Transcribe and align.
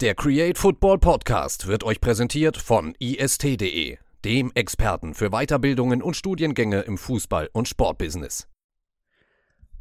Der 0.00 0.14
Create 0.14 0.56
Football 0.56 0.96
Podcast 0.96 1.66
wird 1.66 1.84
euch 1.84 2.00
präsentiert 2.00 2.56
von 2.56 2.94
ist.de, 2.98 3.98
dem 4.24 4.50
Experten 4.54 5.12
für 5.12 5.28
Weiterbildungen 5.28 6.00
und 6.00 6.16
Studiengänge 6.16 6.80
im 6.80 6.96
Fußball- 6.96 7.50
und 7.52 7.68
Sportbusiness. 7.68 8.48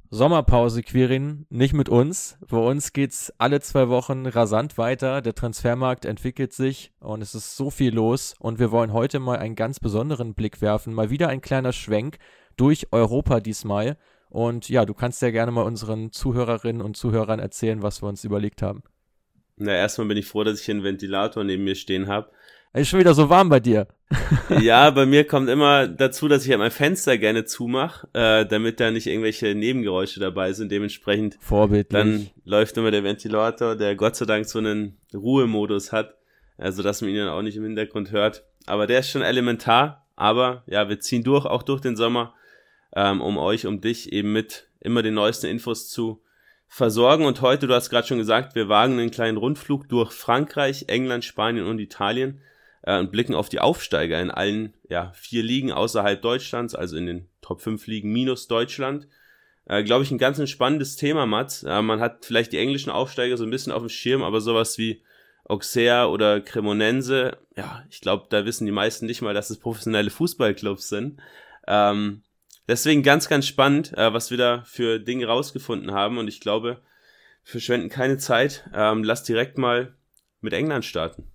Sommerpause, 0.09 0.83
Quirin, 0.83 1.45
nicht 1.50 1.73
mit 1.73 1.87
uns. 1.87 2.37
Bei 2.50 2.57
uns 2.57 2.91
geht's 2.91 3.32
alle 3.37 3.61
zwei 3.61 3.87
Wochen 3.87 4.25
rasant 4.25 4.77
weiter. 4.77 5.21
Der 5.21 5.36
Transfermarkt 5.36 6.04
entwickelt 6.04 6.51
sich 6.51 6.92
und 7.00 7.21
es 7.21 7.33
ist 7.33 7.56
so 7.56 7.70
viel 7.70 7.95
los. 7.95 8.36
Und 8.39 8.59
wir 8.59 8.71
wollen 8.71 8.92
heute 8.92 9.20
mal 9.20 9.39
einen 9.39 9.56
ganz 9.56 9.79
besonderen 9.79 10.33
Blick 10.33 10.59
werfen. 10.59 10.93
Mal 10.93 11.09
wieder 11.09 11.29
ein 11.29 11.39
kleiner 11.39 11.71
Schwenk 11.71 12.17
durch 12.57 12.92
Europa 12.92 13.39
diesmal. 13.39 13.95
Und 14.29 14.67
ja, 14.67 14.83
du 14.83 14.93
kannst 14.93 15.21
ja 15.21 15.31
gerne 15.31 15.54
mal 15.54 15.64
unseren 15.64 16.11
Zuhörerinnen 16.11 16.81
und 16.81 16.97
Zuhörern 16.97 17.39
erzählen, 17.39 17.81
was 17.83 18.04
wir 18.04 18.09
uns 18.09 18.25
überlegt 18.25 18.61
haben. 18.61 18.83
Na, 19.59 19.73
erstmal 19.73 20.07
bin 20.07 20.18
ich 20.18 20.25
froh, 20.25 20.43
dass 20.43 20.61
ich 20.61 20.71
einen 20.71 20.83
Ventilator 20.83 21.43
neben 21.43 21.63
mir 21.63 21.75
stehen 21.75 22.07
habe. 22.07 22.29
Es 22.71 22.83
ist 22.83 22.89
schon 22.89 23.00
wieder 23.00 23.13
so 23.13 23.29
warm 23.29 23.50
bei 23.50 23.59
dir. 23.59 23.87
ja, 24.61 24.89
bei 24.89 25.05
mir 25.05 25.25
kommt 25.25 25.50
immer 25.50 25.87
dazu, 25.87 26.27
dass 26.27 26.43
ich 26.43 26.50
ja 26.50 26.57
mein 26.57 26.71
Fenster 26.71 27.17
gerne 27.17 27.45
zumache, 27.45 28.07
äh, 28.14 28.45
damit 28.45 28.79
da 28.79 28.89
nicht 28.89 29.07
irgendwelche 29.07 29.53
Nebengeräusche 29.53 30.19
dabei 30.19 30.53
sind. 30.53 30.71
Dementsprechend 30.71 31.37
Vorbildlich. 31.41 31.89
dann 31.89 32.30
läuft 32.45 32.77
immer 32.77 32.91
der 32.91 33.03
Ventilator, 33.03 33.75
der 33.75 33.95
Gott 33.95 34.16
sei 34.16 34.25
Dank 34.25 34.45
so 34.45 34.59
einen 34.59 34.97
Ruhemodus 35.14 35.91
hat, 35.91 36.16
also 36.58 36.81
dass 36.81 37.02
man 37.02 37.09
ihn 37.09 37.17
dann 37.17 37.30
auch 37.30 37.41
nicht 37.41 37.58
im 37.58 37.64
Hintergrund 37.64 38.11
hört. 38.11 38.44
Aber 38.66 38.88
der 38.88 39.00
ist 39.00 39.09
schon 39.09 39.22
elementar. 39.22 40.06
Aber 40.16 40.64
ja, 40.67 40.89
wir 40.89 41.00
ziehen 41.00 41.23
durch, 41.23 41.45
auch 41.45 41.64
durch 41.64 41.80
den 41.81 41.95
Sommer, 41.95 42.34
ähm, 42.94 43.22
um 43.22 43.38
euch, 43.38 43.66
um 43.66 43.80
dich 43.80 44.12
eben 44.12 44.34
mit 44.34 44.67
immer 44.81 45.02
den 45.02 45.14
neuesten 45.14 45.47
Infos 45.47 45.89
zu 45.89 46.22
versorgen. 46.70 47.25
Und 47.25 47.42
heute, 47.42 47.67
du 47.67 47.73
hast 47.73 47.89
gerade 47.89 48.08
schon 48.08 48.20
gesagt, 48.20 48.56
wir 48.56 48.70
wagen 48.70 48.94
einen 48.94 49.12
kleinen 49.12 49.38
Rundflug 49.38 49.89
durch 49.89 50.14
Frankreich, 50.14 50.86
England, 50.88 51.25
Spanien 51.25 51.66
und 51.66 51.80
Italien 51.80 52.39
äh, 52.84 53.00
und 53.00 53.12
blicken 53.12 53.36
auf 53.36 53.50
die 53.50 53.59
Aufsteiger 53.59 54.22
in 54.22 54.31
allen 54.31 54.73
ja, 54.88 55.12
vier 55.16 55.44
Ligen 55.44 55.72
außerhalb 55.73 56.22
Deutschlands, 56.22 56.75
also 56.75 56.95
in 56.95 57.08
den 57.08 57.30
Top 57.42 57.59
5 57.62 57.86
Ligen 57.88 58.14
minus 58.14 58.47
Deutschland. 58.47 59.08
Äh, 59.66 59.84
Glaube 59.84 60.03
ich, 60.03 60.12
ein 60.12 60.20
ganz 60.20 60.47
spannendes 60.50 60.95
Thema, 60.95 61.25
Mats. 61.25 61.64
Äh, 61.64 61.81
man 61.81 62.00
hat 62.00 62.25
vielleicht 62.25 62.53
die 62.53 62.59
englischen 62.59 62.92
Aufsteiger 62.92 63.36
so 63.36 63.44
ein 63.44 63.52
bisschen 63.52 63.73
auf 63.73 63.81
dem 63.81 63.90
Schirm, 63.90 64.23
aber 64.23 64.40
sowas 64.40 64.78
wie 64.78 65.02
Auxerre 65.45 66.09
oder 66.09 66.42
Cremonense, 66.42 67.38
ja, 67.58 67.84
ich 67.90 68.02
glaube, 68.02 68.28
da 68.30 68.45
wissen 68.45 68.67
die 68.67 68.72
meisten 68.72 69.08
nicht 69.08 69.23
mal, 69.23 69.34
dass 69.34 69.50
es 69.50 69.58
professionelle 69.58 70.12
Fußballclubs 70.12 70.88
sind. 70.88 71.20
Ähm, 71.67 72.22
Deswegen 72.70 73.02
ganz, 73.02 73.28
ganz 73.28 73.48
spannend, 73.48 73.98
äh, 73.98 74.14
was 74.14 74.30
wir 74.30 74.38
da 74.38 74.64
für 74.64 75.00
Dinge 75.00 75.25
rausgefunden 75.25 75.92
haben. 75.92 76.20
Und 76.20 76.28
ich 76.28 76.39
glaube, 76.39 76.80
verschwenden 77.44 77.89
keine 77.89 78.20
Zeit. 78.20 78.70
Ähm, 78.75 79.03
lass 79.03 79.23
direkt 79.23 79.58
mal 79.58 79.95
mit 80.39 80.53
England 80.53 80.86
starten. 80.86 81.31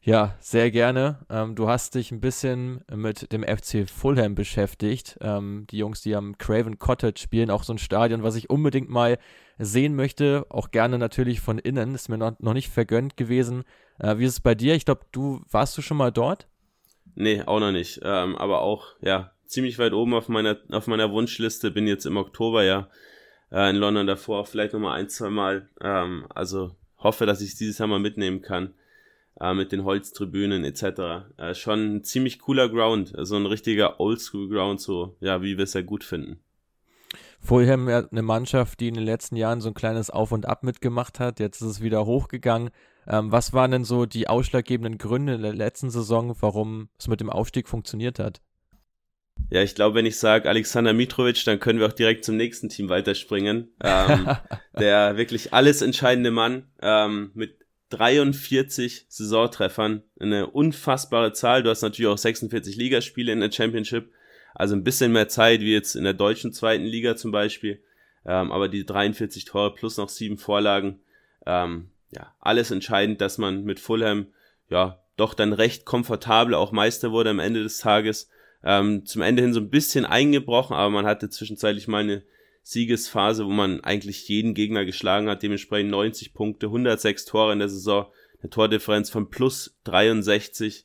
Ja, 0.00 0.36
sehr 0.38 0.70
gerne. 0.70 1.26
Ähm, 1.28 1.56
du 1.56 1.68
hast 1.68 1.96
dich 1.96 2.12
ein 2.12 2.20
bisschen 2.20 2.84
mit 2.88 3.32
dem 3.32 3.42
FC 3.42 3.90
Fulham 3.90 4.36
beschäftigt. 4.36 5.18
Ähm, 5.20 5.66
die 5.70 5.78
Jungs, 5.78 6.02
die 6.02 6.14
am 6.14 6.38
Craven 6.38 6.78
Cottage 6.78 7.20
spielen, 7.20 7.50
auch 7.50 7.64
so 7.64 7.72
ein 7.72 7.78
Stadion, 7.78 8.22
was 8.22 8.36
ich 8.36 8.48
unbedingt 8.48 8.88
mal 8.88 9.18
sehen 9.58 9.96
möchte. 9.96 10.46
Auch 10.50 10.70
gerne 10.70 10.98
natürlich 10.98 11.40
von 11.40 11.58
innen. 11.58 11.96
Ist 11.96 12.08
mir 12.08 12.16
noch, 12.16 12.38
noch 12.38 12.54
nicht 12.54 12.68
vergönnt 12.68 13.16
gewesen. 13.16 13.64
Äh, 13.98 14.18
wie 14.18 14.24
ist 14.24 14.34
es 14.34 14.40
bei 14.40 14.54
dir? 14.54 14.76
Ich 14.76 14.84
glaube, 14.84 15.04
du 15.10 15.42
warst 15.50 15.76
du 15.76 15.82
schon 15.82 15.96
mal 15.96 16.12
dort? 16.12 16.46
Nee, 17.16 17.42
auch 17.42 17.58
noch 17.58 17.72
nicht. 17.72 18.00
Ähm, 18.04 18.36
aber 18.36 18.62
auch, 18.62 18.94
ja, 19.00 19.32
ziemlich 19.48 19.78
weit 19.78 19.92
oben 19.92 20.14
auf 20.14 20.28
meiner, 20.28 20.58
auf 20.70 20.86
meiner 20.86 21.10
Wunschliste. 21.10 21.70
Bin 21.70 21.86
jetzt 21.86 22.06
im 22.06 22.16
Oktober 22.16 22.64
ja 22.64 22.88
äh, 23.50 23.70
in 23.70 23.76
London 23.76 24.06
davor, 24.06 24.44
vielleicht 24.46 24.74
nochmal 24.74 24.98
ein, 24.98 25.08
zwei 25.08 25.30
Mal. 25.30 25.68
Ähm, 25.80 26.26
also 26.34 26.72
hoffe, 26.98 27.26
dass 27.26 27.40
ich 27.40 27.50
es 27.50 27.56
dieses 27.56 27.78
Jahr 27.78 27.88
mal 27.88 27.98
mitnehmen 27.98 28.42
kann. 28.42 28.74
Äh, 29.40 29.54
mit 29.54 29.70
den 29.70 29.84
Holztribünen 29.84 30.64
etc. 30.64 31.28
Äh, 31.36 31.54
schon 31.54 31.96
ein 31.96 32.04
ziemlich 32.04 32.40
cooler 32.40 32.68
Ground. 32.68 33.14
Also 33.16 33.36
ein 33.36 33.46
richtiger 33.46 34.00
Oldschool-Ground, 34.00 34.80
so 34.80 35.16
ja, 35.20 35.42
wie 35.42 35.56
wir 35.56 35.64
es 35.64 35.74
ja 35.74 35.82
gut 35.82 36.02
finden. 36.02 36.40
Vorher 37.40 37.74
eine 37.74 38.22
Mannschaft, 38.22 38.80
die 38.80 38.88
in 38.88 38.94
den 38.94 39.04
letzten 39.04 39.36
Jahren 39.36 39.60
so 39.60 39.68
ein 39.68 39.74
kleines 39.74 40.10
Auf 40.10 40.32
und 40.32 40.46
Ab 40.46 40.64
mitgemacht 40.64 41.20
hat. 41.20 41.38
Jetzt 41.38 41.60
ist 41.60 41.68
es 41.68 41.80
wieder 41.80 42.04
hochgegangen. 42.04 42.70
Ähm, 43.06 43.30
was 43.30 43.52
waren 43.52 43.70
denn 43.70 43.84
so 43.84 44.06
die 44.06 44.28
ausschlaggebenden 44.28 44.98
Gründe 44.98 45.34
in 45.34 45.42
der 45.42 45.54
letzten 45.54 45.90
Saison, 45.90 46.34
warum 46.40 46.88
es 46.98 47.06
mit 47.06 47.20
dem 47.20 47.30
Aufstieg 47.30 47.68
funktioniert 47.68 48.18
hat? 48.18 48.40
Ja, 49.50 49.62
ich 49.62 49.74
glaube, 49.74 49.94
wenn 49.94 50.06
ich 50.06 50.18
sage 50.18 50.48
Alexander 50.48 50.92
Mitrovic, 50.92 51.44
dann 51.44 51.58
können 51.58 51.78
wir 51.78 51.86
auch 51.86 51.92
direkt 51.92 52.24
zum 52.24 52.36
nächsten 52.36 52.68
Team 52.68 52.88
weiterspringen. 52.88 53.72
Ähm, 53.82 54.28
der 54.78 55.16
wirklich 55.16 55.54
alles 55.54 55.82
entscheidende 55.82 56.30
Mann 56.30 56.68
ähm, 56.82 57.30
mit 57.34 57.56
43 57.90 59.06
Saisontreffern, 59.08 60.02
eine 60.20 60.48
unfassbare 60.48 61.32
Zahl. 61.32 61.62
Du 61.62 61.70
hast 61.70 61.82
natürlich 61.82 62.10
auch 62.10 62.18
46 62.18 62.76
Ligaspiele 62.76 63.32
in 63.32 63.40
der 63.40 63.50
Championship, 63.50 64.12
also 64.54 64.74
ein 64.74 64.84
bisschen 64.84 65.12
mehr 65.12 65.28
Zeit 65.28 65.60
wie 65.60 65.72
jetzt 65.72 65.96
in 65.96 66.04
der 66.04 66.14
deutschen 66.14 66.52
zweiten 66.52 66.84
Liga 66.84 67.16
zum 67.16 67.30
Beispiel. 67.30 67.82
Ähm, 68.26 68.52
aber 68.52 68.68
die 68.68 68.84
43 68.84 69.46
Tore 69.46 69.74
plus 69.74 69.96
noch 69.96 70.10
sieben 70.10 70.36
Vorlagen, 70.36 71.00
ähm, 71.46 71.88
ja, 72.10 72.34
alles 72.40 72.70
entscheidend, 72.70 73.20
dass 73.20 73.38
man 73.38 73.64
mit 73.64 73.80
Fulham 73.80 74.26
ja 74.68 75.02
doch 75.16 75.34
dann 75.34 75.52
recht 75.52 75.84
komfortabel 75.84 76.54
auch 76.54 76.72
Meister 76.72 77.10
wurde 77.10 77.30
am 77.30 77.38
Ende 77.38 77.62
des 77.62 77.78
Tages 77.78 78.28
ähm, 78.64 79.06
zum 79.06 79.22
Ende 79.22 79.42
hin 79.42 79.52
so 79.52 79.60
ein 79.60 79.70
bisschen 79.70 80.04
eingebrochen, 80.04 80.76
aber 80.76 80.90
man 80.90 81.06
hatte 81.06 81.30
zwischenzeitlich 81.30 81.88
mal 81.88 82.02
eine 82.02 82.22
Siegesphase, 82.62 83.46
wo 83.46 83.50
man 83.50 83.82
eigentlich 83.82 84.28
jeden 84.28 84.52
Gegner 84.54 84.84
geschlagen 84.84 85.28
hat, 85.28 85.42
dementsprechend 85.42 85.90
90 85.90 86.34
Punkte, 86.34 86.66
106 86.66 87.24
Tore 87.24 87.52
in 87.52 87.60
der 87.60 87.68
Saison, 87.68 88.06
eine 88.40 88.50
Tordifferenz 88.50 89.10
von 89.10 89.30
plus 89.30 89.78
63, 89.84 90.84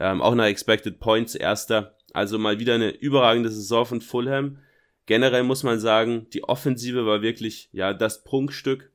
ähm, 0.00 0.22
auch 0.22 0.34
nach 0.34 0.46
Expected 0.46 1.00
Points 1.00 1.34
erster, 1.34 1.96
also 2.12 2.38
mal 2.38 2.60
wieder 2.60 2.74
eine 2.74 2.90
überragende 2.90 3.50
Saison 3.50 3.84
von 3.84 4.00
Fulham. 4.00 4.58
Generell 5.06 5.42
muss 5.42 5.62
man 5.62 5.80
sagen, 5.80 6.26
die 6.32 6.44
Offensive 6.44 7.04
war 7.04 7.22
wirklich 7.22 7.68
ja 7.72 7.92
das 7.94 8.24
Prunkstück. 8.24 8.90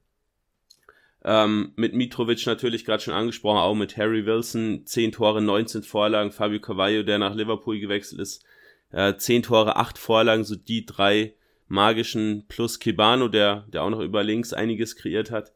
Ähm, 1.25 1.71
mit 1.75 1.93
Mitrovic 1.93 2.45
natürlich 2.45 2.83
gerade 2.83 3.01
schon 3.01 3.13
angesprochen, 3.13 3.59
auch 3.59 3.75
mit 3.75 3.95
Harry 3.95 4.25
Wilson, 4.25 4.85
10 4.85 5.13
Tore, 5.13 5.41
19 5.41 5.83
Vorlagen, 5.83 6.31
Fabio 6.31 6.59
Cavallo, 6.59 7.03
der 7.03 7.17
nach 7.17 7.33
Liverpool 7.33 7.79
gewechselt 7.79 8.19
ist, 8.19 8.43
äh, 8.91 9.15
10 9.15 9.43
Tore, 9.43 9.77
8 9.77 9.97
Vorlagen, 9.97 10.43
so 10.43 10.55
die 10.55 10.85
drei 10.85 11.33
magischen. 11.67 12.45
Plus 12.47 12.79
Kibano, 12.79 13.27
der, 13.27 13.65
der 13.71 13.83
auch 13.83 13.89
noch 13.89 14.01
über 14.01 14.23
links 14.23 14.53
einiges 14.53 14.95
kreiert 14.95 15.31
hat. 15.31 15.53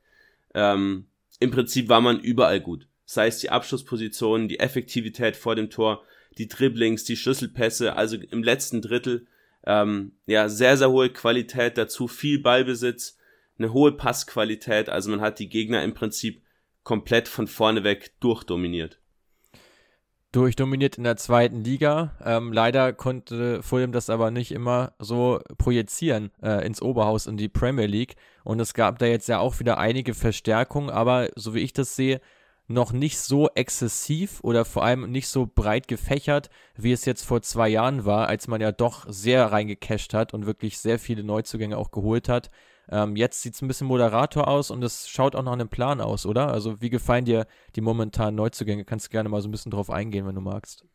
Ähm, 0.53 1.07
Im 1.39 1.51
Prinzip 1.51 1.89
war 1.89 2.01
man 2.01 2.19
überall 2.19 2.61
gut. 2.61 2.87
Sei 3.05 3.27
es 3.27 3.39
die 3.39 3.49
Abschlusspositionen, 3.49 4.47
die 4.47 4.59
Effektivität 4.59 5.35
vor 5.35 5.55
dem 5.55 5.69
Tor, 5.69 6.03
die 6.37 6.47
Dribblings, 6.47 7.03
die 7.03 7.15
Schlüsselpässe, 7.15 7.95
also 7.95 8.17
im 8.17 8.43
letzten 8.43 8.81
Drittel, 8.81 9.27
ähm, 9.65 10.13
ja, 10.25 10.49
sehr, 10.49 10.77
sehr 10.77 10.89
hohe 10.89 11.09
Qualität 11.09 11.77
dazu, 11.77 12.07
viel 12.07 12.39
Ballbesitz, 12.39 13.16
eine 13.59 13.73
hohe 13.73 13.91
Passqualität, 13.91 14.89
also 14.89 15.09
man 15.09 15.21
hat 15.21 15.39
die 15.39 15.49
Gegner 15.49 15.83
im 15.83 15.93
Prinzip 15.93 16.43
komplett 16.83 17.27
von 17.27 17.47
vorne 17.47 17.83
weg 17.83 18.13
durchdominiert. 18.19 18.99
Durchdominiert 20.31 20.97
in 20.97 21.03
der 21.03 21.17
zweiten 21.17 21.63
Liga. 21.63 22.15
Ähm, 22.23 22.51
leider 22.51 22.93
konnte 22.93 23.63
Fulham 23.63 23.91
das 23.91 24.09
aber 24.09 24.29
nicht 24.29 24.51
immer 24.51 24.93
so 24.99 25.39
projizieren 25.57 26.31
äh, 26.41 26.65
ins 26.65 26.81
Oberhaus 26.81 27.25
in 27.27 27.37
die 27.37 27.49
Premier 27.49 27.87
League. 27.87 28.15
Und 28.43 28.59
es 28.59 28.73
gab 28.73 28.99
da 28.99 29.05
jetzt 29.05 29.27
ja 29.27 29.39
auch 29.39 29.59
wieder 29.59 29.77
einige 29.77 30.13
Verstärkungen, 30.13 30.89
aber 30.89 31.29
so 31.35 31.53
wie 31.53 31.59
ich 31.59 31.73
das 31.73 31.95
sehe, 31.95 32.21
noch 32.67 32.91
nicht 32.91 33.17
so 33.17 33.49
exzessiv 33.55 34.39
oder 34.43 34.65
vor 34.65 34.83
allem 34.83 35.09
nicht 35.09 35.29
so 35.29 35.47
breit 35.47 35.87
gefächert, 35.87 36.49
wie 36.75 36.91
es 36.91 37.05
jetzt 37.05 37.23
vor 37.23 37.41
zwei 37.41 37.69
Jahren 37.69 38.05
war, 38.05 38.27
als 38.27 38.47
man 38.47 38.59
ja 38.59 38.71
doch 38.71 39.05
sehr 39.07 39.45
reingecasht 39.51 40.13
hat 40.13 40.33
und 40.33 40.45
wirklich 40.45 40.77
sehr 40.77 40.99
viele 40.99 41.23
Neuzugänge 41.23 41.77
auch 41.77 41.91
geholt 41.91 42.27
hat. 42.27 42.51
Ähm, 42.89 43.15
jetzt 43.15 43.41
sieht 43.41 43.55
es 43.55 43.61
ein 43.61 43.67
bisschen 43.67 43.87
moderator 43.87 44.47
aus 44.47 44.71
und 44.71 44.83
es 44.83 45.09
schaut 45.09 45.35
auch 45.35 45.43
nach 45.43 45.53
einem 45.53 45.69
Plan 45.69 46.01
aus, 46.01 46.25
oder? 46.25 46.51
Also 46.51 46.81
wie 46.81 46.89
gefallen 46.89 47.25
dir 47.25 47.45
die 47.75 47.81
momentanen 47.81 48.35
Neuzugänge? 48.35 48.85
Kannst 48.85 49.07
du 49.07 49.11
gerne 49.11 49.29
mal 49.29 49.41
so 49.41 49.49
ein 49.49 49.51
bisschen 49.51 49.71
drauf 49.71 49.89
eingehen, 49.89 50.25
wenn 50.25 50.35
du 50.35 50.41
magst. 50.41 50.85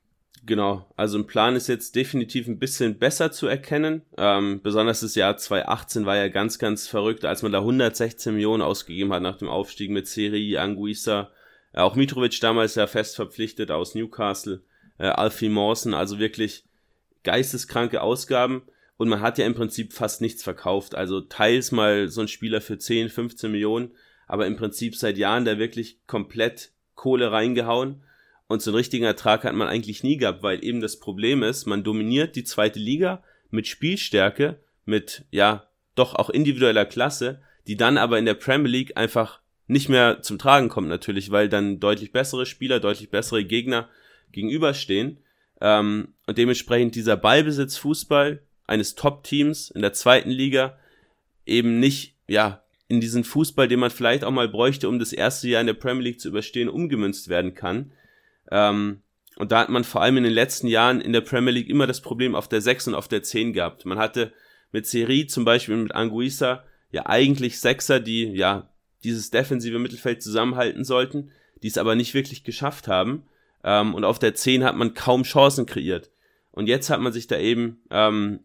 Genau, 0.44 0.86
also 0.96 1.18
ein 1.18 1.26
Plan 1.26 1.54
ist 1.54 1.68
jetzt 1.68 1.94
definitiv 1.94 2.48
ein 2.48 2.58
bisschen 2.58 2.98
besser 2.98 3.30
zu 3.30 3.46
erkennen. 3.46 4.02
Ähm, 4.16 4.60
besonders 4.60 5.00
das 5.00 5.14
Jahr 5.14 5.36
2018 5.36 6.04
war 6.04 6.16
ja 6.16 6.28
ganz, 6.28 6.58
ganz 6.58 6.88
verrückt, 6.88 7.24
als 7.24 7.42
man 7.42 7.52
da 7.52 7.58
116 7.58 8.34
Millionen 8.34 8.62
ausgegeben 8.62 9.12
hat 9.12 9.22
nach 9.22 9.36
dem 9.36 9.48
Aufstieg 9.48 9.90
mit 9.90 10.08
Seri, 10.08 10.56
Anguissa, 10.56 11.30
äh, 11.72 11.80
auch 11.80 11.94
Mitrovic 11.94 12.40
damals 12.40 12.74
ja 12.74 12.88
fest 12.88 13.14
verpflichtet 13.14 13.70
aus 13.70 13.94
Newcastle, 13.94 14.62
äh, 14.98 15.06
Alfie 15.06 15.48
Mawson, 15.48 15.94
also 15.94 16.18
wirklich 16.18 16.64
geisteskranke 17.22 18.02
Ausgaben 18.02 18.62
und 19.02 19.08
man 19.08 19.20
hat 19.20 19.36
ja 19.36 19.46
im 19.46 19.54
Prinzip 19.56 19.92
fast 19.92 20.20
nichts 20.20 20.44
verkauft. 20.44 20.94
Also 20.94 21.20
teils 21.22 21.72
mal 21.72 22.06
so 22.06 22.20
ein 22.20 22.28
Spieler 22.28 22.60
für 22.60 22.78
10, 22.78 23.08
15 23.08 23.50
Millionen, 23.50 23.90
aber 24.28 24.46
im 24.46 24.54
Prinzip 24.54 24.94
seit 24.94 25.18
Jahren 25.18 25.44
da 25.44 25.58
wirklich 25.58 25.98
komplett 26.06 26.70
Kohle 26.94 27.32
reingehauen. 27.32 28.04
Und 28.46 28.62
so 28.62 28.70
einen 28.70 28.76
richtigen 28.76 29.04
Ertrag 29.04 29.42
hat 29.42 29.56
man 29.56 29.66
eigentlich 29.66 30.04
nie 30.04 30.18
gehabt, 30.18 30.44
weil 30.44 30.64
eben 30.64 30.80
das 30.80 31.00
Problem 31.00 31.42
ist, 31.42 31.66
man 31.66 31.82
dominiert 31.82 32.36
die 32.36 32.44
zweite 32.44 32.78
Liga 32.78 33.24
mit 33.50 33.66
Spielstärke, 33.66 34.60
mit, 34.84 35.24
ja, 35.32 35.66
doch 35.96 36.14
auch 36.14 36.30
individueller 36.30 36.84
Klasse, 36.84 37.42
die 37.66 37.76
dann 37.76 37.98
aber 37.98 38.20
in 38.20 38.24
der 38.24 38.34
Premier 38.34 38.70
League 38.70 38.96
einfach 38.96 39.40
nicht 39.66 39.88
mehr 39.88 40.22
zum 40.22 40.38
Tragen 40.38 40.68
kommt 40.68 40.86
natürlich, 40.86 41.32
weil 41.32 41.48
dann 41.48 41.80
deutlich 41.80 42.12
bessere 42.12 42.46
Spieler, 42.46 42.78
deutlich 42.78 43.10
bessere 43.10 43.44
Gegner 43.44 43.88
gegenüberstehen. 44.30 45.18
Ähm, 45.60 46.14
und 46.28 46.38
dementsprechend 46.38 46.94
dieser 46.94 47.16
Ballbesitz-Fußball 47.16 48.42
eines 48.66 48.94
Top-Teams 48.94 49.70
in 49.70 49.82
der 49.82 49.92
zweiten 49.92 50.30
Liga 50.30 50.78
eben 51.46 51.80
nicht, 51.80 52.16
ja, 52.28 52.62
in 52.88 53.00
diesen 53.00 53.24
Fußball, 53.24 53.68
den 53.68 53.80
man 53.80 53.90
vielleicht 53.90 54.22
auch 54.22 54.30
mal 54.30 54.48
bräuchte, 54.48 54.88
um 54.88 54.98
das 54.98 55.12
erste 55.12 55.48
Jahr 55.48 55.62
in 55.62 55.66
der 55.66 55.74
Premier 55.74 56.02
League 56.02 56.20
zu 56.20 56.28
überstehen, 56.28 56.68
umgemünzt 56.68 57.28
werden 57.28 57.54
kann. 57.54 57.92
Ähm, 58.50 59.00
und 59.36 59.50
da 59.50 59.60
hat 59.60 59.70
man 59.70 59.84
vor 59.84 60.02
allem 60.02 60.18
in 60.18 60.24
den 60.24 60.32
letzten 60.32 60.66
Jahren 60.66 61.00
in 61.00 61.12
der 61.12 61.22
Premier 61.22 61.52
League 61.52 61.70
immer 61.70 61.86
das 61.86 62.02
Problem 62.02 62.34
auf 62.34 62.48
der 62.48 62.60
6 62.60 62.88
und 62.88 62.94
auf 62.94 63.08
der 63.08 63.22
10 63.22 63.54
gehabt. 63.54 63.86
Man 63.86 63.98
hatte 63.98 64.32
mit 64.72 64.86
Serie 64.86 65.26
zum 65.26 65.44
Beispiel 65.44 65.76
mit 65.76 65.94
Anguissa 65.94 66.64
ja 66.90 67.06
eigentlich 67.06 67.60
Sechser, 67.60 67.98
die 67.98 68.24
ja 68.24 68.70
dieses 69.04 69.30
defensive 69.30 69.78
Mittelfeld 69.78 70.22
zusammenhalten 70.22 70.84
sollten, 70.84 71.30
die 71.62 71.68
es 71.68 71.78
aber 71.78 71.94
nicht 71.94 72.14
wirklich 72.14 72.44
geschafft 72.44 72.88
haben. 72.88 73.24
Ähm, 73.64 73.94
und 73.94 74.04
auf 74.04 74.18
der 74.18 74.34
10 74.34 74.64
hat 74.64 74.76
man 74.76 74.94
kaum 74.94 75.22
Chancen 75.22 75.66
kreiert. 75.66 76.10
Und 76.50 76.66
jetzt 76.66 76.90
hat 76.90 77.00
man 77.00 77.12
sich 77.12 77.26
da 77.26 77.38
eben 77.38 77.80
ähm, 77.90 78.40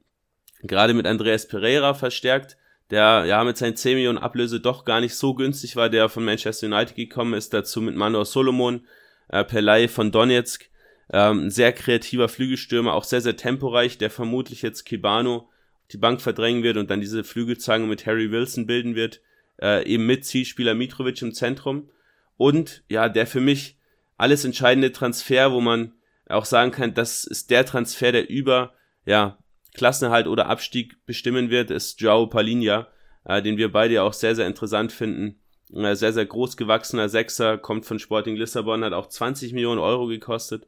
gerade 0.64 0.94
mit 0.94 1.06
Andreas 1.06 1.48
Pereira 1.48 1.94
verstärkt, 1.94 2.58
der 2.90 3.26
ja 3.26 3.44
mit 3.44 3.58
seinen 3.58 3.76
10 3.76 3.96
Millionen 3.96 4.18
Ablöse 4.18 4.60
doch 4.60 4.86
gar 4.86 5.02
nicht 5.02 5.16
so 5.16 5.34
günstig 5.34 5.76
war, 5.76 5.90
der 5.90 6.10
von 6.10 6.24
Manchester 6.24 6.68
United 6.68 6.96
gekommen 6.96 7.34
ist, 7.34 7.54
dazu 7.54 7.82
mit 7.82 7.96
Manuel 7.96 8.26
Solomon, 8.26 8.86
äh, 9.30 9.44
Pelay 9.44 9.88
von 9.88 10.12
Donetsk, 10.12 10.70
ähm, 11.12 11.50
sehr 11.50 11.74
kreativer 11.74 12.30
Flügelstürmer, 12.30 12.94
auch 12.94 13.04
sehr, 13.04 13.22
sehr 13.22 13.36
temporeich, 13.36 13.98
der 13.98 14.10
vermutlich 14.10 14.62
jetzt 14.62 14.86
Kibano 14.86 15.50
die 15.92 15.98
Bank 15.98 16.22
verdrängen 16.22 16.64
wird 16.64 16.78
und 16.78 16.90
dann 16.90 17.00
diese 17.00 17.24
Flügelzange 17.24 17.88
mit 17.88 18.06
Harry 18.06 18.32
Wilson 18.32 18.66
bilden 18.66 18.96
wird, 18.96 19.22
äh, 19.62 19.86
eben 19.86 20.06
mit 20.06 20.26
Zielspieler 20.26 20.74
Mitrovic 20.74 21.22
im 21.22 21.34
Zentrum. 21.34 21.90
Und 22.36 22.84
ja, 22.90 23.10
der 23.10 23.26
für 23.26 23.40
mich 23.40 23.78
alles 24.18 24.44
entscheidende 24.44 24.92
Transfer, 24.92 25.52
wo 25.52 25.62
man 25.62 25.94
auch 26.28 26.46
sagen 26.46 26.72
kann, 26.72 26.94
das 26.94 27.24
ist 27.24 27.52
der 27.52 27.66
Transfer, 27.66 28.12
der 28.12 28.30
über 28.30 28.74
ja, 29.06 29.38
Klassenerhalt 29.78 30.28
oder 30.28 30.48
Abstieg 30.48 31.06
bestimmen 31.06 31.50
wird, 31.50 31.72
ist 31.72 32.02
Joao 32.02 32.28
Palinha, 32.28 32.88
äh, 33.24 33.42
den 33.42 33.58
wir 33.58 33.72
beide 33.72 34.04
auch 34.04 34.14
sehr, 34.14 34.36
sehr 34.36 34.48
interessant 34.48 34.92
finden. 34.92 35.40
Äh, 35.74 35.96
sehr, 35.96 36.14
sehr 36.14 36.26
groß 36.26 36.58
gewachsener 36.58 37.10
Sechser, 37.10 37.58
kommt 37.58 37.86
von 37.86 38.00
Sporting 38.00 38.36
Lissabon, 38.36 38.84
hat 38.84 38.94
auch 38.94 39.08
20 39.08 39.54
Millionen 39.54 39.80
Euro 39.80 40.08
gekostet. 40.08 40.66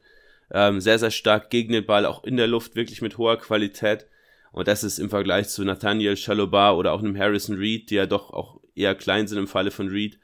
Ähm, 0.52 0.80
sehr, 0.80 0.98
sehr 0.98 1.10
stark 1.10 1.50
gegen 1.50 1.72
den 1.72 1.86
Ball, 1.86 2.06
auch 2.06 2.24
in 2.24 2.36
der 2.36 2.46
Luft, 2.46 2.76
wirklich 2.76 3.02
mit 3.02 3.18
hoher 3.18 3.38
Qualität. 3.38 4.06
Und 4.52 4.68
das 4.68 4.82
ist 4.82 4.98
im 4.98 5.10
Vergleich 5.10 5.48
zu 5.48 5.64
Nathaniel 5.64 6.16
Chalobar 6.16 6.76
oder 6.76 6.92
auch 6.92 7.00
einem 7.00 7.16
Harrison 7.16 7.56
Reed, 7.56 7.90
die 7.90 7.96
ja 7.96 8.06
doch 8.06 8.32
auch 8.32 8.60
eher 8.74 8.94
klein 8.94 9.28
sind 9.28 9.38
im 9.38 9.46
Falle 9.46 9.70
von 9.70 9.88
Reed, 9.88 10.18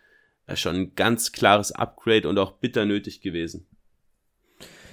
äh, 0.47 0.57
schon 0.57 0.77
ein 0.77 0.95
ganz 0.95 1.33
klares 1.33 1.73
Upgrade 1.73 2.29
und 2.29 2.39
auch 2.39 2.53
bitter 2.53 2.85
nötig 2.85 3.21
gewesen. 3.21 3.67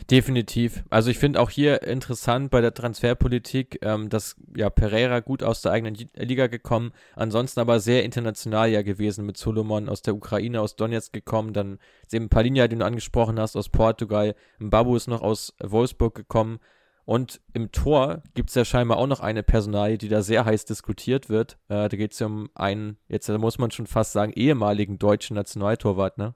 Definitiv. 0.09 0.83
Also 0.89 1.09
ich 1.09 1.17
finde 1.17 1.39
auch 1.39 1.49
hier 1.49 1.83
interessant 1.83 2.51
bei 2.51 2.61
der 2.61 2.73
Transferpolitik, 2.73 3.79
ähm, 3.81 4.09
dass 4.09 4.35
ja 4.55 4.69
Pereira 4.69 5.21
gut 5.21 5.43
aus 5.43 5.61
der 5.61 5.71
eigenen 5.71 5.95
Liga 6.15 6.47
gekommen, 6.47 6.91
ansonsten 7.15 7.59
aber 7.59 7.79
sehr 7.79 8.03
international 8.03 8.69
ja 8.69 8.81
gewesen 8.81 9.25
mit 9.25 9.37
Solomon 9.37 9.87
aus 9.89 10.01
der 10.01 10.15
Ukraine, 10.15 10.61
aus 10.61 10.75
Donetsk 10.75 11.13
gekommen, 11.13 11.53
dann 11.53 11.79
eben 12.11 12.29
Palinha, 12.29 12.67
den 12.67 12.79
du 12.79 12.85
angesprochen 12.85 13.39
hast, 13.39 13.55
aus 13.55 13.69
Portugal, 13.69 14.35
Mbabu 14.59 14.95
ist 14.95 15.07
noch 15.07 15.21
aus 15.21 15.53
Wolfsburg 15.61 16.15
gekommen 16.15 16.59
und 17.05 17.41
im 17.53 17.71
Tor 17.71 18.23
gibt 18.33 18.49
es 18.49 18.55
ja 18.55 18.65
scheinbar 18.65 18.97
auch 18.97 19.07
noch 19.07 19.19
eine 19.19 19.43
Personalie, 19.43 19.97
die 19.97 20.09
da 20.09 20.21
sehr 20.21 20.45
heiß 20.45 20.65
diskutiert 20.65 21.29
wird. 21.29 21.57
Äh, 21.67 21.89
da 21.89 21.97
geht 21.97 22.13
es 22.13 22.19
ja 22.19 22.27
um 22.27 22.49
einen, 22.55 22.97
jetzt 23.07 23.29
muss 23.29 23.57
man 23.57 23.71
schon 23.71 23.87
fast 23.87 24.13
sagen, 24.13 24.31
ehemaligen 24.33 24.99
deutschen 24.99 25.35
Nationaltorwart, 25.35 26.17
ne? 26.17 26.35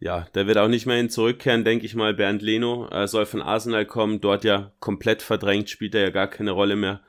Ja, 0.00 0.26
der 0.34 0.46
wird 0.46 0.58
auch 0.58 0.68
nicht 0.68 0.86
mehr 0.86 0.96
hin 0.96 1.08
zurückkehren, 1.08 1.64
denke 1.64 1.86
ich 1.86 1.94
mal. 1.94 2.14
Bernd 2.14 2.42
Leno 2.42 2.88
äh, 2.90 3.06
soll 3.06 3.26
von 3.26 3.40
Arsenal 3.40 3.86
kommen, 3.86 4.20
dort 4.20 4.44
ja 4.44 4.72
komplett 4.80 5.22
verdrängt, 5.22 5.70
spielt 5.70 5.94
er 5.94 6.02
ja 6.02 6.10
gar 6.10 6.28
keine 6.28 6.50
Rolle 6.50 6.76
mehr. 6.76 7.00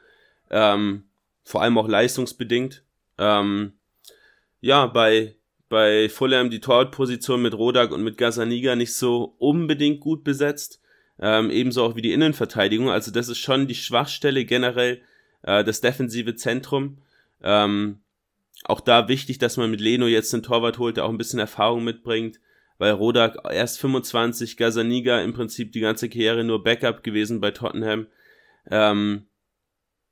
Ähm, 0.50 1.04
vor 1.44 1.62
allem 1.62 1.78
auch 1.78 1.88
leistungsbedingt. 1.88 2.84
Ähm, 3.18 3.74
ja, 4.62 4.88
bei, 4.88 5.36
bei 5.70 6.10
Fulham 6.10 6.50
die 6.50 6.60
Torwartposition 6.60 7.42
mit 7.42 7.54
Rodak 7.54 7.92
und 7.92 8.04
mit 8.04 8.18
Gazaniga 8.18 8.76
nicht 8.76 8.96
so 8.96 9.36
unbedingt 9.40 10.00
gut 10.00 10.24
besetzt. 10.24 10.82
Ähm, 11.20 11.50
ebenso 11.50 11.84
auch 11.84 11.96
wie 11.96 12.02
die 12.02 12.14
Innenverteidigung. 12.14 12.90
Also 12.90 13.12
das 13.12 13.30
ist 13.30 13.38
schon 13.38 13.68
die 13.68 13.76
Schwachstelle 13.76 14.46
generell, 14.46 15.02
äh, 15.44 15.64
das 15.64 15.82
defensive 15.82 16.36
Zentrum. 16.36 16.98
Ähm, 17.42 18.00
auch 18.64 18.82
da 18.82 19.08
wichtig, 19.08 19.38
dass 19.38 19.58
man 19.58 19.70
mit 19.70 19.82
Leno 19.82 20.08
jetzt 20.08 20.34
einen 20.34 20.44
Torwart 20.44 20.80
holt, 20.80 20.98
der 20.98 21.06
auch 21.06 21.10
ein 21.10 21.18
bisschen 21.18 21.40
Erfahrung 21.40 21.84
mitbringt, 21.84 22.40
weil 22.78 22.92
Rodak 22.92 23.38
erst 23.50 23.80
25, 23.80 24.58
Gazaniga 24.58 25.22
im 25.22 25.34
Prinzip 25.34 25.72
die 25.72 25.80
ganze 25.80 26.10
Karriere 26.10 26.44
nur 26.44 26.64
Backup 26.64 27.04
gewesen 27.04 27.40
bei 27.40 27.52
Tottenham. 27.52 28.08
Ähm, 28.70 29.28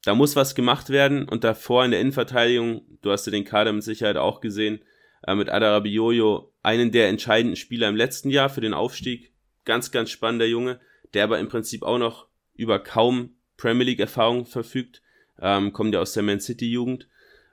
da 0.03 0.15
muss 0.15 0.35
was 0.35 0.55
gemacht 0.55 0.89
werden 0.89 1.27
und 1.27 1.43
davor 1.43 1.85
in 1.85 1.91
der 1.91 2.01
Innenverteidigung, 2.01 2.81
du 3.01 3.11
hast 3.11 3.25
ja 3.25 3.31
den 3.31 3.45
Kader 3.45 3.73
mit 3.73 3.83
Sicherheit 3.83 4.17
auch 4.17 4.41
gesehen, 4.41 4.79
äh, 5.25 5.35
mit 5.35 5.49
Adarabioyo, 5.49 6.51
einen 6.61 6.91
der 6.91 7.09
entscheidenden 7.09 7.55
Spieler 7.55 7.89
im 7.89 7.95
letzten 7.95 8.29
Jahr 8.29 8.49
für 8.49 8.61
den 8.61 8.73
Aufstieg. 8.73 9.31
Ganz, 9.65 9.91
ganz 9.91 10.09
spannender 10.09 10.45
Junge 10.45 10.79
der 11.13 11.23
aber 11.23 11.39
im 11.39 11.47
Prinzip 11.47 11.83
auch 11.83 11.97
noch 11.97 12.27
über 12.55 12.79
kaum 12.79 13.35
Premier 13.57 13.85
League 13.85 13.99
Erfahrung 13.99 14.45
verfügt, 14.45 15.01
ähm, 15.39 15.73
kommt 15.73 15.93
ja 15.93 16.01
aus 16.01 16.13
der 16.13 16.23
Man 16.23 16.39
City 16.39 16.69
Jugend. 16.69 17.07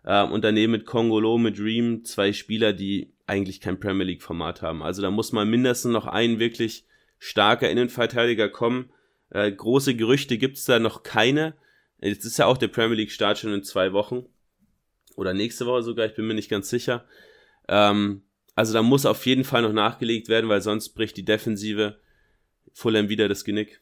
Ähm, 0.05 0.33
und 0.33 0.45
daneben 0.45 0.73
mit 0.73 0.87
Kongolo, 0.87 1.39
mit 1.39 1.59
Dream, 1.59 2.05
zwei 2.05 2.33
Spieler, 2.33 2.73
die 2.73 3.13
eigentlich 3.31 3.61
kein 3.61 3.81
Premier 3.81 4.05
League 4.05 4.23
Format 4.23 4.61
haben. 4.61 4.83
Also 4.83 5.01
da 5.01 5.11
muss 5.11 5.33
mal 5.33 5.47
mindestens 5.47 5.93
noch 5.93 6.07
ein 6.07 6.39
wirklich 6.39 6.85
starker 7.19 7.71
Innenverteidiger 7.71 8.49
kommen. 8.49 8.91
Äh, 9.31 9.53
große 9.53 9.95
Gerüchte 9.95 10.37
gibt's 10.37 10.65
da 10.65 10.79
noch 10.79 11.03
keine. 11.05 11.55
Jetzt 12.01 12.25
ist 12.25 12.39
ja 12.39 12.47
auch 12.47 12.59
der 12.59 12.69
Premier 12.69 12.97
League 12.97 13.13
Start 13.13 13.39
schon 13.39 13.55
in 13.55 13.63
zwei 13.63 13.93
Wochen. 13.93 14.27
Oder 15.17 15.33
nächste 15.33 15.67
Woche 15.67 15.83
sogar, 15.83 16.07
ich 16.07 16.15
bin 16.15 16.27
mir 16.27 16.35
nicht 16.35 16.51
ganz 16.51 16.69
sicher. 16.69 17.05
Ähm, 17.69 18.23
also 18.55 18.73
da 18.73 18.83
muss 18.83 19.07
auf 19.07 19.25
jeden 19.27 19.45
Fall 19.45 19.63
noch 19.63 19.73
nachgelegt 19.73 20.29
werden, 20.29 20.51
weil 20.51 20.61
sonst 20.61 20.91
bricht 20.91 21.17
die 21.17 21.25
Defensive 21.25 21.99
Fulham 22.73 23.09
wieder 23.09 23.29
das 23.29 23.45
Genick. 23.45 23.81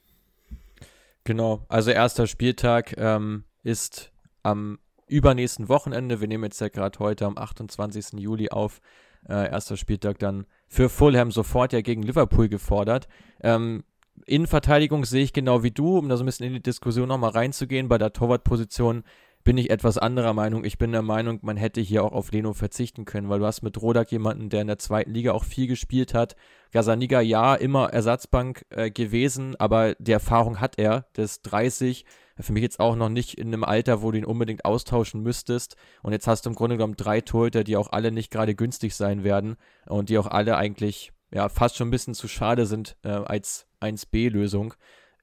Genau, 1.25 1.65
also 1.69 1.91
erster 1.91 2.27
Spieltag 2.27 2.95
ähm, 2.99 3.45
ist 3.63 4.13
am 4.43 4.79
übernächsten 5.07 5.69
Wochenende. 5.69 6.21
Wir 6.21 6.29
nehmen 6.29 6.45
jetzt 6.45 6.61
ja 6.61 6.69
gerade 6.69 6.99
heute 6.99 7.27
am 7.27 7.39
28. 7.39 8.19
Juli 8.19 8.51
auf. 8.51 8.81
Äh, 9.29 9.51
erster 9.51 9.77
Spieltag 9.77 10.19
dann 10.19 10.47
für 10.67 10.89
Fulham 10.89 11.31
sofort 11.31 11.73
ja 11.73 11.81
gegen 11.81 12.03
Liverpool 12.03 12.49
gefordert. 12.49 13.09
Ähm, 13.43 13.85
Innenverteidigung 14.27 15.05
sehe 15.05 15.23
ich 15.23 15.33
genau 15.33 15.63
wie 15.63 15.71
du, 15.71 15.99
um 15.99 16.09
da 16.09 16.17
so 16.17 16.25
ein 16.25 16.27
bisschen 16.27 16.47
in 16.47 16.55
die 16.55 16.63
Diskussion 16.63 17.09
nochmal 17.09 17.31
reinzugehen. 17.31 17.89
Bei 17.89 17.99
der 17.99 18.13
Torwartposition 18.13 19.05
bin 19.45 19.57
ich 19.57 19.71
etwas 19.71 19.97
anderer 19.97 20.35
Meinung. 20.35 20.65
Ich 20.65 20.79
bin 20.79 20.93
der 20.93 21.03
Meinung, 21.03 21.39
man 21.43 21.57
hätte 21.57 21.81
hier 21.81 22.05
auch 22.05 22.13
auf 22.13 22.33
Leno 22.33 22.53
verzichten 22.53 23.05
können, 23.05 23.29
weil 23.29 23.39
du 23.39 23.47
hast 23.47 23.63
mit 23.63 23.81
Rodak 23.81 24.11
jemanden, 24.13 24.51
der 24.51 24.63
in 24.63 24.67
der 24.67 24.79
zweiten 24.79 25.13
Liga 25.13 25.33
auch 25.33 25.45
viel 25.45 25.67
gespielt 25.67 26.13
hat. 26.13 26.37
Gazaniga, 26.73 27.21
ja, 27.21 27.55
immer 27.55 27.91
Ersatzbank 27.91 28.67
äh, 28.71 28.91
gewesen, 28.91 29.57
aber 29.57 29.95
die 29.95 30.13
Erfahrung 30.13 30.61
hat 30.61 30.79
er. 30.79 31.07
Der 31.17 31.25
ist 31.25 31.43
30. 31.43 32.05
Für 32.41 32.53
mich 32.53 32.63
jetzt 32.63 32.81
auch 32.81 32.97
noch 32.97 33.09
nicht 33.09 33.35
in 33.35 33.49
einem 33.49 33.65
Alter, 33.65 34.03
wo 34.03 34.11
du 34.11 34.19
ihn 34.19 34.25
unbedingt 34.25 34.65
austauschen 34.65 35.23
müsstest. 35.23 35.77
Und 36.03 36.13
jetzt 36.13 36.27
hast 36.27 36.47
du 36.47 36.51
im 36.51 36.57
Grunde 36.57 36.77
genommen 36.77 36.97
drei 36.97 37.21
Torhüter, 37.21 37.65
die 37.65 37.77
auch 37.77 37.93
alle 37.93 38.13
nicht 38.13 38.31
gerade 38.31 38.55
günstig 38.55 38.95
sein 38.95 39.25
werden 39.25 39.57
und 39.87 40.09
die 40.09 40.19
auch 40.19 40.27
alle 40.27 40.57
eigentlich 40.57 41.13
ja 41.31 41.49
fast 41.49 41.77
schon 41.77 41.89
ein 41.89 41.93
bisschen 41.93 42.15
zu 42.15 42.29
schade 42.29 42.67
sind 42.67 42.97
äh, 43.03 43.09
als 43.09 43.67
1B-Lösung 43.81 44.75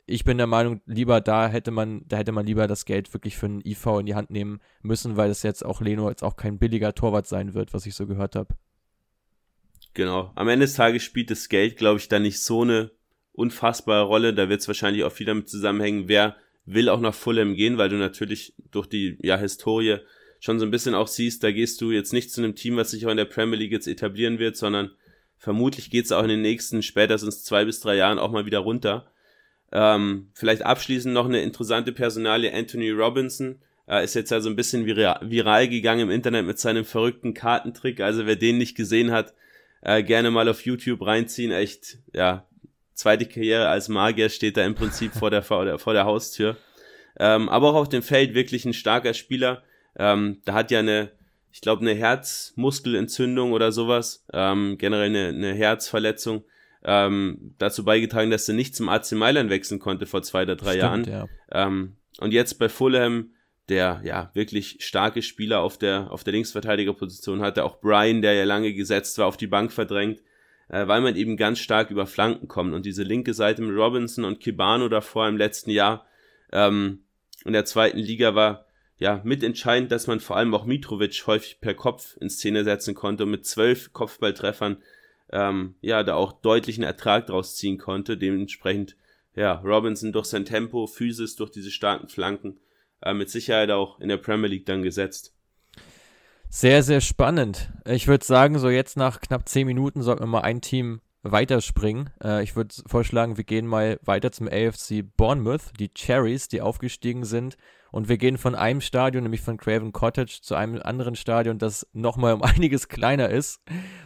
ich 0.08 0.24
bin 0.24 0.38
der 0.38 0.48
Meinung, 0.48 0.82
lieber 0.86 1.20
da 1.20 1.48
hätte 1.48 1.72
man, 1.72 2.04
da 2.08 2.18
hätte 2.18 2.32
man 2.32 2.46
lieber 2.46 2.68
das 2.68 2.86
Geld 2.86 3.14
wirklich 3.14 3.38
für 3.38 3.48
einen 3.48 3.66
IV 3.66 3.86
in 4.00 4.06
die 4.06 4.16
Hand 4.16 4.30
nehmen 4.30 4.60
müssen, 4.82 5.18
weil 5.18 5.30
es 5.30 5.44
jetzt 5.44 5.66
auch 5.66 5.82
Leno 5.82 6.10
jetzt 6.10 6.24
auch 6.24 6.36
kein 6.36 6.60
billiger 6.60 6.94
Torwart 6.94 7.28
sein 7.28 7.54
wird, 7.54 7.74
was 7.74 7.86
ich 7.86 7.96
so 7.96 8.06
gehört 8.06 8.36
habe. 8.36 8.56
Genau. 9.94 10.32
Am 10.36 10.48
Ende 10.48 10.66
des 10.66 10.76
Tages 10.76 11.04
spielt 11.04 11.32
das 11.32 11.50
Geld, 11.50 11.78
glaube 11.78 12.00
ich, 12.00 12.08
da 12.08 12.20
nicht 12.20 12.42
so 12.42 12.62
eine 12.62 12.92
unfassbare 13.32 14.04
Rolle. 14.04 14.34
Da 14.34 14.50
wird 14.50 14.62
es 14.62 14.68
wahrscheinlich 14.68 15.04
auch 15.04 15.12
viel 15.12 15.26
damit 15.26 15.50
zusammenhängen, 15.50 16.08
wer 16.08 16.36
will 16.66 16.90
auch 16.90 17.00
nach 17.00 17.14
Fulham 17.14 17.56
gehen, 17.56 17.78
weil 17.78 17.90
du 17.90 17.96
natürlich 17.96 18.54
durch 18.72 18.88
die 18.88 19.18
ja, 19.22 19.38
Historie 19.38 19.98
schon 20.40 20.60
so 20.60 20.66
ein 20.66 20.72
bisschen 20.72 20.96
auch 20.96 21.08
siehst, 21.08 21.44
da 21.44 21.52
gehst 21.52 21.82
du 21.82 21.92
jetzt 21.92 22.14
nicht 22.14 22.32
zu 22.32 22.42
einem 22.42 22.56
Team, 22.56 22.76
was 22.78 22.92
sich 22.92 23.06
auch 23.06 23.12
in 23.12 23.18
der 23.18 23.26
Premier 23.26 23.58
League 23.58 23.72
jetzt 23.72 23.88
etablieren 23.88 24.40
wird, 24.40 24.58
sondern 24.58 24.92
vermutlich 25.38 25.90
geht 25.90 26.06
es 26.06 26.12
auch 26.12 26.24
in 26.24 26.30
den 26.30 26.42
nächsten 26.42 26.82
spätestens 26.82 27.44
zwei 27.44 27.66
bis 27.66 27.80
drei 27.80 27.96
Jahren 27.96 28.20
auch 28.20 28.32
mal 28.32 28.46
wieder 28.46 28.60
runter. 28.60 29.12
Ähm, 29.72 30.30
vielleicht 30.34 30.64
abschließend 30.64 31.14
noch 31.14 31.26
eine 31.26 31.42
interessante 31.42 31.92
Personalie, 31.92 32.54
Anthony 32.54 32.92
Robinson. 32.92 33.60
Äh, 33.88 34.04
ist 34.04 34.16
jetzt 34.16 34.32
also 34.32 34.50
ein 34.50 34.56
bisschen 34.56 34.86
viral, 34.86 35.20
viral 35.22 35.68
gegangen 35.68 36.02
im 36.02 36.12
Internet 36.12 36.46
mit 36.46 36.60
seinem 36.60 36.86
verrückten 36.86 37.34
Kartentrick. 37.34 38.00
Also 38.00 38.26
wer 38.26 38.36
den 38.36 38.58
nicht 38.58 38.76
gesehen 38.76 39.12
hat, 39.12 39.34
äh, 39.82 40.04
gerne 40.04 40.32
mal 40.32 40.48
auf 40.50 40.66
YouTube 40.66 41.06
reinziehen. 41.06 41.52
Echt, 41.52 42.00
ja, 42.14 42.48
zweite 42.96 43.26
Karriere 43.26 43.68
als 43.68 43.90
Magier 43.90 44.30
steht 44.30 44.58
da 44.58 44.66
im 44.66 44.74
Prinzip 44.74 45.14
vor 45.14 45.30
der, 45.30 45.44
vor 45.44 45.66
der, 45.66 45.78
vor 45.78 45.94
der 45.94 46.06
Haustür. 46.06 46.58
Ähm, 47.18 47.48
aber 47.50 47.70
auch 47.70 47.76
auf 47.76 47.90
dem 47.90 48.02
Feld 48.02 48.34
wirklich 48.34 48.66
ein 48.66 48.74
starker 48.74 49.14
Spieler. 49.14 49.64
Ähm, 49.98 50.42
da 50.46 50.54
hat 50.54 50.72
ja 50.72 50.80
eine, 50.80 51.12
ich 51.52 51.62
glaube, 51.62 51.82
eine 51.82 51.94
Herzmuskelentzündung 51.94 53.54
oder 53.54 53.72
sowas, 53.72 54.26
ähm, 54.34 54.78
generell 54.78 55.10
eine, 55.10 55.28
eine 55.28 55.54
Herzverletzung, 55.54 56.44
ähm, 56.84 57.56
dazu 57.58 57.84
beigetragen, 57.84 58.32
dass 58.32 58.48
er 58.48 58.56
nicht 58.56 58.76
zum 58.76 58.90
AC 58.90 59.14
Mailand 59.14 59.50
wechseln 59.50 59.80
konnte 59.80 60.06
vor 60.06 60.22
zwei 60.24 60.44
oder 60.44 60.56
drei 60.56 60.78
Stimmt, 60.78 60.82
Jahren. 60.82 61.06
Ja. 61.06 61.28
Ähm, 61.52 61.96
und 62.20 62.32
jetzt 62.32 62.60
bei 62.60 62.70
Fulham, 62.70 63.32
der 63.70 64.02
ja 64.04 64.30
wirklich 64.34 64.78
starke 64.80 65.22
Spieler 65.22 65.62
auf 65.62 65.78
der, 65.78 66.12
auf 66.12 66.24
der 66.24 66.34
Linksverteidigerposition 66.34 67.42
hatte, 67.42 67.64
auch 67.64 67.80
Brian, 67.80 68.22
der 68.22 68.34
ja 68.34 68.44
lange 68.44 68.74
gesetzt 68.74 69.18
war, 69.18 69.26
auf 69.26 69.38
die 69.38 69.48
Bank 69.48 69.72
verdrängt, 69.72 70.22
äh, 70.70 70.88
weil 70.88 71.02
man 71.02 71.16
eben 71.16 71.38
ganz 71.38 71.60
stark 71.60 71.92
über 71.92 72.08
Flanken 72.08 72.48
kommt. 72.48 72.74
Und 72.74 72.86
diese 72.86 73.04
linke 73.04 73.34
Seite 73.34 73.62
mit 73.62 73.76
Robinson 73.76 74.26
und 74.26 74.40
Kibano 74.40 74.90
davor 74.90 75.28
im 75.28 75.38
letzten 75.38 75.72
Jahr 75.72 76.06
ähm, 76.52 77.04
in 77.44 77.54
der 77.54 77.66
zweiten 77.66 78.00
Liga 78.00 78.36
war 78.36 78.66
ja 78.98 79.22
mitentscheidend, 79.24 79.92
dass 79.92 80.08
man 80.08 80.20
vor 80.20 80.38
allem 80.38 80.54
auch 80.54 80.66
Mitrovic 80.66 81.28
häufig 81.28 81.60
per 81.60 81.74
Kopf 81.74 82.18
in 82.20 82.30
Szene 82.30 82.64
setzen 82.64 82.96
konnte 82.96 83.24
und 83.24 83.32
mit 83.32 83.46
zwölf 83.46 83.94
Kopfballtreffern 83.94 84.78
ähm, 85.32 85.76
ja 85.82 86.04
da 86.04 86.16
auch 86.16 86.32
deutlichen 86.32 86.84
Ertrag 86.84 87.28
draus 87.28 87.56
ziehen 87.56 87.78
konnte. 87.78 88.18
Dementsprechend 88.18 88.96
ja 89.36 89.54
Robinson 89.64 90.14
durch 90.14 90.28
sein 90.28 90.46
Tempo, 90.46 90.88
Physis, 90.88 91.36
durch 91.36 91.52
diese 91.52 91.72
starken 91.72 92.08
Flanken 92.08 92.60
äh, 93.02 93.14
mit 93.14 93.30
Sicherheit 93.30 93.70
auch 93.70 94.00
in 94.00 94.08
der 94.08 94.18
Premier 94.18 94.50
League 94.50 94.66
dann 94.66 94.82
gesetzt. 94.82 95.35
Sehr, 96.58 96.84
sehr 96.84 97.02
spannend. 97.02 97.70
Ich 97.86 98.08
würde 98.08 98.26
sagen, 98.26 98.60
so 98.60 98.70
jetzt 98.70 98.96
nach 98.96 99.20
knapp 99.20 99.50
zehn 99.50 99.68
Minuten 99.68 100.02
sollten 100.02 100.24
wir 100.24 100.28
mal 100.28 100.44
ein 100.44 100.62
Team 100.62 101.02
weiterspringen. 101.22 102.12
Äh, 102.24 102.44
ich 102.44 102.56
würde 102.56 102.74
vorschlagen, 102.88 103.36
wir 103.36 103.44
gehen 103.44 103.68
mal 103.68 104.00
weiter 104.06 104.32
zum 104.32 104.48
AFC 104.48 105.04
Bournemouth, 105.18 105.74
die 105.78 105.90
Cherries, 105.90 106.48
die 106.48 106.62
aufgestiegen 106.62 107.26
sind. 107.26 107.58
Und 107.92 108.08
wir 108.08 108.18
gehen 108.18 108.38
von 108.38 108.56
einem 108.56 108.80
Stadion, 108.80 109.24
nämlich 109.24 109.42
von 109.42 109.58
Craven 109.58 109.92
Cottage, 109.92 110.40
zu 110.42 110.56
einem 110.56 110.82
anderen 110.82 111.18
Stadion, 111.18 111.58
das 111.58 111.88
nochmal 111.92 112.34
um 112.34 112.42
einiges 112.42 112.88
kleiner 112.88 113.28
ist. 113.28 113.60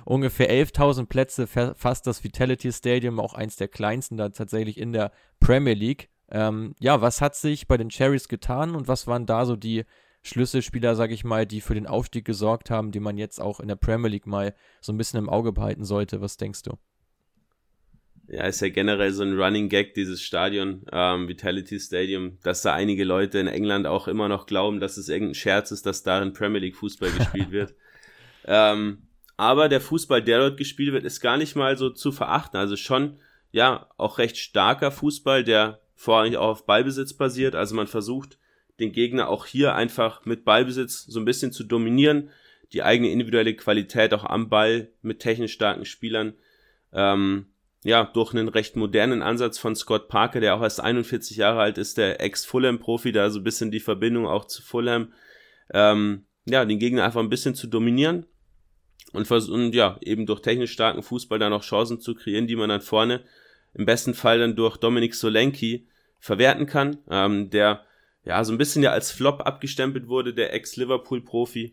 Ungefähr 0.04 0.50
11.000 0.50 1.06
Plätze 1.06 1.46
fast 1.46 2.08
das 2.08 2.24
Vitality 2.24 2.72
Stadium, 2.72 3.20
auch 3.20 3.36
eins 3.36 3.58
der 3.58 3.68
kleinsten 3.68 4.18
da 4.18 4.30
tatsächlich 4.30 4.80
in 4.80 4.92
der 4.92 5.12
Premier 5.40 5.76
League. 5.76 6.10
Ähm, 6.32 6.74
ja, 6.80 7.00
was 7.00 7.22
hat 7.22 7.36
sich 7.36 7.68
bei 7.68 7.78
den 7.78 7.90
Cherries 7.90 8.28
getan 8.28 8.74
und 8.74 8.88
was 8.88 9.06
waren 9.06 9.28
da 9.28 9.46
so 9.46 9.56
die 9.56 9.86
Schlüsselspieler, 10.22 10.96
sage 10.96 11.14
ich 11.14 11.24
mal, 11.24 11.46
die 11.46 11.62
für 11.62 11.76
den 11.76 11.88
Aufstieg 11.88 12.26
gesorgt 12.26 12.70
haben, 12.70 12.92
die 12.92 13.00
man 13.00 13.18
jetzt 13.18 13.40
auch 13.40 13.60
in 13.60 13.68
der 13.68 13.76
Premier 13.76 14.10
League 14.10 14.28
mal 14.28 14.54
so 14.82 14.92
ein 14.92 14.98
bisschen 14.98 15.20
im 15.20 15.30
Auge 15.30 15.52
behalten 15.52 15.86
sollte? 15.86 16.22
Was 16.22 16.38
denkst 16.38 16.64
du? 16.64 16.78
Ja, 18.28 18.44
ist 18.44 18.62
ja 18.62 18.70
generell 18.70 19.12
so 19.12 19.24
ein 19.24 19.40
Running 19.40 19.70
Gag, 19.70 19.96
dieses 19.96 20.22
Stadion, 20.22 20.86
ähm, 20.92 21.28
Vitality 21.28 21.80
Stadium, 21.80 22.38
dass 22.44 22.62
da 22.62 22.74
einige 22.74 23.04
Leute 23.04 23.40
in 23.40 23.48
England 23.48 23.88
auch 23.88 24.08
immer 24.08 24.28
noch 24.28 24.46
glauben, 24.46 24.80
dass 24.80 24.98
es 24.98 25.10
irgendein 25.10 25.34
Scherz 25.34 25.72
ist, 25.72 25.88
dass 25.88 26.04
da 26.04 26.22
in 26.22 26.34
Premier 26.34 26.60
League 26.60 26.76
Fußball 26.76 27.12
gespielt 27.12 27.52
wird. 27.52 27.74
Ähm, 28.46 29.04
aber 29.38 29.70
der 29.70 29.82
Fußball, 29.82 30.24
der 30.24 30.40
dort 30.40 30.58
gespielt 30.58 30.92
wird, 30.92 31.04
ist 31.04 31.20
gar 31.20 31.38
nicht 31.38 31.56
mal 31.56 31.78
so 31.78 31.90
zu 31.90 32.12
verachten. 32.12 32.58
Also 32.58 32.78
schon, 32.78 33.20
ja, 33.52 33.90
auch 33.98 34.18
recht 34.18 34.38
starker 34.38 34.92
Fußball, 34.92 35.44
der 35.44 35.82
vorrangig 35.94 36.38
auch 36.38 36.48
auf 36.48 36.66
Ballbesitz 36.66 37.14
basiert. 37.14 37.54
Also 37.54 37.76
man 37.76 37.88
versucht, 37.88 38.40
den 38.80 38.92
Gegner 38.92 39.30
auch 39.30 39.46
hier 39.46 39.76
einfach 39.76 40.26
mit 40.26 40.46
Ballbesitz 40.46 41.06
so 41.06 41.20
ein 41.20 41.26
bisschen 41.26 41.52
zu 41.52 41.64
dominieren, 41.64 42.30
die 42.74 42.84
eigene 42.84 43.12
individuelle 43.12 43.56
Qualität 43.56 44.14
auch 44.14 44.24
am 44.24 44.50
Ball 44.50 44.90
mit 45.02 45.20
technisch 45.20 45.54
starken 45.54 45.86
Spielern 45.86 46.34
ähm, 46.94 47.48
ja, 47.84 48.04
durch 48.04 48.34
einen 48.34 48.50
recht 48.50 48.76
modernen 48.76 49.22
Ansatz 49.22 49.58
von 49.58 49.76
Scott 49.76 50.10
Parker, 50.10 50.42
der 50.42 50.56
auch 50.56 50.62
erst 50.62 50.82
41 50.82 51.38
Jahre 51.38 51.62
alt 51.62 51.78
ist, 51.78 51.98
der 51.98 52.20
Ex-Fulham-Profi, 52.22 53.12
da 53.12 53.30
so 53.30 53.40
ein 53.40 53.44
bisschen 53.44 53.72
die 53.72 53.80
Verbindung 53.80 54.28
auch 54.28 54.46
zu 54.46 54.62
Fulham, 54.62 55.14
ähm, 55.74 56.26
ja, 56.46 56.66
den 56.66 56.80
Gegner 56.80 57.06
einfach 57.06 57.22
ein 57.22 57.30
bisschen 57.30 57.56
zu 57.56 57.68
dominieren 57.68 58.26
und, 59.14 59.32
und 59.32 59.74
ja, 59.74 59.98
eben 60.02 60.26
durch 60.26 60.42
technisch 60.42 60.72
starken 60.72 61.04
Fußball 61.04 61.40
dann 61.40 61.54
auch 61.54 61.64
Chancen 61.64 62.02
zu 62.02 62.16
kreieren, 62.16 62.48
die 62.48 62.56
man 62.56 62.70
dann 62.70 62.82
vorne 62.82 63.24
im 63.74 63.86
besten 63.86 64.14
Fall 64.14 64.40
dann 64.40 64.56
durch 64.56 64.78
Dominik 64.78 65.16
Solenki 65.16 65.88
verwerten 66.20 66.66
kann, 66.66 66.98
ähm, 67.10 67.50
der 67.50 67.86
ja 68.30 68.44
so 68.44 68.54
ein 68.54 68.60
bisschen 68.60 68.84
ja 68.84 68.92
als 68.92 69.12
Flop 69.12 69.42
abgestempelt 69.42 70.08
wurde, 70.08 70.36
der 70.36 70.54
Ex-Liverpool-Profi, 70.54 71.72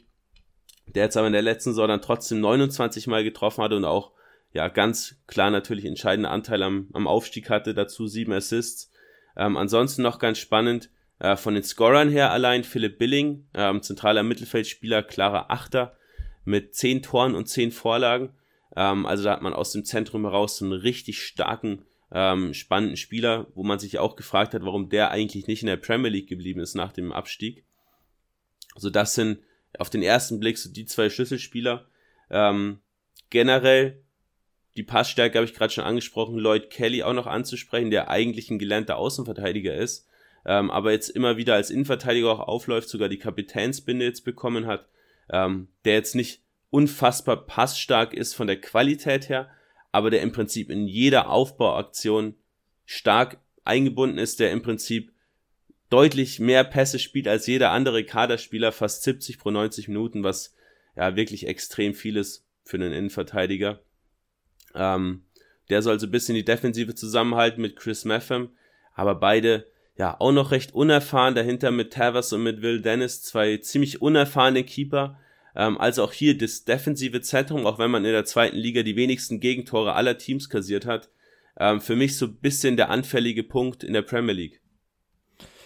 der 0.86 1.04
jetzt 1.04 1.16
aber 1.18 1.26
in 1.26 1.34
der 1.34 1.42
letzten 1.42 1.70
Saison 1.70 1.88
dann 1.88 2.00
trotzdem 2.00 2.40
29 2.40 3.08
Mal 3.08 3.24
getroffen 3.24 3.62
hatte 3.62 3.76
und 3.76 3.84
auch 3.84 4.12
ja 4.54 4.68
ganz 4.68 5.20
klar 5.26 5.50
natürlich 5.50 5.84
entscheidende 5.84 6.30
Anteil 6.30 6.62
am, 6.62 6.88
am 6.94 7.06
Aufstieg 7.06 7.50
hatte, 7.50 7.74
dazu 7.74 8.06
sieben 8.06 8.32
Assists. 8.32 8.90
Ähm, 9.36 9.58
ansonsten 9.58 10.00
noch 10.00 10.18
ganz 10.18 10.38
spannend, 10.38 10.88
äh, 11.18 11.36
von 11.36 11.52
den 11.52 11.62
Scorern 11.62 12.08
her 12.08 12.32
allein 12.32 12.64
Philipp 12.64 12.98
Billing, 12.98 13.46
ähm, 13.52 13.82
zentraler 13.82 14.22
Mittelfeldspieler, 14.22 15.02
klarer 15.02 15.50
Achter 15.50 15.94
mit 16.46 16.74
zehn 16.74 17.02
Toren 17.02 17.34
und 17.34 17.50
zehn 17.50 17.70
Vorlagen. 17.70 18.30
Ähm, 18.74 19.04
also 19.04 19.24
da 19.24 19.32
hat 19.32 19.42
man 19.42 19.52
aus 19.52 19.72
dem 19.72 19.84
Zentrum 19.84 20.22
heraus 20.22 20.56
so 20.56 20.64
einen 20.64 20.72
richtig 20.72 21.20
starken, 21.20 21.84
ähm, 22.12 22.54
spannenden 22.54 22.96
Spieler, 22.96 23.46
wo 23.54 23.62
man 23.62 23.78
sich 23.78 23.98
auch 23.98 24.16
gefragt 24.16 24.54
hat, 24.54 24.64
warum 24.64 24.88
der 24.88 25.10
eigentlich 25.10 25.46
nicht 25.46 25.62
in 25.62 25.66
der 25.66 25.76
Premier 25.76 26.10
League 26.10 26.28
geblieben 26.28 26.60
ist 26.60 26.74
nach 26.74 26.92
dem 26.92 27.12
Abstieg. 27.12 27.64
So, 28.76 28.90
das 28.90 29.14
sind 29.14 29.40
auf 29.78 29.90
den 29.90 30.02
ersten 30.02 30.38
Blick 30.38 30.58
so 30.58 30.70
die 30.70 30.86
zwei 30.86 31.10
Schlüsselspieler. 31.10 31.88
Ähm, 32.30 32.80
generell 33.30 34.02
die 34.76 34.82
Passstärke 34.82 35.38
habe 35.38 35.46
ich 35.46 35.54
gerade 35.54 35.72
schon 35.72 35.84
angesprochen, 35.84 36.38
Lloyd 36.38 36.70
Kelly 36.70 37.02
auch 37.02 37.14
noch 37.14 37.26
anzusprechen, 37.26 37.90
der 37.90 38.10
eigentlich 38.10 38.50
ein 38.50 38.58
gelernter 38.58 38.96
Außenverteidiger 38.98 39.74
ist, 39.74 40.06
ähm, 40.44 40.70
aber 40.70 40.92
jetzt 40.92 41.08
immer 41.08 41.36
wieder 41.36 41.54
als 41.54 41.70
Innenverteidiger 41.70 42.30
auch 42.30 42.40
aufläuft, 42.40 42.88
sogar 42.88 43.08
die 43.08 43.18
Kapitänsbinde 43.18 44.04
jetzt 44.04 44.24
bekommen 44.24 44.66
hat, 44.66 44.86
ähm, 45.30 45.68
der 45.84 45.94
jetzt 45.94 46.14
nicht 46.14 46.42
unfassbar 46.70 47.46
passstark 47.46 48.12
ist 48.12 48.34
von 48.34 48.46
der 48.46 48.60
Qualität 48.60 49.28
her, 49.28 49.50
aber 49.96 50.10
der 50.10 50.20
im 50.20 50.30
Prinzip 50.30 50.68
in 50.68 50.86
jeder 50.86 51.30
Aufbauaktion 51.30 52.34
stark 52.84 53.40
eingebunden 53.64 54.18
ist, 54.18 54.40
der 54.40 54.52
im 54.52 54.60
Prinzip 54.60 55.10
deutlich 55.88 56.38
mehr 56.38 56.64
Pässe 56.64 56.98
spielt 56.98 57.26
als 57.26 57.46
jeder 57.46 57.70
andere 57.70 58.04
Kaderspieler, 58.04 58.72
fast 58.72 59.04
70 59.04 59.38
pro 59.38 59.50
90 59.50 59.88
Minuten, 59.88 60.22
was 60.22 60.54
ja 60.96 61.16
wirklich 61.16 61.46
extrem 61.46 61.94
viel 61.94 62.18
ist 62.18 62.44
für 62.62 62.76
einen 62.76 62.92
Innenverteidiger. 62.92 63.80
Ähm, 64.74 65.24
der 65.70 65.80
soll 65.80 65.98
so 65.98 66.06
ein 66.06 66.12
bisschen 66.12 66.34
die 66.34 66.44
Defensive 66.44 66.94
zusammenhalten 66.94 67.62
mit 67.62 67.76
Chris 67.76 68.04
Meffam, 68.04 68.50
aber 68.92 69.14
beide 69.14 69.64
ja 69.96 70.20
auch 70.20 70.32
noch 70.32 70.50
recht 70.50 70.74
unerfahren, 70.74 71.34
dahinter 71.34 71.70
mit 71.70 71.94
Tavers 71.94 72.34
und 72.34 72.42
mit 72.42 72.60
Will 72.60 72.82
Dennis, 72.82 73.22
zwei 73.22 73.56
ziemlich 73.56 74.02
unerfahrene 74.02 74.62
Keeper. 74.62 75.18
Ähm, 75.56 75.78
also 75.78 76.04
auch 76.04 76.12
hier 76.12 76.36
das 76.36 76.64
defensive 76.64 77.20
Zentrum, 77.22 77.66
auch 77.66 77.78
wenn 77.78 77.90
man 77.90 78.04
in 78.04 78.12
der 78.12 78.24
zweiten 78.24 78.56
Liga 78.56 78.82
die 78.82 78.96
wenigsten 78.96 79.40
Gegentore 79.40 79.94
aller 79.94 80.18
Teams 80.18 80.48
kassiert 80.48 80.86
hat, 80.86 81.10
ähm, 81.58 81.80
für 81.80 81.96
mich 81.96 82.16
so 82.16 82.26
ein 82.26 82.36
bisschen 82.36 82.76
der 82.76 82.90
anfällige 82.90 83.42
Punkt 83.42 83.82
in 83.82 83.94
der 83.94 84.02
Premier 84.02 84.34
League. 84.34 84.60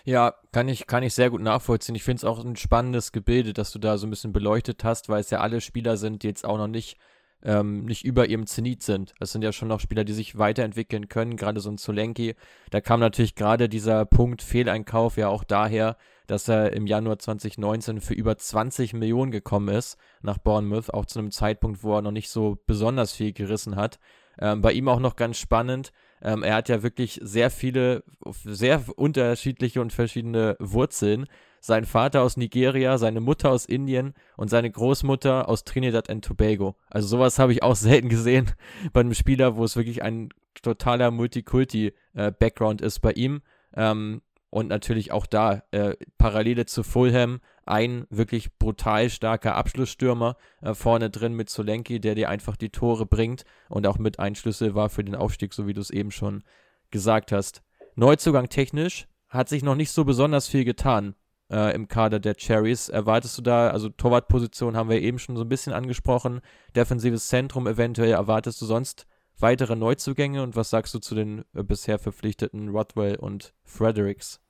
Ja, 0.05 0.35
kann 0.53 0.69
ich, 0.69 0.87
kann 0.87 1.03
ich 1.03 1.13
sehr 1.13 1.29
gut 1.29 1.43
nachvollziehen. 1.43 1.95
Ich 1.95 2.05
finde 2.05 2.19
es 2.19 2.25
auch 2.25 2.43
ein 2.43 2.57
spannendes 2.57 3.13
Gebilde, 3.13 3.53
dass 3.53 3.73
du 3.73 3.79
da 3.79 3.99
so 3.99 4.07
ein 4.07 4.11
bisschen 4.11 4.33
beleuchtet 4.33 4.83
hast, 4.85 5.09
weil 5.09 5.21
es 5.21 5.31
ja 5.31 5.41
alle 5.41 5.61
Spieler 5.61 5.97
sind, 5.97 6.23
die 6.23 6.29
jetzt 6.29 6.45
auch 6.45 6.57
noch 6.57 6.69
nicht 6.69 6.97
ähm, 7.43 7.85
nicht 7.85 8.05
über 8.05 8.27
ihrem 8.27 8.47
Zenit 8.47 8.83
sind. 8.83 9.15
Das 9.19 9.33
sind 9.33 9.43
ja 9.43 9.53
schon 9.53 9.69
noch 9.69 9.81
Spieler, 9.81 10.05
die 10.05 10.13
sich 10.13 10.37
weiterentwickeln 10.37 11.09
können, 11.09 11.37
gerade 11.37 11.61
so 11.61 11.71
ein 11.71 11.79
Zulenki. 11.79 12.35
Da 12.71 12.81
kam 12.81 13.01
natürlich 13.01 13.35
gerade 13.35 13.69
dieser 13.69 14.05
Punkt 14.05 14.43
Fehleinkauf 14.43 15.17
ja 15.17 15.29
auch 15.29 15.45
daher, 15.45 15.97
dass 16.31 16.47
er 16.47 16.73
im 16.73 16.87
Januar 16.87 17.19
2019 17.19 18.01
für 18.01 18.15
über 18.15 18.37
20 18.37 18.93
Millionen 18.93 19.33
gekommen 19.33 19.75
ist 19.75 19.99
nach 20.23 20.39
Bournemouth, 20.39 20.95
auch 20.95 21.07
zu 21.07 21.19
einem 21.19 21.33
Zeitpunkt, 21.33 21.83
wo 21.83 21.97
er 21.97 22.03
noch 22.03 22.13
nicht 22.13 22.31
so 22.31 22.57
besonders 22.67 23.13
viel 23.13 23.33
gerissen 23.33 23.75
hat. 23.75 23.99
Ähm, 24.39 24.61
bei 24.61 24.73
ihm 24.73 24.89
auch 24.89 25.01
noch 25.01 25.17
ganz 25.17 25.39
spannend. 25.39 25.93
Ähm, 26.23 26.45
er 26.45 26.55
hat 26.55 26.69
ja 26.69 26.85
wirklich 26.85 27.19
sehr 27.21 27.51
viele, 27.51 28.05
sehr 28.45 28.85
unterschiedliche 28.95 29.81
und 29.81 29.93
verschiedene 29.93 30.57
Wurzeln 30.61 31.27
sein 31.61 31.85
Vater 31.85 32.23
aus 32.23 32.37
Nigeria, 32.37 32.97
seine 32.97 33.21
Mutter 33.21 33.51
aus 33.51 33.67
Indien 33.67 34.15
und 34.37 34.49
seine 34.49 34.71
Großmutter 34.71 35.49
aus 35.49 35.65
Trinidad 35.65 36.09
and 36.09 36.25
Tobago. 36.25 36.77
Also 36.89 37.09
sowas 37.09 37.41
habe 37.41 37.53
ich 37.53 37.63
auch 37.65 37.75
selten 37.77 38.09
gesehen 38.09 38.53
bei 38.93 39.01
einem 39.01 39.15
Spieler, 39.15 39.57
wo 39.57 39.65
es 39.65 39.75
wirklich 39.75 40.03
ein 40.03 40.31
totaler 40.63 41.11
Multikulti-Background 41.11 42.83
äh, 42.83 42.87
ist 42.87 43.01
bei 43.01 43.13
ihm. 43.13 43.43
Ähm, 43.75 44.23
und 44.51 44.69
natürlich 44.69 45.13
auch 45.13 45.27
da 45.27 45.63
äh, 45.71 45.95
Parallele 46.19 46.67
zu 46.67 46.83
Fulham, 46.83 47.41
ein 47.65 48.07
wirklich 48.11 48.59
brutal 48.59 49.09
starker 49.09 49.55
Abschlussstürmer 49.55 50.37
äh, 50.61 50.75
vorne 50.75 51.09
drin 51.09 51.35
mit 51.35 51.49
Solenki, 51.49 52.01
der 52.01 52.17
dir 52.17 52.29
einfach 52.29 52.57
die 52.57 52.71
Tore 52.71 53.07
bringt 53.07 53.45
und 53.69 53.87
auch 53.87 53.99
mit 53.99 54.19
Einschlüsse 54.19 54.75
war 54.75 54.91
für 54.91 55.05
den 55.05 55.15
Aufstieg, 55.15 55.55
so 55.55 55.67
wie 55.67 55.73
du 55.73 55.81
es 55.81 55.91
eben 55.91 56.11
schon 56.11 56.43
gesagt 56.91 57.33
hast. 57.33 57.63
Neuzugang 57.95 58.49
technisch 58.49 59.07
hat 59.29 59.49
sich 59.49 59.63
noch 59.63 59.77
nicht 59.77 59.93
so 59.93 60.05
besonders 60.05 60.49
viel 60.49 60.65
getan 60.65 61.15
äh, 61.51 61.75
im 61.75 61.87
Kader 61.87 62.19
der 62.19 62.35
Cherries. 62.35 62.89
Erwartest 62.89 63.39
du 63.39 63.43
da, 63.43 63.71
also 63.71 63.89
Torwartposition 63.89 64.77
haben 64.77 64.91
wir 64.91 65.01
eben 65.01 65.21
schon 65.21 65.37
so 65.37 65.43
ein 65.43 65.49
bisschen 65.49 65.73
angesprochen, 65.73 66.41
defensives 66.75 67.29
Zentrum 67.29 67.69
eventuell, 67.69 68.13
erwartest 68.13 68.61
du 68.61 68.67
sonst 68.67 69.07
weitere 69.43 69.77
Neuzugänge 69.77 70.43
und 70.43 70.57
was 70.57 70.71
sagst 70.71 70.95
du 70.95 70.99
zu 70.99 71.15
den 71.15 71.45
äh, 71.55 71.63
bisher 71.63 71.99
verpflichteten 71.99 72.69
Rothwell 72.69 73.17
und 73.17 73.55
Fredericks? 73.65 74.41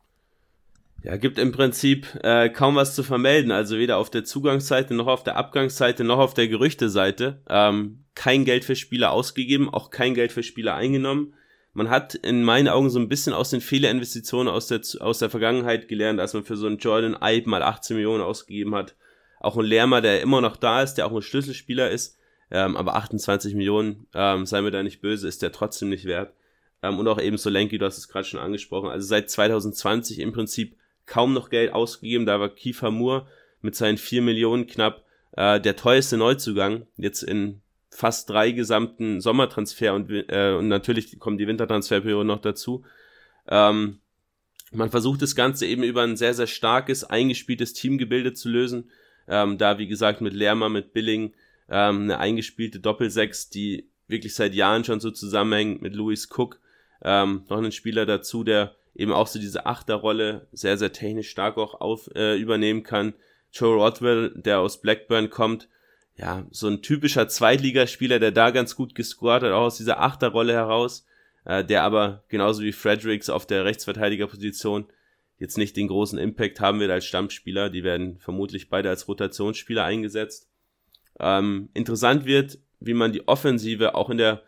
Ja, 1.02 1.16
gibt 1.16 1.38
im 1.38 1.52
Prinzip 1.52 2.06
äh, 2.22 2.50
kaum 2.50 2.76
was 2.76 2.94
zu 2.94 3.02
vermelden. 3.02 3.52
Also 3.52 3.78
weder 3.78 3.96
auf 3.96 4.10
der 4.10 4.24
Zugangsseite 4.24 4.94
noch 4.94 5.06
auf 5.06 5.24
der 5.24 5.36
Abgangsseite 5.36 6.04
noch 6.04 6.18
auf 6.18 6.34
der 6.34 6.48
Gerüchteseite. 6.48 7.42
Ähm, 7.48 8.04
kein 8.14 8.44
Geld 8.44 8.64
für 8.64 8.76
Spieler 8.76 9.12
ausgegeben, 9.12 9.72
auch 9.72 9.90
kein 9.90 10.14
Geld 10.14 10.30
für 10.30 10.42
Spieler 10.42 10.74
eingenommen. 10.74 11.34
Man 11.72 11.88
hat 11.88 12.14
in 12.14 12.42
meinen 12.42 12.68
Augen 12.68 12.90
so 12.90 12.98
ein 12.98 13.08
bisschen 13.08 13.32
aus 13.32 13.50
den 13.50 13.60
Fehlerinvestitionen 13.60 14.52
aus 14.52 14.66
der, 14.66 14.82
aus 15.00 15.20
der 15.20 15.30
Vergangenheit 15.30 15.88
gelernt, 15.88 16.20
als 16.20 16.34
man 16.34 16.44
für 16.44 16.56
so 16.56 16.66
einen 16.66 16.78
Jordan 16.78 17.16
Ibe 17.22 17.48
mal 17.48 17.62
18 17.62 17.96
Millionen 17.96 18.22
ausgegeben 18.22 18.74
hat. 18.74 18.96
Auch 19.38 19.56
ein 19.56 19.64
Lermer, 19.64 20.02
der 20.02 20.20
immer 20.20 20.42
noch 20.42 20.56
da 20.56 20.82
ist, 20.82 20.94
der 20.94 21.06
auch 21.06 21.14
ein 21.14 21.22
Schlüsselspieler 21.22 21.90
ist. 21.90 22.18
Ähm, 22.50 22.76
aber 22.76 22.96
28 22.96 23.54
Millionen, 23.54 24.06
ähm, 24.14 24.44
sei 24.44 24.60
mir 24.62 24.70
da 24.70 24.82
nicht 24.82 25.00
böse, 25.00 25.28
ist 25.28 25.42
der 25.42 25.52
trotzdem 25.52 25.88
nicht 25.88 26.04
wert. 26.04 26.34
Ähm, 26.82 26.98
und 26.98 27.06
auch 27.08 27.20
eben 27.20 27.38
Solenki, 27.38 27.78
du 27.78 27.86
hast 27.86 27.98
es 27.98 28.08
gerade 28.08 28.26
schon 28.26 28.40
angesprochen. 28.40 28.90
Also 28.90 29.06
seit 29.06 29.30
2020 29.30 30.18
im 30.18 30.32
Prinzip 30.32 30.76
kaum 31.06 31.32
noch 31.32 31.50
Geld 31.50 31.72
ausgegeben. 31.72 32.26
Da 32.26 32.40
war 32.40 32.48
Kiefer 32.48 32.90
Moore 32.90 33.26
mit 33.60 33.74
seinen 33.74 33.98
4 33.98 34.22
Millionen 34.22 34.66
knapp 34.66 35.04
äh, 35.32 35.60
der 35.60 35.76
teuerste 35.76 36.16
Neuzugang. 36.16 36.86
Jetzt 36.96 37.22
in 37.22 37.60
fast 37.90 38.30
drei 38.30 38.52
gesamten 38.52 39.20
Sommertransfer 39.20 39.94
und, 39.94 40.10
äh, 40.10 40.54
und 40.56 40.68
natürlich 40.68 41.18
kommt 41.18 41.40
die 41.40 41.46
Wintertransferperiode 41.46 42.26
noch 42.26 42.40
dazu. 42.40 42.84
Ähm, 43.48 43.98
man 44.72 44.90
versucht 44.90 45.22
das 45.22 45.34
Ganze 45.34 45.66
eben 45.66 45.82
über 45.82 46.02
ein 46.02 46.16
sehr, 46.16 46.34
sehr 46.34 46.46
starkes, 46.46 47.02
eingespieltes 47.04 47.72
Teamgebilde 47.72 48.32
zu 48.32 48.48
lösen. 48.48 48.90
Ähm, 49.26 49.58
da, 49.58 49.78
wie 49.78 49.88
gesagt, 49.88 50.20
mit 50.20 50.32
Lerma, 50.32 50.68
mit 50.68 50.92
Billing, 50.92 51.34
ähm, 51.70 52.02
eine 52.02 52.18
eingespielte 52.18 52.80
Doppelsechs, 52.80 53.48
die 53.48 53.88
wirklich 54.08 54.34
seit 54.34 54.54
Jahren 54.54 54.84
schon 54.84 55.00
so 55.00 55.10
zusammenhängt 55.10 55.82
mit 55.82 55.94
Louis 55.94 56.28
Cook. 56.30 56.60
Ähm, 57.02 57.44
noch 57.48 57.58
einen 57.58 57.72
Spieler 57.72 58.04
dazu, 58.04 58.44
der 58.44 58.74
eben 58.94 59.12
auch 59.12 59.28
so 59.28 59.38
diese 59.38 59.66
Achterrolle 59.66 60.48
sehr, 60.52 60.76
sehr 60.76 60.92
technisch 60.92 61.30
stark 61.30 61.56
auch 61.56 61.80
auf, 61.80 62.10
äh, 62.14 62.36
übernehmen 62.36 62.82
kann. 62.82 63.14
Joe 63.52 63.76
Rodwell, 63.76 64.32
der 64.34 64.60
aus 64.60 64.80
Blackburn 64.80 65.30
kommt, 65.30 65.68
ja, 66.16 66.46
so 66.50 66.68
ein 66.68 66.82
typischer 66.82 67.28
Zweitligaspieler, 67.28 68.18
der 68.18 68.32
da 68.32 68.50
ganz 68.50 68.76
gut 68.76 68.94
gescored 68.94 69.42
hat, 69.42 69.52
auch 69.52 69.62
aus 69.62 69.78
dieser 69.78 70.02
Achterrolle 70.02 70.52
heraus, 70.52 71.06
äh, 71.44 71.64
der 71.64 71.82
aber 71.82 72.24
genauso 72.28 72.62
wie 72.62 72.72
Fredericks 72.72 73.30
auf 73.30 73.46
der 73.46 73.64
Rechtsverteidigerposition 73.64 74.86
jetzt 75.38 75.56
nicht 75.56 75.76
den 75.76 75.88
großen 75.88 76.18
Impact 76.18 76.60
haben 76.60 76.80
wird 76.80 76.90
als 76.90 77.06
Stammspieler. 77.06 77.70
Die 77.70 77.84
werden 77.84 78.18
vermutlich 78.18 78.68
beide 78.68 78.90
als 78.90 79.08
Rotationsspieler 79.08 79.84
eingesetzt. 79.84 80.49
Ähm, 81.20 81.68
interessant 81.74 82.24
wird, 82.24 82.58
wie 82.80 82.94
man 82.94 83.12
die 83.12 83.28
Offensive 83.28 83.94
auch 83.94 84.10
in 84.10 84.18
der 84.18 84.42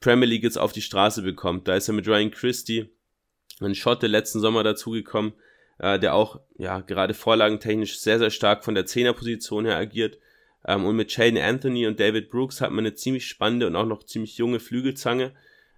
Premier 0.00 0.28
League 0.28 0.42
jetzt 0.42 0.58
auf 0.58 0.72
die 0.72 0.82
Straße 0.82 1.22
bekommt. 1.22 1.68
Da 1.68 1.76
ist 1.76 1.88
er 1.88 1.94
mit 1.94 2.08
Ryan 2.08 2.30
Christie 2.30 2.90
ein 3.60 3.74
Schotte 3.74 4.06
letzten 4.06 4.40
Sommer 4.40 4.62
dazugekommen, 4.62 5.32
äh, 5.78 5.98
der 5.98 6.14
auch 6.14 6.40
ja 6.56 6.80
gerade 6.80 7.14
vorlagentechnisch 7.14 7.98
sehr, 7.98 8.18
sehr 8.18 8.30
stark 8.30 8.64
von 8.64 8.74
der 8.74 8.86
Zehnerposition 8.86 9.64
her 9.64 9.76
agiert. 9.76 10.18
Ähm, 10.66 10.84
und 10.84 10.96
mit 10.96 11.12
Shaden 11.12 11.38
Anthony 11.38 11.86
und 11.86 12.00
David 12.00 12.30
Brooks 12.30 12.60
hat 12.60 12.70
man 12.70 12.86
eine 12.86 12.94
ziemlich 12.94 13.26
spannende 13.26 13.66
und 13.66 13.76
auch 13.76 13.86
noch 13.86 14.04
ziemlich 14.04 14.38
junge 14.38 14.60
Flügelzange. 14.60 15.32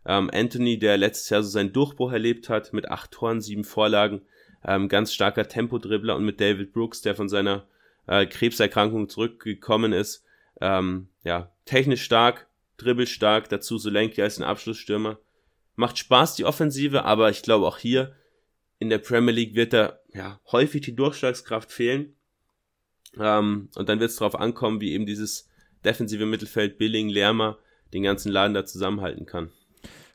Ähm, 0.07 0.31
Anthony, 0.33 0.79
der 0.79 0.97
letztes 0.97 1.31
Jahr 1.31 1.43
so 1.43 1.51
seinen 1.51 1.73
Durchbruch 1.73 2.13
erlebt 2.13 2.49
hat, 2.49 2.73
mit 2.73 2.89
acht 2.89 3.11
Toren, 3.11 3.41
sieben 3.41 3.65
Vorlagen, 3.65 4.23
ähm, 4.65 4.89
ganz 4.89 5.13
starker 5.13 5.49
Tempodribbler 5.49 6.15
und 6.17 6.25
mit 6.25 6.41
David 6.41 6.73
Brooks, 6.73 7.03
der 7.03 7.15
von 7.15 7.29
seiner 7.29 7.67
äh, 8.07 8.27
Krebserkrankung 8.27 9.09
zurückgekommen 9.09 9.93
ist, 9.93 10.25
ähm, 10.61 11.09
ja, 11.25 11.53
technisch 11.65 12.03
stark, 12.03 12.49
dribbelstark, 12.77 13.49
dazu 13.49 13.79
Solenki 13.79 14.23
als 14.23 14.39
ein 14.39 14.45
Abschlussstürmer. 14.45 15.19
Macht 15.75 15.99
Spaß, 15.99 16.37
die 16.37 16.45
Offensive, 16.45 17.05
aber 17.05 17.31
ich 17.31 17.43
glaube 17.43 17.67
auch 17.67 17.79
hier 17.79 18.15
in 18.79 18.91
der 18.91 18.99
Premier 18.99 19.33
League 19.33 19.55
wird 19.55 19.73
da 19.73 19.99
ja, 20.13 20.41
häufig 20.51 20.83
die 20.83 20.97
Durchschlagskraft 20.97 21.71
fehlen. 21.71 22.15
Ähm, 23.19 23.71
und 23.75 23.89
dann 23.89 24.01
wird 24.01 24.11
es 24.11 24.17
darauf 24.17 24.39
ankommen, 24.39 24.81
wie 24.81 24.93
eben 24.93 25.07
dieses 25.07 25.49
defensive 25.85 26.27
Mittelfeld 26.27 26.79
Billing, 26.79 27.09
Lermer 27.09 27.59
den 27.93 28.03
ganzen 28.03 28.33
Laden 28.33 28.55
da 28.55 28.65
zusammenhalten 28.65 29.27
kann. 29.27 29.53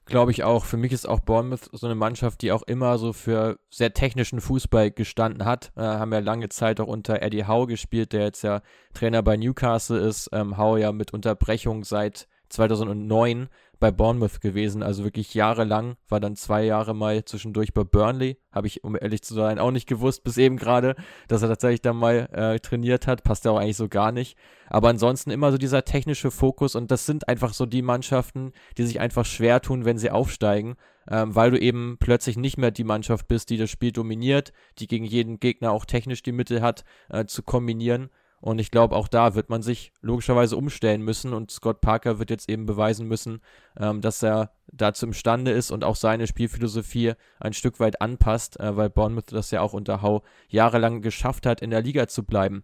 Glaube 0.06 0.32
ich 0.32 0.44
auch. 0.44 0.66
Für 0.66 0.78
mich 0.78 0.92
ist 0.92 1.08
auch 1.08 1.20
Bournemouth 1.20 1.70
so 1.72 1.86
eine 1.86 1.96
Mannschaft, 1.96 2.42
die 2.42 2.52
auch 2.52 2.64
immer 2.64 2.98
so 2.98 3.14
für 3.14 3.60
sehr 3.70 3.94
technischen 3.94 4.42
Fußball 4.42 4.92
gestanden 4.92 5.46
hat. 5.46 5.72
Äh, 5.76 5.82
haben 5.82 6.12
ja 6.12 6.20
lange 6.20 6.50
Zeit 6.50 6.80
auch 6.80 6.88
unter 6.88 7.22
Eddie 7.22 7.46
Howe 7.46 7.68
gespielt, 7.68 8.12
der 8.12 8.24
jetzt 8.24 8.42
ja 8.42 8.62
Trainer 8.94 9.22
bei 9.22 9.38
Newcastle 9.38 10.00
ist. 10.00 10.30
Ähm, 10.34 10.58
Howe 10.58 10.80
ja 10.80 10.92
mit 10.92 11.14
Unterbrechung 11.14 11.84
seit 11.84 12.28
2009 12.50 13.48
bei 13.82 13.92
Bournemouth 13.92 14.40
gewesen, 14.42 14.84
also 14.84 15.04
wirklich 15.04 15.34
jahrelang, 15.34 15.96
war 16.08 16.20
dann 16.20 16.36
zwei 16.36 16.64
Jahre 16.64 16.94
mal 16.94 17.26
zwischendurch 17.26 17.74
bei 17.74 17.84
Burnley, 17.84 18.38
habe 18.52 18.68
ich, 18.68 18.84
um 18.84 18.96
ehrlich 18.96 19.24
zu 19.24 19.34
sein, 19.34 19.58
auch 19.58 19.72
nicht 19.72 19.88
gewusst, 19.90 20.24
bis 20.24 20.38
eben 20.38 20.56
gerade, 20.56 20.96
dass 21.28 21.42
er 21.42 21.50
tatsächlich 21.50 21.82
dann 21.82 21.98
mal 21.98 22.30
äh, 22.32 22.60
trainiert 22.60 23.08
hat, 23.08 23.24
passt 23.24 23.44
ja 23.44 23.52
auch 23.52 23.58
eigentlich 23.58 23.78
so 23.78 23.90
gar 23.90 24.12
nicht. 24.12 24.38
Aber 24.68 24.90
ansonsten 24.90 25.32
immer 25.32 25.52
so 25.52 25.58
dieser 25.58 25.84
technische 25.84 26.30
Fokus 26.30 26.76
und 26.76 26.92
das 26.92 27.08
sind 27.08 27.28
einfach 27.28 27.54
so 27.54 27.66
die 27.66 27.82
Mannschaften, 27.82 28.54
die 28.78 28.86
sich 28.86 29.00
einfach 29.00 29.26
schwer 29.26 29.62
tun, 29.62 29.84
wenn 29.84 29.98
sie 29.98 30.12
aufsteigen, 30.12 30.76
ähm, 31.10 31.36
weil 31.36 31.50
du 31.50 31.60
eben 31.60 31.98
plötzlich 32.00 32.38
nicht 32.38 32.60
mehr 32.60 32.72
die 32.72 32.84
Mannschaft 32.84 33.28
bist, 33.28 33.50
die 33.50 33.58
das 33.58 33.72
Spiel 33.72 33.92
dominiert, 33.92 34.54
die 34.78 34.88
gegen 34.88 35.06
jeden 35.06 35.40
Gegner 35.40 35.72
auch 35.72 35.86
technisch 35.86 36.22
die 36.22 36.32
Mittel 36.32 36.62
hat, 36.62 36.84
äh, 37.10 37.26
zu 37.26 37.42
kombinieren 37.42 38.12
und 38.42 38.60
ich 38.60 38.72
glaube, 38.72 38.96
auch 38.96 39.08
da 39.08 39.36
wird 39.36 39.50
man 39.50 39.62
sich 39.62 39.94
logischerweise 40.02 40.58
umstellen 40.58 41.04
müssen 41.04 41.34
und 41.34 41.52
Scott 41.52 41.80
Parker 41.80 42.18
wird 42.18 42.32
jetzt 42.32 42.50
eben 42.50 42.66
beweisen 42.66 43.08
müssen, 43.08 43.42
ähm, 43.80 44.02
dass 44.02 44.24
er 44.24 44.52
dazu 44.74 45.06
imstande 45.06 45.52
ist 45.52 45.70
und 45.70 45.84
auch 45.84 45.96
seine 45.96 46.26
Spielphilosophie 46.26 47.14
ein 47.40 47.54
Stück 47.54 47.80
weit 47.80 48.02
anpasst, 48.02 48.60
äh, 48.60 48.76
weil 48.76 48.90
Bournemouth 48.90 49.32
das 49.32 49.52
ja 49.52 49.62
auch 49.62 49.74
unter 49.74 50.02
Hau 50.02 50.24
jahrelang 50.50 51.02
geschafft 51.02 51.46
hat, 51.46 51.62
in 51.62 51.70
der 51.70 51.84
Liga 51.84 52.08
zu 52.08 52.24
bleiben. 52.24 52.64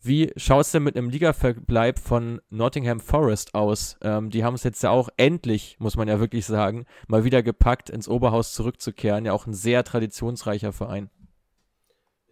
Wie 0.00 0.32
schaut 0.36 0.62
es 0.62 0.72
denn 0.72 0.82
mit 0.82 0.96
einem 0.96 1.10
Ligaverbleib 1.10 1.98
von 1.98 2.40
Nottingham 2.48 2.98
Forest 2.98 3.54
aus? 3.54 3.98
Ähm, 4.02 4.30
die 4.30 4.42
haben 4.42 4.54
es 4.54 4.64
jetzt 4.64 4.82
ja 4.82 4.90
auch 4.90 5.10
endlich, 5.16 5.76
muss 5.78 5.96
man 5.96 6.08
ja 6.08 6.18
wirklich 6.18 6.46
sagen, 6.46 6.86
mal 7.06 7.24
wieder 7.24 7.42
gepackt, 7.42 7.90
ins 7.90 8.08
Oberhaus 8.08 8.54
zurückzukehren. 8.54 9.26
Ja, 9.26 9.32
auch 9.32 9.46
ein 9.46 9.54
sehr 9.54 9.84
traditionsreicher 9.84 10.72
Verein 10.72 11.10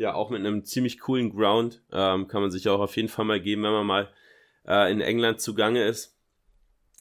ja 0.01 0.15
auch 0.15 0.31
mit 0.31 0.41
einem 0.41 0.65
ziemlich 0.65 0.99
coolen 0.99 1.31
Ground. 1.31 1.83
Ähm, 1.93 2.27
kann 2.27 2.43
man 2.43 2.51
sich 2.51 2.69
auch 2.69 2.81
auf 2.81 2.97
jeden 2.97 3.09
Fall 3.09 3.25
mal 3.25 3.41
geben, 3.41 3.63
wenn 3.63 3.73
man 3.73 3.87
mal 3.87 4.09
äh, 4.67 4.91
in 4.91 5.01
England 5.01 5.41
zugange 5.41 5.85
ist. 5.85 6.17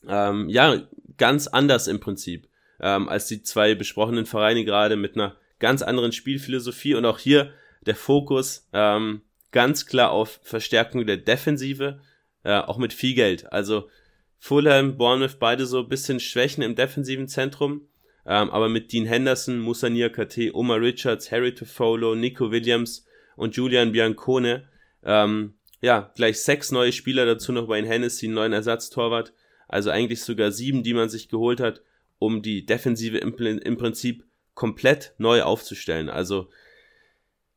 Ähm, 0.07 0.49
ja, 0.49 0.81
ganz 1.17 1.47
anders 1.47 1.87
im 1.87 1.99
Prinzip 1.99 2.47
ähm, 2.79 3.09
als 3.09 3.27
die 3.27 3.41
zwei 3.41 3.75
besprochenen 3.75 4.25
Vereine 4.25 4.63
gerade 4.65 4.95
mit 4.95 5.15
einer 5.15 5.35
ganz 5.59 5.81
anderen 5.81 6.11
Spielphilosophie 6.11 6.95
und 6.95 7.05
auch 7.05 7.19
hier 7.19 7.53
der 7.85 7.95
Fokus 7.95 8.67
ähm, 8.73 9.21
ganz 9.51 9.85
klar 9.85 10.11
auf 10.11 10.39
Verstärkung 10.43 11.05
der 11.05 11.17
Defensive, 11.17 11.99
äh, 12.43 12.59
auch 12.59 12.77
mit 12.77 12.93
viel 12.93 13.15
Geld. 13.15 13.51
Also 13.51 13.89
Fulham, 14.37 14.97
Bournemouth, 14.97 15.39
beide 15.39 15.65
so 15.65 15.79
ein 15.79 15.89
bisschen 15.89 16.19
Schwächen 16.19 16.63
im 16.63 16.75
defensiven 16.75 17.27
Zentrum. 17.27 17.87
Ähm, 18.31 18.51
aber 18.51 18.69
mit 18.69 18.93
Dean 18.93 19.07
Henderson, 19.07 19.57
Musa 19.57 19.89
Niakate, 19.89 20.55
Omar 20.55 20.79
Richards, 20.79 21.31
Harry 21.31 21.55
Tofolo, 21.55 22.13
Nico 22.13 22.51
Williams 22.51 23.03
und 23.35 23.55
Julian 23.55 23.91
Biancone, 23.91 24.69
ähm, 25.03 25.55
ja, 25.81 26.11
gleich 26.15 26.39
sechs 26.41 26.71
neue 26.71 26.91
Spieler 26.91 27.25
dazu 27.25 27.51
noch 27.51 27.67
bei 27.67 27.83
Hennessy, 27.83 28.27
einen 28.27 28.35
neuen 28.35 28.53
Ersatztorwart. 28.53 29.33
Also 29.67 29.89
eigentlich 29.89 30.21
sogar 30.21 30.51
sieben, 30.51 30.83
die 30.83 30.93
man 30.93 31.09
sich 31.09 31.27
geholt 31.27 31.59
hat, 31.59 31.81
um 32.19 32.43
die 32.43 32.67
Defensive 32.67 33.17
im, 33.17 33.35
im 33.35 33.77
Prinzip 33.77 34.25
komplett 34.53 35.15
neu 35.17 35.41
aufzustellen. 35.41 36.09
Also 36.09 36.49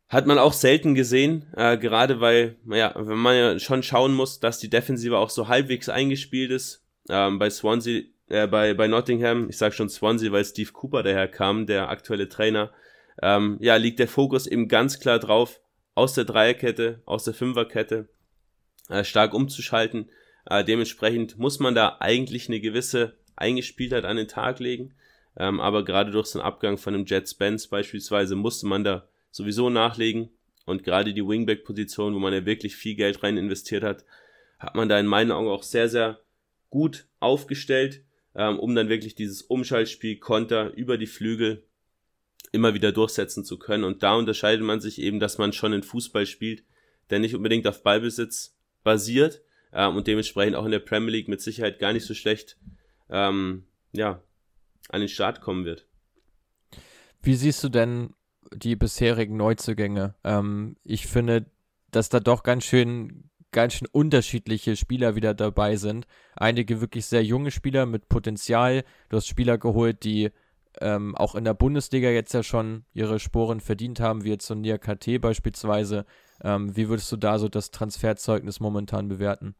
hat 0.08 0.26
man 0.26 0.38
auch 0.38 0.54
selten 0.54 0.94
gesehen, 0.94 1.52
äh, 1.54 1.76
gerade 1.76 2.20
weil, 2.20 2.56
naja, 2.64 2.94
wenn 2.96 3.18
man 3.18 3.36
ja 3.36 3.58
schon 3.58 3.82
schauen 3.82 4.14
muss, 4.14 4.40
dass 4.40 4.58
die 4.58 4.70
Defensive 4.70 5.18
auch 5.18 5.30
so 5.30 5.48
halbwegs 5.48 5.90
eingespielt 5.90 6.50
ist. 6.50 6.82
Ähm, 7.10 7.38
bei 7.38 7.50
Swansea 7.50 8.04
äh, 8.32 8.46
bei, 8.46 8.72
bei 8.74 8.88
Nottingham, 8.88 9.48
ich 9.50 9.58
sage 9.58 9.74
schon 9.74 9.90
Swansea, 9.90 10.32
weil 10.32 10.44
Steve 10.44 10.72
Cooper 10.72 11.02
daher 11.02 11.28
kam, 11.28 11.66
der 11.66 11.90
aktuelle 11.90 12.28
Trainer, 12.28 12.72
ähm, 13.20 13.58
ja, 13.60 13.76
liegt 13.76 13.98
der 13.98 14.08
Fokus 14.08 14.46
eben 14.46 14.68
ganz 14.68 14.98
klar 14.98 15.18
drauf, 15.18 15.60
aus 15.94 16.14
der 16.14 16.24
Dreierkette, 16.24 17.02
aus 17.04 17.24
der 17.24 17.34
Fünferkette 17.34 18.08
äh, 18.88 19.04
stark 19.04 19.34
umzuschalten. 19.34 20.08
Äh, 20.46 20.64
dementsprechend 20.64 21.38
muss 21.38 21.60
man 21.60 21.74
da 21.74 21.98
eigentlich 22.00 22.48
eine 22.48 22.60
gewisse 22.60 23.18
Eingespieltheit 23.36 24.06
an 24.06 24.16
den 24.16 24.28
Tag 24.28 24.58
legen. 24.58 24.94
Ähm, 25.36 25.60
aber 25.60 25.84
gerade 25.84 26.10
durch 26.10 26.32
den 26.32 26.40
Abgang 26.40 26.78
von 26.78 26.94
einem 26.94 27.04
Jet 27.04 27.28
Spence 27.28 27.68
beispielsweise 27.68 28.34
musste 28.34 28.66
man 28.66 28.82
da 28.82 29.06
sowieso 29.30 29.68
nachlegen. 29.68 30.30
Und 30.64 30.84
gerade 30.84 31.12
die 31.12 31.26
Wingback-Position, 31.26 32.14
wo 32.14 32.18
man 32.18 32.32
ja 32.32 32.46
wirklich 32.46 32.76
viel 32.76 32.94
Geld 32.94 33.22
rein 33.22 33.36
investiert 33.36 33.82
hat, 33.82 34.06
hat 34.58 34.74
man 34.74 34.88
da 34.88 34.98
in 34.98 35.06
meinen 35.06 35.32
Augen 35.32 35.48
auch 35.48 35.62
sehr, 35.62 35.88
sehr 35.90 36.20
gut 36.70 37.06
aufgestellt 37.20 38.02
ähm, 38.34 38.58
um 38.58 38.74
dann 38.74 38.88
wirklich 38.88 39.14
dieses 39.14 39.42
Umschaltspiel 39.42 40.18
Konter 40.18 40.72
über 40.74 40.98
die 40.98 41.06
Flügel 41.06 41.64
immer 42.52 42.74
wieder 42.74 42.92
durchsetzen 42.92 43.44
zu 43.44 43.58
können. 43.58 43.84
Und 43.84 44.02
da 44.02 44.14
unterscheidet 44.14 44.64
man 44.64 44.80
sich 44.80 45.00
eben, 45.00 45.20
dass 45.20 45.38
man 45.38 45.52
schon 45.52 45.72
in 45.72 45.82
Fußball 45.82 46.26
spielt, 46.26 46.64
der 47.10 47.18
nicht 47.18 47.34
unbedingt 47.34 47.66
auf 47.66 47.82
Ballbesitz 47.82 48.56
basiert 48.84 49.42
ähm, 49.72 49.96
und 49.96 50.06
dementsprechend 50.06 50.56
auch 50.56 50.64
in 50.64 50.70
der 50.70 50.78
Premier 50.80 51.10
League 51.10 51.28
mit 51.28 51.40
Sicherheit 51.40 51.78
gar 51.78 51.92
nicht 51.92 52.06
so 52.06 52.14
schlecht 52.14 52.58
ähm, 53.10 53.64
ja, 53.92 54.22
an 54.88 55.00
den 55.00 55.08
Start 55.08 55.40
kommen 55.40 55.64
wird. 55.64 55.86
Wie 57.22 57.34
siehst 57.34 57.62
du 57.62 57.68
denn 57.68 58.14
die 58.54 58.76
bisherigen 58.76 59.36
Neuzugänge. 59.36 60.14
Ähm, 60.24 60.76
ich 60.84 61.06
finde, 61.06 61.46
dass 61.90 62.08
da 62.08 62.20
doch 62.20 62.42
ganz 62.42 62.64
schön, 62.64 63.30
ganz 63.52 63.74
schön 63.74 63.88
unterschiedliche 63.92 64.76
Spieler 64.76 65.14
wieder 65.14 65.34
dabei 65.34 65.76
sind. 65.76 66.06
Einige 66.34 66.80
wirklich 66.80 67.06
sehr 67.06 67.22
junge 67.22 67.50
Spieler 67.50 67.86
mit 67.86 68.08
Potenzial. 68.08 68.84
Du 69.08 69.16
hast 69.16 69.26
Spieler 69.26 69.58
geholt, 69.58 70.04
die 70.04 70.30
ähm, 70.80 71.14
auch 71.14 71.34
in 71.34 71.44
der 71.44 71.54
Bundesliga 71.54 72.10
jetzt 72.10 72.32
ja 72.32 72.42
schon 72.42 72.84
ihre 72.94 73.20
Sporen 73.20 73.60
verdient 73.60 74.00
haben, 74.00 74.24
wie 74.24 74.30
jetzt 74.30 74.46
so 74.46 74.54
Nia 74.54 74.78
KT 74.78 75.20
beispielsweise. 75.20 76.06
Ähm, 76.42 76.76
wie 76.76 76.88
würdest 76.88 77.12
du 77.12 77.16
da 77.16 77.38
so 77.38 77.48
das 77.48 77.70
Transferzeugnis 77.70 78.58
momentan 78.58 79.08
bewerten? 79.08 79.54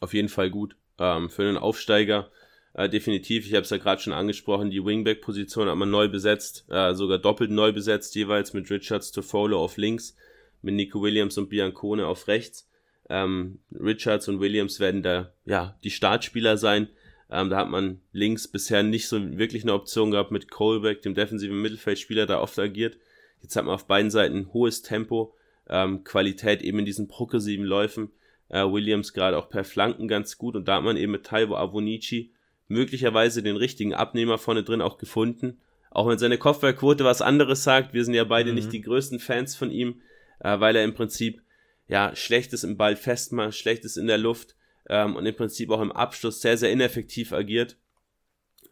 Auf 0.00 0.14
jeden 0.14 0.28
Fall 0.28 0.50
gut. 0.50 0.76
Ähm, 0.98 1.30
für 1.30 1.42
einen 1.42 1.56
Aufsteiger 1.56 2.30
äh, 2.74 2.88
definitiv. 2.88 3.46
Ich 3.46 3.54
habe 3.54 3.62
es 3.62 3.70
ja 3.70 3.76
gerade 3.76 4.00
schon 4.00 4.12
angesprochen, 4.12 4.70
die 4.70 4.84
Wingback-Position 4.84 5.68
hat 5.68 5.76
man 5.76 5.90
neu 5.90 6.08
besetzt, 6.08 6.64
äh, 6.70 6.94
sogar 6.94 7.18
doppelt 7.18 7.50
neu 7.50 7.72
besetzt, 7.72 8.14
jeweils 8.14 8.52
mit 8.52 8.70
Richards 8.70 9.10
Toffolo 9.10 9.60
auf 9.62 9.76
links, 9.76 10.16
mit 10.62 10.74
Nico 10.74 11.02
Williams 11.02 11.38
und 11.38 11.48
Biancone 11.48 12.06
auf 12.06 12.28
rechts. 12.28 12.67
Ähm, 13.08 13.58
Richards 13.72 14.28
und 14.28 14.40
Williams 14.40 14.80
werden 14.80 15.02
da 15.02 15.32
ja 15.44 15.76
die 15.84 15.90
Startspieler 15.90 16.56
sein. 16.56 16.88
Ähm, 17.30 17.50
da 17.50 17.56
hat 17.58 17.68
man 17.68 18.00
links 18.12 18.48
bisher 18.48 18.82
nicht 18.82 19.08
so 19.08 19.38
wirklich 19.38 19.62
eine 19.62 19.74
Option 19.74 20.10
gehabt 20.10 20.30
mit 20.30 20.50
Colbeck, 20.50 21.02
dem 21.02 21.14
defensiven 21.14 21.60
Mittelfeldspieler, 21.60 22.26
da 22.26 22.40
oft 22.40 22.58
agiert. 22.58 22.98
Jetzt 23.42 23.56
hat 23.56 23.64
man 23.64 23.74
auf 23.74 23.86
beiden 23.86 24.10
Seiten 24.10 24.52
hohes 24.52 24.82
Tempo, 24.82 25.34
ähm, 25.68 26.04
Qualität 26.04 26.62
eben 26.62 26.80
in 26.80 26.84
diesen 26.84 27.08
progressiven 27.08 27.64
Läufen. 27.64 28.10
Äh, 28.48 28.64
Williams 28.64 29.12
gerade 29.12 29.36
auch 29.36 29.50
per 29.50 29.64
Flanken 29.64 30.08
ganz 30.08 30.38
gut 30.38 30.56
und 30.56 30.66
da 30.66 30.76
hat 30.76 30.82
man 30.82 30.96
eben 30.96 31.12
mit 31.12 31.24
Taiwo 31.24 31.56
Avonici 31.56 32.32
möglicherweise 32.66 33.42
den 33.42 33.56
richtigen 33.56 33.94
Abnehmer 33.94 34.38
vorne 34.38 34.62
drin 34.62 34.80
auch 34.80 34.98
gefunden. 34.98 35.58
Auch 35.90 36.08
wenn 36.08 36.18
seine 36.18 36.38
Kopfballquote 36.38 37.04
was 37.04 37.22
anderes 37.22 37.62
sagt, 37.62 37.94
wir 37.94 38.04
sind 38.04 38.14
ja 38.14 38.24
beide 38.24 38.50
mhm. 38.50 38.56
nicht 38.56 38.72
die 38.72 38.80
größten 38.80 39.18
Fans 39.18 39.56
von 39.56 39.70
ihm, 39.70 40.00
äh, 40.40 40.58
weil 40.60 40.76
er 40.76 40.84
im 40.84 40.94
Prinzip 40.94 41.42
ja 41.88 42.14
schlechtes 42.14 42.64
im 42.64 42.76
Ball 42.76 42.96
festmacht, 42.96 43.54
schlechtes 43.54 43.96
in 43.96 44.06
der 44.06 44.18
Luft 44.18 44.54
ähm, 44.88 45.16
und 45.16 45.26
im 45.26 45.34
Prinzip 45.34 45.70
auch 45.70 45.80
im 45.80 45.92
Abschluss 45.92 46.40
sehr, 46.40 46.56
sehr 46.56 46.70
ineffektiv 46.70 47.32
agiert. 47.32 47.76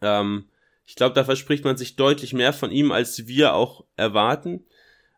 Ähm, 0.01 0.45
ich 0.85 0.95
glaube, 0.95 1.15
da 1.15 1.23
verspricht 1.23 1.65
man 1.65 1.75
sich 1.75 1.95
deutlich 1.95 2.33
mehr 2.33 2.53
von 2.53 2.71
ihm, 2.71 2.91
als 2.91 3.27
wir 3.27 3.53
auch 3.53 3.85
erwarten. 3.97 4.65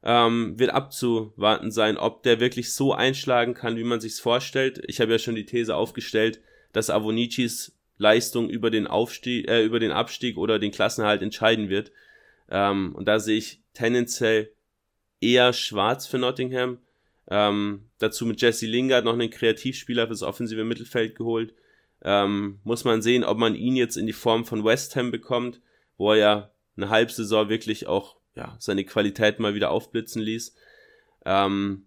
Ähm, 0.01 0.57
wird 0.57 0.71
abzuwarten 0.71 1.71
sein, 1.71 1.97
ob 1.97 2.23
der 2.23 2.39
wirklich 2.39 2.73
so 2.73 2.93
einschlagen 2.93 3.53
kann, 3.53 3.75
wie 3.75 3.83
man 3.83 3.99
sich's 3.99 4.21
vorstellt. 4.21 4.81
Ich 4.87 5.01
habe 5.01 5.11
ja 5.11 5.19
schon 5.19 5.35
die 5.35 5.45
These 5.45 5.75
aufgestellt, 5.75 6.41
dass 6.71 6.89
Avonicis 6.89 7.77
Leistung 7.97 8.49
über 8.49 8.71
den 8.71 8.87
Aufstieg, 8.87 9.47
äh, 9.49 9.61
über 9.63 9.79
den 9.79 9.91
Abstieg 9.91 10.37
oder 10.37 10.57
den 10.57 10.71
Klassenhalt 10.71 11.21
entscheiden 11.21 11.69
wird. 11.69 11.91
Ähm, 12.49 12.95
und 12.95 13.05
da 13.05 13.19
sehe 13.19 13.37
ich 13.37 13.61
tendenziell 13.73 14.51
eher 15.19 15.53
schwarz 15.53 16.07
für 16.07 16.17
Nottingham. 16.17 16.79
Ähm, 17.29 17.89
dazu 17.99 18.25
mit 18.25 18.41
Jesse 18.41 18.65
Lingard 18.65 19.05
noch 19.05 19.13
einen 19.13 19.29
Kreativspieler 19.29 20.07
fürs 20.07 20.23
offensive 20.23 20.63
Mittelfeld 20.63 21.15
geholt. 21.15 21.53
Ähm, 22.01 22.59
muss 22.63 22.85
man 22.85 23.01
sehen, 23.01 23.23
ob 23.23 23.37
man 23.37 23.55
ihn 23.55 23.75
jetzt 23.75 23.97
in 23.97 24.07
die 24.07 24.13
Form 24.13 24.45
von 24.45 24.63
West 24.63 24.95
Ham 24.95 25.11
bekommt, 25.11 25.61
wo 25.97 26.11
er 26.13 26.17
ja 26.17 26.51
eine 26.75 26.89
Halbsaison 26.89 27.49
wirklich 27.49 27.87
auch 27.87 28.15
ja, 28.35 28.55
seine 28.59 28.85
Qualität 28.85 29.39
mal 29.39 29.53
wieder 29.53 29.69
aufblitzen 29.69 30.21
ließ. 30.21 30.55
Ähm, 31.25 31.85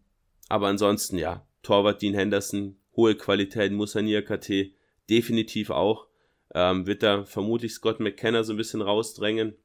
aber 0.48 0.68
ansonsten, 0.68 1.18
ja, 1.18 1.46
Torwart 1.62 2.02
Dean 2.02 2.14
Henderson, 2.14 2.76
hohe 2.94 3.14
Qualität, 3.14 3.72
Musania 3.72 4.22
KT, 4.22 4.72
definitiv 5.09 5.70
auch. 5.70 6.07
Ähm, 6.55 6.87
wird 6.87 7.02
da 7.02 7.24
vermutlich 7.24 7.72
Scott 7.72 8.00
McKenna 8.00 8.44
so 8.44 8.52
ein 8.52 8.59
bisschen 8.59 8.83
rausdrängen. 8.83 9.57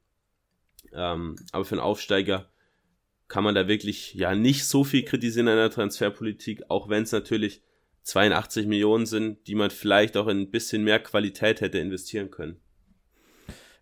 Ähm, 0.94 1.36
aber 1.52 1.64
für 1.66 1.74
einen 1.74 1.82
Aufsteiger 1.82 2.50
kann 3.28 3.44
man 3.44 3.54
da 3.54 3.68
wirklich 3.68 4.14
ja 4.14 4.34
nicht 4.34 4.64
so 4.64 4.84
viel 4.84 5.04
kritisieren 5.04 5.48
an 5.48 5.56
der 5.56 5.70
Transferpolitik, 5.70 6.62
auch 6.68 6.88
wenn 6.88 7.02
es 7.02 7.12
natürlich 7.12 7.62
82 8.02 8.66
Millionen 8.66 9.06
sind, 9.06 9.46
die 9.46 9.54
man 9.54 9.70
vielleicht 9.70 10.16
auch 10.16 10.28
in 10.28 10.38
ein 10.40 10.50
bisschen 10.50 10.82
mehr 10.82 10.98
Qualität 10.98 11.60
hätte 11.60 11.78
investieren 11.78 12.30
können. 12.30 12.60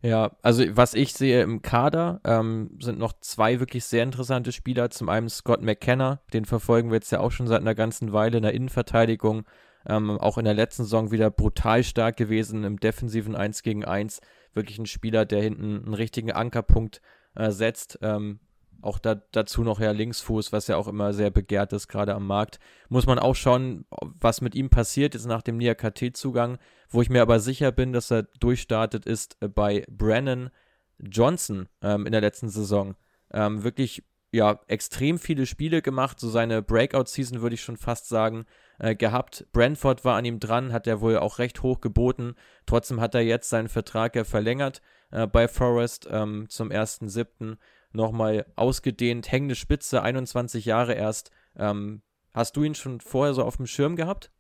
Ja, 0.03 0.37
also 0.43 0.65
was 0.77 0.95
ich 0.95 1.15
sehe 1.15 1.43
im 1.43 1.63
Kader, 1.63 2.21
ähm, 2.25 2.77
sind 2.81 2.99
noch 2.99 3.15
zwei 3.21 3.61
wirklich 3.61 3.85
sehr 3.85 4.03
interessante 4.03 4.53
Spieler. 4.53 4.91
Zum 4.91 5.09
einen 5.09 5.29
Scott 5.29 5.63
McKenna, 5.63 6.21
den 6.33 6.45
verfolgen 6.45 6.91
wir 6.91 6.97
jetzt 6.97 7.13
ja 7.13 7.21
auch 7.21 7.33
schon 7.33 7.47
seit 7.47 7.61
einer 7.61 7.75
ganzen 7.75 8.13
Weile 8.13 8.37
in 8.37 8.43
der 8.43 8.55
Innenverteidigung. 8.55 9.45
Ähm, 9.89 10.11
auch 10.11 10.37
in 10.37 10.45
der 10.45 10.55
letzten 10.55 10.83
Saison 10.83 11.13
wieder 11.13 11.31
brutal 11.31 11.85
stark 11.85 12.17
gewesen 12.17 12.65
im 12.65 12.79
defensiven 12.79 13.37
1 13.37 13.63
gegen 13.63 13.85
1. 13.85 14.21
Wirklich 14.53 14.79
ein 14.79 14.87
Spieler, 14.87 15.25
der 15.25 15.43
hinten 15.43 15.85
einen 15.85 15.95
richtigen 15.95 16.33
Ankerpunkt 16.33 17.01
äh, 17.37 17.51
setzt. 17.51 17.99
Ähm, 18.03 18.41
auch 18.83 18.99
da, 18.99 19.15
dazu 19.33 19.63
noch 19.63 19.81
ja 19.81 19.91
Linksfuß, 19.91 20.53
was 20.53 20.67
ja 20.67 20.77
auch 20.77 20.89
immer 20.89 21.13
sehr 21.13 21.31
begehrt 21.31 21.73
ist, 21.73 21.89
gerade 21.89 22.15
am 22.15 22.27
Markt. 22.27 22.59
Muss 22.89 23.07
man 23.07 23.19
auch 23.19 23.35
schauen, 23.35 23.85
was 23.91 24.41
mit 24.41 24.55
ihm 24.55 24.71
passiert 24.71 25.15
ist 25.15 25.27
nach 25.27 25.43
dem 25.43 25.57
Nia-KT-Zugang. 25.57 26.59
Wo 26.89 27.03
ich 27.03 27.11
mir 27.11 27.23
aber 27.23 27.41
sicher 27.41 27.73
bin, 27.73 27.93
dass 27.93 28.11
er 28.11 28.25
durchstartet, 28.41 29.07
ist 29.07 29.37
äh, 29.41 29.49
bei 29.49 29.85
Brennan 29.91 30.51
Johnson 30.99 31.69
ähm, 31.83 32.07
in 32.07 32.13
der 32.13 32.21
letzten 32.21 32.49
Saison. 32.49 32.95
Ähm, 33.33 33.65
wirklich, 33.65 34.05
ja, 34.33 34.61
extrem 34.67 35.19
viele 35.19 35.47
Spiele 35.47 35.83
gemacht, 35.83 36.21
so 36.21 36.29
seine 36.29 36.63
Breakout-Season 36.63 37.41
würde 37.43 37.55
ich 37.55 37.63
schon 37.63 37.77
fast 37.77 38.09
sagen, 38.09 38.47
äh, 38.79 38.95
gehabt. 38.95 39.47
Brentford 39.53 40.05
war 40.05 40.17
an 40.17 40.25
ihm 40.25 40.41
dran, 40.41 40.73
hat 40.73 40.87
er 40.87 41.01
wohl 41.01 41.19
auch 41.19 41.39
recht 41.39 41.63
hoch 41.63 41.81
geboten. 41.81 42.35
Trotzdem 42.67 43.01
hat 43.01 43.15
er 43.15 43.23
jetzt 43.23 43.49
seinen 43.49 43.69
Vertrag 43.69 44.15
ja 44.17 44.25
verlängert 44.25 44.83
äh, 45.11 45.27
bei 45.27 45.49
Forest 45.49 46.09
ähm, 46.11 46.47
zum 46.49 46.71
1.7 46.71 47.57
nochmal 47.97 48.47
ausgedehnt, 48.55 49.31
hängende 49.31 49.55
Spitze, 49.55 50.03
21 50.03 50.65
Jahre 50.65 50.95
erst. 50.95 51.31
Ähm, 51.57 52.03
hast 52.33 52.57
du 52.57 52.63
ihn 52.63 52.75
schon 52.75 53.01
vorher 53.01 53.35
so 53.35 53.43
auf 53.43 53.57
dem 53.57 53.67
Schirm 53.67 53.97
gehabt? 53.97 54.31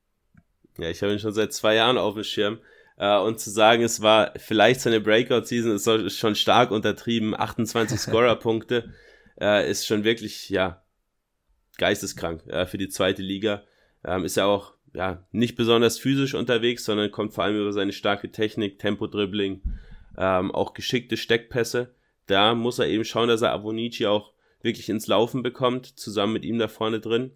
Ja, 0.78 0.90
ich 0.90 1.02
habe 1.02 1.12
ihn 1.12 1.18
schon 1.18 1.32
seit 1.32 1.52
zwei 1.52 1.74
Jahren 1.74 1.98
auf 1.98 2.14
dem 2.14 2.24
Schirm. 2.24 2.58
Uh, 2.98 3.22
und 3.26 3.38
zu 3.38 3.50
sagen, 3.50 3.82
es 3.82 4.00
war 4.00 4.32
vielleicht 4.38 4.80
seine 4.80 5.02
Breakout-Season, 5.02 5.76
ist 6.06 6.18
schon 6.18 6.34
stark 6.34 6.70
untertrieben. 6.70 7.38
28 7.38 8.00
Scorer-Punkte 8.00 8.94
uh, 9.38 9.60
ist 9.66 9.86
schon 9.86 10.02
wirklich, 10.04 10.48
ja, 10.48 10.82
geisteskrank 11.76 12.42
uh, 12.46 12.64
für 12.64 12.78
die 12.78 12.88
zweite 12.88 13.20
Liga. 13.20 13.64
Ähm, 14.02 14.24
ist 14.24 14.38
ja 14.38 14.46
auch 14.46 14.72
ja, 14.94 15.26
nicht 15.30 15.56
besonders 15.56 15.98
physisch 15.98 16.34
unterwegs, 16.34 16.86
sondern 16.86 17.10
kommt 17.10 17.34
vor 17.34 17.44
allem 17.44 17.60
über 17.60 17.72
seine 17.72 17.92
starke 17.92 18.32
Technik, 18.32 18.78
Tempo-Dribbling, 18.78 19.60
ähm, 20.16 20.50
auch 20.50 20.72
geschickte 20.72 21.18
Steckpässe 21.18 21.94
da 22.26 22.54
muss 22.54 22.78
er 22.78 22.88
eben 22.88 23.04
schauen, 23.04 23.28
dass 23.28 23.42
er 23.42 23.52
Avonici 23.52 24.06
auch 24.06 24.32
wirklich 24.62 24.88
ins 24.88 25.06
Laufen 25.06 25.42
bekommt, 25.42 25.86
zusammen 25.98 26.32
mit 26.32 26.44
ihm 26.44 26.58
da 26.58 26.68
vorne 26.68 27.00
drin. 27.00 27.32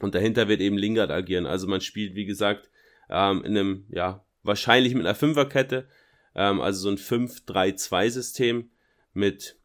Und 0.00 0.14
dahinter 0.14 0.48
wird 0.48 0.60
eben 0.60 0.76
Lingard 0.76 1.10
agieren. 1.10 1.46
Also 1.46 1.66
man 1.66 1.80
spielt, 1.80 2.14
wie 2.14 2.24
gesagt, 2.24 2.68
ähm, 3.08 3.44
in 3.44 3.56
einem, 3.56 3.86
ja, 3.90 4.24
wahrscheinlich 4.42 4.94
mit 4.94 5.06
einer 5.06 5.14
Fünferkette, 5.14 5.88
ähm, 6.34 6.60
also 6.60 6.80
so 6.80 6.88
ein 6.90 6.98
5-3-2-System 6.98 8.70
mit 9.12 9.56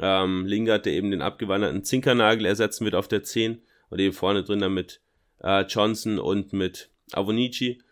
ähm, 0.00 0.46
Lingard, 0.46 0.86
der 0.86 0.94
eben 0.94 1.10
den 1.10 1.22
abgewanderten 1.22 1.84
Zinkernagel 1.84 2.46
ersetzen 2.46 2.84
wird 2.84 2.94
auf 2.94 3.08
der 3.08 3.22
10 3.22 3.62
und 3.90 3.98
eben 3.98 4.14
vorne 4.14 4.42
drin 4.44 4.60
dann 4.60 4.74
mit 4.74 5.00
äh, 5.42 5.62
Johnson 5.62 6.18
und 6.18 6.52
mit 6.52 6.90
Avonici. 7.12 7.82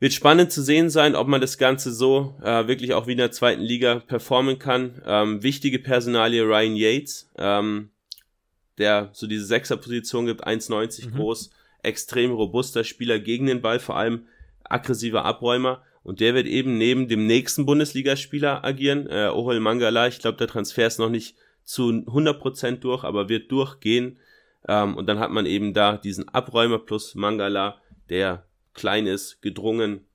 Wird 0.00 0.12
spannend 0.12 0.52
zu 0.52 0.62
sehen 0.62 0.90
sein, 0.90 1.16
ob 1.16 1.26
man 1.26 1.40
das 1.40 1.58
Ganze 1.58 1.92
so 1.92 2.36
äh, 2.42 2.68
wirklich 2.68 2.94
auch 2.94 3.08
wie 3.08 3.12
in 3.12 3.18
der 3.18 3.32
zweiten 3.32 3.62
Liga 3.62 3.96
performen 3.96 4.58
kann. 4.58 5.02
Ähm, 5.04 5.42
wichtige 5.42 5.80
Personalie 5.80 6.42
Ryan 6.42 6.76
Yates, 6.76 7.28
ähm, 7.36 7.90
der 8.78 9.10
so 9.12 9.26
diese 9.26 9.44
Sechserposition 9.44 10.26
gibt, 10.26 10.46
1,90 10.46 11.06
mhm. 11.06 11.16
groß, 11.16 11.50
extrem 11.82 12.30
robuster 12.30 12.84
Spieler 12.84 13.18
gegen 13.18 13.46
den 13.46 13.60
Ball, 13.60 13.80
vor 13.80 13.96
allem 13.96 14.26
aggressiver 14.62 15.24
Abräumer. 15.24 15.82
Und 16.04 16.20
der 16.20 16.34
wird 16.34 16.46
eben 16.46 16.78
neben 16.78 17.08
dem 17.08 17.26
nächsten 17.26 17.66
Bundesligaspieler 17.66 18.64
agieren, 18.64 19.08
äh, 19.08 19.30
Ohol 19.34 19.58
Mangala. 19.58 20.06
Ich 20.06 20.20
glaube, 20.20 20.38
der 20.38 20.46
Transfer 20.46 20.86
ist 20.86 20.98
noch 20.98 21.10
nicht 21.10 21.34
zu 21.64 21.90
100% 21.90 22.76
durch, 22.76 23.02
aber 23.02 23.28
wird 23.28 23.50
durchgehen. 23.50 24.18
Ähm, 24.68 24.96
und 24.96 25.06
dann 25.06 25.18
hat 25.18 25.32
man 25.32 25.44
eben 25.44 25.74
da 25.74 25.96
diesen 25.96 26.28
Abräumer 26.28 26.78
plus 26.78 27.16
Mangala, 27.16 27.80
der 28.08 28.44
klein 28.78 29.06
ist, 29.06 29.42
gedrungen, 29.42 30.06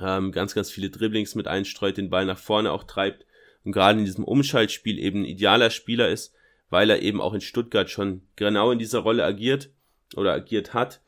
ähm, 0.00 0.32
ganz, 0.32 0.54
ganz 0.54 0.70
viele 0.70 0.90
Dribblings 0.90 1.34
mit 1.34 1.46
einstreut, 1.46 1.96
den 1.96 2.10
Ball 2.10 2.26
nach 2.26 2.38
vorne 2.38 2.72
auch 2.72 2.84
treibt 2.84 3.24
und 3.64 3.72
gerade 3.72 3.98
in 3.98 4.04
diesem 4.04 4.24
Umschaltspiel 4.24 4.98
eben 4.98 5.22
ein 5.22 5.26
idealer 5.26 5.70
Spieler 5.70 6.08
ist, 6.08 6.34
weil 6.70 6.90
er 6.90 7.02
eben 7.02 7.20
auch 7.20 7.34
in 7.34 7.40
Stuttgart 7.40 7.88
schon 7.88 8.22
genau 8.36 8.70
in 8.70 8.78
dieser 8.78 9.00
Rolle 9.00 9.24
agiert 9.24 9.70
oder 10.16 10.32
agiert 10.32 10.74
hat. 10.74 11.00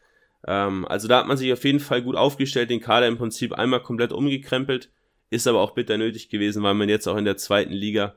Ähm, 0.46 0.86
also 0.86 1.08
da 1.08 1.18
hat 1.18 1.26
man 1.26 1.36
sich 1.36 1.52
auf 1.52 1.64
jeden 1.64 1.80
Fall 1.80 2.02
gut 2.02 2.16
aufgestellt, 2.16 2.70
den 2.70 2.80
Kader 2.80 3.08
im 3.08 3.18
Prinzip 3.18 3.52
einmal 3.52 3.82
komplett 3.82 4.12
umgekrempelt, 4.12 4.90
ist 5.28 5.48
aber 5.48 5.60
auch 5.60 5.72
bitter 5.72 5.98
nötig 5.98 6.28
gewesen, 6.28 6.62
weil 6.62 6.74
man 6.74 6.88
jetzt 6.88 7.08
auch 7.08 7.16
in 7.16 7.24
der 7.24 7.36
zweiten 7.36 7.72
Liga 7.72 8.14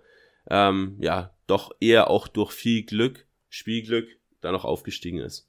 ähm, 0.49 0.97
ja 0.99 1.33
doch 1.47 1.71
eher 1.79 2.09
auch 2.09 2.27
durch 2.27 2.51
viel 2.51 2.83
Glück, 2.83 3.25
Spielglück, 3.49 4.07
da 4.41 4.51
noch 4.51 4.63
aufgestiegen 4.63 5.19
ist. 5.19 5.48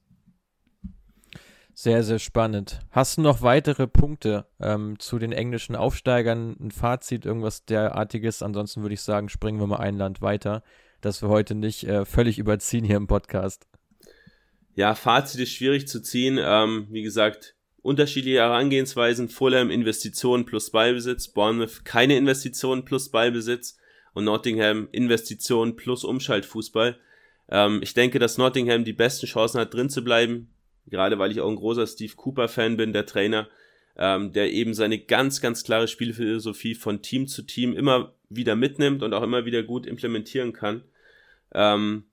Sehr, 1.82 2.02
sehr 2.02 2.18
spannend. 2.18 2.80
Hast 2.90 3.16
du 3.16 3.22
noch 3.22 3.40
weitere 3.40 3.86
Punkte 3.86 4.44
ähm, 4.60 4.98
zu 4.98 5.18
den 5.18 5.32
englischen 5.32 5.74
Aufsteigern? 5.74 6.54
Ein 6.60 6.72
Fazit, 6.72 7.24
irgendwas 7.24 7.64
derartiges? 7.64 8.42
Ansonsten 8.42 8.82
würde 8.82 8.92
ich 8.92 9.00
sagen, 9.00 9.30
springen 9.30 9.58
wir 9.58 9.66
mal 9.66 9.78
ein 9.78 9.96
Land 9.96 10.20
weiter, 10.20 10.62
dass 11.00 11.22
wir 11.22 11.30
heute 11.30 11.54
nicht 11.54 11.84
äh, 11.84 12.04
völlig 12.04 12.38
überziehen 12.38 12.84
hier 12.84 12.98
im 12.98 13.06
Podcast. 13.06 13.66
Ja, 14.74 14.94
Fazit 14.94 15.40
ist 15.40 15.52
schwierig 15.52 15.88
zu 15.88 16.02
ziehen. 16.02 16.38
Ähm, 16.38 16.86
wie 16.90 17.00
gesagt, 17.00 17.56
unterschiedliche 17.80 18.40
Herangehensweisen. 18.40 19.30
Fulham 19.30 19.70
Investitionen 19.70 20.44
plus 20.44 20.72
Ballbesitz, 20.72 21.28
Bournemouth 21.28 21.86
keine 21.86 22.18
Investitionen 22.18 22.84
plus 22.84 23.08
Ballbesitz 23.08 23.78
und 24.12 24.24
Nottingham 24.24 24.86
Investitionen 24.92 25.76
plus 25.76 26.04
Umschaltfußball. 26.04 26.98
Ähm, 27.48 27.80
ich 27.82 27.94
denke, 27.94 28.18
dass 28.18 28.36
Nottingham 28.36 28.84
die 28.84 28.92
besten 28.92 29.24
Chancen 29.24 29.58
hat, 29.58 29.72
drin 29.72 29.88
zu 29.88 30.04
bleiben 30.04 30.50
gerade 30.90 31.18
weil 31.18 31.30
ich 31.30 31.40
auch 31.40 31.48
ein 31.48 31.56
großer 31.56 31.86
Steve 31.86 32.14
Cooper-Fan 32.14 32.76
bin, 32.76 32.92
der 32.92 33.06
Trainer, 33.06 33.48
ähm, 33.96 34.32
der 34.32 34.52
eben 34.52 34.74
seine 34.74 34.98
ganz, 34.98 35.40
ganz 35.40 35.64
klare 35.64 35.88
Spielphilosophie 35.88 36.74
von 36.74 37.02
Team 37.02 37.26
zu 37.26 37.42
Team 37.42 37.74
immer 37.74 38.14
wieder 38.28 38.56
mitnimmt 38.56 39.02
und 39.02 39.12
auch 39.14 39.22
immer 39.22 39.44
wieder 39.44 39.62
gut 39.62 39.86
implementieren 39.86 40.52
kann. 40.52 40.84
Ähm, 41.52 42.04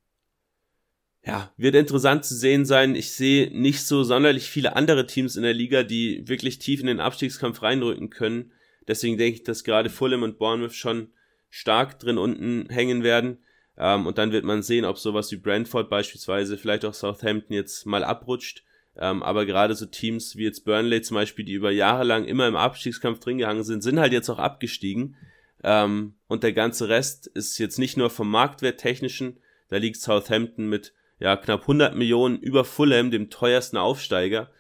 ja, 1.26 1.52
wird 1.58 1.76
interessant 1.76 2.24
zu 2.24 2.36
sehen 2.36 2.66
sein. 2.66 2.96
Ich 2.96 3.12
sehe 3.12 3.52
nicht 3.52 3.84
so 3.84 4.04
sonderlich 4.04 4.50
viele 4.50 4.76
andere 4.76 5.06
Teams 5.08 5.36
in 5.36 5.44
der 5.44 5.54
Liga, 5.54 5.84
die 5.84 6.28
wirklich 6.28 6.58
tief 6.60 6.80
in 6.80 6.88
den 6.88 7.02
Abstiegskampf 7.02 7.62
reinrücken 7.62 8.10
können. 8.10 8.54
Deswegen 8.88 9.18
denke 9.18 9.36
ich, 9.40 9.44
dass 9.44 9.66
gerade 9.66 9.90
Fulham 9.90 10.24
und 10.24 10.38
Bournemouth 10.38 10.74
schon 10.74 11.10
stark 11.50 12.00
drin 12.00 12.18
unten 12.18 12.70
hängen 12.70 13.04
werden. 13.04 13.40
Ähm, 13.78 14.08
und 14.08 14.18
dann 14.18 14.32
wird 14.32 14.46
man 14.46 14.64
sehen, 14.64 14.86
ob 14.86 14.98
sowas 14.98 15.32
wie 15.32 15.38
Brentford 15.38 15.90
beispielsweise, 15.90 16.58
vielleicht 16.58 16.86
auch 16.86 16.94
Southampton 16.94 17.54
jetzt 17.54 17.86
mal 17.86 18.04
abrutscht. 18.04 18.64
Ähm, 19.00 19.22
aber 19.22 19.46
gerade 19.46 19.76
so 19.76 19.86
Teams 19.86 20.36
wie 20.38 20.44
jetzt 20.44 20.66
Burnley 20.66 21.02
zum 21.02 21.16
Beispiel, 21.16 21.46
die 21.46 21.54
über 21.54 21.72
Jahre 21.72 22.04
lang 22.04 22.26
immer 22.26 22.48
im 22.48 22.56
Abstiegskampf 22.56 23.20
drin 23.20 23.38
gehangen 23.38 23.64
sind, 23.64 23.82
sind 23.82 24.00
halt 24.00 24.12
jetzt 24.12 24.30
auch 24.30 24.40
abgestiegen. 24.40 25.16
Ähm, 25.64 26.16
und 26.28 26.44
der 26.44 26.54
ganze 26.54 26.90
Rest 26.90 27.28
ist 27.28 27.58
jetzt 27.60 27.78
nicht 27.78 27.98
nur 27.98 28.10
vom 28.10 28.30
Marktwert 28.30 28.80
technischen, 28.80 29.40
da 29.70 29.78
liegt 29.78 29.98
Southampton 29.98 30.68
mit 30.68 30.94
ja, 31.20 31.36
knapp 31.36 31.62
100 31.62 31.96
Millionen 31.96 32.40
über 32.40 32.64
Fulham, 32.64 33.12
dem 33.12 33.30
teuersten 33.30 33.78
Aufsteiger. 33.78 34.52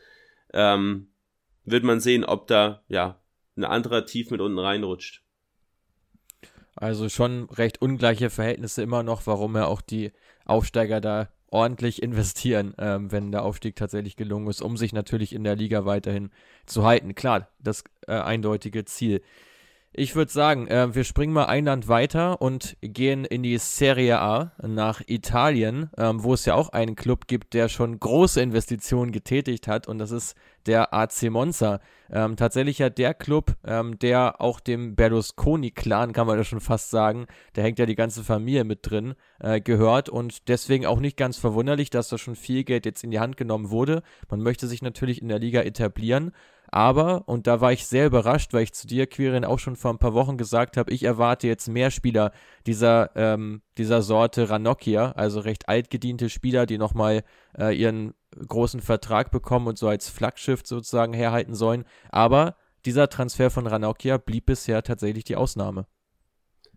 Ähm, 0.53 1.09
wird 1.65 1.83
man 1.83 1.99
sehen, 1.99 2.23
ob 2.23 2.47
da 2.47 2.83
ja 2.87 3.19
ein 3.55 3.63
anderer 3.63 4.05
Tief 4.05 4.31
mit 4.31 4.41
unten 4.41 4.59
reinrutscht. 4.59 5.23
Also 6.75 7.09
schon 7.09 7.45
recht 7.49 7.81
ungleiche 7.81 8.29
Verhältnisse 8.29 8.83
immer 8.83 9.03
noch, 9.03 9.25
warum 9.25 9.55
ja 9.55 9.65
auch 9.65 9.81
die 9.81 10.11
Aufsteiger 10.45 11.01
da 11.01 11.29
ordentlich 11.49 12.03
investieren, 12.03 12.73
ähm, 12.77 13.11
wenn 13.11 13.31
der 13.31 13.43
Aufstieg 13.43 13.75
tatsächlich 13.75 14.15
gelungen 14.15 14.47
ist, 14.47 14.61
um 14.61 14.77
sich 14.77 14.93
natürlich 14.93 15.33
in 15.33 15.43
der 15.43 15.55
Liga 15.55 15.85
weiterhin 15.85 16.31
zu 16.65 16.85
halten. 16.85 17.15
Klar, 17.15 17.47
das 17.59 17.83
äh, 18.07 18.13
eindeutige 18.13 18.85
Ziel. 18.85 19.21
Ich 19.99 20.15
würde 20.15 20.31
sagen, 20.31 20.67
äh, 20.67 20.93
wir 20.93 21.03
springen 21.03 21.33
mal 21.33 21.45
ein 21.45 21.65
Land 21.65 21.87
weiter 21.87 22.41
und 22.41 22.77
gehen 22.81 23.25
in 23.25 23.41
die 23.41 23.57
Serie 23.57 24.19
A 24.19 24.51
nach 24.61 25.01
Italien, 25.07 25.89
ähm, 25.97 26.23
wo 26.23 26.33
es 26.33 26.45
ja 26.45 26.53
auch 26.53 26.69
einen 26.69 26.95
Club 26.95 27.27
gibt, 27.27 27.53
der 27.53 27.67
schon 27.67 27.99
große 27.99 28.39
Investitionen 28.41 29.11
getätigt 29.11 29.67
hat 29.67 29.87
und 29.87 29.97
das 29.97 30.11
ist 30.11 30.35
der 30.67 30.93
AC 30.93 31.29
Monza. 31.29 31.79
Ähm, 32.09 32.35
tatsächlich 32.35 32.79
ja 32.79 32.89
der 32.89 33.13
Club, 33.13 33.55
ähm, 33.65 33.99
der 33.99 34.39
auch 34.39 34.59
dem 34.59 34.95
Berlusconi-Clan, 34.95 36.13
kann 36.13 36.27
man 36.27 36.37
ja 36.37 36.43
schon 36.43 36.61
fast 36.61 36.89
sagen, 36.89 37.25
da 37.53 37.61
hängt 37.61 37.79
ja 37.79 37.85
die 37.85 37.95
ganze 37.95 38.23
Familie 38.23 38.63
mit 38.63 38.79
drin, 38.89 39.15
äh, 39.39 39.59
gehört 39.59 40.09
und 40.09 40.47
deswegen 40.47 40.85
auch 40.85 40.99
nicht 40.99 41.17
ganz 41.17 41.37
verwunderlich, 41.37 41.89
dass 41.89 42.09
da 42.09 42.17
schon 42.17 42.35
viel 42.35 42.63
Geld 42.63 42.85
jetzt 42.85 43.03
in 43.03 43.11
die 43.11 43.19
Hand 43.19 43.37
genommen 43.37 43.69
wurde. 43.69 44.03
Man 44.29 44.41
möchte 44.41 44.67
sich 44.67 44.81
natürlich 44.81 45.21
in 45.21 45.27
der 45.27 45.39
Liga 45.39 45.61
etablieren 45.61 46.31
aber, 46.69 47.23
und 47.27 47.47
da 47.47 47.61
war 47.61 47.71
ich 47.71 47.87
sehr 47.87 48.07
überrascht, 48.07 48.53
weil 48.53 48.63
ich 48.63 48.73
zu 48.73 48.87
dir, 48.87 49.07
Quirin, 49.07 49.45
auch 49.45 49.59
schon 49.59 49.75
vor 49.75 49.91
ein 49.91 49.99
paar 49.99 50.13
Wochen 50.13 50.37
gesagt 50.37 50.75
habe, 50.75 50.91
ich 50.91 51.03
erwarte 51.03 51.47
jetzt 51.47 51.67
mehr 51.67 51.91
Spieler 51.91 52.31
dieser, 52.65 53.11
ähm, 53.15 53.61
dieser 53.77 54.01
Sorte 54.01 54.49
Ranocchia, 54.49 55.11
also 55.13 55.39
recht 55.39 55.69
altgediente 55.69 56.29
Spieler, 56.29 56.65
die 56.65 56.77
nochmal 56.77 57.23
äh, 57.57 57.75
ihren 57.75 58.13
großen 58.47 58.81
Vertrag 58.81 59.31
bekommen 59.31 59.67
und 59.67 59.77
so 59.77 59.87
als 59.87 60.09
Flaggschiff 60.09 60.61
sozusagen 60.65 61.13
herhalten 61.13 61.55
sollen. 61.55 61.85
Aber 62.09 62.55
dieser 62.85 63.09
Transfer 63.09 63.49
von 63.49 63.67
Ranocchia 63.67 64.17
blieb 64.17 64.47
bisher 64.47 64.83
tatsächlich 64.83 65.23
die 65.23 65.35
Ausnahme. 65.35 65.87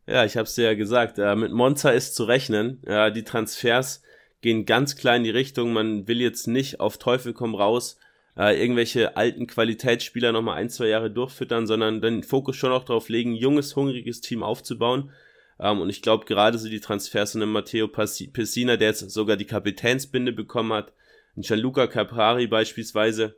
Ja, 0.06 0.24
ich 0.24 0.36
habe 0.36 0.44
es 0.44 0.54
dir 0.54 0.64
ja 0.64 0.74
gesagt, 0.74 1.18
äh, 1.18 1.36
mit 1.36 1.52
Monza 1.52 1.90
ist 1.90 2.14
zu 2.14 2.24
rechnen. 2.24 2.82
Ja, 2.86 3.10
die 3.10 3.24
Transfers 3.24 4.02
gehen 4.40 4.64
ganz 4.64 4.96
klar 4.96 5.16
in 5.16 5.24
die 5.24 5.30
Richtung. 5.30 5.72
Man 5.72 6.08
will 6.08 6.20
jetzt 6.20 6.46
nicht 6.46 6.80
auf 6.80 6.98
Teufel 6.98 7.32
komm 7.32 7.54
raus 7.54 7.98
äh, 8.36 8.60
irgendwelche 8.60 9.16
alten 9.16 9.46
Qualitätsspieler 9.46 10.32
nochmal 10.32 10.56
ein, 10.56 10.70
zwei 10.70 10.86
Jahre 10.86 11.10
durchfüttern, 11.10 11.66
sondern 11.66 12.00
den 12.00 12.22
Fokus 12.22 12.56
schon 12.56 12.72
auch 12.72 12.84
darauf 12.84 13.08
legen, 13.08 13.34
junges, 13.34 13.76
hungriges 13.76 14.20
Team 14.20 14.42
aufzubauen. 14.42 15.10
Ähm, 15.58 15.80
und 15.80 15.90
ich 15.90 16.02
glaube, 16.02 16.24
gerade 16.24 16.58
so 16.58 16.68
die 16.68 16.80
Transfers 16.80 17.32
von 17.32 17.42
einem 17.42 17.52
Matteo 17.52 17.88
Pessina, 17.88 18.76
der 18.76 18.88
jetzt 18.88 19.10
sogar 19.10 19.36
die 19.36 19.46
Kapitänsbinde 19.46 20.32
bekommen 20.32 20.72
hat, 20.72 20.92
ein 21.36 21.42
Gianluca 21.42 21.86
Caprari 21.86 22.46
beispielsweise, 22.46 23.36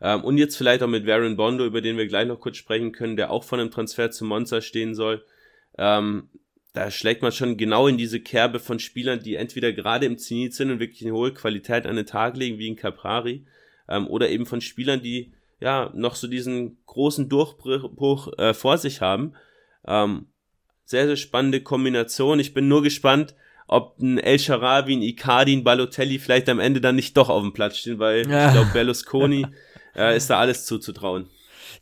ähm, 0.00 0.22
und 0.22 0.38
jetzt 0.38 0.56
vielleicht 0.56 0.82
auch 0.82 0.88
mit 0.88 1.06
Varen 1.06 1.36
Bondo, 1.36 1.64
über 1.64 1.80
den 1.80 1.96
wir 1.96 2.06
gleich 2.06 2.26
noch 2.26 2.40
kurz 2.40 2.58
sprechen 2.58 2.92
können, 2.92 3.16
der 3.16 3.30
auch 3.30 3.42
von 3.42 3.58
einem 3.58 3.70
Transfer 3.70 4.10
zu 4.10 4.24
Monza 4.24 4.60
stehen 4.60 4.94
soll. 4.94 5.24
Ähm, 5.78 6.28
da 6.74 6.90
schlägt 6.90 7.22
man 7.22 7.32
schon 7.32 7.56
genau 7.56 7.86
in 7.86 7.96
diese 7.96 8.20
Kerbe 8.20 8.58
von 8.58 8.78
Spielern, 8.78 9.20
die 9.20 9.36
entweder 9.36 9.72
gerade 9.72 10.06
im 10.06 10.18
Zenit 10.18 10.54
sind 10.54 10.70
und 10.70 10.80
wirklich 10.80 11.02
eine 11.02 11.14
hohe 11.14 11.32
Qualität 11.32 11.86
an 11.86 11.96
den 11.96 12.04
Tag 12.04 12.36
legen, 12.36 12.58
wie 12.58 12.70
ein 12.70 12.76
Caprari, 12.76 13.46
ähm, 13.88 14.06
oder 14.08 14.28
eben 14.28 14.44
von 14.44 14.60
Spielern, 14.60 15.00
die 15.00 15.32
ja 15.60 15.90
noch 15.94 16.16
so 16.16 16.26
diesen 16.26 16.76
großen 16.84 17.28
Durchbruch 17.28 18.36
äh, 18.38 18.52
vor 18.52 18.76
sich 18.76 19.00
haben. 19.00 19.34
Ähm, 19.86 20.26
sehr, 20.84 21.06
sehr 21.06 21.16
spannende 21.16 21.62
Kombination. 21.62 22.40
Ich 22.40 22.52
bin 22.52 22.68
nur 22.68 22.82
gespannt, 22.82 23.34
ob 23.66 23.98
ein 24.00 24.18
El 24.18 24.38
Sharawi, 24.38 24.96
ein 24.96 25.02
Icardi, 25.02 25.56
ein 25.56 25.64
Balotelli 25.64 26.18
vielleicht 26.18 26.48
am 26.48 26.60
Ende 26.60 26.80
dann 26.80 26.96
nicht 26.96 27.16
doch 27.16 27.28
auf 27.28 27.42
dem 27.42 27.52
Platz 27.52 27.78
stehen, 27.78 27.98
weil 27.98 28.28
ja. 28.28 28.48
ich 28.48 28.52
glaube, 28.52 28.70
Berlusconi 28.72 29.46
äh, 29.96 30.16
ist 30.16 30.30
da 30.30 30.38
alles 30.38 30.66
zuzutrauen. 30.66 31.28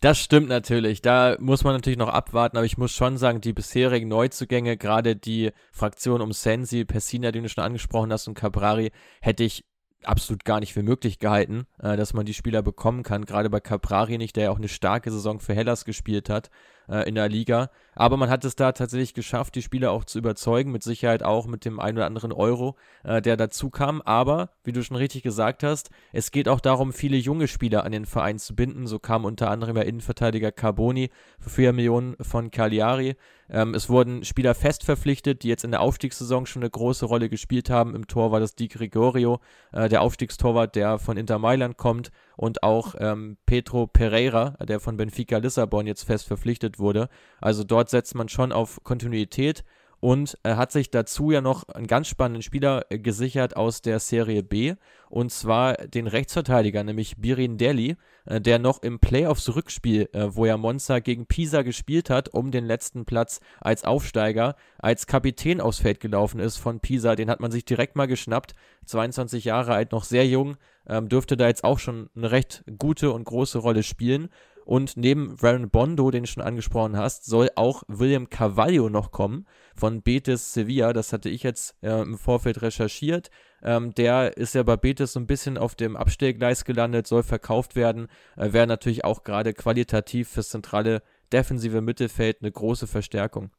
Das 0.01 0.19
stimmt 0.19 0.49
natürlich. 0.49 1.01
Da 1.01 1.37
muss 1.39 1.63
man 1.63 1.75
natürlich 1.75 1.99
noch 1.99 2.09
abwarten, 2.09 2.57
aber 2.57 2.67
ich 2.67 2.77
muss 2.77 2.93
schon 2.93 3.19
sagen, 3.19 3.41
die 3.41 3.53
bisherigen 3.53 4.09
Neuzugänge, 4.09 4.77
gerade 4.77 5.15
die 5.15 5.53
Fraktion 5.71 6.21
um 6.21 6.33
Sensi, 6.33 6.85
Pessina, 6.85 7.31
den 7.31 7.45
du 7.45 7.49
schon 7.49 7.63
angesprochen 7.63 8.13
hast, 8.13 8.27
und 8.27 8.35
Caprari, 8.35 8.91
hätte 9.21 9.45
ich 9.45 9.65
absolut 10.05 10.45
gar 10.45 10.61
nicht 10.61 10.73
für 10.73 10.83
möglich 10.83 11.19
gehalten, 11.19 11.67
äh, 11.81 11.97
dass 11.97 12.15
man 12.15 12.27
die 12.27 12.35
Spieler 12.35 12.63
bekommen 12.63 13.03
kann. 13.03 13.25
Gerade 13.25 13.51
bei 13.51 13.61
Caprari 13.61 14.19
nicht, 14.19 14.37
der 14.37 14.45
ja 14.45 14.51
auch 14.51 14.59
eine 14.59 14.69
starke 14.69 15.11
Saison 15.11 15.39
für 15.39 15.55
Hellas 15.55 15.85
gespielt 15.85 16.29
hat 16.29 16.51
äh, 16.89 17.09
in 17.09 17.15
der 17.15 17.29
Liga. 17.29 17.71
Aber 17.95 18.17
man 18.17 18.31
hat 18.31 18.45
es 18.45 18.57
da 18.57 18.73
tatsächlich 18.73 19.15
geschafft, 19.15 19.55
die 19.55 19.63
Spieler 19.63 19.91
auch 19.91 20.05
zu 20.05 20.19
überzeugen, 20.19 20.73
mit 20.73 20.83
Sicherheit 20.83 21.23
auch 21.23 21.47
mit 21.47 21.65
dem 21.65 21.79
einen 21.79 21.99
oder 21.99 22.07
anderen 22.07 22.33
Euro, 22.33 22.77
äh, 23.05 23.21
der 23.21 23.37
dazu 23.37 23.71
kam. 23.71 24.01
Aber, 24.03 24.51
wie 24.65 24.73
du 24.73 24.83
schon 24.83 24.97
richtig 24.97 25.23
gesagt 25.23 25.63
hast, 25.63 25.91
es 26.13 26.31
geht 26.31 26.49
auch 26.49 26.61
darum, 26.61 26.93
viele 26.93 27.17
junge 27.17 27.49
Spieler 27.49 27.85
an 27.85 27.93
den 27.93 28.07
Verein 28.07 28.39
zu 28.39 28.55
binden. 28.55 28.87
So 28.87 28.99
kam 28.99 29.25
unter 29.25 29.51
anderem 29.51 29.75
der 29.75 29.87
Innenverteidiger 29.87 30.53
Carboni 30.53 31.11
für 31.39 31.51
4 31.51 31.73
Millionen 31.73 32.17
von 32.21 32.51
Cagliari. 32.51 33.17
Ähm, 33.53 33.75
es 33.75 33.91
wurden 33.91 34.25
Spieler 34.25 34.55
fest 34.55 34.85
verpflichtet, 34.85 35.43
die 35.43 35.49
jetzt 35.49 35.65
in 35.65 35.73
der 35.73 35.83
Aufstiegssaison 35.83 36.47
schon 36.47 36.63
eine 36.63 36.71
große 36.71 37.05
Rolle 37.05 37.29
gespielt 37.29 37.69
haben. 37.69 37.95
Im 37.95 38.07
Tor 38.07 38.33
war 38.33 38.41
das 38.41 38.55
Di 38.55 38.69
Gregorio, 38.69 39.41
äh, 39.73 39.91
der 39.91 40.01
Aufstiegstorwart, 40.01 40.75
der 40.75 40.99
von 40.99 41.19
Inter 41.19 41.39
Mailand 41.39 41.77
kommt 41.77 42.11
und 42.37 42.63
auch 42.63 42.95
ähm, 42.99 43.37
Pedro 43.45 43.87
Pereira, 43.87 44.57
der 44.67 44.81
von 44.81 44.97
Benfica 44.97 45.37
Lissabon 45.37 45.87
jetzt 45.87 46.05
fest 46.05 46.27
verpflichtet 46.27 46.79
wurde. 46.79 47.11
Also 47.41 47.63
dort 47.63 47.82
setzt 47.91 48.15
man 48.15 48.29
schon 48.29 48.53
auf 48.53 48.81
Kontinuität 48.85 49.65
und 50.03 50.37
er 50.43 50.57
hat 50.57 50.73
sich 50.73 50.91
dazu 50.91 51.31
ja 51.31 51.41
noch 51.41 51.69
einen 51.69 51.87
ganz 51.87 52.09
spannenden 52.09 52.43
Spieler 52.43 52.87
äh, 52.91 52.99
gesichert 52.99 53.55
aus 53.57 53.83
der 53.83 54.01
Serie 54.01 54.43
B 54.43 54.75
und 55.11 55.31
zwar 55.31 55.75
den 55.75 56.09
Rechtsverteidiger, 56.09 56.83
nämlich 56.83 57.19
Birin 57.19 57.57
Deli, 57.57 57.97
äh, 58.25 58.41
der 58.41 58.59
noch 58.59 58.83
im 58.83 58.99
Playoffs-Rückspiel, 58.99 60.09
äh, 60.13 60.35
wo 60.35 60.45
ja 60.45 60.57
Monza 60.57 60.99
gegen 60.99 61.27
Pisa 61.27 61.63
gespielt 61.63 62.11
hat, 62.11 62.31
um 62.31 62.51
den 62.51 62.65
letzten 62.65 63.05
Platz 63.05 63.39
als 63.61 63.85
Aufsteiger, 63.85 64.57
als 64.79 65.07
Kapitän 65.07 65.61
aufs 65.61 65.79
Feld 65.79 66.01
gelaufen 66.01 66.41
ist 66.41 66.57
von 66.57 66.81
Pisa. 66.81 67.15
Den 67.15 67.31
hat 67.31 67.39
man 67.39 67.53
sich 67.53 67.65
direkt 67.65 67.95
mal 67.95 68.07
geschnappt. 68.07 68.55
22 68.87 69.45
Jahre 69.45 69.73
alt, 69.73 69.93
noch 69.93 70.03
sehr 70.03 70.27
jung, 70.27 70.57
ähm, 70.89 71.09
dürfte 71.09 71.37
da 71.37 71.47
jetzt 71.47 71.63
auch 71.63 71.79
schon 71.79 72.11
eine 72.17 72.33
recht 72.33 72.65
gute 72.77 73.13
und 73.13 73.23
große 73.23 73.59
Rolle 73.59 73.85
spielen. 73.85 74.31
Und 74.65 74.97
neben 74.97 75.41
Varen 75.41 75.71
Bondo, 75.71 76.11
den 76.11 76.25
du 76.25 76.29
schon 76.29 76.43
angesprochen 76.43 76.97
hast, 76.97 77.25
soll 77.25 77.51
auch 77.57 77.83
William 77.89 78.31
Carvalho 78.31 78.89
noch 78.89 79.11
kommen 79.11 79.47
von 79.75 80.03
Betis 80.03 80.55
Sevilla. 80.55 80.93
Das 80.93 81.13
hatte 81.13 81.29
ich 81.29 81.43
jetzt 81.43 81.77
äh, 81.83 82.01
im 82.03 82.19
Vorfeld 82.19 82.63
recherchiert. 82.63 83.31
Ähm, 83.63 83.95
der 83.95 84.37
ist 84.37 84.55
ja 84.55 84.63
bei 84.63 84.77
Betis 84.77 85.13
so 85.13 85.21
ein 85.21 85.27
bisschen 85.27 85.59
auf 85.59 85.75
dem 85.75 85.97
Abstellgleis 85.97 86.65
gelandet, 86.65 87.07
soll 87.07 87.23
verkauft 87.23 87.77
werden. 87.77 88.09
Äh, 88.37 88.53
Wäre 88.53 88.67
natürlich 88.67 89.05
auch 89.05 89.25
gerade 89.25 89.53
qualitativ 89.53 90.29
fürs 90.29 90.51
zentrale 90.51 91.03
defensive 91.33 91.81
Mittelfeld 91.81 92.39
eine 92.41 92.53
große 92.53 92.87
Verstärkung. 92.87 93.51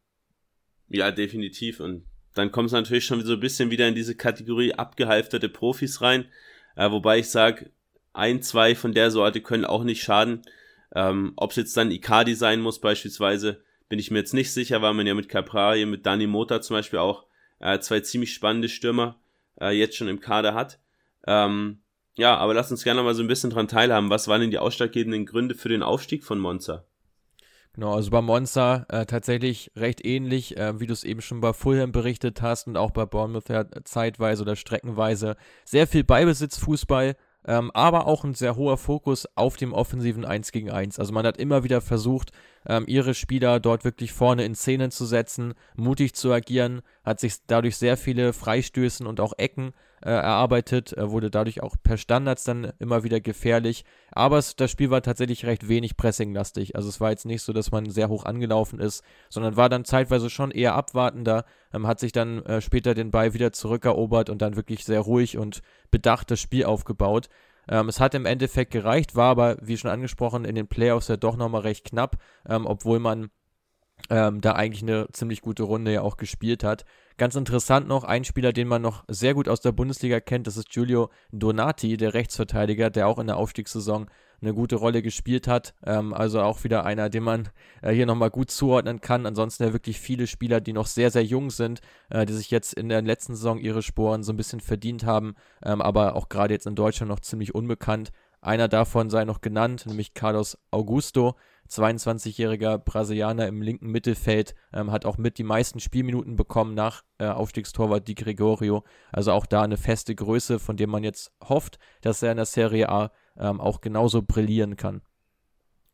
Ja, 0.87 1.11
definitiv. 1.11 1.79
Und 1.79 2.05
dann 2.33 2.51
kommt 2.51 2.67
es 2.67 2.73
natürlich 2.73 3.05
schon 3.05 3.25
so 3.25 3.33
ein 3.33 3.39
bisschen 3.39 3.71
wieder 3.71 3.87
in 3.87 3.95
diese 3.95 4.15
Kategorie 4.15 4.73
abgehalfterte 4.73 5.49
Profis 5.49 6.01
rein. 6.01 6.25
Äh, 6.75 6.91
wobei 6.91 7.19
ich 7.19 7.29
sage, 7.29 7.71
ein, 8.13 8.41
zwei 8.41 8.75
von 8.75 8.93
der 8.93 9.11
Sorte 9.11 9.41
können 9.41 9.65
auch 9.65 9.83
nicht 9.83 10.03
schaden. 10.03 10.43
Ähm, 10.93 11.33
Ob 11.35 11.51
es 11.51 11.57
jetzt 11.57 11.77
dann 11.77 11.91
Icardi 11.91 12.35
sein 12.35 12.61
muss 12.61 12.79
beispielsweise, 12.79 13.63
bin 13.89 13.99
ich 13.99 14.11
mir 14.11 14.19
jetzt 14.19 14.33
nicht 14.33 14.53
sicher, 14.53 14.81
weil 14.81 14.93
man 14.93 15.07
ja 15.07 15.13
mit 15.13 15.29
Caprari, 15.29 15.85
mit 15.85 16.05
Dani 16.05 16.27
Mota 16.27 16.61
zum 16.61 16.75
Beispiel 16.75 16.99
auch 16.99 17.25
äh, 17.59 17.79
zwei 17.79 17.99
ziemlich 17.99 18.33
spannende 18.33 18.69
Stürmer 18.69 19.19
äh, 19.59 19.71
jetzt 19.77 19.95
schon 19.95 20.07
im 20.07 20.19
Kader 20.19 20.53
hat. 20.53 20.79
Ähm, 21.25 21.81
ja, 22.15 22.37
aber 22.37 22.53
lass 22.53 22.71
uns 22.71 22.83
gerne 22.83 23.01
mal 23.01 23.15
so 23.15 23.23
ein 23.23 23.27
bisschen 23.27 23.49
dran 23.49 23.67
teilhaben. 23.67 24.09
Was 24.09 24.27
waren 24.27 24.41
denn 24.41 24.51
die 24.51 24.59
ausschlaggebenden 24.59 25.25
Gründe 25.25 25.55
für 25.55 25.69
den 25.69 25.83
Aufstieg 25.83 26.23
von 26.23 26.39
Monza? 26.39 26.85
Genau, 27.73 27.95
also 27.95 28.11
bei 28.11 28.21
Monza 28.21 28.85
äh, 28.89 29.07
tatsächlich 29.07 29.71
recht 29.75 30.05
ähnlich, 30.05 30.57
äh, 30.57 30.79
wie 30.79 30.85
du 30.85 30.93
es 30.93 31.03
eben 31.03 31.21
schon 31.21 31.41
bei 31.41 31.53
Fulham 31.53 31.91
berichtet 31.91 32.43
hast 32.43 32.67
und 32.67 32.77
auch 32.77 32.91
bei 32.91 33.07
Bournemouth 33.07 33.49
ja 33.49 33.65
zeitweise 33.83 34.43
oder 34.43 34.55
streckenweise. 34.55 35.35
Sehr 35.65 35.87
viel 35.87 36.03
Beibesitzfußball, 36.03 37.15
ähm, 37.45 37.71
aber 37.71 38.07
auch 38.07 38.23
ein 38.23 38.33
sehr 38.33 38.55
hoher 38.55 38.77
Fokus 38.77 39.27
auf 39.35 39.57
dem 39.57 39.73
offensiven 39.73 40.25
1 40.25 40.51
gegen 40.51 40.71
1. 40.71 40.99
Also 40.99 41.13
man 41.13 41.25
hat 41.25 41.37
immer 41.37 41.63
wieder 41.63 41.81
versucht, 41.81 42.31
ähm, 42.67 42.85
ihre 42.87 43.13
Spieler 43.13 43.59
dort 43.59 43.83
wirklich 43.83 44.13
vorne 44.13 44.45
in 44.45 44.55
Szenen 44.55 44.91
zu 44.91 45.05
setzen, 45.05 45.53
mutig 45.75 46.13
zu 46.13 46.31
agieren, 46.31 46.81
hat 47.03 47.19
sich 47.19 47.45
dadurch 47.47 47.77
sehr 47.77 47.97
viele 47.97 48.33
Freistößen 48.33 49.05
und 49.05 49.19
auch 49.19 49.33
Ecken 49.37 49.73
äh, 50.03 50.09
erarbeitet, 50.09 50.95
äh, 50.97 51.09
wurde 51.09 51.31
dadurch 51.31 51.63
auch 51.63 51.75
per 51.81 51.97
Standards 51.97 52.43
dann 52.43 52.73
immer 52.79 53.03
wieder 53.03 53.21
gefährlich. 53.21 53.85
Aber 54.11 54.37
es, 54.37 54.55
das 54.55 54.69
Spiel 54.69 54.89
war 54.89 55.01
tatsächlich 55.01 55.45
recht 55.45 55.67
wenig 55.67 55.95
pressinglastig. 55.97 56.75
Also 56.75 56.89
es 56.89 56.99
war 56.99 57.11
jetzt 57.11 57.25
nicht 57.25 57.41
so, 57.41 57.53
dass 57.53 57.71
man 57.71 57.89
sehr 57.89 58.09
hoch 58.09 58.25
angelaufen 58.25 58.79
ist, 58.79 59.03
sondern 59.29 59.55
war 59.55 59.69
dann 59.69 59.85
zeitweise 59.85 60.29
schon 60.29 60.51
eher 60.51 60.75
abwartender, 60.75 61.45
ähm, 61.73 61.87
hat 61.87 61.99
sich 61.99 62.11
dann 62.11 62.43
äh, 62.45 62.61
später 62.61 62.93
den 62.93 63.11
Ball 63.11 63.33
wieder 63.33 63.53
zurückerobert 63.53 64.29
und 64.29 64.41
dann 64.41 64.55
wirklich 64.55 64.83
sehr 64.83 64.99
ruhig 64.99 65.37
und 65.37 65.61
bedacht 65.89 66.29
das 66.31 66.39
Spiel 66.39 66.65
aufgebaut. 66.65 67.29
Ähm, 67.69 67.87
es 67.87 67.99
hat 67.99 68.13
im 68.13 68.25
Endeffekt 68.25 68.71
gereicht, 68.71 69.15
war 69.15 69.31
aber, 69.31 69.57
wie 69.61 69.77
schon 69.77 69.91
angesprochen, 69.91 70.43
in 70.43 70.55
den 70.55 70.67
Playoffs 70.67 71.07
ja 71.07 71.17
doch 71.17 71.37
nochmal 71.37 71.61
recht 71.61 71.85
knapp, 71.85 72.17
ähm, 72.47 72.65
obwohl 72.65 72.99
man 72.99 73.29
ähm, 74.09 74.41
da 74.41 74.53
eigentlich 74.53 74.83
eine 74.83 75.07
ziemlich 75.13 75.41
gute 75.41 75.63
Runde 75.63 75.93
ja 75.93 76.01
auch 76.01 76.17
gespielt 76.17 76.63
hat. 76.63 76.85
Ganz 77.17 77.35
interessant 77.35 77.87
noch, 77.87 78.03
ein 78.03 78.23
Spieler, 78.23 78.53
den 78.53 78.67
man 78.67 78.81
noch 78.81 79.03
sehr 79.07 79.35
gut 79.35 79.47
aus 79.47 79.61
der 79.61 79.71
Bundesliga 79.71 80.19
kennt, 80.19 80.47
das 80.47 80.57
ist 80.57 80.69
Giulio 80.69 81.09
Donati, 81.31 81.95
der 81.95 82.15
Rechtsverteidiger, 82.15 82.89
der 82.89 83.07
auch 83.07 83.19
in 83.19 83.27
der 83.27 83.37
Aufstiegssaison 83.37 84.07
eine 84.43 84.53
gute 84.53 84.75
Rolle 84.75 85.01
gespielt 85.01 85.47
hat. 85.47 85.73
Ähm, 85.85 86.13
also 86.13 86.41
auch 86.41 86.63
wieder 86.63 86.85
einer, 86.85 87.09
den 87.09 87.23
man 87.23 87.49
äh, 87.81 87.93
hier 87.93 88.05
nochmal 88.05 88.29
gut 88.29 88.51
zuordnen 88.51 88.99
kann. 88.99 89.25
Ansonsten 89.25 89.63
ja 89.63 89.73
wirklich 89.73 89.99
viele 89.99 90.27
Spieler, 90.27 90.59
die 90.61 90.73
noch 90.73 90.87
sehr, 90.87 91.11
sehr 91.11 91.23
jung 91.23 91.49
sind, 91.49 91.81
äh, 92.09 92.25
die 92.25 92.33
sich 92.33 92.51
jetzt 92.51 92.73
in 92.73 92.89
der 92.89 93.01
letzten 93.01 93.35
Saison 93.35 93.57
ihre 93.57 93.81
Sporen 93.81 94.23
so 94.23 94.33
ein 94.33 94.37
bisschen 94.37 94.59
verdient 94.59 95.05
haben, 95.05 95.35
ähm, 95.63 95.81
aber 95.81 96.15
auch 96.15 96.29
gerade 96.29 96.53
jetzt 96.53 96.67
in 96.67 96.75
Deutschland 96.75 97.09
noch 97.09 97.21
ziemlich 97.21 97.55
unbekannt. 97.55 98.11
Einer 98.41 98.67
davon 98.67 99.09
sei 99.09 99.23
noch 99.23 99.39
genannt, 99.39 99.85
nämlich 99.85 100.13
Carlos 100.13 100.57
Augusto, 100.71 101.35
22-jähriger 101.69 102.77
Brasilianer 102.77 103.47
im 103.47 103.61
linken 103.61 103.89
Mittelfeld, 103.89 104.55
ähm, 104.73 104.91
hat 104.91 105.05
auch 105.05 105.17
mit 105.17 105.37
die 105.37 105.43
meisten 105.43 105.79
Spielminuten 105.79 106.35
bekommen 106.35 106.73
nach 106.73 107.03
äh, 107.17 107.27
Aufstiegstorwart 107.27 108.07
Di 108.07 108.15
Gregorio. 108.15 108.83
Also 109.11 109.31
auch 109.31 109.45
da 109.45 109.61
eine 109.63 109.77
feste 109.77 110.13
Größe, 110.15 110.59
von 110.59 110.77
dem 110.77 110.89
man 110.89 111.03
jetzt 111.03 111.31
hofft, 111.43 111.79
dass 112.01 112.21
er 112.21 112.31
in 112.31 112.37
der 112.37 112.45
Serie 112.45 112.89
A 112.89 113.11
ähm, 113.37 113.59
auch 113.59 113.81
genauso 113.81 114.21
brillieren 114.21 114.77
kann. 114.77 115.01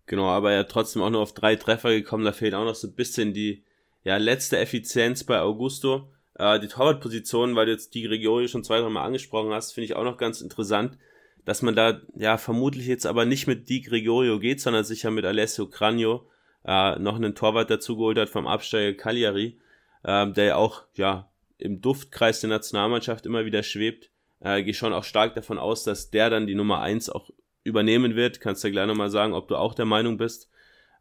Genau, 0.06 0.26
aber 0.26 0.52
er 0.52 0.60
hat 0.60 0.70
trotzdem 0.70 1.04
auch 1.04 1.10
nur 1.12 1.22
auf 1.22 1.34
drei 1.34 1.56
Treffer 1.56 1.92
gekommen. 1.92 2.26
Da 2.26 2.32
fehlt 2.32 2.56
auch 2.56 2.66
noch 2.66 2.76
so 2.76 2.88
ein 2.88 2.96
bisschen 2.96 3.34
die 3.34 3.64
ja, 4.04 4.18
letzte 4.18 4.58
Effizienz 4.58 5.24
bei 5.24 5.40
Augusto. 5.40 6.12
Äh, 6.34 6.60
die 6.60 6.68
Torwartposition, 6.68 7.56
weil 7.56 7.68
du 7.68 7.74
jetzt 7.74 7.94
Di 7.94 8.02
Gregorio 8.02 8.48
schon 8.48 8.64
zwei, 8.64 8.80
drei 8.80 8.90
Mal 8.90 9.04
angesprochen 9.04 9.54
hast, 9.54 9.74
finde 9.74 9.86
ich 9.86 9.96
auch 9.96 10.04
noch 10.04 10.18
ganz 10.18 10.42
interessant 10.42 10.98
dass 11.46 11.62
man 11.62 11.76
da 11.76 12.02
ja 12.16 12.38
vermutlich 12.38 12.88
jetzt 12.88 13.06
aber 13.06 13.26
nicht 13.26 13.48
mit 13.48 13.70
Di 13.70 13.82
Gregorio 13.82 14.40
geht, 14.40 14.62
sondern 14.62 14.84
sicher 14.84 15.12
mit 15.12 15.26
Alessio 15.26 15.68
Cranio 15.68 16.28
äh, 16.66 16.98
noch 17.00 17.16
einen 17.16 17.36
Torwart 17.36 17.70
dazugeholt 17.70 18.18
hat 18.18 18.30
vom 18.30 18.48
Absteiger 18.48 18.98
Cagliari, 18.98 19.58
äh, 20.04 20.32
der 20.32 20.46
ja 20.46 20.56
auch 20.56 20.84
ja 20.96 21.30
im 21.58 21.82
Duftkreis 21.82 22.42
der 22.42 22.50
Nationalmannschaft 22.50 23.26
immer 23.26 23.46
wieder 23.46 23.64
schwebt. 23.64 24.10
Äh, 24.40 24.64
gehe 24.64 24.74
schon 24.74 24.94
auch 24.94 25.04
stark 25.04 25.36
davon 25.36 25.58
aus, 25.58 25.84
dass 25.84 26.10
der 26.10 26.30
dann 26.30 26.48
die 26.48 26.56
Nummer 26.56 26.82
eins 26.82 27.10
auch 27.10 27.30
übernehmen 27.64 28.16
wird. 28.16 28.40
Kannst 28.40 28.64
du 28.64 28.72
gleich 28.72 28.88
nochmal 28.88 29.10
sagen, 29.10 29.34
ob 29.34 29.48
du 29.48 29.56
auch 29.58 29.74
der 29.74 29.86
Meinung 29.86 30.18
bist. 30.18 30.50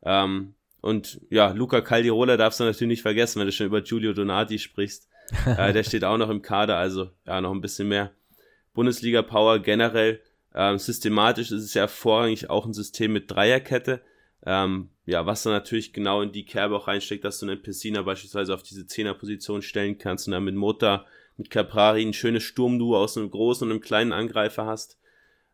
Ähm, 0.02 0.54
und 0.80 1.20
ja, 1.30 1.50
Luca 1.50 1.80
Caldirola 1.80 2.36
darfst 2.36 2.60
du 2.60 2.64
natürlich 2.64 2.88
nicht 2.88 3.02
vergessen, 3.02 3.40
wenn 3.40 3.46
du 3.46 3.52
schon 3.52 3.66
über 3.66 3.82
Giulio 3.82 4.12
Donati 4.12 4.58
sprichst. 4.58 5.08
äh, 5.46 5.72
der 5.72 5.82
steht 5.82 6.04
auch 6.04 6.16
noch 6.16 6.30
im 6.30 6.42
Kader, 6.42 6.76
also 6.76 7.10
ja, 7.26 7.40
noch 7.40 7.52
ein 7.52 7.60
bisschen 7.60 7.88
mehr 7.88 8.12
Bundesliga-Power 8.74 9.58
generell. 9.60 10.20
Ähm, 10.54 10.78
systematisch 10.78 11.50
ist 11.50 11.62
es 11.62 11.74
ja 11.74 11.86
vorrangig 11.86 12.50
auch 12.50 12.66
ein 12.66 12.74
System 12.74 13.12
mit 13.12 13.30
Dreierkette. 13.30 14.00
Ähm, 14.46 14.90
ja, 15.04 15.26
was 15.26 15.42
dann 15.42 15.52
natürlich 15.52 15.92
genau 15.92 16.22
in 16.22 16.32
die 16.32 16.44
Kerbe 16.44 16.76
auch 16.76 16.88
reinsteckt, 16.88 17.24
dass 17.24 17.38
du 17.38 17.46
einen 17.46 17.62
Pessina 17.62 18.02
beispielsweise 18.02 18.54
auf 18.54 18.62
diese 18.62 18.86
Zehnerposition 18.86 19.62
stellen 19.62 19.98
kannst 19.98 20.26
und 20.26 20.32
dann 20.32 20.44
mit 20.44 20.54
Mota, 20.54 21.06
mit 21.36 21.50
Caprari 21.50 22.02
ein 22.02 22.12
schönes 22.12 22.42
Sturmduo 22.44 22.96
aus 22.96 23.16
einem 23.16 23.30
großen 23.30 23.66
und 23.66 23.72
einem 23.72 23.80
kleinen 23.80 24.12
Angreifer 24.12 24.66
hast. 24.66 24.98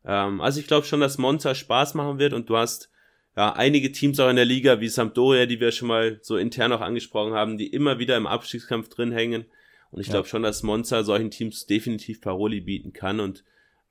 Ähm, 0.04 0.40
also 0.40 0.61
ich 0.61 0.66
glaube 0.66 0.87
schon, 0.87 1.00
dass 1.00 1.18
Monza 1.18 1.54
Spaß 1.54 1.94
machen 1.94 2.18
wird 2.18 2.33
und 2.33 2.50
du 2.50 2.57
hast 2.57 2.90
ja 3.37 3.52
einige 3.52 3.90
Teams 3.92 4.20
auch 4.20 4.28
in 4.28 4.37
der 4.37 4.44
Liga 4.44 4.80
wie 4.80 4.88
Sampdoria, 4.88 5.46
die 5.46 5.61
wir 5.61 5.72
schon 5.72 5.88
mal 5.88 6.18
so 6.22 6.37
intern 6.37 6.72
auch 6.72 6.80
angesprochen 6.80 7.33
haben, 7.35 7.59
die 7.59 7.68
immer 7.68 7.98
wieder 7.98 8.16
im 8.16 8.26
Abstiegskampf 8.26 8.88
drin 8.88 9.12
hängen. 9.12 9.46
Und 9.90 10.00
ich 10.00 10.09
ja. 10.09 10.14
glaube 10.14 10.28
schon, 10.28 10.42
dass 10.42 10.62
Monza 10.62 11.04
solchen 11.04 11.30
Teams 11.30 11.66
definitiv 11.66 12.20
Paroli 12.20 12.61
bieten 12.61 12.92
kann 12.92 13.20
und 13.20 13.44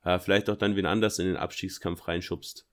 äh, 0.04 0.18
vielleicht 0.18 0.50
auch 0.50 0.56
dann 0.56 0.76
wen 0.76 0.86
anders 0.86 1.18
in 1.18 1.26
den 1.26 1.36
Abstiegskampf 1.36 2.06
reinschubst. 2.08 2.66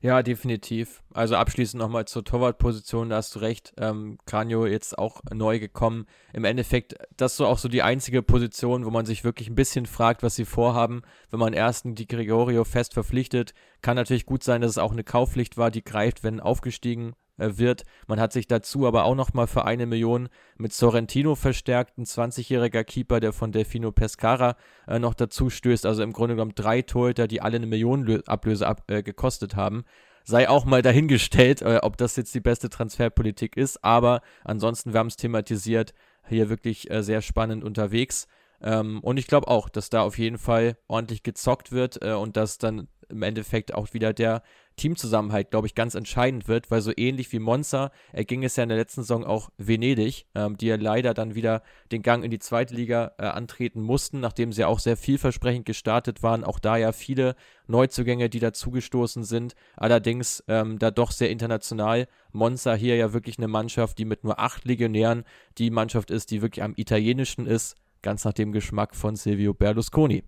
Ja, 0.00 0.22
definitiv. 0.22 1.02
Also 1.12 1.34
abschließend 1.36 1.80
nochmal 1.80 2.04
zur 2.04 2.24
Torwartposition, 2.24 3.08
da 3.08 3.16
hast 3.16 3.34
du 3.34 3.40
recht. 3.40 3.72
Ähm, 3.76 4.18
Kranjo 4.24 4.66
jetzt 4.66 4.96
auch 4.96 5.20
neu 5.32 5.58
gekommen. 5.58 6.06
Im 6.32 6.44
Endeffekt, 6.44 6.94
das 7.16 7.32
ist 7.32 7.38
so 7.38 7.46
auch 7.46 7.58
so 7.58 7.68
die 7.68 7.82
einzige 7.82 8.22
Position, 8.22 8.84
wo 8.84 8.90
man 8.90 9.06
sich 9.06 9.24
wirklich 9.24 9.48
ein 9.48 9.56
bisschen 9.56 9.86
fragt, 9.86 10.22
was 10.22 10.36
sie 10.36 10.44
vorhaben. 10.44 11.02
Wenn 11.30 11.40
man 11.40 11.54
ersten 11.54 11.94
die 11.96 12.06
Gregorio 12.06 12.64
fest 12.64 12.94
verpflichtet, 12.94 13.52
kann 13.82 13.96
natürlich 13.96 14.26
gut 14.26 14.44
sein, 14.44 14.60
dass 14.60 14.72
es 14.72 14.78
auch 14.78 14.92
eine 14.92 15.04
Kaufpflicht 15.04 15.56
war, 15.56 15.70
die 15.70 15.82
greift, 15.82 16.22
wenn 16.22 16.38
aufgestiegen 16.38 17.14
wird. 17.36 17.82
Man 18.06 18.20
hat 18.20 18.32
sich 18.32 18.46
dazu 18.46 18.86
aber 18.86 19.04
auch 19.04 19.14
nochmal 19.14 19.46
für 19.46 19.64
eine 19.64 19.86
Million 19.86 20.28
mit 20.56 20.72
Sorrentino 20.72 21.34
verstärkt, 21.34 21.98
ein 21.98 22.04
20-jähriger 22.04 22.84
Keeper, 22.84 23.20
der 23.20 23.32
von 23.32 23.52
Delfino 23.52 23.92
Pescara 23.92 24.56
äh, 24.86 24.98
noch 24.98 25.14
dazu 25.14 25.50
stößt. 25.50 25.86
Also 25.86 26.02
im 26.02 26.12
Grunde 26.12 26.34
genommen 26.34 26.54
drei 26.54 26.82
Torhüter, 26.82 27.26
die 27.26 27.40
alle 27.40 27.56
eine 27.56 27.66
Million 27.66 28.22
Ablöse 28.26 28.66
ab, 28.66 28.84
äh, 28.88 29.02
gekostet 29.02 29.56
haben. 29.56 29.84
Sei 30.24 30.48
auch 30.48 30.64
mal 30.64 30.80
dahingestellt, 30.80 31.60
äh, 31.62 31.80
ob 31.82 31.96
das 31.96 32.16
jetzt 32.16 32.34
die 32.34 32.40
beste 32.40 32.70
Transferpolitik 32.70 33.56
ist. 33.56 33.84
Aber 33.84 34.22
ansonsten, 34.44 34.92
wir 34.92 35.00
haben 35.00 35.08
es 35.08 35.16
thematisiert, 35.16 35.92
hier 36.26 36.48
wirklich 36.48 36.90
äh, 36.90 37.02
sehr 37.02 37.20
spannend 37.20 37.64
unterwegs. 37.64 38.26
Ähm, 38.62 39.00
und 39.00 39.18
ich 39.18 39.26
glaube 39.26 39.48
auch, 39.48 39.68
dass 39.68 39.90
da 39.90 40.00
auf 40.00 40.18
jeden 40.18 40.38
Fall 40.38 40.78
ordentlich 40.88 41.22
gezockt 41.22 41.72
wird 41.72 42.02
äh, 42.02 42.12
und 42.12 42.36
dass 42.36 42.56
dann 42.56 42.88
im 43.08 43.22
Endeffekt 43.22 43.74
auch 43.74 43.92
wieder 43.94 44.12
der 44.12 44.42
Teamzusammenhalt, 44.76 45.50
glaube 45.50 45.66
ich, 45.66 45.74
ganz 45.74 45.94
entscheidend 45.94 46.48
wird, 46.48 46.70
weil 46.70 46.80
so 46.80 46.92
ähnlich 46.96 47.30
wie 47.32 47.38
Monza 47.38 47.92
erging 48.12 48.42
es 48.42 48.56
ja 48.56 48.64
in 48.64 48.68
der 48.68 48.78
letzten 48.78 49.02
Saison 49.02 49.24
auch 49.24 49.50
Venedig, 49.56 50.26
ähm, 50.34 50.56
die 50.56 50.66
ja 50.66 50.76
leider 50.76 51.14
dann 51.14 51.34
wieder 51.34 51.62
den 51.92 52.02
Gang 52.02 52.24
in 52.24 52.30
die 52.30 52.40
zweite 52.40 52.74
Liga 52.74 53.12
äh, 53.18 53.26
antreten 53.26 53.80
mussten, 53.80 54.20
nachdem 54.20 54.52
sie 54.52 54.64
auch 54.64 54.80
sehr 54.80 54.96
vielversprechend 54.96 55.64
gestartet 55.64 56.22
waren. 56.22 56.42
Auch 56.42 56.58
da 56.58 56.76
ja 56.76 56.92
viele 56.92 57.36
Neuzugänge, 57.66 58.28
die 58.28 58.40
dazugestoßen 58.40 59.22
sind. 59.22 59.54
Allerdings 59.76 60.42
ähm, 60.48 60.78
da 60.78 60.90
doch 60.90 61.12
sehr 61.12 61.30
international. 61.30 62.08
Monza 62.32 62.74
hier 62.74 62.96
ja 62.96 63.12
wirklich 63.12 63.38
eine 63.38 63.48
Mannschaft, 63.48 63.98
die 63.98 64.04
mit 64.04 64.24
nur 64.24 64.40
acht 64.40 64.64
Legionären 64.64 65.24
die 65.58 65.70
Mannschaft 65.70 66.10
ist, 66.10 66.32
die 66.32 66.42
wirklich 66.42 66.64
am 66.64 66.74
italienischen 66.76 67.46
ist, 67.46 67.76
ganz 68.02 68.24
nach 68.24 68.32
dem 68.32 68.50
Geschmack 68.50 68.96
von 68.96 69.14
Silvio 69.14 69.54
Berlusconi. 69.54 70.24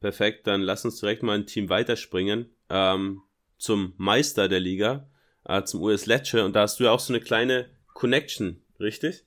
Perfekt, 0.00 0.46
dann 0.46 0.60
lass 0.60 0.84
uns 0.84 1.00
direkt 1.00 1.22
mal 1.22 1.36
ein 1.36 1.46
Team 1.46 1.68
weiterspringen 1.68 2.50
ähm, 2.70 3.22
zum 3.58 3.94
Meister 3.96 4.48
der 4.48 4.60
Liga, 4.60 5.08
äh, 5.44 5.62
zum 5.64 5.82
US 5.82 6.06
Lecce. 6.06 6.44
Und 6.44 6.54
da 6.54 6.62
hast 6.62 6.78
du 6.78 6.84
ja 6.84 6.92
auch 6.92 7.00
so 7.00 7.12
eine 7.12 7.20
kleine 7.20 7.66
Connection, 7.94 8.62
richtig? 8.78 9.24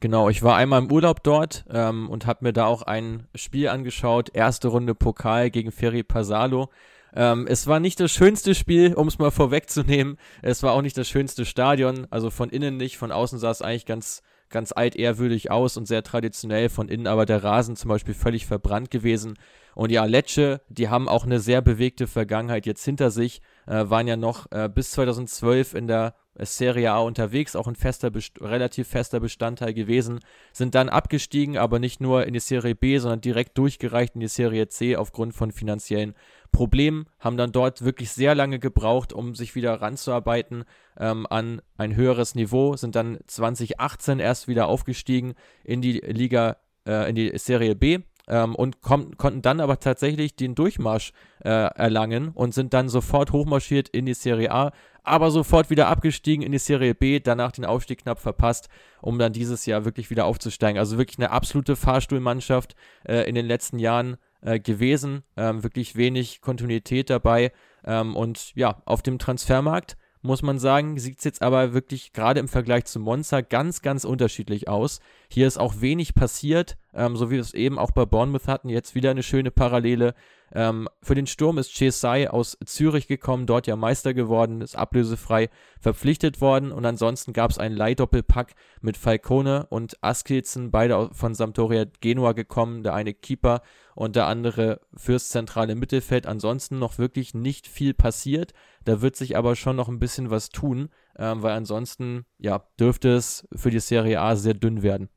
Genau, 0.00 0.28
ich 0.28 0.42
war 0.42 0.56
einmal 0.56 0.82
im 0.82 0.92
Urlaub 0.92 1.22
dort 1.22 1.64
ähm, 1.70 2.10
und 2.10 2.26
habe 2.26 2.44
mir 2.44 2.52
da 2.52 2.66
auch 2.66 2.82
ein 2.82 3.26
Spiel 3.34 3.68
angeschaut. 3.68 4.28
Erste 4.34 4.68
Runde 4.68 4.94
Pokal 4.94 5.50
gegen 5.50 5.72
Ferri 5.72 6.02
Pasalo. 6.02 6.70
Ähm, 7.14 7.46
es 7.48 7.66
war 7.66 7.80
nicht 7.80 7.98
das 7.98 8.12
schönste 8.12 8.54
Spiel, 8.54 8.92
um 8.94 9.08
es 9.08 9.18
mal 9.18 9.30
vorwegzunehmen. 9.32 10.18
Es 10.42 10.62
war 10.62 10.74
auch 10.74 10.82
nicht 10.82 10.98
das 10.98 11.08
schönste 11.08 11.46
Stadion, 11.46 12.06
also 12.10 12.30
von 12.30 12.50
innen 12.50 12.76
nicht, 12.76 12.98
von 12.98 13.10
außen 13.10 13.38
sah 13.38 13.50
es 13.50 13.62
eigentlich 13.62 13.86
ganz 13.86 14.22
ganz 14.50 14.72
altehrwürdig 14.72 15.50
aus 15.50 15.76
und 15.76 15.86
sehr 15.86 16.02
traditionell 16.02 16.68
von 16.68 16.88
innen, 16.88 17.06
aber 17.06 17.26
der 17.26 17.42
Rasen 17.42 17.76
zum 17.76 17.88
Beispiel 17.88 18.14
völlig 18.14 18.46
verbrannt 18.46 18.90
gewesen. 18.90 19.34
Und 19.74 19.92
ja, 19.92 20.04
Lecce, 20.04 20.60
die 20.68 20.88
haben 20.88 21.08
auch 21.08 21.24
eine 21.24 21.38
sehr 21.38 21.60
bewegte 21.60 22.06
Vergangenheit 22.06 22.66
jetzt 22.66 22.84
hinter 22.84 23.10
sich, 23.10 23.42
äh, 23.66 23.90
waren 23.90 24.06
ja 24.06 24.16
noch 24.16 24.50
äh, 24.50 24.68
bis 24.68 24.92
2012 24.92 25.74
in 25.74 25.86
der 25.86 26.14
Serie 26.38 26.92
A 26.92 26.98
unterwegs, 26.98 27.56
auch 27.56 27.66
ein 27.66 27.76
fester, 27.76 28.10
relativ 28.40 28.88
fester 28.88 29.20
Bestandteil 29.20 29.72
gewesen, 29.72 30.20
sind 30.52 30.74
dann 30.74 30.88
abgestiegen, 30.88 31.56
aber 31.56 31.78
nicht 31.78 32.00
nur 32.00 32.26
in 32.26 32.34
die 32.34 32.40
Serie 32.40 32.74
B, 32.74 32.98
sondern 32.98 33.20
direkt 33.20 33.56
durchgereicht 33.56 34.14
in 34.14 34.20
die 34.20 34.28
Serie 34.28 34.68
C 34.68 34.96
aufgrund 34.96 35.34
von 35.34 35.50
finanziellen 35.50 36.14
Problemen, 36.56 37.04
haben 37.20 37.36
dann 37.36 37.52
dort 37.52 37.84
wirklich 37.84 38.10
sehr 38.10 38.34
lange 38.34 38.58
gebraucht, 38.58 39.12
um 39.12 39.34
sich 39.34 39.54
wieder 39.54 39.74
ranzuarbeiten 39.82 40.64
ähm, 40.98 41.26
an 41.28 41.60
ein 41.76 41.94
höheres 41.94 42.34
Niveau, 42.34 42.76
sind 42.76 42.96
dann 42.96 43.18
2018 43.26 44.20
erst 44.20 44.48
wieder 44.48 44.66
aufgestiegen 44.66 45.34
in 45.64 45.82
die 45.82 46.00
Liga, 46.00 46.56
äh, 46.88 47.10
in 47.10 47.14
die 47.14 47.36
Serie 47.36 47.74
B, 47.74 47.98
ähm, 48.26 48.54
und 48.54 48.80
konnten 48.80 49.42
dann 49.42 49.60
aber 49.60 49.80
tatsächlich 49.80 50.34
den 50.34 50.54
Durchmarsch 50.54 51.12
äh, 51.44 51.50
erlangen 51.50 52.30
und 52.30 52.54
sind 52.54 52.72
dann 52.72 52.88
sofort 52.88 53.32
hochmarschiert 53.32 53.90
in 53.90 54.06
die 54.06 54.14
Serie 54.14 54.50
A, 54.50 54.72
aber 55.04 55.30
sofort 55.30 55.68
wieder 55.68 55.88
abgestiegen 55.88 56.42
in 56.42 56.52
die 56.52 56.58
Serie 56.58 56.94
B, 56.94 57.20
danach 57.20 57.52
den 57.52 57.66
Aufstieg 57.66 58.02
knapp 58.02 58.18
verpasst, 58.18 58.70
um 59.02 59.18
dann 59.18 59.34
dieses 59.34 59.66
Jahr 59.66 59.84
wirklich 59.84 60.08
wieder 60.08 60.24
aufzusteigen. 60.24 60.78
Also 60.78 60.96
wirklich 60.96 61.18
eine 61.18 61.30
absolute 61.30 61.76
Fahrstuhlmannschaft 61.76 62.74
äh, 63.04 63.28
in 63.28 63.34
den 63.34 63.46
letzten 63.46 63.78
Jahren 63.78 64.16
äh, 64.40 64.60
gewesen, 64.60 65.22
ähm, 65.36 65.62
wirklich 65.62 65.96
wenig 65.96 66.40
Kontinuität 66.40 67.10
dabei 67.10 67.52
ähm, 67.84 68.16
und 68.16 68.54
ja, 68.54 68.82
auf 68.84 69.02
dem 69.02 69.18
Transfermarkt 69.18 69.96
muss 70.26 70.42
man 70.42 70.58
sagen, 70.58 70.98
sieht 70.98 71.18
es 71.18 71.24
jetzt 71.24 71.42
aber 71.42 71.72
wirklich 71.72 72.12
gerade 72.12 72.40
im 72.40 72.48
Vergleich 72.48 72.84
zu 72.84 73.00
Monza 73.00 73.40
ganz, 73.40 73.80
ganz 73.80 74.04
unterschiedlich 74.04 74.68
aus. 74.68 75.00
Hier 75.30 75.46
ist 75.46 75.58
auch 75.58 75.80
wenig 75.80 76.14
passiert, 76.14 76.76
ähm, 76.94 77.16
so 77.16 77.30
wie 77.30 77.34
wir 77.34 77.40
es 77.40 77.54
eben 77.54 77.78
auch 77.78 77.92
bei 77.92 78.04
Bournemouth 78.04 78.48
hatten. 78.48 78.68
Jetzt 78.68 78.94
wieder 78.94 79.10
eine 79.10 79.22
schöne 79.22 79.50
Parallele. 79.50 80.14
Ähm, 80.52 80.88
für 81.02 81.14
den 81.14 81.26
Sturm 81.26 81.58
ist 81.58 81.72
Chesai 81.72 82.30
aus 82.30 82.56
Zürich 82.64 83.08
gekommen, 83.08 83.46
dort 83.46 83.66
ja 83.66 83.76
Meister 83.76 84.14
geworden, 84.14 84.60
ist 84.60 84.76
ablösefrei 84.76 85.50
verpflichtet 85.80 86.40
worden 86.40 86.72
und 86.72 86.84
ansonsten 86.84 87.32
gab 87.32 87.50
es 87.50 87.58
einen 87.58 87.76
Leihdoppelpack 87.76 88.54
mit 88.80 88.96
Falcone 88.96 89.66
und 89.68 90.02
Askilzen, 90.02 90.70
beide 90.70 91.10
von 91.12 91.34
Sampdoria 91.34 91.86
Genua 92.00 92.32
gekommen, 92.32 92.82
der 92.82 92.94
eine 92.94 93.12
Keeper 93.12 93.62
und 93.94 94.14
der 94.14 94.26
andere 94.26 94.80
fürs 94.94 95.30
zentrale 95.30 95.74
Mittelfeld. 95.74 96.26
Ansonsten 96.26 96.78
noch 96.78 96.98
wirklich 96.98 97.34
nicht 97.34 97.66
viel 97.66 97.94
passiert. 97.94 98.52
Da 98.84 99.00
wird 99.00 99.16
sich 99.16 99.36
aber 99.36 99.56
schon 99.56 99.76
noch 99.76 99.88
ein 99.88 99.98
bisschen 99.98 100.30
was 100.30 100.50
tun, 100.50 100.90
ähm, 101.18 101.42
weil 101.42 101.52
ansonsten 101.52 102.26
ja 102.38 102.62
dürfte 102.78 103.08
es 103.10 103.48
für 103.54 103.70
die 103.70 103.80
Serie 103.80 104.20
A 104.20 104.36
sehr 104.36 104.54
dünn 104.54 104.82
werden. 104.82 105.08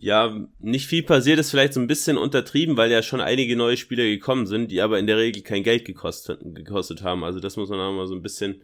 Ja, 0.00 0.46
nicht 0.60 0.86
viel 0.86 1.02
passiert 1.02 1.40
ist 1.40 1.50
vielleicht 1.50 1.74
so 1.74 1.80
ein 1.80 1.88
bisschen 1.88 2.18
untertrieben, 2.18 2.76
weil 2.76 2.90
ja 2.90 3.02
schon 3.02 3.20
einige 3.20 3.56
neue 3.56 3.76
Spieler 3.76 4.04
gekommen 4.04 4.46
sind, 4.46 4.70
die 4.70 4.80
aber 4.80 4.98
in 4.98 5.08
der 5.08 5.16
Regel 5.16 5.42
kein 5.42 5.64
Geld 5.64 5.84
gekostet, 5.84 6.40
gekostet 6.42 7.02
haben. 7.02 7.24
Also 7.24 7.40
das 7.40 7.56
muss 7.56 7.68
man 7.68 7.80
auch 7.80 7.92
mal 7.92 8.06
so 8.06 8.14
ein 8.14 8.22
bisschen, 8.22 8.62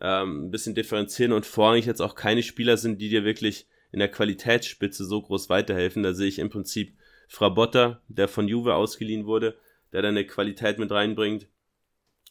ähm, 0.00 0.46
ein 0.46 0.50
bisschen 0.50 0.74
differenzieren 0.74 1.32
und 1.32 1.46
vorrangig 1.46 1.86
jetzt 1.86 2.02
auch 2.02 2.16
keine 2.16 2.42
Spieler 2.42 2.76
sind, 2.76 3.00
die 3.00 3.10
dir 3.10 3.24
wirklich 3.24 3.66
in 3.92 4.00
der 4.00 4.08
Qualitätsspitze 4.08 5.04
so 5.04 5.22
groß 5.22 5.48
weiterhelfen. 5.48 6.02
Da 6.02 6.14
sehe 6.14 6.28
ich 6.28 6.40
im 6.40 6.50
Prinzip 6.50 6.94
Frabotta, 7.28 8.02
der 8.08 8.26
von 8.26 8.48
Juve 8.48 8.74
ausgeliehen 8.74 9.26
wurde, 9.26 9.56
der 9.92 10.02
da 10.02 10.08
eine 10.08 10.26
Qualität 10.26 10.78
mit 10.78 10.90
reinbringt. 10.90 11.46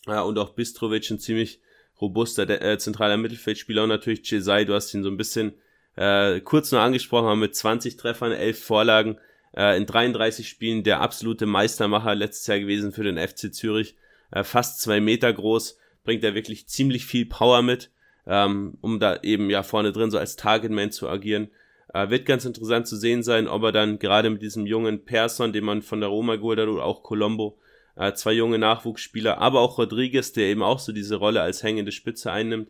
Ja, 0.07 0.23
und 0.23 0.37
auch 0.37 0.49
Bistrovic, 0.49 1.09
ein 1.09 1.19
ziemlich 1.19 1.61
robuster 2.01 2.49
äh, 2.49 2.77
zentraler 2.77 3.17
Mittelfeldspieler 3.17 3.83
und 3.83 3.89
natürlich 3.89 4.25
Cesai, 4.25 4.65
du 4.65 4.73
hast 4.73 4.93
ihn 4.93 5.03
so 5.03 5.09
ein 5.09 5.17
bisschen 5.17 5.53
äh, 5.95 6.39
kurz 6.41 6.71
nur 6.71 6.81
angesprochen 6.81 7.27
haben, 7.27 7.39
mit 7.39 7.55
20 7.55 7.97
Treffern, 7.97 8.31
11 8.31 8.63
Vorlagen 8.63 9.17
äh, 9.55 9.77
in 9.77 9.85
33 9.85 10.47
Spielen 10.47 10.83
der 10.83 11.01
absolute 11.01 11.45
Meistermacher 11.45 12.15
letztes 12.15 12.47
Jahr 12.47 12.59
gewesen 12.59 12.91
für 12.91 13.03
den 13.03 13.17
FC 13.17 13.53
Zürich. 13.53 13.95
Äh, 14.31 14.43
fast 14.43 14.81
zwei 14.81 14.99
Meter 14.99 15.31
groß, 15.31 15.77
bringt 16.03 16.23
er 16.23 16.35
wirklich 16.35 16.67
ziemlich 16.67 17.05
viel 17.05 17.25
Power 17.25 17.61
mit, 17.61 17.91
ähm, 18.25 18.77
um 18.81 18.99
da 18.99 19.19
eben 19.21 19.49
ja 19.49 19.63
vorne 19.63 19.91
drin 19.91 20.11
so 20.11 20.17
als 20.17 20.35
Targetman 20.35 20.91
zu 20.91 21.09
agieren. 21.09 21.49
Äh, 21.93 22.09
wird 22.09 22.25
ganz 22.25 22.45
interessant 22.45 22.87
zu 22.87 22.95
sehen 22.95 23.23
sein, 23.23 23.47
ob 23.47 23.63
er 23.63 23.71
dann 23.71 23.99
gerade 23.99 24.29
mit 24.29 24.41
diesem 24.41 24.65
jungen 24.65 25.03
Persson, 25.03 25.51
den 25.51 25.65
man 25.65 25.81
von 25.81 25.99
der 25.99 26.09
Roma 26.09 26.37
geholt 26.37 26.59
hat, 26.59 26.69
oder 26.69 26.85
auch 26.85 27.03
Colombo, 27.03 27.59
äh, 27.97 28.13
zwei 28.13 28.31
junge 28.31 28.57
Nachwuchsspieler, 28.57 29.39
aber 29.39 29.59
auch 29.59 29.77
Rodriguez, 29.77 30.31
der 30.31 30.45
eben 30.45 30.63
auch 30.63 30.79
so 30.79 30.93
diese 30.93 31.17
Rolle 31.17 31.41
als 31.41 31.63
hängende 31.63 31.91
Spitze 31.91 32.31
einnimmt, 32.31 32.69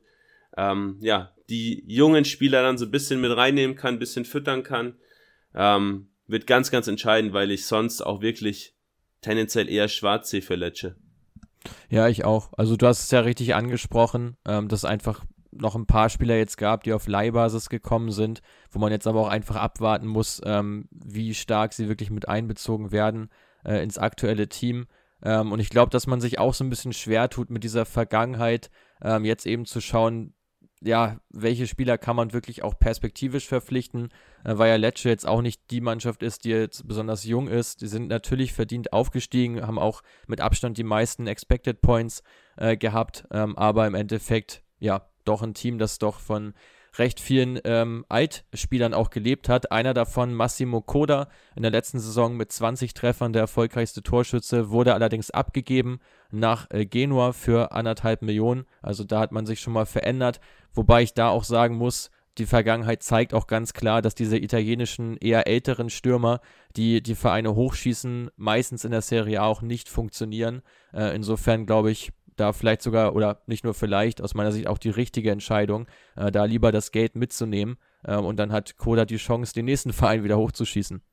ähm, 0.57 0.97
ja, 1.01 1.33
die 1.49 1.83
jungen 1.87 2.25
Spieler 2.25 2.63
dann 2.63 2.77
so 2.77 2.85
ein 2.85 2.91
bisschen 2.91 3.21
mit 3.21 3.35
reinnehmen 3.35 3.75
kann, 3.75 3.95
ein 3.95 3.99
bisschen 3.99 4.25
füttern 4.25 4.63
kann, 4.63 4.95
ähm, 5.53 6.09
wird 6.27 6.47
ganz, 6.47 6.71
ganz 6.71 6.87
entscheidend, 6.87 7.33
weil 7.33 7.51
ich 7.51 7.65
sonst 7.65 8.01
auch 8.01 8.21
wirklich 8.21 8.75
tendenziell 9.21 9.69
eher 9.69 9.87
schwarz 9.87 10.29
sehe 10.29 10.41
für 10.41 10.55
Lecce. 10.55 10.95
Ja, 11.89 12.07
ich 12.07 12.25
auch. 12.25 12.53
Also 12.57 12.75
du 12.75 12.87
hast 12.87 13.03
es 13.03 13.11
ja 13.11 13.19
richtig 13.19 13.53
angesprochen, 13.53 14.37
ähm, 14.45 14.67
dass 14.67 14.85
einfach 14.85 15.23
noch 15.51 15.75
ein 15.75 15.85
paar 15.85 16.09
Spieler 16.09 16.37
jetzt 16.37 16.57
gab, 16.57 16.83
die 16.83 16.93
auf 16.93 17.07
Leihbasis 17.07 17.69
gekommen 17.69 18.11
sind, 18.11 18.41
wo 18.71 18.79
man 18.79 18.91
jetzt 18.91 19.05
aber 19.05 19.19
auch 19.19 19.27
einfach 19.27 19.57
abwarten 19.57 20.07
muss, 20.07 20.41
ähm, 20.45 20.87
wie 20.91 21.33
stark 21.33 21.73
sie 21.73 21.89
wirklich 21.89 22.09
mit 22.09 22.27
einbezogen 22.29 22.91
werden 22.91 23.29
äh, 23.65 23.83
ins 23.83 23.97
aktuelle 23.97 24.47
Team. 24.47 24.87
Ähm, 25.21 25.51
und 25.51 25.59
ich 25.59 25.69
glaube, 25.69 25.89
dass 25.89 26.07
man 26.07 26.21
sich 26.21 26.39
auch 26.39 26.53
so 26.53 26.63
ein 26.63 26.69
bisschen 26.69 26.93
schwer 26.93 27.29
tut 27.29 27.49
mit 27.49 27.63
dieser 27.63 27.85
Vergangenheit, 27.85 28.71
ähm, 29.01 29.25
jetzt 29.25 29.45
eben 29.45 29.65
zu 29.65 29.81
schauen, 29.81 30.33
ja, 30.83 31.19
welche 31.29 31.67
Spieler 31.67 31.97
kann 31.97 32.15
man 32.15 32.33
wirklich 32.33 32.63
auch 32.63 32.77
perspektivisch 32.77 33.47
verpflichten, 33.47 34.09
äh, 34.43 34.57
weil 34.57 34.69
ja 34.69 34.75
Lecce 34.75 35.09
jetzt 35.09 35.27
auch 35.27 35.41
nicht 35.41 35.69
die 35.69 35.81
Mannschaft 35.81 36.23
ist, 36.23 36.43
die 36.43 36.49
jetzt 36.49 36.87
besonders 36.87 37.23
jung 37.23 37.47
ist. 37.47 37.81
Die 37.81 37.87
sind 37.87 38.07
natürlich 38.07 38.53
verdient 38.53 38.91
aufgestiegen, 38.91 39.65
haben 39.65 39.79
auch 39.79 40.01
mit 40.27 40.41
Abstand 40.41 40.77
die 40.77 40.83
meisten 40.83 41.27
Expected 41.27 41.81
Points 41.81 42.23
äh, 42.57 42.75
gehabt, 42.77 43.25
ähm, 43.31 43.55
aber 43.57 43.85
im 43.85 43.93
Endeffekt, 43.93 44.63
ja, 44.79 45.07
doch 45.23 45.43
ein 45.43 45.53
Team, 45.53 45.77
das 45.77 45.99
doch 45.99 46.19
von 46.19 46.53
recht 46.97 47.19
vielen 47.19 47.59
ähm, 47.63 48.05
Altspielern 48.09 48.93
auch 48.93 49.11
gelebt 49.11 49.49
hat. 49.49 49.71
Einer 49.71 49.93
davon, 49.93 50.33
Massimo 50.33 50.81
Koda, 50.81 51.29
in 51.55 51.61
der 51.61 51.71
letzten 51.71 51.99
Saison 51.99 52.35
mit 52.35 52.51
20 52.51 52.93
Treffern 52.93 53.33
der 53.33 53.43
erfolgreichste 53.43 54.01
Torschütze, 54.01 54.71
wurde 54.71 54.93
allerdings 54.93 55.31
abgegeben 55.31 55.99
nach 56.31 56.67
äh, 56.69 56.85
Genua 56.85 57.33
für 57.33 57.71
anderthalb 57.71 58.21
Millionen. 58.21 58.65
Also 58.81 59.03
da 59.03 59.19
hat 59.19 59.31
man 59.31 59.45
sich 59.45 59.59
schon 59.59 59.73
mal 59.73 59.85
verändert. 59.85 60.39
Wobei 60.73 61.03
ich 61.03 61.13
da 61.13 61.29
auch 61.29 61.43
sagen 61.43 61.75
muss, 61.75 62.11
die 62.37 62.45
Vergangenheit 62.45 63.03
zeigt 63.03 63.33
auch 63.33 63.47
ganz 63.47 63.73
klar, 63.73 64.01
dass 64.01 64.15
diese 64.15 64.37
italienischen 64.37 65.17
eher 65.17 65.47
älteren 65.47 65.89
Stürmer, 65.89 66.39
die 66.75 67.03
die 67.03 67.15
Vereine 67.15 67.55
hochschießen, 67.55 68.31
meistens 68.37 68.85
in 68.85 68.91
der 68.91 69.01
Serie 69.01 69.41
A 69.41 69.45
auch 69.45 69.61
nicht 69.61 69.89
funktionieren. 69.89 70.61
Äh, 70.93 71.15
insofern 71.15 71.65
glaube 71.65 71.91
ich, 71.91 72.11
da 72.37 72.53
vielleicht 72.53 72.81
sogar, 72.81 73.15
oder 73.15 73.41
nicht 73.45 73.65
nur 73.65 73.73
vielleicht, 73.73 74.21
aus 74.21 74.33
meiner 74.33 74.53
Sicht 74.53 74.67
auch 74.67 74.77
die 74.77 74.89
richtige 74.89 75.31
Entscheidung, 75.31 75.87
äh, 76.15 76.31
da 76.31 76.45
lieber 76.45 76.71
das 76.71 76.91
Geld 76.91 77.15
mitzunehmen. 77.15 77.77
Und 78.03 78.37
dann 78.37 78.51
hat 78.51 78.77
Koda 78.77 79.05
die 79.05 79.17
Chance, 79.17 79.53
den 79.53 79.65
nächsten 79.65 79.93
Verein 79.93 80.23
wieder 80.23 80.39
hochzuschießen. 80.39 81.03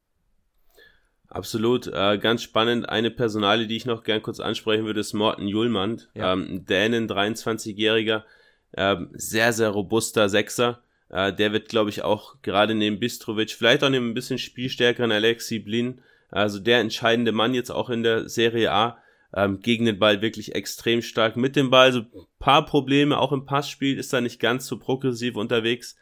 Absolut, 1.29 1.87
äh, 1.89 2.19
ganz 2.19 2.43
spannend. 2.43 2.89
Eine 2.89 3.11
Personale, 3.11 3.67
die 3.67 3.77
ich 3.77 3.85
noch 3.85 4.03
gern 4.03 4.23
kurz 4.23 4.41
ansprechen 4.41 4.87
würde, 4.87 5.01
ist 5.01 5.13
Morten 5.13 5.47
Julmand, 5.47 6.09
ja. 6.15 6.33
ähm, 6.33 6.65
Dänen, 6.65 7.07
23-Jähriger, 7.07 8.25
äh, 8.73 8.97
sehr, 9.13 9.53
sehr 9.53 9.69
robuster 9.69 10.29
Sechser. 10.31 10.83
Äh, 11.11 11.35
der 11.35 11.53
wird, 11.53 11.69
glaube 11.69 11.91
ich, 11.91 12.03
auch 12.03 12.37
gerade 12.43 12.75
neben 12.75 12.99
Bistrovic, 12.99 13.51
vielleicht 13.51 13.85
auch 13.85 13.91
neben 13.91 14.11
ein 14.11 14.15
bisschen 14.15 14.39
spielstärkeren 14.39 15.13
Alexi 15.13 15.59
Blin, 15.59 16.01
also 16.31 16.59
der 16.59 16.81
entscheidende 16.81 17.33
Mann 17.33 17.55
jetzt 17.55 17.71
auch 17.71 17.91
in 17.91 18.03
der 18.03 18.29
Serie 18.29 18.73
A, 18.73 18.99
ähm, 19.35 19.61
gegen 19.61 19.85
den 19.85 19.99
Ball 19.99 20.23
wirklich 20.23 20.55
extrem 20.55 21.03
stark 21.03 21.37
mit 21.37 21.57
dem 21.57 21.71
Ball. 21.71 21.93
So 21.93 22.03
paar 22.39 22.65
Probleme, 22.65 23.19
auch 23.19 23.33
im 23.33 23.45
Passspiel 23.45 23.99
ist 23.99 24.13
er 24.13 24.23
nicht 24.23 24.41
ganz 24.41 24.67
so 24.67 24.79
progressiv 24.79 25.37
unterwegs. 25.37 25.97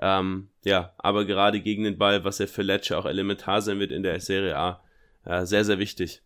Ähm, 0.00 0.48
ja, 0.64 0.94
aber 0.98 1.26
gerade 1.26 1.60
gegen 1.60 1.84
den 1.84 1.98
Ball, 1.98 2.24
was 2.24 2.40
er 2.40 2.48
für 2.48 2.62
Lecce 2.62 2.96
auch 2.96 3.04
elementar 3.04 3.60
sein 3.60 3.78
wird 3.78 3.92
in 3.92 4.02
der 4.02 4.18
Serie 4.20 4.56
A, 4.56 4.82
äh, 5.24 5.44
sehr, 5.44 5.64
sehr 5.64 5.78
wichtig. 5.78 6.22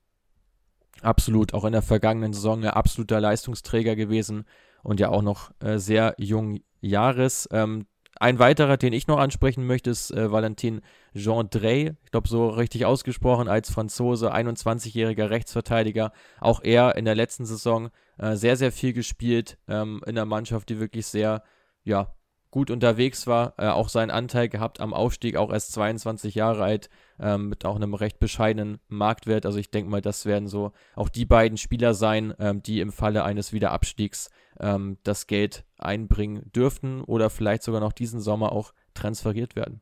Absolut, 1.03 1.55
auch 1.55 1.64
in 1.64 1.72
der 1.72 1.83
vergangenen 1.83 2.33
Saison 2.33 2.62
ein 2.62 2.70
absoluter 2.70 3.20
Leistungsträger 3.20 3.97
gewesen 3.97 4.45
und 4.85 5.01
ja 5.01 5.09
auch 5.09 5.22
noch 5.22 5.51
äh, 5.61 5.79
sehr 5.79 6.14
jung 6.18 6.61
Jahres. 6.81 7.49
Ähm, 7.51 7.87
ein 8.20 8.39
weiterer, 8.39 8.77
den 8.77 8.93
ich 8.93 9.09
noch 9.09 9.18
ansprechen 9.18 9.66
möchte, 9.66 9.91
ist 9.91 10.12
äh, 10.12 10.31
Valentin 10.31 10.83
Jean 11.16 11.51
Drey. 11.51 11.95
Ich 12.05 12.11
glaube, 12.12 12.29
so 12.29 12.49
richtig 12.49 12.87
ausgesprochen 12.87 13.49
als 13.49 13.70
Franzose, 13.70 14.33
21-jähriger 14.33 15.31
Rechtsverteidiger. 15.31 16.12
Auch 16.41 16.61
er 16.62 16.95
in 16.95 17.07
der 17.07 17.16
letzten 17.16 17.45
Saison 17.45 17.91
äh, 18.18 18.37
sehr, 18.37 18.57
sehr 18.57 18.70
viel 18.70 18.93
gespielt 18.93 19.59
ähm, 19.66 20.01
in 20.07 20.14
der 20.14 20.27
Mannschaft, 20.27 20.68
die 20.68 20.79
wirklich 20.79 21.07
sehr, 21.07 21.43
ja, 21.83 22.14
gut 22.55 22.70
unterwegs 22.70 23.26
war, 23.26 23.55
äh, 23.59 23.66
auch 23.66 23.88
seinen 23.88 24.12
Anteil 24.12 24.48
gehabt 24.48 24.78
am 24.78 24.94
Aufstieg, 24.94 25.34
auch 25.34 25.52
erst 25.52 25.72
22 25.72 26.36
Jahre 26.36 26.62
alt, 26.62 26.88
ähm, 27.18 27.48
mit 27.48 27.64
auch 27.64 27.74
einem 27.74 27.94
recht 27.94 28.20
bescheidenen 28.20 28.78
Marktwert. 28.86 29.44
Also 29.44 29.59
ich 29.59 29.72
denke 29.72 29.90
mal, 29.90 30.00
das 30.00 30.24
werden 30.24 30.46
so 30.46 30.70
auch 30.94 31.09
die 31.09 31.24
beiden 31.24 31.59
Spieler 31.59 31.94
sein, 31.94 32.32
ähm, 32.38 32.62
die 32.62 32.78
im 32.78 32.92
Falle 32.92 33.24
eines 33.24 33.52
Wiederabstiegs 33.52 34.30
ähm, 34.61 34.98
das 35.02 35.26
Geld 35.26 35.64
einbringen 35.78 36.52
dürften 36.55 37.00
oder 37.00 37.28
vielleicht 37.28 37.64
sogar 37.64 37.80
noch 37.80 37.92
diesen 37.92 38.20
Sommer 38.20 38.52
auch 38.52 38.72
transferiert 38.94 39.57
werden. 39.57 39.80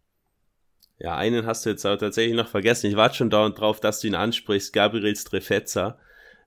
Ja, 0.98 1.14
einen 1.14 1.44
hast 1.44 1.66
du 1.66 1.70
jetzt 1.70 1.84
aber 1.84 1.98
tatsächlich 1.98 2.36
noch 2.36 2.48
vergessen. 2.48 2.86
Ich 2.86 2.96
warte 2.96 3.16
schon 3.16 3.28
dauernd 3.28 3.60
drauf, 3.60 3.80
dass 3.80 4.00
du 4.00 4.06
ihn 4.06 4.14
ansprichst. 4.14 4.72
Gabriel 4.72 5.14
Strefezza, 5.14 5.98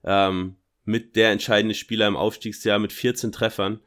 ähm, 0.02 0.56
mit 0.84 1.14
der 1.14 1.30
entscheidende 1.30 1.76
Spieler 1.76 2.08
im 2.08 2.16
Aufstiegsjahr 2.16 2.80
mit 2.80 2.92
14 2.92 3.30
Treffern 3.30 3.78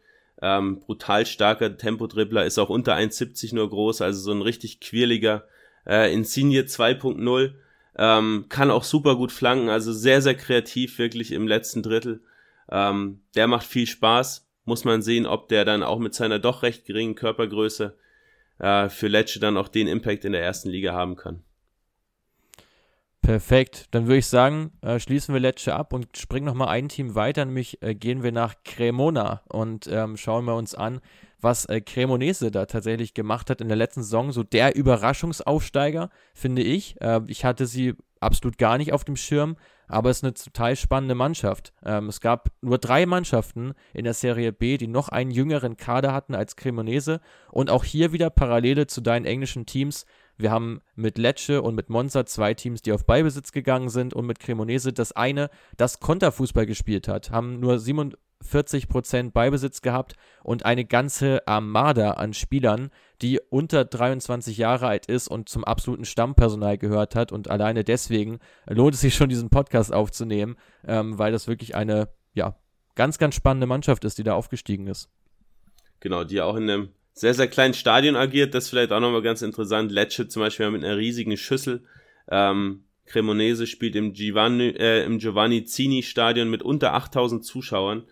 Ähm, 0.42 0.80
brutal 0.80 1.26
starker 1.26 1.78
Tempodribbler, 1.78 2.46
ist 2.46 2.60
auch 2.60 2.70
unter 2.70 2.96
1,70 2.96 3.56
nur 3.56 3.70
groß, 3.70 4.02
also 4.02 4.20
so 4.22 4.32
ein 4.32 4.42
richtig 4.42 4.80
quirliger 4.80 5.46
äh, 5.86 6.14
Insigne 6.14 6.62
2.0. 6.62 7.54
Ähm, 7.98 8.46
kann 8.48 8.72
auch 8.72 8.84
super 8.84 9.16
gut 9.16 9.32
flanken, 9.32 9.70
also 9.70 9.92
sehr, 9.92 10.22
sehr 10.22 10.36
kreativ 10.36 10.98
wirklich 11.00 11.34
im 11.34 11.48
letzten 11.48 11.84
Drittel. 11.84 12.22
Ähm, 12.72 13.22
der 13.36 13.48
macht 13.48 13.66
viel 13.66 13.88
Spaß. 13.88 14.48
Muss 14.64 14.86
man 14.86 15.02
sehen, 15.02 15.26
ob 15.26 15.50
der 15.50 15.66
dann 15.66 15.84
auch 15.84 16.00
mit 16.00 16.14
seiner 16.14 16.40
doch 16.40 16.64
recht 16.64 16.86
geringen 16.86 17.16
Körpergröße 17.16 17.98
äh, 18.60 18.90
für 18.90 19.08
Lecce 19.08 19.40
dann 19.40 19.58
auch 19.58 19.68
den 19.68 19.88
Impact 19.88 20.26
in 20.26 20.32
der 20.32 20.44
ersten 20.44 20.70
Liga 20.70 20.94
haben 20.94 21.16
kann. 21.16 21.44
Perfekt. 23.30 23.90
Dann 23.92 24.08
würde 24.08 24.18
ich 24.18 24.26
sagen, 24.26 24.72
äh, 24.82 25.00
schließen 25.00 25.36
wir 25.36 25.40
Lecce 25.40 25.76
ab 25.76 25.94
und 25.94 26.18
springen 26.18 26.48
nochmal 26.48 26.70
ein 26.70 26.90
Team 26.90 27.14
weiter, 27.14 27.46
nämlich 27.46 27.80
äh, 27.84 27.94
gehen 27.94 28.24
wir 28.24 28.32
nach 28.32 28.56
Cremona 28.66 29.44
und 29.50 29.86
ähm, 29.86 30.18
schauen 30.18 30.46
wir 30.46 30.56
uns 30.56 30.74
an, 30.74 31.00
was 31.40 31.66
äh, 31.66 31.80
Cremonese 31.80 32.50
da 32.50 32.66
tatsächlich 32.66 33.14
gemacht 33.14 33.52
hat 33.52 33.62
in 33.62 33.68
der 33.68 33.78
letzten 33.78 34.02
Saison. 34.02 34.32
So 34.32 34.42
der 34.42 34.76
Überraschungsaufsteiger, 34.76 36.10
finde 36.34 36.64
ich. 36.64 37.00
Äh, 37.02 37.22
ich 37.28 37.46
hatte 37.46 37.68
sie 37.68 37.94
absolut 38.20 38.58
gar 38.58 38.80
nicht 38.80 38.94
auf 38.94 39.04
dem 39.04 39.16
Schirm, 39.16 39.58
aber 39.88 40.10
es 40.10 40.18
ist 40.18 40.24
eine 40.24 40.34
total 40.34 40.76
spannende 40.76 41.14
Mannschaft. 41.14 41.72
Ähm, 41.86 42.10
es 42.10 42.22
gab 42.22 42.50
nur 42.62 42.80
drei 42.80 43.06
Mannschaften 43.06 43.74
in 43.94 44.06
der 44.06 44.16
Serie 44.16 44.52
B, 44.52 44.78
die 44.78 44.88
noch 44.88 45.10
einen 45.10 45.30
jüngeren 45.30 45.78
Kader 45.78 46.14
hatten 46.14 46.34
als 46.34 46.56
Cremonese 46.56 47.22
und 47.52 47.70
auch 47.70 47.84
hier 47.84 48.12
wieder 48.12 48.32
Parallele 48.32 48.88
zu 48.88 49.02
deinen 49.02 49.26
englischen 49.26 49.68
Teams. 49.68 50.08
Wir 50.40 50.52
haben 50.52 50.80
mit 50.96 51.18
Lecce 51.18 51.62
und 51.62 51.76
mit 51.76 51.90
Monza 51.90 52.26
zwei 52.26 52.54
Teams, 52.54 52.82
die 52.82 52.94
auf 52.94 53.06
Beibesitz 53.06 53.52
gegangen 53.52 53.90
sind 53.90 54.14
und 54.14 54.26
mit 54.26 54.40
Cremonese 54.40 54.94
das 54.94 55.12
eine, 55.12 55.50
das 55.76 56.00
Konterfußball 56.00 56.66
gespielt 56.66 57.10
hat, 57.10 57.30
haben 57.30 57.60
nur 57.60 57.76
47% 57.76 59.32
Beibesitz 59.32 59.82
gehabt 59.82 60.16
und 60.42 60.64
eine 60.64 60.86
ganze 60.86 61.46
Armada 61.46 62.12
an 62.12 62.34
Spielern, 62.34 62.90
die 63.22 63.42
unter 63.50 63.84
23 63.84 64.58
Jahre 64.58 64.88
alt 64.88 65.08
ist 65.08 65.28
und 65.28 65.50
zum 65.50 65.66
absoluten 65.66 66.06
Stammpersonal 66.06 66.78
gehört 66.78 67.16
hat. 67.16 67.34
Und 67.34 67.50
alleine 67.50 67.84
deswegen 67.84 68.40
lohnt 68.66 68.94
es 68.94 69.02
sich 69.02 69.16
schon, 69.16 69.28
diesen 69.28 69.50
Podcast 69.50 69.94
aufzunehmen, 69.94 70.56
ähm, 70.88 71.20
weil 71.20 71.34
das 71.34 71.50
wirklich 71.50 71.76
eine, 71.76 72.08
ja, 72.34 72.56
ganz, 72.96 73.18
ganz 73.18 73.36
spannende 73.36 73.68
Mannschaft 73.68 74.06
ist, 74.06 74.18
die 74.18 74.24
da 74.24 74.36
aufgestiegen 74.36 74.88
ist. 74.88 75.10
Genau, 76.00 76.24
die 76.24 76.40
auch 76.40 76.56
in 76.56 76.70
einem 76.70 76.90
sehr, 77.20 77.34
sehr 77.34 77.48
kleinen 77.48 77.74
Stadion 77.74 78.16
agiert. 78.16 78.54
Das 78.54 78.66
ist 78.66 78.70
vielleicht 78.70 78.94
auch 78.94 79.02
nochmal 79.02 79.22
ganz 79.22 79.42
interessant. 79.42 79.92
Lecce 79.92 80.30
zum 80.30 80.42
Beispiel 80.42 80.72
mit 80.72 80.86
einer 80.86 80.96
riesigen 80.96 81.36
Schüssel. 81.36 81.84
Ähm, 82.32 82.86
Cremonese 83.06 83.68
spielt 83.68 83.98
im 83.98 84.14
Giovanni, 84.14 84.70
äh, 84.70 85.04
im 85.04 85.18
Giovanni 85.18 85.66
Zini 85.66 86.02
Stadion 86.02 86.50
mit 86.50 86.64
unter 86.64 86.94
8000 86.94 87.44
Zuschauern. 87.44 88.04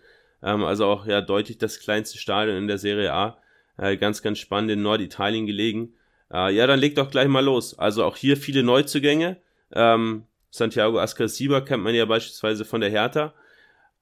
Ähm, 0.42 0.62
also 0.62 0.84
auch 0.84 1.06
ja 1.06 1.22
deutlich 1.22 1.56
das 1.56 1.80
kleinste 1.80 2.18
Stadion 2.18 2.58
in 2.58 2.68
der 2.68 2.76
Serie 2.76 3.14
A. 3.14 3.38
Äh, 3.78 3.96
ganz, 3.96 4.20
ganz 4.20 4.40
spannend 4.40 4.72
in 4.72 4.82
Norditalien 4.82 5.46
gelegen. 5.46 5.94
Äh, 6.30 6.54
ja, 6.54 6.66
dann 6.66 6.78
legt 6.78 6.98
doch 6.98 7.10
gleich 7.10 7.28
mal 7.28 7.44
los. 7.44 7.78
Also 7.78 8.04
auch 8.04 8.16
hier 8.16 8.36
viele 8.36 8.62
Neuzugänge. 8.62 9.38
Ähm, 9.72 10.24
Santiago 10.50 10.98
Ascasiba 10.98 11.62
kennt 11.62 11.82
man 11.82 11.94
ja 11.94 12.04
beispielsweise 12.04 12.66
von 12.66 12.82
der 12.82 12.90
Hertha. 12.90 13.32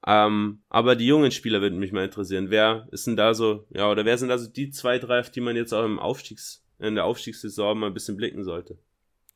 Ähm, 0.05 0.61
aber 0.69 0.95
die 0.95 1.07
jungen 1.07 1.31
Spieler 1.31 1.61
würden 1.61 1.79
mich 1.79 1.91
mal 1.91 2.05
interessieren. 2.05 2.49
Wer 2.49 2.87
ist 2.91 3.07
denn 3.07 3.15
da 3.15 3.33
so, 3.33 3.65
ja, 3.69 3.89
oder 3.89 4.05
wer 4.05 4.17
sind 4.17 4.29
da 4.29 4.37
so 4.37 4.49
die 4.49 4.69
zwei, 4.69 4.99
drei, 4.99 5.19
auf 5.19 5.31
die 5.31 5.41
man 5.41 5.55
jetzt 5.55 5.73
auch 5.73 5.83
im 5.83 5.99
Aufstiegs, 5.99 6.63
in 6.79 6.95
der 6.95 7.05
Aufstiegssaison 7.05 7.77
mal 7.77 7.87
ein 7.87 7.93
bisschen 7.93 8.17
blicken 8.17 8.43
sollte? 8.43 8.77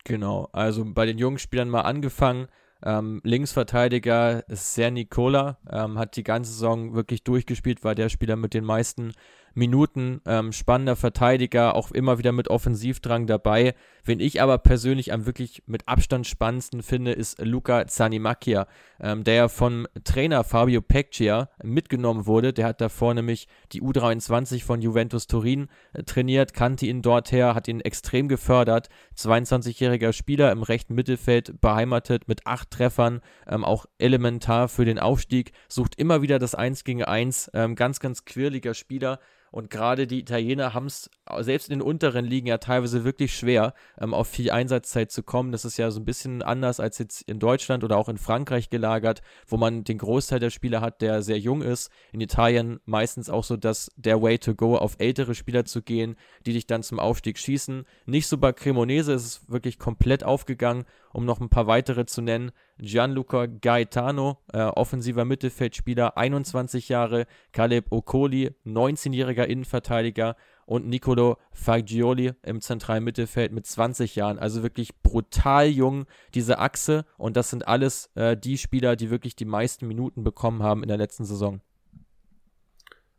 Genau, 0.03 0.49
also 0.51 0.83
bei 0.85 1.05
den 1.05 1.17
jungen 1.17 1.39
Spielern 1.39 1.69
mal 1.69 1.81
angefangen. 1.81 2.47
Ähm, 2.83 3.21
Linksverteidiger 3.23 4.47
ist 4.49 4.73
sehr 4.73 4.89
Nicola, 4.89 5.59
ähm, 5.69 5.99
hat 5.99 6.15
die 6.15 6.23
ganze 6.23 6.51
Saison 6.51 6.95
wirklich 6.95 7.23
durchgespielt, 7.23 7.83
war 7.83 7.93
der 7.93 8.09
Spieler 8.09 8.35
mit 8.35 8.53
den 8.53 8.63
meisten 8.63 9.13
Minuten, 9.53 10.21
ähm, 10.25 10.51
spannender 10.51 10.95
Verteidiger, 10.95 11.75
auch 11.75 11.91
immer 11.91 12.17
wieder 12.17 12.31
mit 12.31 12.49
Offensivdrang 12.49 13.27
dabei. 13.27 13.73
Wen 14.03 14.19
ich 14.19 14.41
aber 14.41 14.57
persönlich 14.57 15.13
am 15.13 15.25
wirklich 15.25 15.63
mit 15.67 15.87
Abstand 15.87 16.25
spannendsten 16.25 16.81
finde, 16.81 17.11
ist 17.11 17.39
Luca 17.39 17.85
Zanimacchia, 17.87 18.67
ähm, 18.99 19.23
der 19.23 19.33
ja 19.35 19.47
vom 19.47 19.87
Trainer 20.03 20.43
Fabio 20.43 20.81
Peccia 20.81 21.49
mitgenommen 21.63 22.25
wurde. 22.25 22.53
Der 22.53 22.65
hat 22.65 22.81
davor 22.81 23.13
nämlich 23.13 23.47
die 23.73 23.81
U23 23.81 24.63
von 24.63 24.81
Juventus 24.81 25.27
Turin 25.27 25.67
äh, 25.93 26.03
trainiert, 26.03 26.53
kannte 26.53 26.85
ihn 26.85 27.01
dort 27.01 27.31
her, 27.31 27.53
hat 27.53 27.67
ihn 27.67 27.81
extrem 27.81 28.27
gefördert. 28.27 28.89
22-jähriger 29.17 30.13
Spieler 30.13 30.51
im 30.51 30.63
rechten 30.63 30.95
Mittelfeld 30.95 31.61
beheimatet 31.61 32.27
mit 32.27 32.47
acht 32.47 32.71
Treffern, 32.71 33.21
ähm, 33.47 33.63
auch 33.63 33.85
elementar 33.99 34.67
für 34.67 34.85
den 34.85 34.99
Aufstieg, 34.99 35.51
sucht 35.67 35.95
immer 35.95 36.21
wieder 36.21 36.39
das 36.39 36.55
1 36.55 36.83
gegen 36.83 37.03
1, 37.03 37.51
ähm, 37.53 37.75
ganz, 37.75 37.99
ganz 37.99 38.25
quirliger 38.25 38.73
Spieler. 38.73 39.19
Und 39.51 39.69
gerade 39.69 40.07
die 40.07 40.19
Italiener 40.19 40.73
haben 40.73 40.85
es 40.85 41.09
selbst 41.39 41.69
in 41.69 41.79
den 41.79 41.81
unteren 41.81 42.25
Ligen 42.25 42.47
ja 42.47 42.57
teilweise 42.57 43.03
wirklich 43.03 43.35
schwer, 43.35 43.73
ähm, 43.99 44.13
auf 44.13 44.27
viel 44.27 44.49
Einsatzzeit 44.49 45.11
zu 45.11 45.23
kommen. 45.23 45.51
Das 45.51 45.65
ist 45.65 45.77
ja 45.77 45.91
so 45.91 45.99
ein 45.99 46.05
bisschen 46.05 46.41
anders 46.41 46.79
als 46.79 46.97
jetzt 46.97 47.21
in 47.23 47.39
Deutschland 47.39 47.83
oder 47.83 47.97
auch 47.97 48.07
in 48.07 48.17
Frankreich 48.17 48.69
gelagert, 48.69 49.21
wo 49.45 49.57
man 49.57 49.83
den 49.83 49.97
Großteil 49.97 50.39
der 50.39 50.49
Spieler 50.49 50.79
hat, 50.79 51.01
der 51.01 51.21
sehr 51.21 51.37
jung 51.37 51.61
ist. 51.61 51.91
In 52.13 52.21
Italien 52.21 52.79
meistens 52.85 53.29
auch 53.29 53.43
so, 53.43 53.57
dass 53.57 53.91
der 53.97 54.21
Way 54.21 54.39
to 54.39 54.55
go 54.55 54.77
auf 54.77 54.95
ältere 54.99 55.35
Spieler 55.35 55.65
zu 55.65 55.81
gehen, 55.81 56.15
die 56.45 56.53
dich 56.53 56.65
dann 56.65 56.81
zum 56.81 56.99
Aufstieg 56.99 57.37
schießen. 57.37 57.83
Nicht 58.05 58.27
so 58.27 58.37
bei 58.37 58.53
Cremonese, 58.53 59.11
ist 59.13 59.25
es 59.25 59.49
wirklich 59.49 59.79
komplett 59.79 60.23
aufgegangen, 60.23 60.85
um 61.13 61.25
noch 61.25 61.39
ein 61.39 61.49
paar 61.49 61.67
weitere 61.67 62.05
zu 62.05 62.21
nennen. 62.21 62.51
Gianluca 62.79 63.45
Gaetano, 63.45 64.37
äh, 64.53 64.63
offensiver 64.63 65.25
Mittelfeldspieler, 65.25 66.17
21 66.17 66.89
Jahre, 66.89 67.25
Caleb 67.51 67.91
Okoli, 67.91 68.51
19-jähriger 68.65 69.43
Innenverteidiger 69.43 70.35
und 70.65 70.87
Nicolo 70.87 71.37
Fagioli 71.51 72.31
im 72.43 72.61
zentralen 72.61 73.03
Mittelfeld 73.03 73.51
mit 73.51 73.65
20 73.65 74.15
Jahren. 74.15 74.39
Also 74.39 74.63
wirklich 74.63 74.95
brutal 75.01 75.67
jung, 75.67 76.05
diese 76.33 76.59
Achse. 76.59 77.05
Und 77.17 77.35
das 77.35 77.49
sind 77.49 77.67
alles 77.67 78.09
äh, 78.15 78.37
die 78.37 78.57
Spieler, 78.57 78.95
die 78.95 79.09
wirklich 79.09 79.35
die 79.35 79.45
meisten 79.45 79.87
Minuten 79.87 80.23
bekommen 80.23 80.63
haben 80.63 80.81
in 80.81 80.87
der 80.87 80.97
letzten 80.97 81.25
Saison. 81.25 81.61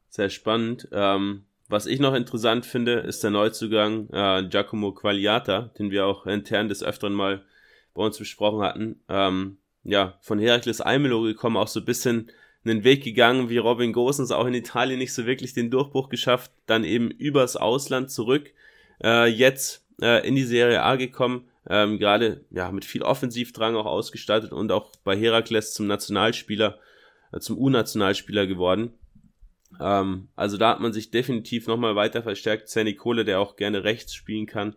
Sehr 0.09 0.31
spannend. 0.31 0.89
Ähm, 0.93 1.45
was 1.69 1.87
ich 1.87 2.01
noch 2.01 2.15
interessant 2.15 2.67
finde, 2.67 3.01
ist 3.01 3.25
der 3.25 3.31
Neuzugang 3.31 4.09
äh, 4.11 4.47
Giacomo 4.49 4.93
Quagliata, 4.93 5.71
den 5.79 5.91
wir 5.91 6.07
auch 6.07 6.27
intern 6.27 6.69
des 6.69 6.83
Öfteren 6.83 7.15
mal 7.15 7.45
bei 7.95 8.03
uns 8.03 8.19
besprochen 8.19 8.63
hatten, 8.63 9.01
ähm, 9.09 9.59
ja, 9.85 10.19
von 10.21 10.39
Herakles 10.39 10.81
Almelo 10.81 11.23
gekommen, 11.23 11.57
auch 11.57 11.69
so 11.69 11.81
ein 11.81 11.87
bisschen 11.87 12.31
einen 12.65 12.85
Weg 12.85 13.03
gegangen, 13.03 13.49
wie 13.49 13.59
Robin 13.59 13.93
Gosens 13.93 14.31
auch 14.31 14.47
in 14.47 14.55
Italien 14.55 14.99
nicht 14.99 15.13
so 15.13 15.27
wirklich 15.27 15.53
den 15.53 15.71
Durchbruch 15.71 16.09
geschafft, 16.09 16.53
dann 16.67 16.85
eben 16.85 17.11
übers 17.11 17.57
Ausland 17.57 18.11
zurück, 18.11 18.53
äh, 19.03 19.27
jetzt 19.27 19.85
äh, 20.01 20.27
in 20.27 20.37
die 20.37 20.45
Serie 20.45 20.83
A 20.83 20.97
gekommen, 20.97 21.49
ähm, 21.69 21.99
gerade 21.99 22.45
ja 22.51 22.71
mit 22.71 22.85
viel 22.85 23.03
Offensivdrang 23.03 23.75
auch 23.77 23.87
ausgestattet 23.87 24.53
und 24.53 24.71
auch 24.71 24.93
bei 25.05 25.17
Herakles 25.17 25.75
zum 25.75 25.87
Nationalspieler, 25.87 26.79
äh, 27.33 27.41
zum 27.41 27.59
U-Nationalspieler 27.59 28.47
geworden. 28.47 28.93
Ähm, 29.81 30.29
also 30.37 30.57
da 30.57 30.71
hat 30.71 30.81
man 30.81 30.93
sich 30.93 31.11
definitiv 31.11 31.67
nochmal 31.67 31.97
weiter 31.97 32.23
verstärkt. 32.23 32.69
Sandy 32.69 32.95
Kohle, 32.95 33.25
der 33.25 33.41
auch 33.41 33.57
gerne 33.57 33.85
rechts 33.85 34.15
spielen 34.15 34.47
kann, 34.47 34.77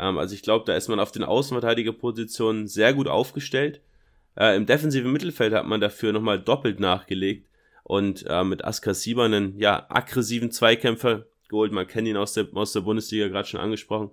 ähm, 0.00 0.18
also 0.18 0.34
ich 0.34 0.42
glaube, 0.42 0.64
da 0.66 0.74
ist 0.74 0.88
man 0.88 0.98
auf 0.98 1.12
den 1.12 1.22
Außenverteidigerpositionen 1.22 2.66
sehr 2.66 2.94
gut 2.94 3.06
aufgestellt. 3.06 3.80
Äh, 4.36 4.56
Im 4.56 4.66
defensiven 4.66 5.12
Mittelfeld 5.12 5.52
hat 5.52 5.66
man 5.66 5.80
dafür 5.80 6.12
nochmal 6.12 6.40
doppelt 6.40 6.80
nachgelegt 6.80 7.46
und 7.84 8.24
äh, 8.26 8.42
mit 8.42 8.64
Askar 8.64 8.94
Sieber 8.94 9.24
einen 9.24 9.58
ja, 9.58 9.86
aggressiven 9.90 10.50
Zweikämpfer 10.50 11.26
geholt. 11.48 11.72
Man 11.72 11.86
kennt 11.86 12.08
ihn 12.08 12.16
aus 12.16 12.32
der, 12.32 12.48
aus 12.54 12.72
der 12.72 12.80
Bundesliga 12.80 13.28
gerade 13.28 13.48
schon 13.48 13.60
angesprochen. 13.60 14.10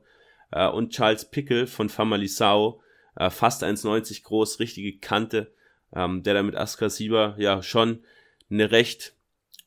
Äh, 0.52 0.68
und 0.68 0.92
Charles 0.92 1.26
Pickel 1.26 1.68
von 1.68 1.88
Famalisao, 1.88 2.82
äh, 3.16 3.30
fast 3.30 3.64
1,90 3.64 4.24
groß, 4.24 4.60
richtige 4.60 4.98
Kante, 4.98 5.52
ähm, 5.96 6.24
der 6.24 6.34
da 6.34 6.44
mit 6.44 6.56
Askar 6.56 6.90
Sieber 6.90 7.36
ja 7.38 7.64
schon 7.64 8.04
eine 8.50 8.72
recht 8.72 9.14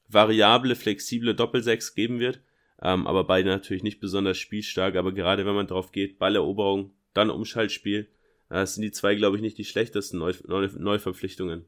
variable, 0.09 0.75
flexible 0.77 1.35
Doppelsechs 1.35 1.95
geben 1.95 2.19
wird. 2.19 2.41
Ähm, 2.83 3.07
aber 3.07 3.25
beide 3.25 3.49
natürlich 3.49 3.83
nicht 3.83 4.01
besonders 4.01 4.39
spielstark, 4.39 4.97
aber 4.97 5.13
gerade 5.13 5.45
wenn 5.47 5.55
man 5.55 5.67
drauf 5.67 5.93
geht, 5.93 6.19
Balleroberung, 6.19 6.93
dann 7.13 7.31
Umschaltspiel, 7.31 8.09
äh, 8.49 8.67
sind 8.67 8.83
die 8.83 8.91
zwei, 8.93 9.15
glaube 9.15 9.37
ich, 9.37 9.43
nicht 9.43 9.59
die 9.59 9.65
schlechtesten 9.65 10.19
Neu 10.19 10.33
Neu 10.47 10.69
Neuverpflichtungen. 10.77 11.67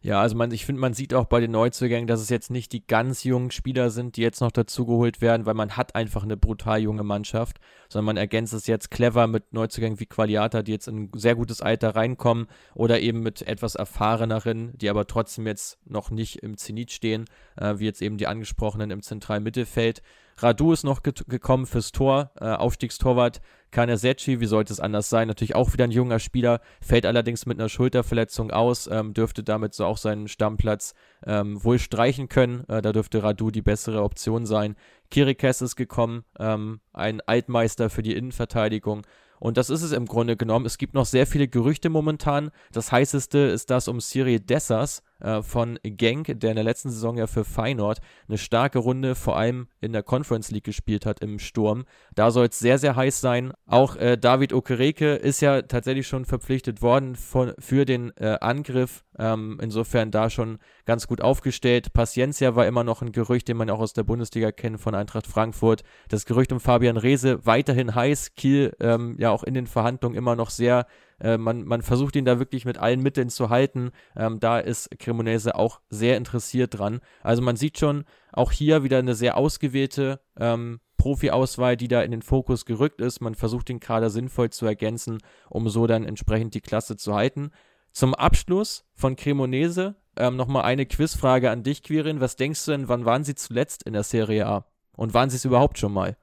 Ja, 0.00 0.20
also 0.20 0.36
man, 0.36 0.50
ich 0.50 0.64
finde, 0.64 0.80
man 0.80 0.94
sieht 0.94 1.14
auch 1.14 1.26
bei 1.26 1.40
den 1.40 1.50
Neuzugängen, 1.50 2.06
dass 2.06 2.20
es 2.20 2.28
jetzt 2.28 2.50
nicht 2.50 2.72
die 2.72 2.86
ganz 2.86 3.24
jungen 3.24 3.50
Spieler 3.50 3.90
sind, 3.90 4.16
die 4.16 4.22
jetzt 4.22 4.40
noch 4.40 4.50
dazugeholt 4.50 5.20
werden, 5.20 5.46
weil 5.46 5.54
man 5.54 5.76
hat 5.76 5.94
einfach 5.94 6.22
eine 6.22 6.36
brutal 6.36 6.80
junge 6.80 7.02
Mannschaft, 7.02 7.58
sondern 7.88 8.06
man 8.06 8.16
ergänzt 8.16 8.54
es 8.54 8.66
jetzt 8.66 8.90
clever 8.90 9.26
mit 9.26 9.52
Neuzugängen 9.52 10.00
wie 10.00 10.06
Qualiata, 10.06 10.62
die 10.62 10.72
jetzt 10.72 10.88
in 10.88 11.04
ein 11.04 11.10
sehr 11.14 11.34
gutes 11.34 11.60
Alter 11.60 11.94
reinkommen 11.94 12.46
oder 12.74 13.00
eben 13.00 13.20
mit 13.20 13.42
etwas 13.42 13.74
erfahreneren, 13.74 14.72
die 14.76 14.88
aber 14.88 15.06
trotzdem 15.06 15.46
jetzt 15.46 15.78
noch 15.84 16.10
nicht 16.10 16.42
im 16.42 16.56
Zenit 16.56 16.90
stehen, 16.90 17.26
äh, 17.56 17.74
wie 17.78 17.84
jetzt 17.84 18.02
eben 18.02 18.16
die 18.16 18.26
angesprochenen 18.26 18.90
im 18.90 19.02
zentralen 19.02 19.42
Mittelfeld. 19.42 20.02
Radu 20.38 20.72
ist 20.72 20.84
noch 20.84 21.02
ge 21.02 21.12
gekommen 21.28 21.66
fürs 21.66 21.92
Tor, 21.92 22.32
äh, 22.40 22.46
Aufstiegstorwart. 22.46 23.40
Kanesecci, 23.70 24.38
wie 24.38 24.46
sollte 24.46 24.72
es 24.72 24.78
anders 24.78 25.10
sein? 25.10 25.26
Natürlich 25.26 25.56
auch 25.56 25.72
wieder 25.72 25.84
ein 25.84 25.90
junger 25.90 26.20
Spieler, 26.20 26.60
fällt 26.80 27.06
allerdings 27.06 27.44
mit 27.44 27.58
einer 27.58 27.68
Schulterverletzung 27.68 28.52
aus, 28.52 28.86
ähm, 28.86 29.14
dürfte 29.14 29.42
damit 29.42 29.74
so 29.74 29.84
auch 29.84 29.98
seinen 29.98 30.28
Stammplatz 30.28 30.94
ähm, 31.26 31.62
wohl 31.62 31.80
streichen 31.80 32.28
können. 32.28 32.64
Äh, 32.68 32.82
da 32.82 32.92
dürfte 32.92 33.22
Radu 33.22 33.50
die 33.50 33.62
bessere 33.62 34.02
Option 34.02 34.46
sein. 34.46 34.76
Kirikes 35.10 35.60
ist 35.60 35.76
gekommen, 35.76 36.24
ähm, 36.38 36.80
ein 36.92 37.20
Altmeister 37.20 37.90
für 37.90 38.02
die 38.02 38.14
Innenverteidigung. 38.14 39.06
Und 39.40 39.58
das 39.58 39.68
ist 39.68 39.82
es 39.82 39.92
im 39.92 40.06
Grunde 40.06 40.36
genommen. 40.36 40.64
Es 40.64 40.78
gibt 40.78 40.94
noch 40.94 41.04
sehr 41.04 41.26
viele 41.26 41.48
Gerüchte 41.48 41.90
momentan. 41.90 42.50
Das 42.72 42.92
heißeste 42.92 43.38
ist 43.38 43.70
das 43.70 43.88
um 43.88 44.00
Siri 44.00 44.40
Dessers 44.40 45.00
äh, 45.00 45.13
von 45.42 45.78
Genk, 45.82 46.38
der 46.40 46.50
in 46.50 46.56
der 46.56 46.64
letzten 46.64 46.90
Saison 46.90 47.16
ja 47.16 47.26
für 47.26 47.44
Feyenoord 47.44 48.00
eine 48.28 48.38
starke 48.38 48.78
Runde 48.78 49.14
vor 49.14 49.36
allem 49.36 49.68
in 49.80 49.92
der 49.92 50.02
Conference 50.02 50.50
League 50.50 50.64
gespielt 50.64 51.06
hat 51.06 51.20
im 51.20 51.38
Sturm. 51.38 51.84
Da 52.14 52.30
soll 52.30 52.46
es 52.46 52.58
sehr, 52.58 52.78
sehr 52.78 52.96
heiß 52.96 53.20
sein. 53.20 53.52
Auch 53.66 53.96
äh, 53.96 54.16
David 54.16 54.52
Okereke 54.52 55.14
ist 55.14 55.40
ja 55.40 55.62
tatsächlich 55.62 56.06
schon 56.06 56.24
verpflichtet 56.24 56.82
worden 56.82 57.16
von, 57.16 57.54
für 57.58 57.84
den 57.84 58.12
äh, 58.16 58.38
Angriff. 58.40 59.04
Ähm, 59.18 59.58
insofern 59.62 60.10
da 60.10 60.28
schon 60.28 60.58
ganz 60.86 61.06
gut 61.06 61.20
aufgestellt. 61.20 61.92
Paciencia 61.92 62.56
war 62.56 62.66
immer 62.66 62.82
noch 62.82 63.00
ein 63.00 63.12
Gerücht, 63.12 63.48
den 63.48 63.56
man 63.56 63.70
auch 63.70 63.78
aus 63.78 63.92
der 63.92 64.02
Bundesliga 64.02 64.50
kennt 64.50 64.80
von 64.80 64.94
Eintracht 64.94 65.26
Frankfurt. 65.26 65.84
Das 66.08 66.26
Gerücht 66.26 66.52
um 66.52 66.60
Fabian 66.60 66.96
Reese 66.96 67.46
weiterhin 67.46 67.94
heiß. 67.94 68.34
Kiel 68.34 68.72
ähm, 68.80 69.16
ja 69.18 69.30
auch 69.30 69.44
in 69.44 69.54
den 69.54 69.66
Verhandlungen 69.66 70.16
immer 70.16 70.34
noch 70.34 70.50
sehr 70.50 70.86
äh, 71.24 71.38
man, 71.38 71.64
man 71.64 71.82
versucht 71.82 72.14
ihn 72.16 72.26
da 72.26 72.38
wirklich 72.38 72.66
mit 72.66 72.78
allen 72.78 73.00
Mitteln 73.00 73.30
zu 73.30 73.48
halten. 73.48 73.90
Ähm, 74.14 74.38
da 74.40 74.58
ist 74.58 74.90
Cremonese 74.98 75.54
auch 75.54 75.80
sehr 75.88 76.18
interessiert 76.18 76.78
dran. 76.78 77.00
Also 77.22 77.40
man 77.40 77.56
sieht 77.56 77.78
schon 77.78 78.04
auch 78.32 78.52
hier 78.52 78.84
wieder 78.84 78.98
eine 78.98 79.14
sehr 79.14 79.36
ausgewählte 79.38 80.20
ähm, 80.38 80.80
Profi-Auswahl, 80.98 81.76
die 81.76 81.88
da 81.88 82.02
in 82.02 82.10
den 82.10 82.22
Fokus 82.22 82.66
gerückt 82.66 83.00
ist. 83.00 83.20
Man 83.20 83.34
versucht 83.34 83.70
den 83.70 83.80
Kader 83.80 84.10
sinnvoll 84.10 84.50
zu 84.50 84.66
ergänzen, 84.66 85.18
um 85.48 85.68
so 85.68 85.86
dann 85.86 86.04
entsprechend 86.04 86.54
die 86.54 86.60
Klasse 86.60 86.96
zu 86.96 87.14
halten. 87.14 87.50
Zum 87.92 88.14
Abschluss 88.14 88.84
von 88.94 89.16
Cremonese 89.16 89.96
ähm, 90.16 90.36
nochmal 90.36 90.64
eine 90.64 90.84
Quizfrage 90.84 91.50
an 91.50 91.62
dich, 91.62 91.82
Quirin. 91.82 92.20
Was 92.20 92.36
denkst 92.36 92.64
du 92.66 92.72
denn, 92.72 92.88
wann 92.88 93.04
waren 93.06 93.24
sie 93.24 93.34
zuletzt 93.34 93.82
in 93.84 93.94
der 93.94 94.02
Serie 94.02 94.46
A? 94.46 94.66
Und 94.96 95.14
waren 95.14 95.30
sie 95.30 95.36
es 95.36 95.44
überhaupt 95.44 95.78
schon 95.78 95.92
mal? 95.92 96.16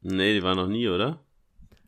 Nee, 0.00 0.34
die 0.34 0.42
waren 0.42 0.56
noch 0.56 0.66
nie, 0.66 0.88
oder? 0.88 1.20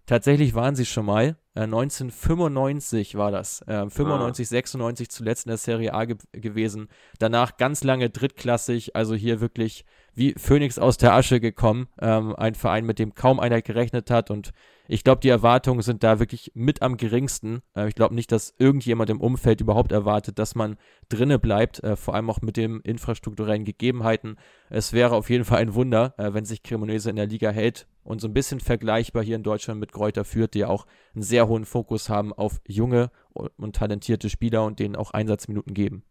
Tatsächlich 0.08 0.54
waren 0.54 0.74
sie 0.74 0.86
schon 0.86 1.04
mal. 1.04 1.36
Äh, 1.54 1.64
1995 1.64 3.16
war 3.16 3.30
das. 3.30 3.60
Äh, 3.66 3.90
95, 3.90 4.46
ah. 4.46 4.48
96 4.48 5.10
zuletzt 5.10 5.44
in 5.44 5.50
der 5.50 5.58
Serie 5.58 5.92
A 5.92 6.06
ge 6.06 6.16
gewesen. 6.32 6.88
Danach 7.18 7.58
ganz 7.58 7.84
lange 7.84 8.08
drittklassig, 8.08 8.96
also 8.96 9.14
hier 9.14 9.42
wirklich 9.42 9.84
wie 10.14 10.32
Phoenix 10.38 10.78
aus 10.78 10.96
der 10.96 11.12
Asche 11.12 11.40
gekommen. 11.40 11.88
Ähm, 12.00 12.34
ein 12.36 12.54
Verein, 12.54 12.86
mit 12.86 12.98
dem 12.98 13.14
kaum 13.14 13.38
einer 13.38 13.60
gerechnet 13.60 14.10
hat 14.10 14.30
und 14.30 14.52
ich 14.90 15.04
glaube, 15.04 15.20
die 15.20 15.28
Erwartungen 15.28 15.82
sind 15.82 16.02
da 16.02 16.18
wirklich 16.18 16.50
mit 16.54 16.80
am 16.80 16.96
geringsten. 16.96 17.60
Äh, 17.76 17.88
ich 17.88 17.94
glaube 17.94 18.14
nicht, 18.14 18.32
dass 18.32 18.54
irgendjemand 18.58 19.10
im 19.10 19.20
Umfeld 19.20 19.60
überhaupt 19.60 19.92
erwartet, 19.92 20.38
dass 20.38 20.54
man 20.54 20.78
drinne 21.10 21.38
bleibt, 21.38 21.84
äh, 21.84 21.94
vor 21.94 22.14
allem 22.14 22.30
auch 22.30 22.40
mit 22.40 22.56
den 22.56 22.80
infrastrukturellen 22.80 23.66
Gegebenheiten. 23.66 24.36
Es 24.70 24.94
wäre 24.94 25.14
auf 25.14 25.28
jeden 25.28 25.44
Fall 25.44 25.58
ein 25.58 25.74
Wunder, 25.74 26.14
äh, 26.16 26.32
wenn 26.32 26.46
sich 26.46 26.62
Cremonese 26.62 27.10
in 27.10 27.16
der 27.16 27.26
Liga 27.26 27.50
hält 27.50 27.86
und 28.02 28.22
so 28.22 28.28
ein 28.28 28.32
bisschen 28.32 28.60
vergleichbar 28.60 29.22
hier 29.22 29.36
in 29.36 29.42
Deutschland 29.42 29.78
mit 29.78 29.92
Kräuter 29.92 30.24
führt, 30.24 30.54
die 30.54 30.64
auch 30.64 30.86
einen 31.14 31.22
sehr 31.22 31.48
hohen 31.48 31.66
Fokus 31.66 32.08
haben 32.08 32.32
auf 32.32 32.62
junge 32.66 33.10
und 33.34 33.76
talentierte 33.76 34.30
Spieler 34.30 34.64
und 34.64 34.78
denen 34.78 34.96
auch 34.96 35.10
Einsatzminuten 35.10 35.74
geben. 35.74 36.02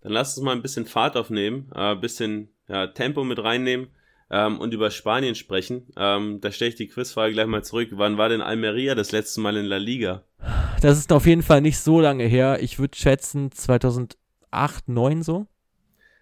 Dann 0.00 0.12
lass 0.12 0.38
uns 0.38 0.44
mal 0.44 0.52
ein 0.52 0.62
bisschen 0.62 0.86
Fahrt 0.86 1.16
aufnehmen, 1.16 1.72
ein 1.72 2.00
bisschen 2.00 2.50
ja, 2.68 2.86
Tempo 2.86 3.24
mit 3.24 3.42
reinnehmen 3.42 3.88
ähm, 4.34 4.58
und 4.58 4.74
über 4.74 4.90
Spanien 4.90 5.36
sprechen. 5.36 5.86
Ähm, 5.96 6.40
da 6.40 6.50
stelle 6.50 6.70
ich 6.70 6.74
die 6.74 6.88
Quizfrage 6.88 7.32
gleich 7.32 7.46
mal 7.46 7.62
zurück. 7.62 7.90
Wann 7.92 8.18
war 8.18 8.28
denn 8.28 8.42
Almeria 8.42 8.96
das 8.96 9.12
letzte 9.12 9.40
Mal 9.40 9.56
in 9.56 9.66
La 9.66 9.76
Liga? 9.76 10.24
Das 10.82 10.98
ist 10.98 11.12
auf 11.12 11.26
jeden 11.26 11.44
Fall 11.44 11.60
nicht 11.60 11.78
so 11.78 12.00
lange 12.00 12.24
her. 12.24 12.58
Ich 12.60 12.80
würde 12.80 12.96
schätzen 12.96 13.52
2008, 13.52 14.18
2009 14.50 15.22
so. 15.22 15.46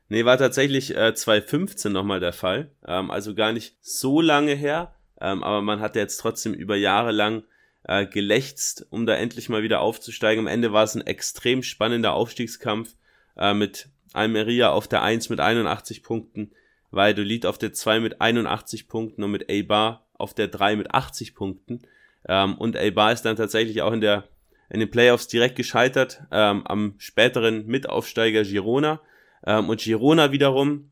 Nee, 0.08 0.26
war 0.26 0.36
tatsächlich 0.36 0.94
äh, 0.94 1.14
2015 1.14 1.90
nochmal 1.90 2.20
der 2.20 2.34
Fall. 2.34 2.70
Ähm, 2.86 3.10
also 3.10 3.34
gar 3.34 3.52
nicht 3.52 3.76
so 3.80 4.20
lange 4.20 4.52
her. 4.52 4.94
Ähm, 5.18 5.42
aber 5.42 5.62
man 5.62 5.80
hat 5.80 5.96
jetzt 5.96 6.18
trotzdem 6.18 6.52
über 6.52 6.76
Jahre 6.76 7.12
lang 7.12 7.44
äh, 7.84 8.06
gelächzt, 8.06 8.86
um 8.90 9.06
da 9.06 9.14
endlich 9.14 9.48
mal 9.48 9.62
wieder 9.62 9.80
aufzusteigen. 9.80 10.46
Am 10.46 10.52
Ende 10.52 10.74
war 10.74 10.84
es 10.84 10.94
ein 10.94 11.06
extrem 11.06 11.62
spannender 11.62 12.12
Aufstiegskampf 12.12 12.94
äh, 13.38 13.54
mit 13.54 13.88
Almeria 14.12 14.70
auf 14.70 14.86
der 14.86 15.02
1 15.02 15.30
mit 15.30 15.40
81 15.40 16.02
Punkten, 16.02 16.50
Valladolid 16.92 17.46
auf 17.46 17.58
der 17.58 17.72
2 17.72 18.00
mit 18.00 18.20
81 18.20 18.86
Punkten 18.86 19.24
und 19.24 19.32
mit 19.32 19.50
Eibar 19.50 20.06
auf 20.14 20.34
der 20.34 20.48
3 20.48 20.76
mit 20.76 20.94
80 20.94 21.34
Punkten. 21.34 21.82
Ähm, 22.28 22.56
und 22.56 22.76
Eibar 22.76 23.12
ist 23.12 23.22
dann 23.22 23.36
tatsächlich 23.36 23.82
auch 23.82 23.92
in 23.92 24.00
der 24.00 24.24
in 24.70 24.80
den 24.80 24.90
Playoffs 24.90 25.28
direkt 25.28 25.56
gescheitert 25.56 26.22
ähm, 26.32 26.66
am 26.66 26.94
späteren 26.96 27.66
Mitaufsteiger 27.66 28.42
Girona. 28.42 29.02
Ähm, 29.46 29.68
und 29.68 29.82
Girona 29.82 30.32
wiederum 30.32 30.90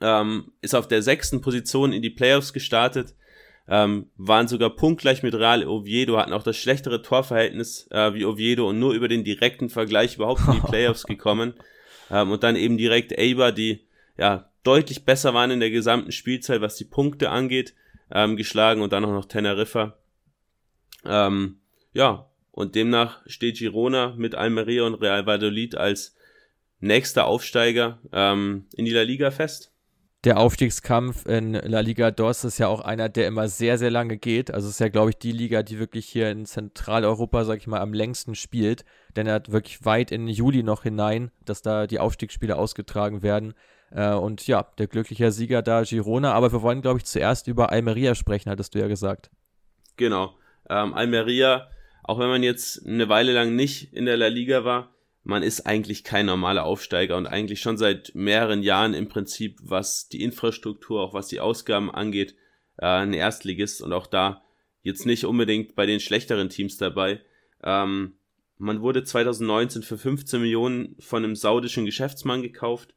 ähm, 0.00 0.52
ist 0.60 0.74
auf 0.74 0.86
der 0.86 1.02
sechsten 1.02 1.40
Position 1.40 1.92
in 1.92 2.02
die 2.02 2.10
Playoffs 2.10 2.52
gestartet, 2.52 3.14
ähm, 3.68 4.10
waren 4.16 4.46
sogar 4.46 4.70
punktgleich 4.70 5.24
mit 5.24 5.34
Real 5.34 5.66
Oviedo, 5.66 6.16
hatten 6.16 6.32
auch 6.32 6.44
das 6.44 6.56
schlechtere 6.56 7.02
Torverhältnis 7.02 7.88
äh, 7.90 8.14
wie 8.14 8.24
Oviedo 8.24 8.68
und 8.68 8.78
nur 8.78 8.92
über 8.92 9.08
den 9.08 9.24
direkten 9.24 9.68
Vergleich 9.68 10.14
überhaupt 10.16 10.42
in 10.46 10.54
die 10.54 10.60
Playoffs 10.68 11.02
gekommen. 11.02 11.54
Ähm, 12.08 12.30
und 12.30 12.44
dann 12.44 12.54
eben 12.54 12.78
direkt 12.78 13.18
Eibar, 13.18 13.50
die 13.50 13.80
ja 14.16 14.51
deutlich 14.62 15.04
besser 15.04 15.34
waren 15.34 15.50
in 15.50 15.60
der 15.60 15.70
gesamten 15.70 16.12
Spielzeit, 16.12 16.60
was 16.60 16.76
die 16.76 16.84
Punkte 16.84 17.30
angeht, 17.30 17.74
ähm, 18.10 18.36
geschlagen 18.36 18.82
und 18.82 18.92
dann 18.92 19.04
auch 19.04 19.10
noch 19.10 19.26
Teneriffa. 19.26 19.96
Ähm, 21.04 21.60
ja, 21.92 22.30
und 22.50 22.74
demnach 22.74 23.22
steht 23.26 23.58
Girona 23.58 24.14
mit 24.16 24.34
Almeria 24.34 24.84
und 24.84 24.94
Real 24.94 25.26
Valladolid 25.26 25.74
als 25.74 26.14
nächster 26.80 27.26
Aufsteiger 27.26 27.98
ähm, 28.12 28.66
in 28.74 28.84
die 28.84 28.92
La 28.92 29.02
Liga 29.02 29.30
fest. 29.30 29.72
Der 30.24 30.38
Aufstiegskampf 30.38 31.26
in 31.26 31.54
La 31.54 31.80
Liga 31.80 32.12
DOS 32.12 32.44
ist 32.44 32.58
ja 32.58 32.68
auch 32.68 32.80
einer, 32.80 33.08
der 33.08 33.26
immer 33.26 33.48
sehr, 33.48 33.76
sehr 33.76 33.90
lange 33.90 34.18
geht. 34.18 34.52
Also 34.52 34.68
es 34.68 34.74
ist 34.74 34.80
ja, 34.80 34.88
glaube 34.88 35.10
ich, 35.10 35.16
die 35.16 35.32
Liga, 35.32 35.64
die 35.64 35.80
wirklich 35.80 36.06
hier 36.06 36.30
in 36.30 36.46
Zentraleuropa, 36.46 37.44
sag 37.44 37.58
ich 37.58 37.66
mal, 37.66 37.80
am 37.80 37.92
längsten 37.92 38.36
spielt. 38.36 38.84
Denn 39.16 39.26
er 39.26 39.34
hat 39.34 39.50
wirklich 39.50 39.84
weit 39.84 40.12
in 40.12 40.28
Juli 40.28 40.62
noch 40.62 40.84
hinein, 40.84 41.32
dass 41.44 41.62
da 41.62 41.88
die 41.88 41.98
Aufstiegsspiele 41.98 42.56
ausgetragen 42.56 43.22
werden. 43.22 43.54
Äh, 43.94 44.14
und 44.14 44.46
ja, 44.46 44.66
der 44.78 44.86
glückliche 44.86 45.30
Sieger 45.32 45.62
da 45.62 45.82
Girona. 45.82 46.32
Aber 46.32 46.52
wir 46.52 46.62
wollen, 46.62 46.82
glaube 46.82 46.98
ich, 46.98 47.04
zuerst 47.04 47.48
über 47.48 47.70
Almeria 47.70 48.14
sprechen, 48.14 48.50
hattest 48.50 48.74
du 48.74 48.78
ja 48.78 48.88
gesagt. 48.88 49.30
Genau. 49.96 50.34
Ähm, 50.68 50.94
Almeria, 50.94 51.68
auch 52.02 52.18
wenn 52.18 52.28
man 52.28 52.42
jetzt 52.42 52.86
eine 52.86 53.08
Weile 53.08 53.32
lang 53.32 53.54
nicht 53.54 53.92
in 53.92 54.06
der 54.06 54.16
La 54.16 54.28
Liga 54.28 54.64
war, 54.64 54.94
man 55.24 55.42
ist 55.42 55.66
eigentlich 55.66 56.02
kein 56.02 56.26
normaler 56.26 56.64
Aufsteiger 56.64 57.16
und 57.16 57.26
eigentlich 57.26 57.60
schon 57.60 57.76
seit 57.76 58.12
mehreren 58.14 58.62
Jahren 58.62 58.92
im 58.94 59.08
Prinzip, 59.08 59.58
was 59.62 60.08
die 60.08 60.22
Infrastruktur, 60.22 61.00
auch 61.00 61.14
was 61.14 61.28
die 61.28 61.38
Ausgaben 61.38 61.90
angeht, 61.90 62.34
äh, 62.78 62.86
ein 62.86 63.12
Erstligist 63.12 63.82
und 63.82 63.92
auch 63.92 64.06
da 64.06 64.42
jetzt 64.82 65.06
nicht 65.06 65.24
unbedingt 65.24 65.76
bei 65.76 65.86
den 65.86 66.00
schlechteren 66.00 66.48
Teams 66.48 66.76
dabei. 66.76 67.20
Ähm, 67.62 68.14
man 68.58 68.80
wurde 68.80 69.04
2019 69.04 69.82
für 69.82 69.98
15 69.98 70.40
Millionen 70.40 70.96
von 70.98 71.22
einem 71.22 71.36
saudischen 71.36 71.84
Geschäftsmann 71.84 72.42
gekauft 72.42 72.94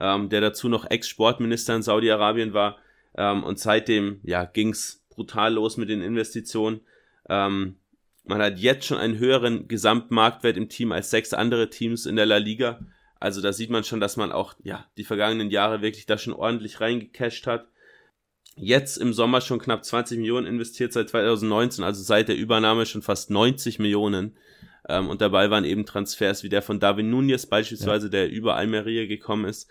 ähm, 0.00 0.28
der 0.28 0.40
dazu 0.40 0.68
noch 0.68 0.90
Ex-Sportminister 0.90 1.74
in 1.74 1.82
Saudi-Arabien 1.82 2.52
war. 2.52 2.78
Ähm, 3.16 3.42
und 3.44 3.58
seitdem 3.58 4.20
ja, 4.22 4.44
ging's 4.44 5.04
brutal 5.10 5.54
los 5.54 5.76
mit 5.76 5.88
den 5.88 6.02
Investitionen. 6.02 6.80
Ähm, 7.28 7.76
man 8.24 8.42
hat 8.42 8.58
jetzt 8.58 8.86
schon 8.86 8.98
einen 8.98 9.18
höheren 9.18 9.68
Gesamtmarktwert 9.68 10.56
im 10.56 10.68
Team 10.68 10.92
als 10.92 11.10
sechs 11.10 11.32
andere 11.32 11.70
Teams 11.70 12.06
in 12.06 12.16
der 12.16 12.26
La 12.26 12.36
Liga. 12.36 12.80
Also 13.20 13.40
da 13.40 13.52
sieht 13.52 13.70
man 13.70 13.84
schon, 13.84 14.00
dass 14.00 14.16
man 14.16 14.32
auch 14.32 14.54
ja, 14.62 14.86
die 14.96 15.04
vergangenen 15.04 15.50
Jahre 15.50 15.82
wirklich 15.82 16.06
da 16.06 16.18
schon 16.18 16.34
ordentlich 16.34 16.80
reingecasht 16.80 17.46
hat. 17.46 17.66
Jetzt 18.54 18.96
im 18.96 19.12
Sommer 19.12 19.40
schon 19.40 19.60
knapp 19.60 19.84
20 19.84 20.18
Millionen 20.18 20.46
investiert 20.46 20.92
seit 20.92 21.08
2019, 21.08 21.84
also 21.84 22.02
seit 22.02 22.28
der 22.28 22.36
Übernahme 22.36 22.86
schon 22.86 23.02
fast 23.02 23.30
90 23.30 23.78
Millionen. 23.78 24.36
Ähm, 24.88 25.08
und 25.08 25.20
dabei 25.20 25.50
waren 25.50 25.64
eben 25.64 25.86
Transfers 25.86 26.42
wie 26.42 26.48
der 26.48 26.62
von 26.62 26.80
Darwin 26.80 27.10
Nunez 27.10 27.46
beispielsweise, 27.46 28.06
ja. 28.06 28.10
der 28.10 28.30
über 28.30 28.56
Almeria 28.56 29.06
gekommen 29.06 29.44
ist. 29.46 29.68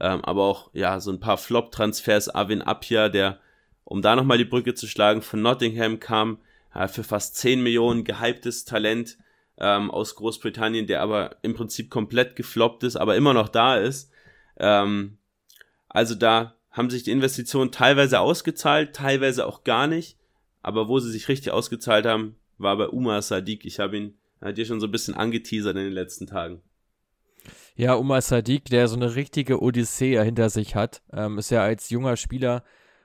Ähm, 0.00 0.24
aber 0.24 0.44
auch, 0.44 0.70
ja, 0.72 0.98
so 1.00 1.10
ein 1.10 1.20
paar 1.20 1.36
Flop-Transfers. 1.36 2.34
Avin 2.34 2.62
Apia, 2.62 3.08
der, 3.08 3.38
um 3.84 4.02
da 4.02 4.16
nochmal 4.16 4.38
die 4.38 4.44
Brücke 4.44 4.74
zu 4.74 4.86
schlagen, 4.86 5.22
von 5.22 5.42
Nottingham 5.42 6.00
kam, 6.00 6.38
äh, 6.74 6.88
für 6.88 7.04
fast 7.04 7.36
10 7.36 7.62
Millionen 7.62 8.04
gehyptes 8.04 8.64
Talent 8.64 9.18
ähm, 9.58 9.90
aus 9.90 10.16
Großbritannien, 10.16 10.86
der 10.86 11.02
aber 11.02 11.36
im 11.42 11.54
Prinzip 11.54 11.90
komplett 11.90 12.34
gefloppt 12.34 12.82
ist, 12.82 12.96
aber 12.96 13.16
immer 13.16 13.34
noch 13.34 13.48
da 13.48 13.76
ist. 13.76 14.10
Ähm, 14.56 15.18
also 15.88 16.14
da 16.14 16.54
haben 16.70 16.88
sich 16.88 17.02
die 17.02 17.10
Investitionen 17.10 17.72
teilweise 17.72 18.20
ausgezahlt, 18.20 18.94
teilweise 18.94 19.46
auch 19.46 19.64
gar 19.64 19.86
nicht. 19.86 20.16
Aber 20.62 20.88
wo 20.88 20.98
sie 20.98 21.10
sich 21.10 21.28
richtig 21.28 21.52
ausgezahlt 21.52 22.06
haben, 22.06 22.36
war 22.58 22.76
bei 22.76 22.88
Umar 22.88 23.22
Sadiq. 23.22 23.64
Ich 23.64 23.80
habe 23.80 23.96
ihn 23.96 24.18
hat 24.40 24.58
dir 24.58 24.66
schon 24.66 24.80
so 24.80 24.86
ein 24.86 24.92
bisschen 24.92 25.14
angeteasert 25.14 25.76
in 25.76 25.84
den 25.84 25.92
letzten 25.92 26.26
Tagen. 26.26 26.62
Ja, 27.74 27.94
Umar 27.94 28.20
Sadiq, 28.20 28.64
der 28.66 28.88
so 28.88 28.96
eine 28.96 29.14
richtige 29.14 29.62
Odyssee 29.62 30.22
hinter 30.22 30.50
sich 30.50 30.74
hat, 30.74 31.02
ähm, 31.12 31.38
ist 31.38 31.50
ja 31.50 31.62
als 31.62 31.90
junger 31.90 32.16
Spieler 32.16 32.62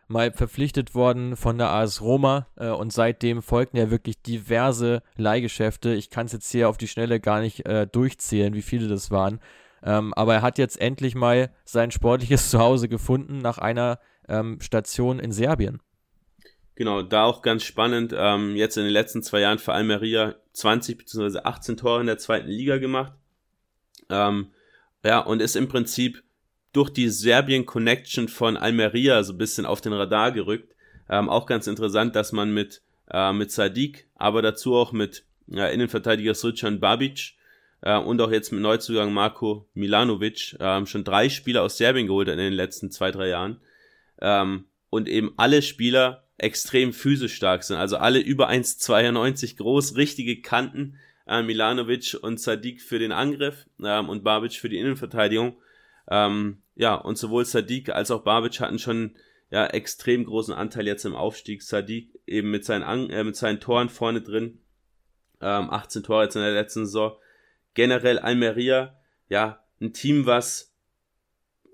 mal 0.08 0.32
verpflichtet 0.32 0.94
worden 0.94 1.36
von 1.36 1.58
der 1.58 1.72
AS 1.72 2.02
Roma 2.02 2.48
äh, 2.58 2.70
und 2.70 2.94
seitdem 2.94 3.42
folgten 3.42 3.78
ja 3.78 3.90
wirklich 3.90 4.22
diverse 4.22 5.02
Leihgeschäfte. 5.16 5.94
Ich 5.94 6.10
kann 6.10 6.28
es 6.28 6.34
jetzt 6.34 6.52
hier 6.52 6.70
auf 6.70 6.78
die 6.78 6.88
Schnelle 6.88 7.20
gar 7.20 7.42
nicht 7.42 7.66
äh, 7.66 7.88
durchzählen, 7.88 8.54
wie 8.54 8.62
viele 8.62 8.88
das 8.88 9.12
waren. 9.12 9.40
Ähm, 9.84 10.14
aber 10.14 10.36
er 10.36 10.42
hat 10.42 10.58
jetzt 10.58 10.80
endlich 10.80 11.16
mal 11.16 11.52
sein 11.64 11.92
sportliches 11.92 12.50
Zuhause 12.52 12.88
gefunden 12.88 13.40
nach 13.40 13.58
einer 13.58 14.00
ähm, 14.28 14.60
Station 14.62 15.20
in 15.20 15.32
Serbien. 15.32 15.80
Genau, 16.76 17.02
da 17.02 17.24
auch 17.24 17.42
ganz 17.42 17.64
spannend. 17.64 18.14
Ähm, 18.16 18.56
jetzt 18.56 18.78
in 18.78 18.84
den 18.84 18.92
letzten 18.92 19.24
zwei 19.24 19.42
Jahren 19.42 19.60
für 19.60 19.74
Almeria 19.74 20.36
20 20.54 20.98
bzw. 20.98 21.40
18 21.40 21.78
Tore 21.78 22.02
in 22.02 22.08
der 22.08 22.18
zweiten 22.18 22.50
Liga 22.50 22.78
gemacht. 22.78 23.14
Ähm, 24.10 24.52
ja, 25.04 25.20
und 25.20 25.42
ist 25.42 25.56
im 25.56 25.70
Prinzip 25.70 26.24
durch 26.74 26.90
die 26.90 27.10
Serbien-Connection 27.10 28.28
von 28.28 28.58
Almeria 28.58 29.24
so 29.24 29.34
ein 29.34 29.38
bisschen 29.38 29.66
auf 29.66 29.80
den 29.80 29.94
Radar 29.94 30.34
gerückt. 30.34 30.76
Ähm, 31.10 31.30
auch 31.30 31.46
ganz 31.46 31.68
interessant, 31.68 32.16
dass 32.16 32.34
man 32.34 32.54
mit, 32.54 32.82
äh, 33.10 33.32
mit 33.32 33.52
Sadiq, 33.52 34.08
aber 34.16 34.42
dazu 34.42 34.76
auch 34.76 34.92
mit 34.92 35.24
ja, 35.48 35.68
Innenverteidiger 35.68 36.34
Srčan 36.34 36.82
Babic 36.82 37.36
äh, 37.82 37.98
und 37.98 38.20
auch 38.20 38.32
jetzt 38.32 38.52
mit 38.52 38.62
Neuzugang 38.62 39.14
Marko 39.14 39.70
Milanovic 39.74 40.60
äh, 40.60 40.86
schon 40.86 41.06
drei 41.06 41.30
Spieler 41.30 41.64
aus 41.64 41.78
Serbien 41.78 42.08
geholt 42.08 42.28
hat 42.28 42.34
in 42.34 42.40
den 42.40 42.54
letzten 42.54 42.92
zwei, 42.92 43.12
drei 43.12 43.30
Jahren. 43.30 43.62
Ähm, 44.20 44.66
und 44.90 45.08
eben 45.08 45.34
alle 45.38 45.62
Spieler 45.62 46.25
extrem 46.38 46.94
physisch 46.94 47.36
stark 47.36 47.64
sind. 47.64 47.78
Also 47.78 47.98
alle 47.98 48.20
über 48.20 48.50
1,92 48.50 49.58
groß, 49.58 49.96
richtige 49.96 50.42
Kanten. 50.42 50.98
Äh, 51.28 51.42
Milanovic 51.42 52.18
und 52.22 52.40
Sadiq 52.40 52.82
für 52.82 53.00
den 53.00 53.12
Angriff 53.12 53.66
ähm, 53.84 54.10
und 54.10 54.24
Babic 54.24 54.54
für 54.54 54.70
die 54.70 54.78
Innenverteidigung. 54.78 55.58
Ähm, 56.10 56.62
ja, 56.76 56.96
und 56.96 57.18
sowohl 57.18 57.46
Sadiq 57.46 57.90
als 57.90 58.12
auch 58.12 58.24
Babic 58.24 58.60
hatten 58.60 58.78
schon 58.78 59.16
ja, 59.50 59.66
extrem 59.68 60.26
großen 60.26 60.54
Anteil 60.54 60.86
jetzt 60.86 61.06
im 61.06 61.16
Aufstieg. 61.16 61.64
Sadiq 61.64 62.10
eben 62.28 62.52
mit 62.52 62.66
seinen, 62.66 62.84
An 62.84 63.10
äh, 63.10 63.24
mit 63.24 63.36
seinen 63.36 63.60
Toren 63.60 63.90
vorne 63.90 64.22
drin. 64.22 64.60
Ähm, 65.42 65.70
18 65.70 66.04
Tore 66.04 66.24
jetzt 66.24 66.36
in 66.36 66.42
der 66.42 66.52
letzten 66.52 66.86
Saison. 66.86 67.18
Generell 67.74 68.20
Almeria, 68.20 68.98
ja, 69.28 69.64
ein 69.82 69.94
Team, 69.94 70.26
was 70.26 70.75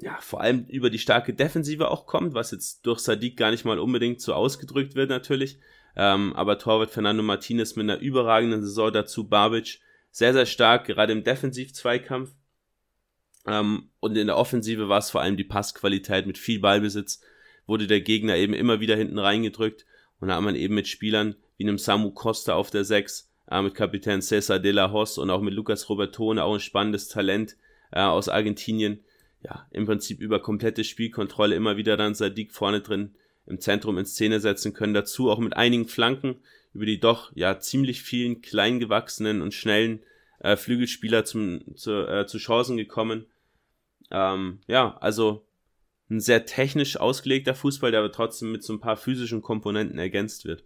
ja, 0.02 0.18
vor 0.20 0.42
allem 0.42 0.66
über 0.66 0.90
die 0.90 1.00
starke 1.00 1.34
Defensive 1.34 1.90
auch 1.90 2.06
kommt, 2.06 2.34
was 2.34 2.52
jetzt 2.52 2.86
durch 2.86 3.00
Sadiq 3.00 3.38
gar 3.38 3.52
nicht 3.52 3.66
mal 3.66 3.80
unbedingt 3.80 4.22
so 4.22 4.34
ausgedrückt 4.34 4.96
wird 4.96 5.10
natürlich. 5.10 5.60
Ähm, 5.96 6.34
aber 6.36 6.58
Torwart 6.58 6.92
Fernando 6.92 7.22
Martinez 7.24 7.76
mit 7.76 7.84
einer 7.84 8.00
überragenden 8.00 8.62
Saison 8.62 8.92
dazu, 8.92 9.28
Babic 9.28 9.80
sehr, 10.10 10.34
sehr 10.34 10.46
stark, 10.46 10.86
gerade 10.86 11.14
im 11.14 11.24
Defensiv-Zweikampf. 11.24 12.34
Ähm, 13.48 13.90
und 14.00 14.18
in 14.18 14.28
der 14.28 14.38
Offensive 14.38 14.90
war 14.90 15.00
es 15.00 15.12
vor 15.12 15.22
allem 15.22 15.38
die 15.38 15.44
Passqualität 15.44 16.28
mit 16.28 16.38
viel 16.38 16.60
Ballbesitz, 16.60 17.22
wurde 17.66 17.88
der 17.88 18.02
Gegner 18.02 18.36
eben 18.36 18.54
immer 18.54 18.80
wieder 18.80 18.96
hinten 18.96 19.20
reingedrückt 19.20 19.86
und 20.22 20.28
da 20.28 20.36
hat 20.36 20.44
man 20.44 20.56
eben 20.56 20.76
mit 20.76 20.88
Spielern 20.88 21.36
wie 21.58 21.64
einem 21.64 21.78
Samu 21.78 22.12
Costa 22.12 22.54
auf 22.54 22.70
der 22.70 22.86
6, 22.86 23.30
äh, 23.50 23.62
mit 23.62 23.76
Kapitän 23.76 24.22
Cesar 24.22 24.60
de 24.60 24.72
la 24.72 24.92
Hos 24.92 25.18
und 25.18 25.30
auch 25.30 25.42
mit 25.42 25.54
Lucas 25.54 25.90
Robertone, 25.90 26.44
auch 26.44 26.54
ein 26.54 26.60
spannendes 26.60 27.10
Talent 27.10 27.58
äh, 27.92 28.02
aus 28.02 28.30
Argentinien, 28.30 29.04
ja, 29.44 29.68
im 29.72 29.86
Prinzip 29.86 30.20
über 30.20 30.42
komplette 30.42 30.84
Spielkontrolle 30.84 31.56
immer 31.56 31.78
wieder 31.78 31.98
dann 31.98 32.16
Sadiq 32.16 32.52
vorne 32.52 32.82
drin 32.82 33.16
im 33.48 33.60
Zentrum 33.60 33.98
in 33.98 34.06
Szene 34.06 34.40
setzen 34.40 34.74
können. 34.74 34.94
Dazu 34.94 35.30
auch 35.30 35.40
mit 35.40 35.56
einigen 35.56 35.88
Flanken 35.88 36.42
über 36.74 36.86
die 36.86 37.00
doch 37.00 37.32
ja 37.36 37.60
ziemlich 37.60 38.02
vielen 38.02 38.42
kleingewachsenen 38.42 39.42
und 39.42 39.54
schnellen 39.54 40.02
äh, 40.40 40.56
Flügelspieler 40.56 41.26
zum, 41.26 41.76
zu, 41.76 42.08
äh, 42.08 42.26
zu 42.28 42.38
Chancen 42.38 42.78
gekommen. 42.78 43.26
Ähm, 44.10 44.60
ja, 44.68 44.98
also 44.98 45.46
ein 46.10 46.20
sehr 46.20 46.46
technisch 46.46 46.98
ausgelegter 46.98 47.56
Fußball, 47.56 47.92
der 47.92 48.02
aber 48.02 48.12
trotzdem 48.12 48.52
mit 48.52 48.64
so 48.64 48.74
ein 48.74 48.80
paar 48.80 48.98
physischen 48.98 49.42
Komponenten 49.42 49.98
ergänzt 49.98 50.46
wird. 50.46 50.64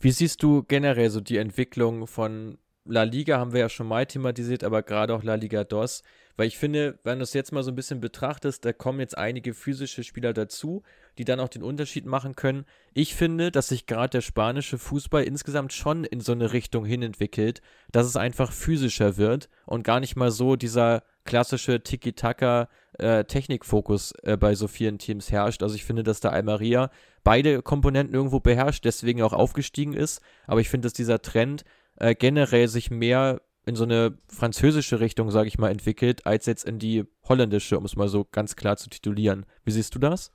Wie 0.00 0.10
siehst 0.10 0.42
du 0.42 0.64
generell 0.64 1.10
so 1.10 1.20
die 1.20 1.36
Entwicklung 1.36 2.08
von 2.08 2.58
La 2.84 3.04
Liga, 3.04 3.38
haben 3.38 3.52
wir 3.52 3.60
ja 3.60 3.68
schon 3.68 3.86
mal 3.86 4.04
thematisiert, 4.04 4.64
aber 4.64 4.82
gerade 4.82 5.14
auch 5.14 5.22
La 5.22 5.36
Liga 5.36 5.62
DOS? 5.62 6.02
Weil 6.36 6.46
ich 6.46 6.58
finde, 6.58 6.98
wenn 7.04 7.18
du 7.18 7.24
es 7.24 7.34
jetzt 7.34 7.52
mal 7.52 7.62
so 7.62 7.70
ein 7.70 7.74
bisschen 7.74 8.00
betrachtest, 8.00 8.64
da 8.64 8.72
kommen 8.72 9.00
jetzt 9.00 9.16
einige 9.16 9.54
physische 9.54 10.02
Spieler 10.02 10.32
dazu, 10.32 10.82
die 11.18 11.24
dann 11.24 11.40
auch 11.40 11.48
den 11.48 11.62
Unterschied 11.62 12.06
machen 12.06 12.34
können. 12.34 12.64
Ich 12.94 13.14
finde, 13.14 13.50
dass 13.50 13.68
sich 13.68 13.86
gerade 13.86 14.10
der 14.10 14.20
spanische 14.22 14.78
Fußball 14.78 15.24
insgesamt 15.24 15.72
schon 15.72 16.04
in 16.04 16.20
so 16.20 16.32
eine 16.32 16.52
Richtung 16.52 16.84
hin 16.84 17.02
entwickelt, 17.02 17.60
dass 17.90 18.06
es 18.06 18.16
einfach 18.16 18.52
physischer 18.52 19.16
wird 19.16 19.48
und 19.66 19.84
gar 19.84 20.00
nicht 20.00 20.16
mal 20.16 20.30
so 20.30 20.56
dieser 20.56 21.02
klassische 21.24 21.82
Tiki-Taka 21.82 22.68
äh, 22.98 23.20
äh, 23.20 24.36
bei 24.36 24.54
so 24.54 24.68
vielen 24.68 24.98
Teams 24.98 25.30
herrscht. 25.30 25.62
Also 25.62 25.74
ich 25.74 25.84
finde, 25.84 26.02
dass 26.02 26.20
der 26.20 26.32
Almeria 26.32 26.90
beide 27.24 27.62
Komponenten 27.62 28.14
irgendwo 28.14 28.40
beherrscht, 28.40 28.84
deswegen 28.84 29.22
auch 29.22 29.32
aufgestiegen 29.32 29.92
ist. 29.92 30.20
Aber 30.46 30.60
ich 30.60 30.68
finde, 30.68 30.86
dass 30.86 30.92
dieser 30.92 31.22
Trend 31.22 31.64
äh, 31.96 32.14
generell 32.14 32.68
sich 32.68 32.90
mehr 32.90 33.40
in 33.64 33.76
so 33.76 33.84
eine 33.84 34.18
französische 34.28 35.00
Richtung, 35.00 35.30
sage 35.30 35.48
ich 35.48 35.58
mal, 35.58 35.70
entwickelt, 35.70 36.26
als 36.26 36.46
jetzt 36.46 36.64
in 36.64 36.78
die 36.78 37.04
holländische, 37.28 37.78
um 37.78 37.84
es 37.84 37.96
mal 37.96 38.08
so 38.08 38.26
ganz 38.30 38.56
klar 38.56 38.76
zu 38.76 38.90
titulieren. 38.90 39.46
Wie 39.64 39.70
siehst 39.70 39.94
du 39.94 39.98
das? 39.98 40.32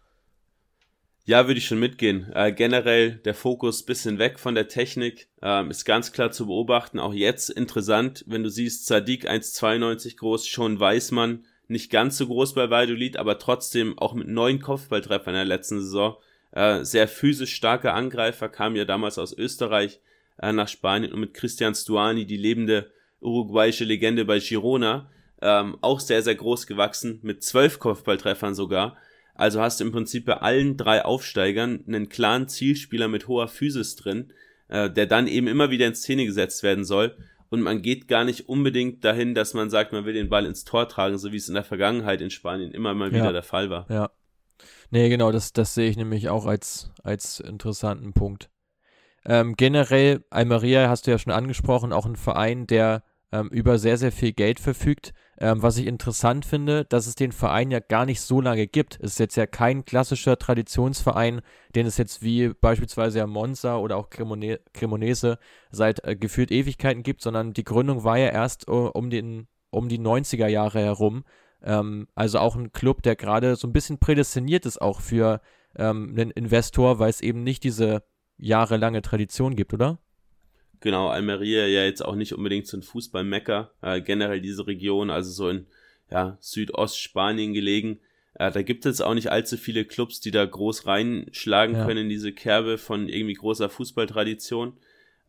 Ja, 1.26 1.46
würde 1.48 1.58
ich 1.58 1.66
schon 1.66 1.80
mitgehen. 1.80 2.32
Äh, 2.34 2.54
generell 2.54 3.16
der 3.16 3.34
Fokus 3.34 3.84
bisschen 3.84 4.18
weg 4.18 4.40
von 4.40 4.56
der 4.56 4.70
Technik 4.70 5.28
ähm, 5.42 5.70
ist 5.70 5.84
ganz 5.84 6.14
klar 6.14 6.32
zu 6.32 6.48
beobachten. 6.48 7.00
Auch 7.00 7.14
jetzt 7.14 7.50
interessant, 7.50 8.24
wenn 8.28 8.44
du 8.44 8.50
siehst, 8.50 8.86
Sadiq 8.86 9.30
1,92 9.30 10.16
groß, 10.16 10.48
schon 10.48 10.80
Weißmann 10.80 11.44
nicht 11.68 11.92
ganz 11.92 12.18
so 12.18 12.28
groß 12.28 12.54
bei 12.54 12.70
Valladolid, 12.70 13.18
aber 13.18 13.40
trotzdem 13.40 14.00
auch 14.00 14.14
mit 14.14 14.30
neun 14.30 14.62
Kopfballtreffern 14.62 15.34
in 15.34 15.40
der 15.40 15.58
letzten 15.58 15.82
Saison. 15.82 16.16
Äh, 16.52 16.86
sehr 16.86 17.10
physisch 17.10 17.54
starke 17.54 17.92
Angreifer, 17.92 18.48
kam 18.48 18.78
ja 18.78 18.86
damals 18.86 19.18
aus 19.18 19.38
Österreich 19.38 20.00
äh, 20.38 20.54
nach 20.54 20.70
Spanien 20.70 21.12
und 21.12 21.20
mit 21.20 21.34
Christian 21.34 21.76
Stuani, 21.76 22.26
die 22.26 22.38
lebende 22.38 22.90
uruguayische 23.28 23.84
Legende 23.84 24.26
bei 24.26 24.40
Girona, 24.40 25.10
ähm, 25.42 25.78
auch 25.82 26.00
sehr, 26.00 26.22
sehr 26.24 26.36
groß 26.36 26.68
gewachsen, 26.68 27.20
mit 27.22 27.44
zwölf 27.44 27.80
Kopfballtreffern 27.80 28.56
sogar. 28.56 28.98
Also 29.36 29.62
hast 29.62 29.80
du 29.80 29.86
im 29.86 29.92
Prinzip 29.92 30.26
bei 30.26 30.38
allen 30.38 30.78
drei 30.78 31.06
Aufsteigern 31.06 31.84
einen 31.88 32.10
klaren 32.10 32.48
Zielspieler 32.48 33.08
mit 33.08 33.28
hoher 33.28 33.48
Physis 33.48 33.96
drin, 33.96 34.34
äh, 34.68 34.90
der 34.90 35.06
dann 35.06 35.28
eben 35.28 35.48
immer 35.48 35.70
wieder 35.70 35.86
in 35.86 35.96
Szene 35.96 36.26
gesetzt 36.26 36.64
werden 36.64 36.86
soll. 36.86 37.16
Und 37.50 37.62
man 37.62 37.82
geht 37.82 38.08
gar 38.08 38.26
nicht 38.26 38.50
unbedingt 38.50 39.06
dahin, 39.06 39.36
dass 39.36 39.54
man 39.54 39.70
sagt, 39.70 39.94
man 39.94 40.06
will 40.06 40.14
den 40.14 40.28
Ball 40.30 40.46
ins 40.46 40.66
Tor 40.66 40.90
tragen, 40.90 41.18
so 41.18 41.32
wie 41.32 41.38
es 41.38 41.48
in 41.48 41.54
der 41.54 41.64
Vergangenheit 41.64 42.20
in 42.20 42.30
Spanien 42.30 42.72
immer 42.72 42.94
mal 42.94 43.12
wieder 43.12 43.26
ja. 43.26 43.32
der 43.32 43.44
Fall 43.44 43.70
war. 43.70 43.86
Ja. 43.90 44.10
Nee, 44.90 45.10
genau, 45.10 45.32
das, 45.32 45.54
das 45.54 45.74
sehe 45.74 45.90
ich 45.90 45.98
nämlich 45.98 46.30
auch 46.30 46.46
als, 46.46 46.92
als 47.04 47.40
interessanten 47.40 48.14
Punkt. 48.14 48.50
Ähm, 49.26 49.56
generell, 49.56 50.24
Almeria 50.30 50.90
hast 50.90 51.06
du 51.06 51.12
ja 51.12 51.20
schon 51.20 51.34
angesprochen, 51.34 51.94
auch 51.94 52.06
ein 52.06 52.16
Verein, 52.16 52.66
der 52.66 53.04
ähm, 53.32 53.50
über 53.50 53.78
sehr, 53.78 53.98
sehr 53.98 54.12
viel 54.12 54.34
Geld 54.34 54.60
verfügt. 54.60 55.14
Ähm, 55.40 55.62
was 55.62 55.78
ich 55.78 55.86
interessant 55.86 56.46
finde, 56.46 56.86
dass 56.86 57.06
es 57.06 57.16
den 57.16 57.32
Verein 57.32 57.70
ja 57.70 57.80
gar 57.80 58.06
nicht 58.06 58.22
so 58.22 58.42
lange 58.42 58.66
gibt. 58.68 58.96
Es 59.02 59.12
ist 59.12 59.20
jetzt 59.20 59.36
ja 59.36 59.46
kein 59.46 59.86
klassischer 59.86 60.38
Traditionsverein, 60.38 61.42
den 61.76 61.86
es 61.86 61.98
jetzt 61.98 62.24
wie 62.24 62.50
beispielsweise 62.50 63.20
ja 63.20 63.28
Monza 63.28 63.78
oder 63.78 63.98
auch 63.98 64.10
Cremone 64.10 64.60
Cremonese 64.74 65.38
seit 65.70 66.04
äh, 66.06 66.16
gefühlt 66.16 66.52
Ewigkeiten 66.52 67.04
gibt, 67.04 67.22
sondern 67.22 67.54
die 67.54 67.64
Gründung 67.64 68.04
war 68.04 68.18
ja 68.18 68.30
erst 68.30 68.68
uh, 68.68 68.90
um, 68.94 69.12
den, 69.12 69.48
um 69.70 69.90
die 69.90 70.00
90er 70.00 70.48
Jahre 70.48 70.80
herum. 70.80 71.24
Ähm, 71.62 72.08
also 72.16 72.40
auch 72.40 72.56
ein 72.56 72.72
Club, 72.72 73.04
der 73.04 73.16
gerade 73.16 73.56
so 73.56 73.68
ein 73.68 73.74
bisschen 73.74 74.00
prädestiniert 74.00 74.66
ist 74.66 74.82
auch 74.82 75.02
für 75.02 75.42
ähm, 75.76 76.16
einen 76.18 76.32
Investor, 76.32 76.98
weil 76.98 77.10
es 77.10 77.22
eben 77.22 77.44
nicht 77.44 77.64
diese 77.64 78.04
jahrelange 78.38 79.02
Tradition 79.04 79.56
gibt, 79.56 79.74
oder? 79.74 80.00
Genau, 80.80 81.10
Almeria 81.10 81.66
ja 81.66 81.84
jetzt 81.84 82.04
auch 82.06 82.16
nicht 82.16 82.34
unbedingt 82.34 82.68
so 82.68 82.78
ein 82.78 82.84
Fußballmecker, 82.84 83.72
äh, 83.82 84.02
generell 84.02 84.42
diese 84.42 84.68
Region, 84.68 85.10
also 85.10 85.32
so 85.32 85.50
in 85.50 85.66
ja, 86.12 86.38
Südostspanien 86.40 87.54
gelegen. 87.54 88.00
Äh, 88.36 88.52
da 88.52 88.62
gibt 88.62 88.86
es 88.86 89.02
auch 89.02 89.14
nicht 89.14 89.32
allzu 89.32 89.58
viele 89.58 89.86
Clubs, 89.86 90.20
die 90.20 90.32
da 90.32 90.46
groß 90.46 90.86
reinschlagen 90.86 91.76
ja. 91.76 91.86
können 91.86 92.04
in 92.04 92.10
diese 92.10 92.32
Kerbe 92.32 92.78
von 92.78 93.10
irgendwie 93.10 93.34
großer 93.34 93.70
Fußballtradition. 93.70 94.78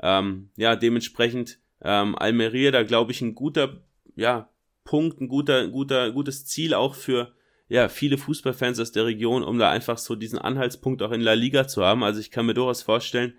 Ähm, 0.00 0.50
ja, 0.56 0.76
dementsprechend 0.76 1.58
ähm, 1.82 2.16
Almeria, 2.16 2.70
da 2.70 2.82
glaube 2.82 3.12
ich 3.12 3.20
ein 3.22 3.34
guter, 3.34 3.80
ja, 4.14 4.50
Punkt, 4.84 5.20
ein 5.20 5.28
guter, 5.28 5.68
guter, 5.68 6.12
gutes 6.12 6.46
Ziel 6.46 6.74
auch 6.74 6.94
für 6.94 7.32
ja, 7.68 7.88
viele 7.88 8.16
Fußballfans 8.16 8.80
aus 8.80 8.92
der 8.92 9.04
Region, 9.04 9.42
um 9.42 9.58
da 9.58 9.70
einfach 9.70 9.98
so 9.98 10.14
diesen 10.14 10.38
Anhaltspunkt 10.38 11.02
auch 11.02 11.12
in 11.12 11.20
La 11.20 11.34
Liga 11.34 11.68
zu 11.68 11.84
haben. 11.84 12.02
Also 12.02 12.20
ich 12.20 12.30
kann 12.30 12.46
mir 12.46 12.54
durchaus 12.54 12.82
vorstellen, 12.82 13.34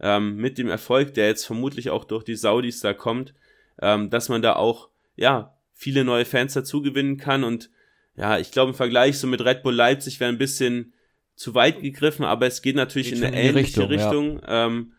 ähm, 0.00 0.36
mit 0.36 0.58
dem 0.58 0.68
Erfolg, 0.68 1.14
der 1.14 1.26
jetzt 1.26 1.46
vermutlich 1.46 1.90
auch 1.90 2.04
durch 2.04 2.24
die 2.24 2.36
Saudis 2.36 2.80
da 2.80 2.94
kommt, 2.94 3.34
ähm, 3.80 4.10
dass 4.10 4.28
man 4.28 4.42
da 4.42 4.56
auch, 4.56 4.88
ja, 5.16 5.56
viele 5.74 6.04
neue 6.04 6.24
Fans 6.24 6.54
dazu 6.54 6.82
gewinnen 6.82 7.16
kann 7.16 7.44
und 7.44 7.70
ja, 8.16 8.38
ich 8.38 8.50
glaube 8.50 8.70
im 8.70 8.76
Vergleich 8.76 9.18
so 9.18 9.28
mit 9.28 9.44
Red 9.44 9.62
Bull 9.62 9.74
Leipzig 9.74 10.18
wäre 10.18 10.30
ein 10.30 10.38
bisschen 10.38 10.92
zu 11.36 11.54
weit 11.54 11.80
gegriffen, 11.80 12.24
aber 12.24 12.46
es 12.46 12.62
geht 12.62 12.74
natürlich 12.74 13.10
geht 13.10 13.18
in 13.18 13.24
eine 13.24 13.40
ähnliche 13.40 13.88
Richtung, 13.88 14.38
Richtung 14.38 14.40
ja. 14.40 14.66
ähm, 14.66 14.92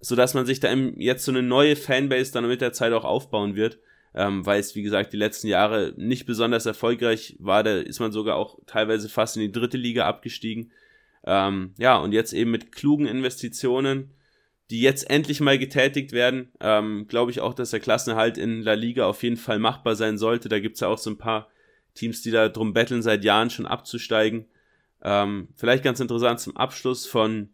so 0.00 0.14
dass 0.14 0.34
man 0.34 0.44
sich 0.44 0.60
da 0.60 0.70
jetzt 0.72 1.24
so 1.24 1.32
eine 1.32 1.42
neue 1.42 1.74
Fanbase 1.74 2.32
dann 2.32 2.46
mit 2.46 2.60
der 2.60 2.74
Zeit 2.74 2.92
auch 2.92 3.04
aufbauen 3.04 3.56
wird 3.56 3.78
ähm, 4.16 4.46
weil 4.46 4.58
es, 4.58 4.74
wie 4.74 4.82
gesagt, 4.82 5.12
die 5.12 5.18
letzten 5.18 5.46
Jahre 5.46 5.92
nicht 5.96 6.24
besonders 6.24 6.64
erfolgreich 6.64 7.36
war. 7.38 7.62
Da 7.62 7.76
ist 7.76 8.00
man 8.00 8.12
sogar 8.12 8.36
auch 8.36 8.58
teilweise 8.66 9.10
fast 9.10 9.36
in 9.36 9.42
die 9.42 9.52
dritte 9.52 9.76
Liga 9.76 10.06
abgestiegen. 10.06 10.72
Ähm, 11.24 11.74
ja, 11.76 11.98
und 11.98 12.12
jetzt 12.12 12.32
eben 12.32 12.50
mit 12.50 12.72
klugen 12.72 13.06
Investitionen, 13.06 14.10
die 14.70 14.80
jetzt 14.80 15.08
endlich 15.08 15.40
mal 15.40 15.58
getätigt 15.58 16.12
werden, 16.12 16.50
ähm, 16.60 17.06
glaube 17.08 17.30
ich 17.30 17.40
auch, 17.40 17.54
dass 17.54 17.70
der 17.70 17.80
Klassenerhalt 17.80 18.36
in 18.36 18.62
La 18.62 18.74
Liga 18.74 19.06
auf 19.06 19.22
jeden 19.22 19.36
Fall 19.36 19.58
machbar 19.58 19.94
sein 19.94 20.18
sollte. 20.18 20.48
Da 20.48 20.58
gibt 20.58 20.74
es 20.74 20.80
ja 20.80 20.88
auch 20.88 20.98
so 20.98 21.10
ein 21.10 21.18
paar 21.18 21.48
Teams, 21.94 22.22
die 22.22 22.30
da 22.30 22.48
drum 22.48 22.72
betteln, 22.72 23.02
seit 23.02 23.24
Jahren 23.24 23.50
schon 23.50 23.66
abzusteigen. 23.66 24.46
Ähm, 25.02 25.48
vielleicht 25.54 25.84
ganz 25.84 26.00
interessant 26.00 26.40
zum 26.40 26.56
Abschluss 26.56 27.06
von 27.06 27.50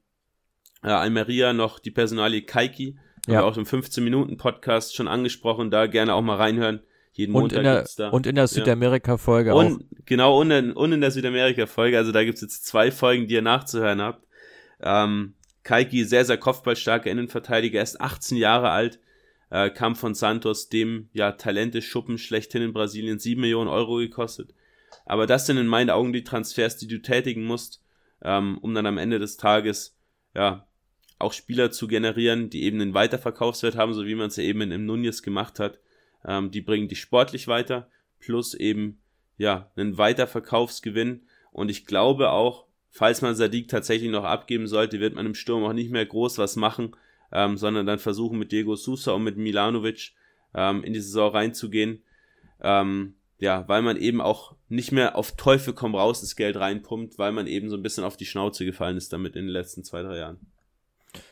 äh, 0.83 0.89
Almeria 0.89 1.53
noch 1.53 1.79
die 1.79 1.91
Personalie 1.91 2.43
Kaiki. 2.43 2.97
Ja. 3.27 3.37
Haben 3.37 3.45
wir 3.45 3.45
auch 3.45 3.57
im 3.57 3.65
15-Minuten-Podcast 3.65 4.97
schon 4.97 5.07
angesprochen, 5.07 5.71
da 5.71 5.87
gerne 5.87 6.15
auch 6.15 6.23
mal 6.23 6.37
reinhören. 6.37 6.81
Jeden 7.13 7.35
und 7.35 7.43
Montag 7.43 7.59
in 7.59 7.65
der, 7.65 7.89
da. 7.99 8.09
Und 8.09 8.27
in 8.27 8.37
der 8.37 8.49
Südamerika-Folge 8.49 9.53
auch. 9.53 9.79
Genau, 10.07 10.41
und 10.41 10.51
in, 10.51 10.73
und 10.73 10.93
in 10.93 11.03
der 11.03 11.11
Südamerika-Folge. 11.11 11.99
Also 11.99 12.11
da 12.11 12.25
gibt's 12.25 12.41
jetzt 12.41 12.65
zwei 12.65 12.91
Folgen, 12.91 13.29
die 13.29 13.35
ihr 13.35 13.43
nachzuhören 13.43 14.01
habt. 14.01 14.27
Ähm, 14.81 15.35
Kaiki, 15.63 16.05
sehr, 16.05 16.25
sehr 16.25 16.39
kopfballstarker 16.39 17.11
Innenverteidiger, 17.11 17.79
erst 17.79 18.01
18 18.01 18.37
Jahre 18.37 18.71
alt, 18.71 18.99
äh, 19.51 19.71
kam 19.71 19.97
von 19.97 20.15
Santos, 20.15 20.69
dem 20.69 21.09
ja 21.13 21.33
Talente-Schuppen 21.33 22.19
schlechthin 22.19 22.63
in 22.63 22.73
Brasilien, 22.73 23.19
7 23.19 23.41
Millionen 23.41 23.69
Euro 23.69 23.97
gekostet. 23.97 24.55
Aber 25.05 25.27
das 25.27 25.47
sind 25.47 25.59
in 25.59 25.67
meinen 25.67 25.91
Augen 25.91 26.13
die 26.13 26.25
Transfers, 26.25 26.77
die 26.77 26.87
du 26.87 27.01
tätigen 27.01 27.45
musst, 27.45 27.83
ähm, 28.23 28.59
um 28.59 28.75
dann 28.75 28.87
am 28.87 28.99
Ende 28.99 29.19
des 29.19 29.37
Tages 29.37 29.97
ja 30.35 30.67
auch 31.19 31.33
Spieler 31.33 31.71
zu 31.71 31.87
generieren, 31.87 32.51
die 32.51 32.65
eben 32.65 32.81
einen 32.81 32.95
Weiterverkaufswert 32.95 33.77
haben, 33.77 33.95
so 33.95 34.07
wie 34.07 34.15
man 34.15 34.29
es 34.29 34.37
ja 34.37 34.45
eben 34.45 34.61
in, 34.63 34.73
im 34.73 34.87
Nunez 34.87 35.23
gemacht 35.23 35.61
hat. 35.61 35.79
Ähm, 36.25 36.51
die 36.51 36.61
bringen 36.61 36.89
dich 36.89 37.01
sportlich 37.01 37.49
weiter, 37.49 37.89
plus 38.19 38.55
eben 38.55 39.01
ja 39.39 39.71
einen 39.77 39.99
Weiterverkaufsgewinn. 39.99 41.23
Und 41.53 41.71
ich 41.71 41.87
glaube 41.87 42.31
auch, 42.31 42.67
falls 42.93 43.23
man 43.23 43.35
Sadiq 43.35 43.69
tatsächlich 43.69 44.11
noch 44.11 44.25
abgeben 44.25 44.69
sollte, 44.69 45.01
wird 45.01 45.15
man 45.15 45.27
im 45.27 45.35
Sturm 45.35 45.65
auch 45.65 45.73
nicht 45.73 45.91
mehr 45.91 46.07
groß 46.07 46.39
was 46.39 46.57
machen, 46.57 46.95
ähm, 47.33 47.57
sondern 47.57 47.87
dann 47.87 47.99
versuchen 47.99 48.39
mit 48.39 48.53
Diego 48.53 48.77
Sousa 48.77 49.13
und 49.13 49.25
mit 49.25 49.39
Milanovic 49.39 50.13
ähm, 50.55 50.85
in 50.85 50.93
die 50.93 51.01
Saison 51.01 51.33
reinzugehen. 51.33 52.03
Ähm, 52.61 53.15
ja, 53.39 53.67
weil 53.67 53.83
man 53.83 53.97
eben 53.97 54.21
auch 54.21 54.55
nicht 54.69 54.93
mehr 54.93 55.17
auf 55.17 55.35
Teufel 55.37 55.73
komm 55.73 55.97
raus 55.97 56.21
das 56.21 56.37
Geld 56.37 56.57
reinpumpt, 56.57 57.19
weil 57.19 57.33
man 57.33 57.49
eben 57.49 57.71
so 57.71 57.77
ein 57.77 57.83
bisschen 57.83 58.05
auf 58.05 58.17
die 58.17 58.27
Schnauze 58.27 58.65
gefallen 58.65 58.97
ist 58.97 59.13
damit 59.13 59.35
in 59.35 59.47
den 59.47 59.53
letzten 59.53 59.83
zwei, 59.83 60.03
drei 60.03 60.19
Jahren. 60.19 60.39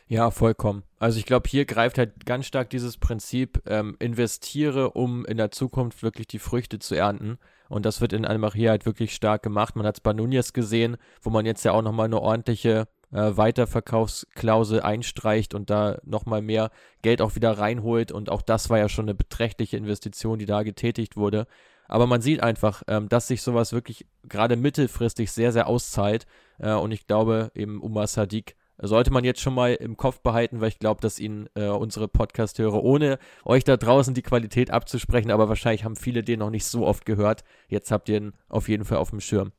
Ja, 0.09 0.31
vollkommen. 0.31 0.83
Also 0.99 1.19
ich 1.19 1.27
glaube, 1.27 1.49
hier 1.49 1.67
greift 1.67 1.99
halt 1.99 2.27
ganz 2.27 2.47
stark 2.47 2.71
dieses 2.71 2.97
Prinzip, 2.97 3.63
ähm, 3.67 3.97
investiere, 4.01 4.91
um 4.91 5.25
in 5.25 5.37
der 5.37 5.53
Zukunft 5.53 6.03
wirklich 6.03 6.27
die 6.27 6.41
Früchte 6.41 6.81
zu 6.81 6.97
ernten. 6.97 7.39
Und 7.71 7.87
das 7.87 8.01
wird 8.01 8.13
in 8.13 8.27
Almeria 8.27 8.73
halt 8.73 8.85
wirklich 8.85 9.15
stark 9.15 9.45
gemacht. 9.45 9.77
Man 9.77 9.87
hat 9.87 9.97
es 9.97 10.01
bei 10.01 10.13
Nunez 10.13 10.53
gesehen, 10.53 10.97
wo 11.23 11.31
man 11.31 11.47
jetzt 11.47 11.65
ja 11.65 11.71
auch 11.71 11.83
nochmal 11.83 12.07
eine 12.07 12.21
ordentliche 12.21 12.89
äh, 13.13 13.37
Weiterverkaufsklausel 13.37 14.81
einstreicht 14.81 15.55
und 15.55 15.71
da 15.71 15.99
nochmal 16.05 16.43
mehr 16.43 16.71
Geld 17.03 17.23
auch 17.23 17.37
wieder 17.37 17.53
reinholt. 17.53 18.11
Und 18.11 18.29
auch 18.29 18.43
das 18.43 18.71
war 18.71 18.79
ja 18.79 18.89
schon 18.89 19.05
eine 19.05 19.15
beträchtliche 19.15 19.77
Investition, 19.77 20.41
die 20.41 20.47
da 20.47 20.65
getätigt 20.65 21.17
wurde. 21.17 21.47
Aber 21.87 22.09
man 22.09 22.21
sieht 22.21 22.43
einfach, 22.43 22.83
ähm, 22.89 23.09
dass 23.09 23.29
sich 23.29 23.41
sowas 23.41 23.73
wirklich 23.73 24.05
gerade 24.29 24.57
mittelfristig 24.57 25.31
sehr, 25.31 25.53
sehr 25.53 25.69
auszahlt. 25.69 26.27
Äh, 26.59 26.73
und 26.73 26.91
ich 26.91 27.07
glaube, 27.07 27.53
eben 27.55 27.81
Umar 27.81 28.09
Sadiq 28.09 28.57
sollte 28.83 29.13
man 29.13 29.25
jetzt 29.25 29.41
schon 29.41 29.55
mal 29.55 29.75
im 29.75 29.97
Kopf 29.97 30.21
behalten, 30.21 30.61
weil 30.61 30.69
ich 30.69 30.79
glaube, 30.79 31.01
dass 31.01 31.19
Ihnen 31.19 31.49
äh, 31.55 31.69
unsere 31.69 32.09
Podcast-Hörer, 32.09 32.83
ohne 32.83 33.19
euch 33.45 33.65
da 33.65 33.77
draußen 33.77 34.15
die 34.15 34.23
Qualität 34.23 34.71
abzusprechen, 34.71 35.31
aber 35.31 35.49
wahrscheinlich 35.49 35.85
haben 35.85 35.97
viele 35.97 36.23
den 36.23 36.39
noch 36.39 36.51
nicht 36.51 36.65
so 36.65 36.87
oft 36.87 37.05
gehört. 37.05 37.45
Jetzt 37.69 37.91
habt 37.91 38.09
ihr 38.09 38.17
ihn 38.17 38.33
auf 38.49 38.69
jeden 38.69 38.85
Fall 38.85 38.99
auf 38.99 39.11
dem 39.11 39.21
Schirm. 39.21 39.53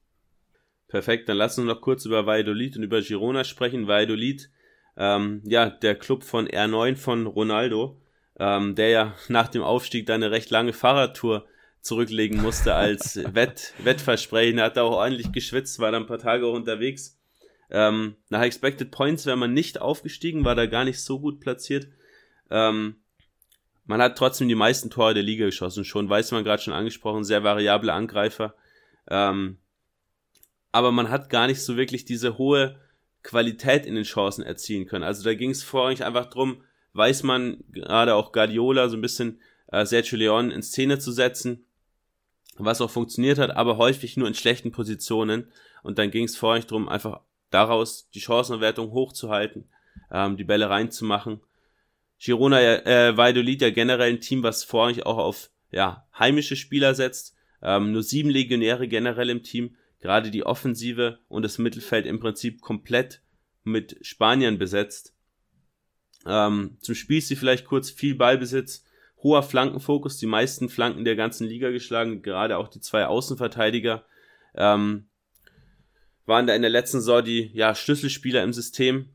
Perfekt, 0.88 1.30
dann 1.30 1.38
lassen 1.38 1.66
wir 1.66 1.74
noch 1.74 1.82
kurz 1.82 2.06
über 2.06 2.26
Valladolid 2.26 2.76
und 2.76 2.84
über 2.84 3.02
Girona 3.02 3.44
sprechen. 3.44 3.88
Valladolid, 3.88 4.50
ähm, 4.98 5.42
ja, 5.46 5.70
der 5.70 5.96
Club 5.96 6.24
von 6.24 6.48
R9 6.48 6.98
von 6.98 7.28
Ronaldo, 7.28 8.02
ähm, 8.40 8.76
der 8.76 8.90
ja 8.90 9.16
nach 9.30 9.48
dem 9.48 9.62
Aufstieg 9.62 10.06
da 10.06 10.16
eine 10.16 10.32
recht 10.32 10.50
lange 10.50 10.74
Fahrradtour 10.74 11.46
zurücklegen 11.80 12.42
musste 12.42 12.76
als 12.76 13.20
Wett, 13.34 13.74
Wettversprechen. 13.84 14.58
Er 14.58 14.66
hat 14.66 14.78
da 14.78 14.84
auch 14.84 14.98
ordentlich 14.98 15.32
geschwitzt, 15.32 15.80
war 15.80 15.92
da 15.92 15.98
ein 15.98 16.08
paar 16.08 16.20
Tage 16.20 16.46
auch 16.46 16.54
unterwegs. 16.56 17.21
Ähm, 17.72 18.16
nach 18.30 18.42
Expected 18.42 18.92
Points 18.92 19.26
wäre 19.26 19.38
man 19.38 19.54
nicht 19.54 19.80
aufgestiegen, 19.82 20.46
war 20.46 20.56
da 20.56 20.66
gar 20.66 20.84
nicht 20.84 21.02
so 21.02 21.20
gut 21.20 21.40
platziert. 21.40 21.88
Ähm, 22.50 22.98
man 23.86 24.02
hat 24.02 24.18
trotzdem 24.18 24.48
die 24.48 24.56
meisten 24.56 24.90
Tore 24.90 25.14
der 25.14 25.24
Liga 25.24 25.46
geschossen, 25.46 25.86
schon 25.86 26.10
weiß 26.10 26.32
man 26.32 26.44
gerade 26.44 26.62
schon 26.62 26.74
angesprochen, 26.74 27.24
sehr 27.24 27.44
variable 27.44 27.94
Angreifer. 27.94 28.56
Ähm, 29.10 29.58
aber 30.72 30.92
man 30.92 31.10
hat 31.10 31.30
gar 31.30 31.48
nicht 31.48 31.62
so 31.62 31.78
wirklich 31.78 32.06
diese 32.06 32.38
hohe 32.38 32.80
Qualität 33.24 33.86
in 33.86 33.96
den 33.96 34.04
Chancen 34.04 34.44
erzielen 34.44 34.86
können. 34.86 35.04
Also 35.04 35.24
da 35.24 35.34
ging 35.34 35.50
es 35.52 35.64
vorrangig 35.64 36.04
einfach 36.04 36.30
drum, 36.30 36.64
weiß 36.94 37.24
man 37.24 37.64
gerade 37.72 38.16
auch 38.16 38.32
Guardiola 38.32 38.90
so 38.90 38.98
ein 38.98 39.02
bisschen 39.02 39.40
äh, 39.68 39.86
Sergio 39.86 40.18
Leon 40.18 40.52
in 40.52 40.62
Szene 40.62 41.00
zu 41.00 41.12
setzen, 41.12 41.66
was 42.58 42.82
auch 42.82 42.90
funktioniert 42.90 43.38
hat, 43.38 43.52
aber 43.52 43.78
häufig 43.78 44.18
nur 44.18 44.28
in 44.28 44.34
schlechten 44.34 44.72
Positionen. 44.72 45.52
Und 45.84 45.98
dann 45.98 46.12
ging 46.12 46.26
es 46.26 46.38
vorrangig 46.38 46.68
drum, 46.68 46.90
einfach 46.90 47.22
daraus 47.52 48.10
die 48.10 48.22
Chancenwertung 48.22 48.92
hochzuhalten, 48.92 49.70
ähm, 50.12 50.38
die 50.38 50.44
Bälle 50.44 50.70
reinzumachen. 50.70 51.42
Girona 52.20 52.62
äh, 52.62 53.16
Valladolid 53.18 53.62
ja 53.62 53.70
generell 53.70 54.12
ein 54.12 54.22
Team, 54.22 54.44
was 54.44 54.64
vorrangig 54.64 55.06
auch 55.06 55.18
auf 55.18 55.50
ja, 55.72 56.08
heimische 56.18 56.56
Spieler 56.56 56.96
setzt. 56.96 57.36
Ähm, 57.62 57.92
nur 57.92 58.04
sieben 58.04 58.30
Legionäre 58.30 58.88
generell 58.88 59.30
im 59.30 59.44
Team. 59.44 59.76
Gerade 60.00 60.32
die 60.32 60.46
Offensive 60.46 61.20
und 61.28 61.44
das 61.44 61.60
Mittelfeld 61.60 62.08
im 62.08 62.20
Prinzip 62.20 62.62
komplett 62.62 63.22
mit 63.64 63.98
Spaniern 64.02 64.58
besetzt. 64.58 65.14
Ähm, 66.26 66.78
zum 66.80 66.96
Spiel 66.96 67.22
sie 67.22 67.36
vielleicht 67.36 67.66
kurz 67.66 67.90
viel 67.92 68.16
Ballbesitz, 68.16 68.84
hoher 69.22 69.44
Flankenfokus, 69.44 70.18
die 70.18 70.26
meisten 70.26 70.70
Flanken 70.70 71.06
der 71.06 71.16
ganzen 71.16 71.48
Liga 71.48 71.70
geschlagen, 71.70 72.22
gerade 72.22 72.58
auch 72.58 72.68
die 72.68 72.80
zwei 72.80 73.06
Außenverteidiger. 73.06 74.06
Ähm, 74.56 75.08
waren 76.26 76.48
da 76.48 76.56
in 76.56 76.62
der 76.62 76.72
letzten 76.72 77.00
Saison 77.00 77.24
die 77.24 77.52
ja, 77.54 77.76
Schlüsselspieler 77.76 78.44
im 78.44 78.54
System 78.54 79.10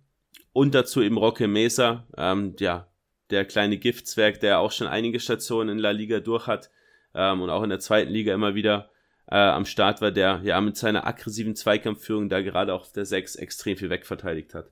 und 0.52 0.74
dazu 0.74 1.02
eben 1.02 1.18
Roque 1.18 1.48
Mesa, 1.48 2.06
ähm, 2.16 2.54
ja, 2.58 2.88
der 3.30 3.44
kleine 3.44 3.78
Giftzwerg, 3.78 4.40
der 4.40 4.60
auch 4.60 4.72
schon 4.72 4.86
einige 4.86 5.20
Stationen 5.20 5.70
in 5.70 5.78
La 5.78 5.90
Liga 5.90 6.20
durch 6.20 6.46
hat 6.46 6.70
ähm, 7.14 7.42
und 7.42 7.50
auch 7.50 7.62
in 7.62 7.70
der 7.70 7.80
zweiten 7.80 8.12
Liga 8.12 8.32
immer 8.34 8.54
wieder 8.54 8.90
äh, 9.28 9.36
am 9.36 9.66
Start 9.66 10.00
war, 10.00 10.12
der 10.12 10.40
ja 10.44 10.60
mit 10.60 10.76
seiner 10.76 11.06
aggressiven 11.06 11.56
Zweikampfführung 11.56 12.28
da 12.28 12.40
gerade 12.40 12.72
auch 12.72 12.82
auf 12.82 12.92
der 12.92 13.04
6 13.04 13.36
extrem 13.36 13.76
viel 13.76 13.90
wegverteidigt 13.90 14.54
hat. 14.54 14.70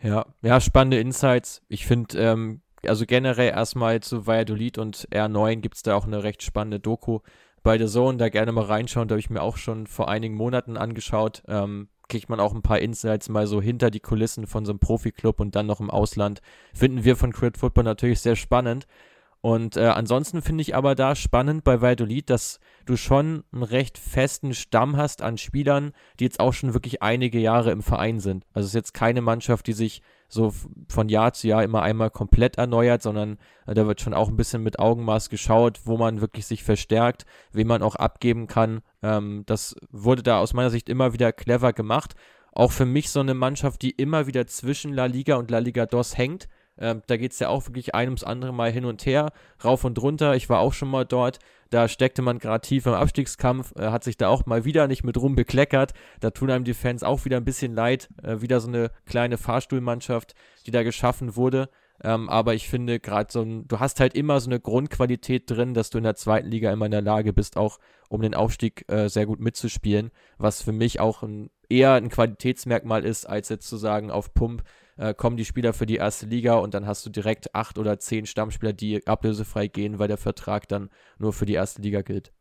Ja, 0.00 0.26
ja, 0.42 0.60
spannende 0.60 1.00
Insights. 1.00 1.62
Ich 1.68 1.86
finde, 1.86 2.18
ähm, 2.18 2.62
also 2.86 3.04
generell 3.04 3.50
erstmal 3.50 4.00
zu 4.00 4.26
Valladolid 4.26 4.78
und 4.78 5.08
R9 5.10 5.56
gibt 5.56 5.76
es 5.76 5.82
da 5.82 5.96
auch 5.96 6.06
eine 6.06 6.22
recht 6.22 6.42
spannende 6.42 6.78
Doku 6.78 7.20
bei 7.68 7.76
der 7.76 7.88
Zone 7.88 8.16
da 8.16 8.30
gerne 8.30 8.50
mal 8.50 8.64
reinschauen. 8.64 9.08
Da 9.08 9.12
habe 9.12 9.20
ich 9.20 9.28
mir 9.28 9.42
auch 9.42 9.58
schon 9.58 9.86
vor 9.86 10.08
einigen 10.08 10.34
Monaten 10.34 10.78
angeschaut. 10.78 11.42
Ähm, 11.48 11.88
kriegt 12.08 12.30
man 12.30 12.40
auch 12.40 12.54
ein 12.54 12.62
paar 12.62 12.78
Insights 12.78 13.28
mal 13.28 13.46
so 13.46 13.60
hinter 13.60 13.90
die 13.90 14.00
Kulissen 14.00 14.46
von 14.46 14.64
so 14.64 14.72
einem 14.72 14.78
Profi-Club 14.78 15.38
und 15.38 15.54
dann 15.54 15.66
noch 15.66 15.78
im 15.78 15.90
Ausland. 15.90 16.40
Finden 16.72 17.04
wir 17.04 17.14
von 17.14 17.30
Crit 17.30 17.58
Football 17.58 17.84
natürlich 17.84 18.20
sehr 18.20 18.36
spannend. 18.36 18.86
Und 19.42 19.76
äh, 19.76 19.84
ansonsten 19.84 20.40
finde 20.40 20.62
ich 20.62 20.74
aber 20.74 20.94
da 20.94 21.14
spannend 21.14 21.62
bei 21.62 21.82
Valladolid, 21.82 22.30
dass 22.30 22.58
du 22.86 22.96
schon 22.96 23.44
einen 23.52 23.64
recht 23.64 23.98
festen 23.98 24.54
Stamm 24.54 24.96
hast 24.96 25.20
an 25.20 25.36
Spielern, 25.36 25.92
die 26.18 26.24
jetzt 26.24 26.40
auch 26.40 26.54
schon 26.54 26.72
wirklich 26.72 27.02
einige 27.02 27.38
Jahre 27.38 27.70
im 27.70 27.82
Verein 27.82 28.18
sind. 28.18 28.46
Also 28.54 28.64
es 28.64 28.70
ist 28.70 28.76
jetzt 28.76 28.94
keine 28.94 29.20
Mannschaft, 29.20 29.66
die 29.66 29.74
sich 29.74 30.00
so 30.28 30.52
von 30.88 31.08
Jahr 31.08 31.32
zu 31.32 31.48
Jahr 31.48 31.64
immer 31.64 31.82
einmal 31.82 32.10
komplett 32.10 32.58
erneuert, 32.58 33.02
sondern 33.02 33.38
äh, 33.66 33.74
da 33.74 33.86
wird 33.86 34.00
schon 34.00 34.14
auch 34.14 34.28
ein 34.28 34.36
bisschen 34.36 34.62
mit 34.62 34.78
Augenmaß 34.78 35.30
geschaut, 35.30 35.80
wo 35.84 35.96
man 35.96 36.20
wirklich 36.20 36.46
sich 36.46 36.62
verstärkt, 36.62 37.24
wen 37.52 37.66
man 37.66 37.82
auch 37.82 37.96
abgeben 37.96 38.46
kann. 38.46 38.80
Ähm, 39.02 39.44
das 39.46 39.74
wurde 39.90 40.22
da 40.22 40.38
aus 40.38 40.52
meiner 40.52 40.70
Sicht 40.70 40.88
immer 40.88 41.12
wieder 41.12 41.32
clever 41.32 41.72
gemacht. 41.72 42.14
Auch 42.52 42.72
für 42.72 42.86
mich 42.86 43.10
so 43.10 43.20
eine 43.20 43.34
Mannschaft, 43.34 43.82
die 43.82 43.90
immer 43.90 44.26
wieder 44.26 44.46
zwischen 44.46 44.92
La 44.92 45.06
Liga 45.06 45.36
und 45.36 45.50
La 45.50 45.58
Liga 45.58 45.86
DOS 45.86 46.16
hängt 46.16 46.48
ähm, 46.80 47.02
da 47.06 47.16
geht 47.16 47.32
es 47.32 47.38
ja 47.38 47.48
auch 47.48 47.66
wirklich 47.66 47.94
ein 47.94 48.08
ums 48.08 48.24
andere 48.24 48.52
Mal 48.52 48.70
hin 48.70 48.84
und 48.84 49.04
her, 49.06 49.32
rauf 49.64 49.84
und 49.84 50.00
runter. 50.00 50.34
Ich 50.36 50.48
war 50.48 50.60
auch 50.60 50.72
schon 50.72 50.90
mal 50.90 51.04
dort. 51.04 51.38
Da 51.70 51.86
steckte 51.88 52.22
man 52.22 52.38
gerade 52.38 52.66
tief 52.66 52.86
im 52.86 52.94
Abstiegskampf, 52.94 53.74
äh, 53.76 53.90
hat 53.90 54.04
sich 54.04 54.16
da 54.16 54.28
auch 54.28 54.46
mal 54.46 54.64
wieder 54.64 54.88
nicht 54.88 55.04
mit 55.04 55.16
rumbekleckert. 55.16 55.92
Da 56.20 56.30
tun 56.30 56.50
einem 56.50 56.64
die 56.64 56.74
Fans 56.74 57.02
auch 57.02 57.24
wieder 57.24 57.36
ein 57.36 57.44
bisschen 57.44 57.74
leid. 57.74 58.08
Äh, 58.22 58.40
wieder 58.40 58.60
so 58.60 58.68
eine 58.68 58.90
kleine 59.06 59.36
Fahrstuhlmannschaft, 59.36 60.34
die 60.66 60.70
da 60.70 60.82
geschaffen 60.82 61.36
wurde. 61.36 61.68
Ähm, 62.02 62.28
aber 62.28 62.54
ich 62.54 62.68
finde 62.68 63.00
gerade 63.00 63.30
so 63.32 63.42
ein, 63.42 63.66
du 63.66 63.80
hast 63.80 63.98
halt 64.00 64.14
immer 64.14 64.40
so 64.40 64.48
eine 64.48 64.60
Grundqualität 64.60 65.50
drin, 65.50 65.74
dass 65.74 65.90
du 65.90 65.98
in 65.98 66.04
der 66.04 66.14
zweiten 66.14 66.48
Liga 66.48 66.72
immer 66.72 66.86
in 66.86 66.92
der 66.92 67.02
Lage 67.02 67.32
bist, 67.32 67.56
auch 67.56 67.78
um 68.08 68.22
den 68.22 68.34
Aufstieg 68.34 68.84
äh, 68.88 69.08
sehr 69.08 69.26
gut 69.26 69.40
mitzuspielen, 69.40 70.10
was 70.38 70.62
für 70.62 70.72
mich 70.72 71.00
auch 71.00 71.22
ein, 71.22 71.50
eher 71.68 71.94
ein 71.94 72.08
Qualitätsmerkmal 72.08 73.04
ist, 73.04 73.26
als 73.26 73.48
jetzt 73.48 73.68
zu 73.68 73.76
sagen, 73.76 74.10
auf 74.10 74.32
Pump 74.32 74.62
äh, 74.98 75.14
kommen 75.14 75.36
die 75.36 75.44
Spieler 75.44 75.72
für 75.72 75.86
die 75.86 75.96
erste 75.96 76.26
Liga 76.26 76.56
und 76.56 76.74
dann 76.74 76.86
hast 76.86 77.06
du 77.06 77.10
direkt 77.10 77.54
acht 77.54 77.78
oder 77.78 77.98
zehn 77.98 78.26
Stammspieler, 78.26 78.72
die 78.72 79.06
ablösefrei 79.06 79.68
gehen, 79.68 79.98
weil 79.98 80.08
der 80.08 80.18
Vertrag 80.18 80.68
dann 80.68 80.90
nur 81.18 81.32
für 81.32 81.46
die 81.46 81.54
erste 81.54 81.80
Liga 81.80 82.02
gilt. 82.02 82.32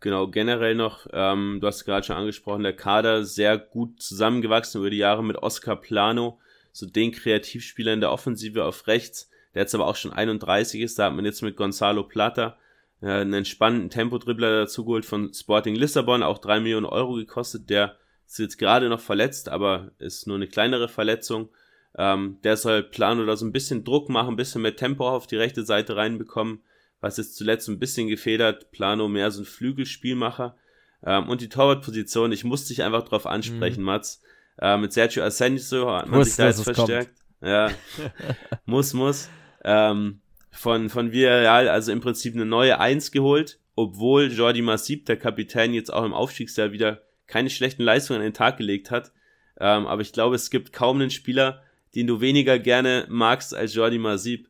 Genau, 0.00 0.28
generell 0.28 0.74
noch, 0.74 1.06
ähm, 1.12 1.58
du 1.60 1.66
hast 1.66 1.84
gerade 1.84 2.06
schon 2.06 2.16
angesprochen, 2.16 2.62
der 2.62 2.76
Kader 2.76 3.24
sehr 3.24 3.58
gut 3.58 4.00
zusammengewachsen 4.02 4.80
über 4.80 4.90
die 4.90 4.98
Jahre 4.98 5.24
mit 5.24 5.36
Oscar 5.36 5.76
Plano, 5.76 6.38
so 6.72 6.86
den 6.86 7.10
Kreativspieler 7.10 7.94
in 7.94 8.00
der 8.00 8.12
Offensive 8.12 8.64
auf 8.64 8.86
rechts, 8.86 9.30
der 9.54 9.62
jetzt 9.62 9.74
aber 9.74 9.86
auch 9.86 9.96
schon 9.96 10.12
31 10.12 10.80
ist, 10.82 10.98
da 10.98 11.06
hat 11.06 11.14
man 11.14 11.24
jetzt 11.24 11.42
mit 11.42 11.56
Gonzalo 11.56 12.04
Plata 12.04 12.58
äh, 13.00 13.06
einen 13.06 13.32
entspannten 13.32 13.90
Tempodribbler 13.90 14.60
dazu 14.60 14.84
geholt 14.84 15.06
von 15.06 15.32
Sporting 15.32 15.74
Lissabon, 15.74 16.22
auch 16.22 16.38
drei 16.38 16.60
Millionen 16.60 16.86
Euro 16.86 17.14
gekostet, 17.14 17.70
der 17.70 17.96
ist 18.34 18.38
jetzt 18.38 18.58
gerade 18.58 18.88
noch 18.88 19.00
verletzt, 19.00 19.48
aber 19.48 19.92
ist 19.98 20.26
nur 20.26 20.36
eine 20.36 20.48
kleinere 20.48 20.88
Verletzung. 20.88 21.50
Ähm, 21.96 22.38
der 22.42 22.56
soll 22.56 22.82
Plano 22.82 23.24
da 23.24 23.36
so 23.36 23.46
ein 23.46 23.52
bisschen 23.52 23.84
Druck 23.84 24.08
machen, 24.08 24.34
ein 24.34 24.36
bisschen 24.36 24.62
mehr 24.62 24.74
Tempo 24.74 25.08
auf 25.08 25.28
die 25.28 25.36
rechte 25.36 25.64
Seite 25.64 25.94
reinbekommen, 25.94 26.60
was 27.00 27.16
jetzt 27.16 27.36
zuletzt 27.36 27.68
ein 27.68 27.78
bisschen 27.78 28.08
gefedert. 28.08 28.72
Plano 28.72 29.06
mehr 29.06 29.30
so 29.30 29.42
ein 29.42 29.46
Flügelspielmacher. 29.46 30.56
Ähm, 31.04 31.28
und 31.28 31.42
die 31.42 31.48
Torwartposition, 31.48 32.32
ich 32.32 32.42
musste 32.42 32.68
dich 32.68 32.82
einfach 32.82 33.04
drauf 33.04 33.26
ansprechen, 33.26 33.80
mhm. 33.80 33.86
Mats. 33.86 34.20
Äh, 34.60 34.78
mit 34.78 34.92
Sergio 34.92 35.22
Asensio 35.22 35.92
hat 35.92 36.08
man 36.08 36.24
sich 36.24 36.34
da 36.34 36.46
jetzt 36.46 36.64
verstärkt. 36.64 37.14
Kommt. 37.40 37.48
Ja, 37.48 37.70
muss, 38.64 38.94
muss. 38.94 39.28
Ähm, 39.62 40.20
von, 40.50 40.88
von 40.88 41.12
Villarreal 41.12 41.68
also 41.68 41.92
im 41.92 42.00
Prinzip 42.00 42.34
eine 42.34 42.46
neue 42.46 42.80
Eins 42.80 43.12
geholt, 43.12 43.60
obwohl 43.76 44.32
Jordi 44.32 44.62
Masip, 44.62 45.06
der 45.06 45.18
Kapitän, 45.18 45.72
jetzt 45.72 45.92
auch 45.92 46.04
im 46.04 46.12
Aufstiegsjahr 46.12 46.72
wieder 46.72 47.02
keine 47.34 47.50
schlechten 47.50 47.82
Leistungen 47.82 48.20
an 48.20 48.26
den 48.26 48.32
Tag 48.32 48.58
gelegt 48.58 48.92
hat. 48.92 49.10
Ähm, 49.58 49.88
aber 49.88 50.02
ich 50.02 50.12
glaube, 50.12 50.36
es 50.36 50.50
gibt 50.50 50.72
kaum 50.72 51.00
einen 51.00 51.10
Spieler, 51.10 51.64
den 51.96 52.06
du 52.06 52.20
weniger 52.20 52.60
gerne 52.60 53.06
magst 53.08 53.52
als 53.52 53.74
Jordi 53.74 53.98
Masip. 53.98 54.48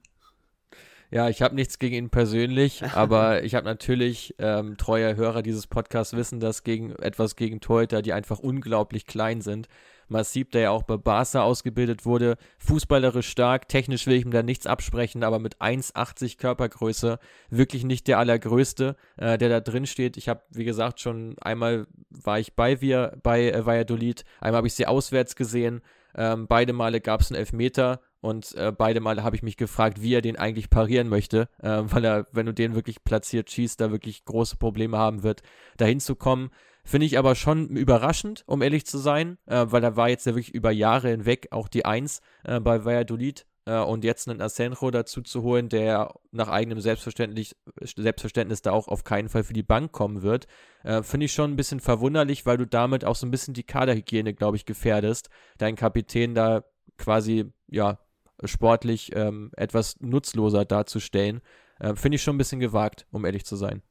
Ja, 1.10 1.30
ich 1.30 1.40
habe 1.40 1.54
nichts 1.54 1.78
gegen 1.78 1.94
ihn 1.94 2.10
persönlich, 2.10 2.82
aber 2.94 3.42
ich 3.42 3.54
habe 3.54 3.64
natürlich 3.64 4.34
ähm, 4.38 4.76
treuer 4.76 5.16
Hörer 5.16 5.40
dieses 5.40 5.66
Podcasts 5.66 6.14
wissen, 6.14 6.40
dass 6.40 6.62
gegen 6.62 6.90
etwas 6.96 7.36
gegen 7.36 7.60
Torhüter, 7.60 8.02
die 8.02 8.12
einfach 8.12 8.38
unglaublich 8.38 9.06
klein 9.06 9.40
sind. 9.40 9.66
Massib, 10.08 10.50
der 10.52 10.62
ja 10.62 10.70
auch 10.70 10.82
bei 10.82 10.96
Barca 10.96 11.42
ausgebildet 11.42 12.04
wurde, 12.04 12.36
fußballerisch 12.58 13.28
stark, 13.28 13.68
technisch 13.68 14.06
will 14.06 14.16
ich 14.16 14.24
ihm 14.24 14.30
da 14.30 14.42
nichts 14.42 14.66
absprechen, 14.66 15.24
aber 15.24 15.38
mit 15.38 15.58
1,80 15.58 16.38
Körpergröße 16.38 17.18
wirklich 17.50 17.84
nicht 17.84 18.08
der 18.08 18.18
allergrößte, 18.18 18.96
äh, 19.16 19.38
der 19.38 19.48
da 19.48 19.60
drin 19.60 19.86
steht. 19.86 20.16
Ich 20.16 20.28
habe, 20.28 20.42
wie 20.50 20.64
gesagt, 20.64 21.00
schon 21.00 21.36
einmal 21.40 21.86
war 22.10 22.38
ich 22.38 22.54
bei 22.54 22.80
wir 22.80 23.16
bei 23.22 23.50
äh, 23.50 23.66
Valladolid, 23.66 24.24
einmal 24.40 24.58
habe 24.58 24.66
ich 24.66 24.74
sie 24.74 24.86
auswärts 24.86 25.36
gesehen. 25.36 25.80
Ähm, 26.16 26.46
beide 26.46 26.72
Male 26.72 27.00
gab 27.00 27.20
es 27.20 27.30
einen 27.30 27.40
Elfmeter 27.40 28.00
und 28.20 28.54
äh, 28.54 28.72
beide 28.72 29.00
Male 29.00 29.22
habe 29.22 29.36
ich 29.36 29.42
mich 29.42 29.56
gefragt, 29.56 30.00
wie 30.00 30.14
er 30.14 30.22
den 30.22 30.36
eigentlich 30.36 30.70
parieren 30.70 31.08
möchte, 31.08 31.48
äh, 31.60 31.82
weil 31.84 32.04
er, 32.04 32.26
wenn 32.32 32.46
du 32.46 32.54
den 32.54 32.74
wirklich 32.74 33.04
platziert 33.04 33.50
schießt, 33.50 33.80
da 33.80 33.90
wirklich 33.90 34.24
große 34.24 34.56
Probleme 34.56 34.96
haben 34.96 35.22
wird, 35.22 35.42
dahin 35.76 36.00
zu 36.00 36.16
kommen. 36.16 36.50
Finde 36.84 37.06
ich 37.06 37.18
aber 37.18 37.34
schon 37.34 37.68
überraschend, 37.68 38.44
um 38.46 38.60
ehrlich 38.60 38.84
zu 38.84 38.98
sein, 38.98 39.38
äh, 39.46 39.66
weil 39.68 39.82
er 39.82 39.96
war 39.96 40.10
jetzt 40.10 40.26
ja 40.26 40.34
wirklich 40.34 40.54
über 40.54 40.70
Jahre 40.70 41.08
hinweg 41.08 41.48
auch 41.50 41.68
die 41.68 41.86
Eins 41.86 42.20
äh, 42.44 42.60
bei 42.60 42.84
Valladolid 42.84 43.46
äh, 43.66 43.78
und 43.78 44.04
jetzt 44.04 44.28
einen 44.28 44.42
Asenjo 44.42 44.90
dazu 44.90 45.22
zu 45.22 45.42
holen, 45.42 45.70
der 45.70 46.14
nach 46.30 46.48
eigenem 46.48 46.80
Selbstverständnis, 46.80 47.56
Selbstverständnis 47.80 48.62
da 48.62 48.72
auch 48.72 48.88
auf 48.88 49.02
keinen 49.02 49.30
Fall 49.30 49.44
für 49.44 49.54
die 49.54 49.62
Bank 49.62 49.92
kommen 49.92 50.22
wird, 50.22 50.46
äh, 50.82 51.02
finde 51.02 51.26
ich 51.26 51.32
schon 51.32 51.52
ein 51.52 51.56
bisschen 51.56 51.80
verwunderlich, 51.80 52.44
weil 52.44 52.58
du 52.58 52.66
damit 52.66 53.04
auch 53.04 53.16
so 53.16 53.26
ein 53.26 53.30
bisschen 53.30 53.54
die 53.54 53.64
Kaderhygiene, 53.64 54.34
glaube 54.34 54.56
ich, 54.56 54.66
gefährdest, 54.66 55.30
deinen 55.58 55.76
Kapitän 55.76 56.34
da 56.34 56.64
quasi, 56.98 57.52
ja, 57.68 57.98
sportlich 58.44 59.14
ähm, 59.14 59.52
etwas 59.56 60.00
nutzloser 60.00 60.64
darzustellen. 60.64 61.40
Äh, 61.78 61.94
Finde 61.94 62.16
ich 62.16 62.22
schon 62.22 62.34
ein 62.34 62.38
bisschen 62.38 62.60
gewagt, 62.60 63.06
um 63.10 63.24
ehrlich 63.24 63.46
zu 63.46 63.56
sein. 63.56 63.82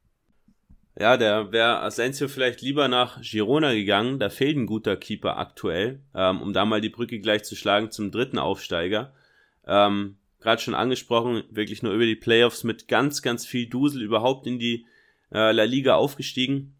Ja, 0.99 1.17
der 1.17 1.51
wäre 1.51 1.81
Asensio 1.81 2.27
vielleicht 2.27 2.61
lieber 2.61 2.87
nach 2.87 3.19
Girona 3.21 3.73
gegangen. 3.73 4.19
Da 4.19 4.29
fehlt 4.29 4.57
ein 4.57 4.67
guter 4.67 4.95
Keeper 4.95 5.37
aktuell, 5.37 5.99
ähm, 6.13 6.41
um 6.41 6.53
da 6.53 6.65
mal 6.65 6.81
die 6.81 6.89
Brücke 6.89 7.19
gleich 7.19 7.43
zu 7.43 7.55
schlagen 7.55 7.89
zum 7.89 8.11
dritten 8.11 8.37
Aufsteiger. 8.37 9.13
Ähm, 9.65 10.17
Gerade 10.39 10.61
schon 10.61 10.75
angesprochen, 10.75 11.43
wirklich 11.49 11.83
nur 11.83 11.93
über 11.93 12.05
die 12.05 12.17
Playoffs 12.17 12.63
mit 12.63 12.87
ganz, 12.89 13.21
ganz 13.21 13.45
viel 13.45 13.67
Dusel 13.67 14.01
überhaupt 14.01 14.45
in 14.45 14.59
die 14.59 14.85
äh, 15.31 15.51
La 15.51 15.63
Liga 15.63 15.95
aufgestiegen. 15.95 16.75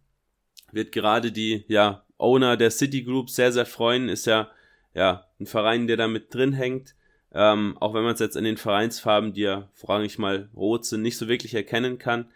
Wird 0.72 0.92
gerade 0.92 1.32
die 1.32 1.64
ja, 1.68 2.04
Owner 2.18 2.58
der 2.58 2.72
City 2.72 3.04
Group 3.04 3.30
sehr, 3.30 3.52
sehr 3.52 3.66
freuen. 3.66 4.10
Ist 4.10 4.26
ja, 4.26 4.52
ja 4.94 5.26
ein 5.40 5.48
Verein, 5.48 5.88
der 5.88 5.98
da 5.98 6.08
mit 6.08 6.34
drin 6.34 6.54
hängt. 6.54 6.94
Ähm, 7.34 7.78
auch 7.80 7.94
wenn 7.94 8.04
man 8.04 8.14
es 8.14 8.20
jetzt 8.20 8.36
in 8.36 8.44
den 8.44 8.58
Vereinsfarben, 8.58 9.34
die 9.34 9.42
ja 9.42 9.70
vorrangig 9.74 10.20
mal 10.20 10.50
rot 10.56 10.86
sind, 10.86 11.02
nicht 11.02 11.18
so 11.18 11.28
wirklich 11.28 11.56
erkennen 11.56 11.98
kann. 11.98 12.30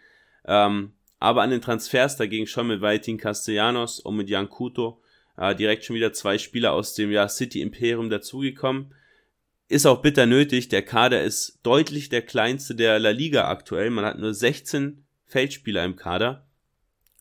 Ähm, 0.44 0.92
aber 1.18 1.42
an 1.42 1.50
den 1.50 1.60
Transfers 1.60 2.16
dagegen 2.16 2.46
schon 2.46 2.68
mit 2.68 2.80
Valentin 2.80 3.18
Castellanos 3.18 4.00
und 4.00 4.16
mit 4.16 4.28
Jan 4.28 4.48
Kuto 4.48 5.00
äh, 5.36 5.54
direkt 5.54 5.84
schon 5.84 5.96
wieder 5.96 6.12
zwei 6.12 6.38
Spieler 6.38 6.72
aus 6.72 6.94
dem 6.94 7.10
ja, 7.10 7.28
City 7.28 7.60
Imperium 7.60 8.10
dazugekommen. 8.10 8.94
Ist 9.68 9.86
auch 9.86 10.00
bitter 10.00 10.26
nötig. 10.26 10.68
Der 10.68 10.82
Kader 10.82 11.22
ist 11.22 11.58
deutlich 11.62 12.08
der 12.08 12.22
kleinste 12.22 12.74
der 12.74 12.98
La 12.98 13.10
Liga 13.10 13.48
aktuell. 13.48 13.90
Man 13.90 14.04
hat 14.04 14.18
nur 14.18 14.32
16 14.32 15.04
Feldspieler 15.26 15.84
im 15.84 15.96
Kader, 15.96 16.46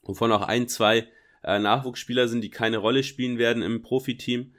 wovon 0.03 0.31
auch 0.31 0.43
ein, 0.43 0.67
zwei 0.67 1.07
äh, 1.43 1.59
Nachwuchsspieler 1.59 2.27
sind, 2.27 2.41
die 2.41 2.49
keine 2.49 2.77
Rolle 2.77 3.03
spielen 3.03 3.37
werden 3.37 3.63
im 3.63 3.81
Profiteam. 3.81 4.53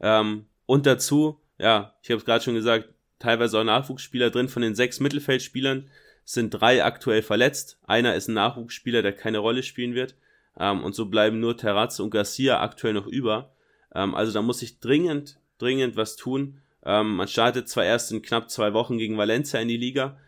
Ähm, 0.00 0.46
und 0.66 0.86
dazu 0.86 1.40
ja, 1.58 1.94
ich 2.02 2.10
habe 2.10 2.18
es 2.18 2.24
gerade 2.24 2.44
schon 2.44 2.54
gesagt, 2.54 2.88
teilweise 3.18 3.58
auch 3.58 3.64
Nachwuchsspieler 3.64 4.30
drin. 4.30 4.48
Von 4.48 4.62
den 4.62 4.74
sechs 4.74 5.00
Mittelfeldspielern 5.00 5.90
sind 6.24 6.50
drei 6.50 6.84
aktuell 6.84 7.22
verletzt. 7.22 7.78
Einer 7.86 8.14
ist 8.14 8.28
ein 8.28 8.34
Nachwuchsspieler, 8.34 9.02
der 9.02 9.12
keine 9.12 9.38
Rolle 9.38 9.62
spielen 9.62 9.94
wird. 9.94 10.16
Ähm, 10.58 10.82
und 10.82 10.94
so 10.94 11.06
bleiben 11.06 11.40
nur 11.40 11.56
Terrazzo 11.56 12.02
und 12.02 12.10
Garcia 12.10 12.60
aktuell 12.60 12.94
noch 12.94 13.06
über. 13.06 13.54
Ähm, 13.94 14.14
also 14.14 14.32
da 14.32 14.42
muss 14.42 14.62
ich 14.62 14.80
dringend, 14.80 15.38
dringend 15.58 15.96
was 15.96 16.16
tun. 16.16 16.60
Ähm, 16.84 17.16
man 17.16 17.28
startet 17.28 17.68
zwar 17.68 17.84
erst 17.84 18.12
in 18.12 18.22
knapp 18.22 18.50
zwei 18.50 18.74
Wochen 18.74 18.98
gegen 18.98 19.16
Valencia 19.16 19.60
in 19.60 19.68
die 19.68 19.76
Liga, 19.76 20.18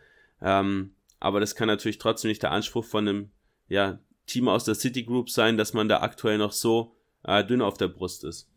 ähm, 0.41 0.93
aber 1.19 1.39
das 1.39 1.55
kann 1.55 1.67
natürlich 1.67 1.99
trotzdem 1.99 2.29
nicht 2.29 2.43
der 2.43 2.51
Anspruch 2.51 2.85
von 2.85 3.07
einem 3.07 3.29
ja, 3.67 3.99
Team 4.25 4.47
aus 4.47 4.63
der 4.63 4.75
City 4.75 5.03
Group 5.03 5.29
sein, 5.29 5.57
dass 5.57 5.73
man 5.73 5.87
da 5.87 6.01
aktuell 6.01 6.37
noch 6.37 6.51
so 6.51 6.95
äh, 7.23 7.43
dünn 7.43 7.61
auf 7.61 7.77
der 7.77 7.87
Brust 7.87 8.23
ist. 8.23 8.49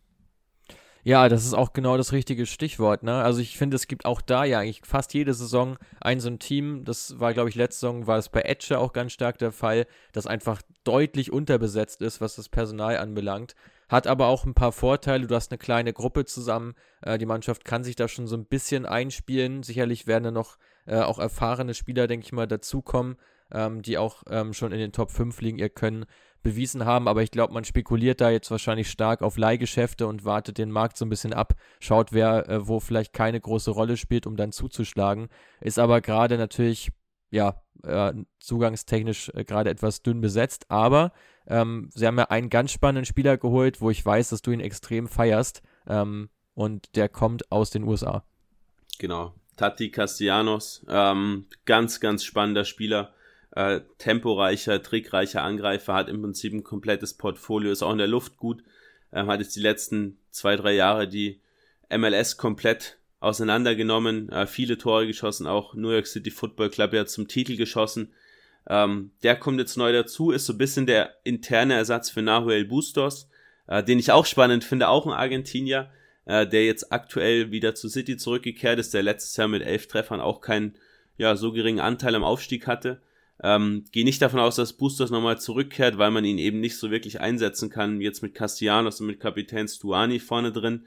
Ja, 1.02 1.30
das 1.30 1.46
ist 1.46 1.54
auch 1.54 1.72
genau 1.72 1.96
das 1.96 2.12
richtige 2.12 2.44
Stichwort. 2.44 3.02
Ne? 3.02 3.14
Also 3.22 3.40
ich 3.40 3.56
finde, 3.56 3.76
es 3.76 3.86
gibt 3.86 4.04
auch 4.04 4.20
da 4.20 4.44
ja 4.44 4.58
eigentlich 4.58 4.82
fast 4.84 5.14
jede 5.14 5.32
Saison 5.32 5.78
ein 6.00 6.20
so 6.20 6.28
ein 6.28 6.38
Team, 6.38 6.84
das 6.84 7.18
war, 7.18 7.32
glaube 7.32 7.48
ich, 7.48 7.54
letzte 7.54 7.80
Saison 7.80 8.06
war 8.06 8.18
es 8.18 8.28
bei 8.28 8.42
Etche 8.42 8.78
auch 8.78 8.92
ganz 8.92 9.12
stark 9.12 9.38
der 9.38 9.52
Fall, 9.52 9.86
das 10.12 10.26
einfach 10.26 10.60
deutlich 10.84 11.32
unterbesetzt 11.32 12.02
ist, 12.02 12.20
was 12.20 12.36
das 12.36 12.50
Personal 12.50 12.98
anbelangt. 12.98 13.54
Hat 13.88 14.06
aber 14.06 14.26
auch 14.26 14.44
ein 14.44 14.54
paar 14.54 14.72
Vorteile. 14.72 15.26
Du 15.26 15.34
hast 15.34 15.50
eine 15.50 15.58
kleine 15.58 15.92
Gruppe 15.92 16.24
zusammen. 16.24 16.74
Äh, 17.02 17.18
die 17.18 17.26
Mannschaft 17.26 17.64
kann 17.64 17.82
sich 17.82 17.96
da 17.96 18.06
schon 18.06 18.26
so 18.26 18.36
ein 18.36 18.44
bisschen 18.44 18.86
einspielen. 18.86 19.62
Sicherlich 19.62 20.06
werden 20.06 20.24
da 20.24 20.30
noch 20.30 20.58
äh, 20.86 21.00
auch 21.00 21.18
erfahrene 21.18 21.74
Spieler, 21.74 22.06
denke 22.06 22.26
ich 22.26 22.32
mal, 22.32 22.46
dazukommen, 22.46 23.16
ähm, 23.50 23.82
die 23.82 23.98
auch 23.98 24.22
ähm, 24.28 24.52
schon 24.52 24.70
in 24.70 24.78
den 24.78 24.92
Top 24.92 25.10
5 25.10 25.40
liegen 25.40 25.58
ihr 25.58 25.70
Können 25.70 26.04
bewiesen 26.42 26.84
haben. 26.84 27.08
Aber 27.08 27.22
ich 27.22 27.30
glaube, 27.30 27.54
man 27.54 27.64
spekuliert 27.64 28.20
da 28.20 28.30
jetzt 28.30 28.50
wahrscheinlich 28.50 28.90
stark 28.90 29.22
auf 29.22 29.36
Leihgeschäfte 29.36 30.06
und 30.06 30.24
wartet 30.24 30.58
den 30.58 30.70
Markt 30.70 30.96
so 30.96 31.04
ein 31.04 31.08
bisschen 31.08 31.32
ab, 31.32 31.54
schaut, 31.80 32.12
wer 32.12 32.48
äh, 32.48 32.68
wo 32.68 32.80
vielleicht 32.80 33.12
keine 33.12 33.40
große 33.40 33.70
Rolle 33.70 33.96
spielt, 33.96 34.26
um 34.26 34.36
dann 34.36 34.52
zuzuschlagen. 34.52 35.28
Ist 35.60 35.78
aber 35.78 36.00
gerade 36.00 36.38
natürlich, 36.38 36.90
ja, 37.30 37.62
äh, 37.82 38.12
zugangstechnisch 38.38 39.30
äh, 39.34 39.44
gerade 39.44 39.70
etwas 39.70 40.02
dünn 40.02 40.20
besetzt. 40.20 40.66
Aber 40.68 41.12
ähm, 41.46 41.90
sie 41.94 42.06
haben 42.06 42.18
ja 42.18 42.24
einen 42.24 42.50
ganz 42.50 42.72
spannenden 42.72 43.04
Spieler 43.04 43.36
geholt, 43.36 43.80
wo 43.80 43.90
ich 43.90 44.04
weiß, 44.04 44.30
dass 44.30 44.42
du 44.42 44.50
ihn 44.50 44.60
extrem 44.60 45.08
feierst. 45.08 45.62
Ähm, 45.86 46.30
und 46.54 46.96
der 46.96 47.08
kommt 47.08 47.50
aus 47.50 47.70
den 47.70 47.84
USA. 47.84 48.24
Genau. 48.98 49.34
Tati 49.56 49.90
Castellanos, 49.90 50.84
ähm, 50.88 51.46
ganz, 51.66 52.00
ganz 52.00 52.24
spannender 52.24 52.64
Spieler 52.64 53.12
äh, 53.52 53.80
temporeicher, 53.98 54.82
trickreicher 54.82 55.42
Angreifer, 55.42 55.94
hat 55.94 56.08
im 56.08 56.22
Prinzip 56.22 56.52
ein 56.52 56.64
komplettes 56.64 57.14
Portfolio, 57.14 57.72
ist 57.72 57.82
auch 57.82 57.92
in 57.92 57.98
der 57.98 58.06
Luft 58.06 58.36
gut, 58.36 58.62
ähm, 59.12 59.26
hat 59.26 59.40
jetzt 59.40 59.56
die 59.56 59.60
letzten 59.60 60.18
zwei, 60.30 60.56
drei 60.56 60.74
Jahre 60.74 61.08
die 61.08 61.40
MLS 61.90 62.36
komplett 62.36 62.98
auseinandergenommen, 63.18 64.30
äh, 64.30 64.46
viele 64.46 64.78
Tore 64.78 65.06
geschossen, 65.06 65.46
auch 65.46 65.74
New 65.74 65.90
York 65.90 66.06
City 66.06 66.30
Football 66.30 66.70
Club 66.70 66.92
ja 66.92 67.06
zum 67.06 67.28
Titel 67.28 67.56
geschossen. 67.56 68.12
Ähm, 68.68 69.10
der 69.22 69.36
kommt 69.36 69.58
jetzt 69.58 69.76
neu 69.76 69.92
dazu, 69.92 70.30
ist 70.30 70.46
so 70.46 70.52
ein 70.52 70.58
bisschen 70.58 70.86
der 70.86 71.16
interne 71.24 71.74
Ersatz 71.74 72.10
für 72.10 72.22
Nahuel 72.22 72.64
Bustos, 72.64 73.28
äh, 73.66 73.82
den 73.82 73.98
ich 73.98 74.12
auch 74.12 74.26
spannend 74.26 74.64
finde, 74.64 74.88
auch 74.88 75.06
ein 75.06 75.12
Argentinier, 75.12 75.90
äh, 76.24 76.46
der 76.46 76.64
jetzt 76.64 76.92
aktuell 76.92 77.50
wieder 77.50 77.74
zu 77.74 77.88
City 77.88 78.16
zurückgekehrt 78.16 78.78
ist, 78.78 78.94
der 78.94 79.02
letztes 79.02 79.36
Jahr 79.36 79.48
mit 79.48 79.62
elf 79.62 79.86
Treffern 79.86 80.20
auch 80.20 80.40
keinen 80.40 80.76
ja, 81.18 81.36
so 81.36 81.52
geringen 81.52 81.80
Anteil 81.80 82.14
am 82.14 82.24
Aufstieg 82.24 82.66
hatte. 82.66 83.02
Ähm, 83.42 83.84
Gehe 83.92 84.04
nicht 84.04 84.20
davon 84.20 84.40
aus, 84.40 84.56
dass 84.56 84.74
Bustos 84.74 85.10
nochmal 85.10 85.40
zurückkehrt, 85.40 85.96
weil 85.98 86.10
man 86.10 86.24
ihn 86.24 86.38
eben 86.38 86.60
nicht 86.60 86.76
so 86.76 86.90
wirklich 86.90 87.20
einsetzen 87.20 87.70
kann, 87.70 88.00
jetzt 88.00 88.22
mit 88.22 88.34
Castellanos 88.34 89.00
und 89.00 89.06
mit 89.06 89.20
Kapitän 89.20 89.66
Stuani 89.66 90.18
vorne 90.18 90.52
drin. 90.52 90.84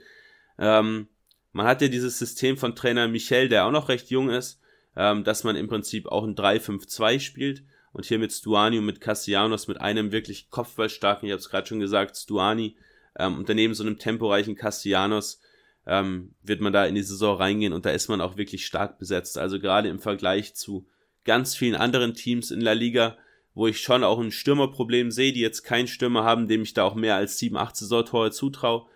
Ähm, 0.60 1.08
man 1.52 1.66
hat 1.66 1.82
ja 1.82 1.88
dieses 1.88 2.20
System 2.20 2.58
von 2.58 2.76
Trainer 2.76 3.08
Michel, 3.08 3.50
der 3.50 3.66
auch 3.66 3.72
noch 3.72 3.90
recht 3.90 4.10
jung 4.10 4.30
ist, 4.30 4.60
ähm, 4.96 5.24
dass 5.24 5.44
man 5.44 5.56
im 5.56 5.68
Prinzip 5.68 6.08
auch 6.08 6.24
ein 6.24 6.36
3-5-2 6.36 7.20
spielt. 7.20 7.64
Und 7.92 8.06
hier 8.06 8.18
mit 8.18 8.32
Stuani 8.32 8.80
und 8.80 8.86
mit 8.86 9.02
Castellanos, 9.02 9.68
mit 9.68 9.80
einem 9.80 10.12
wirklich 10.12 10.50
kopfballstarken, 10.50 11.28
ich 11.28 11.32
habe 11.32 11.40
es 11.40 11.50
gerade 11.50 11.68
schon 11.68 11.80
gesagt, 11.80 12.18
Stuani, 12.18 12.76
ähm, 13.18 13.38
und 13.38 13.50
daneben 13.50 13.76
so 13.76 13.84
einem 13.84 14.00
temporeichen 14.00 14.56
Castellanos, 14.56 15.40
ähm, 15.86 16.34
wird 16.42 16.62
man 16.62 16.74
da 16.74 16.86
in 16.86 16.96
die 16.96 17.04
Saison 17.04 17.38
reingehen 17.38 17.74
und 17.74 17.86
da 17.86 17.92
ist 17.92 18.08
man 18.08 18.22
auch 18.22 18.38
wirklich 18.38 18.66
stark 18.66 18.98
besetzt. 18.98 19.38
Also 19.38 19.60
gerade 19.60 19.90
im 19.90 20.00
Vergleich 20.00 20.56
zu 20.56 20.88
ganz 21.26 21.56
vielen 21.56 21.76
anderen 21.76 22.14
Teams 22.14 22.52
in 22.52 22.62
La 22.62 22.74
Liga, 22.74 23.18
wo 23.54 23.68
ich 23.68 23.82
schon 23.82 24.04
auch 24.04 24.20
ein 24.20 24.32
Stürmerproblem 24.32 25.12
sehe, 25.12 25.34
die 25.34 25.40
jetzt 25.40 25.64
keinen 25.64 25.88
Stürmer 25.88 26.24
haben, 26.24 26.48
dem 26.48 26.64
ich 26.64 26.74
da 26.74 26.84
auch 26.84 26.96
mehr 26.96 27.16
als 27.16 27.38
7, 27.38 27.56
8 27.56 27.76
Saisontore 27.76 28.32
zutraue. 28.32 28.88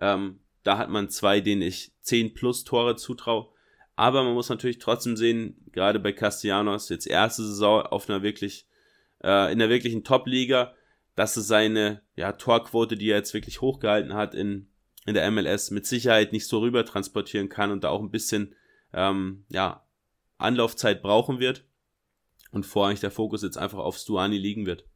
Ähm, 0.00 0.40
da 0.62 0.78
hat 0.78 0.90
man 0.90 1.10
zwei, 1.10 1.40
denen 1.40 1.62
ich 1.62 1.92
10 2.00 2.34
plus 2.34 2.64
Tore 2.64 2.96
zutraue. 2.96 3.48
Aber 3.94 4.24
man 4.24 4.34
muss 4.34 4.48
natürlich 4.48 4.78
trotzdem 4.78 5.16
sehen, 5.16 5.56
gerade 5.72 5.98
bei 5.98 6.12
Castellanos, 6.12 6.88
jetzt 6.88 7.06
erste 7.06 7.42
Saison 7.44 7.82
auf 7.82 8.08
einer 8.08 8.22
wirklich, 8.22 8.66
äh, 9.22 9.52
in 9.52 9.58
der 9.58 9.70
wirklichen 9.70 10.04
Top-Liga, 10.04 10.74
dass 11.14 11.36
es 11.36 11.46
seine 11.46 12.02
ja, 12.14 12.32
Torquote, 12.32 12.96
die 12.96 13.10
er 13.10 13.18
jetzt 13.18 13.32
wirklich 13.32 13.60
hochgehalten 13.60 14.14
hat 14.14 14.34
in, 14.34 14.68
in 15.06 15.14
der 15.14 15.30
MLS, 15.30 15.70
mit 15.70 15.86
Sicherheit 15.86 16.32
nicht 16.32 16.46
so 16.46 16.58
rüber 16.58 16.84
transportieren 16.84 17.48
kann 17.48 17.70
und 17.70 17.84
da 17.84 17.88
auch 17.88 18.02
ein 18.02 18.10
bisschen 18.10 18.54
ähm, 18.92 19.44
ja, 19.48 19.86
Anlaufzeit 20.36 21.02
brauchen 21.02 21.38
wird. 21.38 21.64
Und 22.56 22.64
vorrangig 22.64 23.00
der 23.00 23.10
Fokus 23.10 23.42
jetzt 23.42 23.58
einfach 23.58 23.80
auf 23.80 23.98
Stuani 23.98 24.38
liegen 24.38 24.64
wird. 24.64 24.86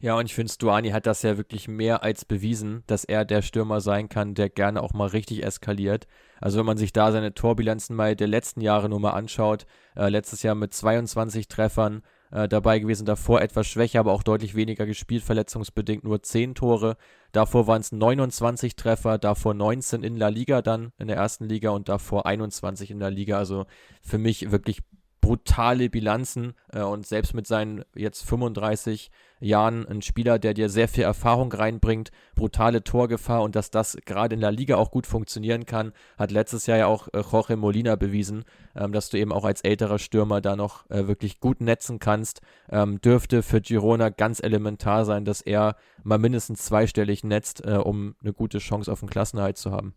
Ja, 0.00 0.18
und 0.18 0.26
ich 0.26 0.34
finde, 0.34 0.52
Stuani 0.52 0.90
hat 0.90 1.06
das 1.06 1.22
ja 1.22 1.38
wirklich 1.38 1.66
mehr 1.66 2.02
als 2.02 2.26
bewiesen, 2.26 2.82
dass 2.86 3.04
er 3.04 3.24
der 3.24 3.40
Stürmer 3.40 3.80
sein 3.80 4.10
kann, 4.10 4.34
der 4.34 4.50
gerne 4.50 4.82
auch 4.82 4.92
mal 4.92 5.08
richtig 5.08 5.44
eskaliert. 5.44 6.06
Also 6.42 6.58
wenn 6.58 6.66
man 6.66 6.76
sich 6.76 6.92
da 6.92 7.10
seine 7.10 7.32
Torbilanzen 7.32 7.96
mal 7.96 8.14
der 8.14 8.26
letzten 8.26 8.60
Jahre 8.60 8.90
nur 8.90 9.00
mal 9.00 9.12
anschaut, 9.12 9.64
äh, 9.96 10.10
letztes 10.10 10.42
Jahr 10.42 10.54
mit 10.54 10.74
22 10.74 11.48
Treffern 11.48 12.02
äh, 12.32 12.48
dabei 12.48 12.80
gewesen, 12.80 13.06
davor 13.06 13.40
etwas 13.40 13.66
schwächer, 13.66 14.00
aber 14.00 14.12
auch 14.12 14.22
deutlich 14.22 14.54
weniger 14.54 14.84
gespielt, 14.84 15.22
verletzungsbedingt 15.22 16.04
nur 16.04 16.22
10 16.22 16.54
Tore. 16.54 16.98
Davor 17.30 17.66
waren 17.66 17.80
es 17.80 17.92
29 17.92 18.76
Treffer, 18.76 19.16
davor 19.16 19.54
19 19.54 20.02
in 20.02 20.18
La 20.18 20.28
Liga 20.28 20.60
dann 20.60 20.92
in 20.98 21.08
der 21.08 21.16
ersten 21.16 21.48
Liga 21.48 21.70
und 21.70 21.88
davor 21.88 22.26
21 22.26 22.90
in 22.90 22.98
der 22.98 23.10
Liga. 23.10 23.38
Also 23.38 23.64
für 24.02 24.18
mich 24.18 24.50
wirklich 24.50 24.80
brutale 25.22 25.88
Bilanzen 25.88 26.52
äh, 26.72 26.82
und 26.82 27.06
selbst 27.06 27.32
mit 27.32 27.46
seinen 27.46 27.84
jetzt 27.94 28.26
35 28.28 29.10
Jahren 29.40 29.86
ein 29.86 30.02
Spieler, 30.02 30.38
der 30.38 30.52
dir 30.52 30.68
sehr 30.68 30.88
viel 30.88 31.04
Erfahrung 31.04 31.50
reinbringt, 31.52 32.10
brutale 32.34 32.84
Torgefahr 32.84 33.42
und 33.42 33.56
dass 33.56 33.70
das 33.70 33.96
gerade 34.04 34.34
in 34.34 34.40
der 34.40 34.52
Liga 34.52 34.76
auch 34.76 34.90
gut 34.90 35.06
funktionieren 35.06 35.64
kann, 35.64 35.92
hat 36.18 36.32
letztes 36.32 36.66
Jahr 36.66 36.78
ja 36.78 36.86
auch 36.86 37.08
äh, 37.12 37.20
Jorge 37.20 37.56
Molina 37.56 37.96
bewiesen, 37.96 38.44
ähm, 38.74 38.92
dass 38.92 39.10
du 39.10 39.16
eben 39.16 39.32
auch 39.32 39.44
als 39.44 39.62
älterer 39.62 39.98
Stürmer 39.98 40.40
da 40.40 40.56
noch 40.56 40.90
äh, 40.90 41.06
wirklich 41.06 41.40
gut 41.40 41.60
netzen 41.60 41.98
kannst. 42.00 42.40
Ähm, 42.68 43.00
dürfte 43.00 43.42
für 43.42 43.60
Girona 43.60 44.10
ganz 44.10 44.40
elementar 44.42 45.04
sein, 45.04 45.24
dass 45.24 45.40
er 45.40 45.76
mal 46.02 46.18
mindestens 46.18 46.64
zweistellig 46.64 47.22
netzt, 47.22 47.64
äh, 47.64 47.76
um 47.76 48.16
eine 48.22 48.32
gute 48.32 48.58
Chance 48.58 48.90
auf 48.90 49.00
den 49.00 49.08
Klassenerhalt 49.08 49.56
zu 49.56 49.70
haben. 49.70 49.94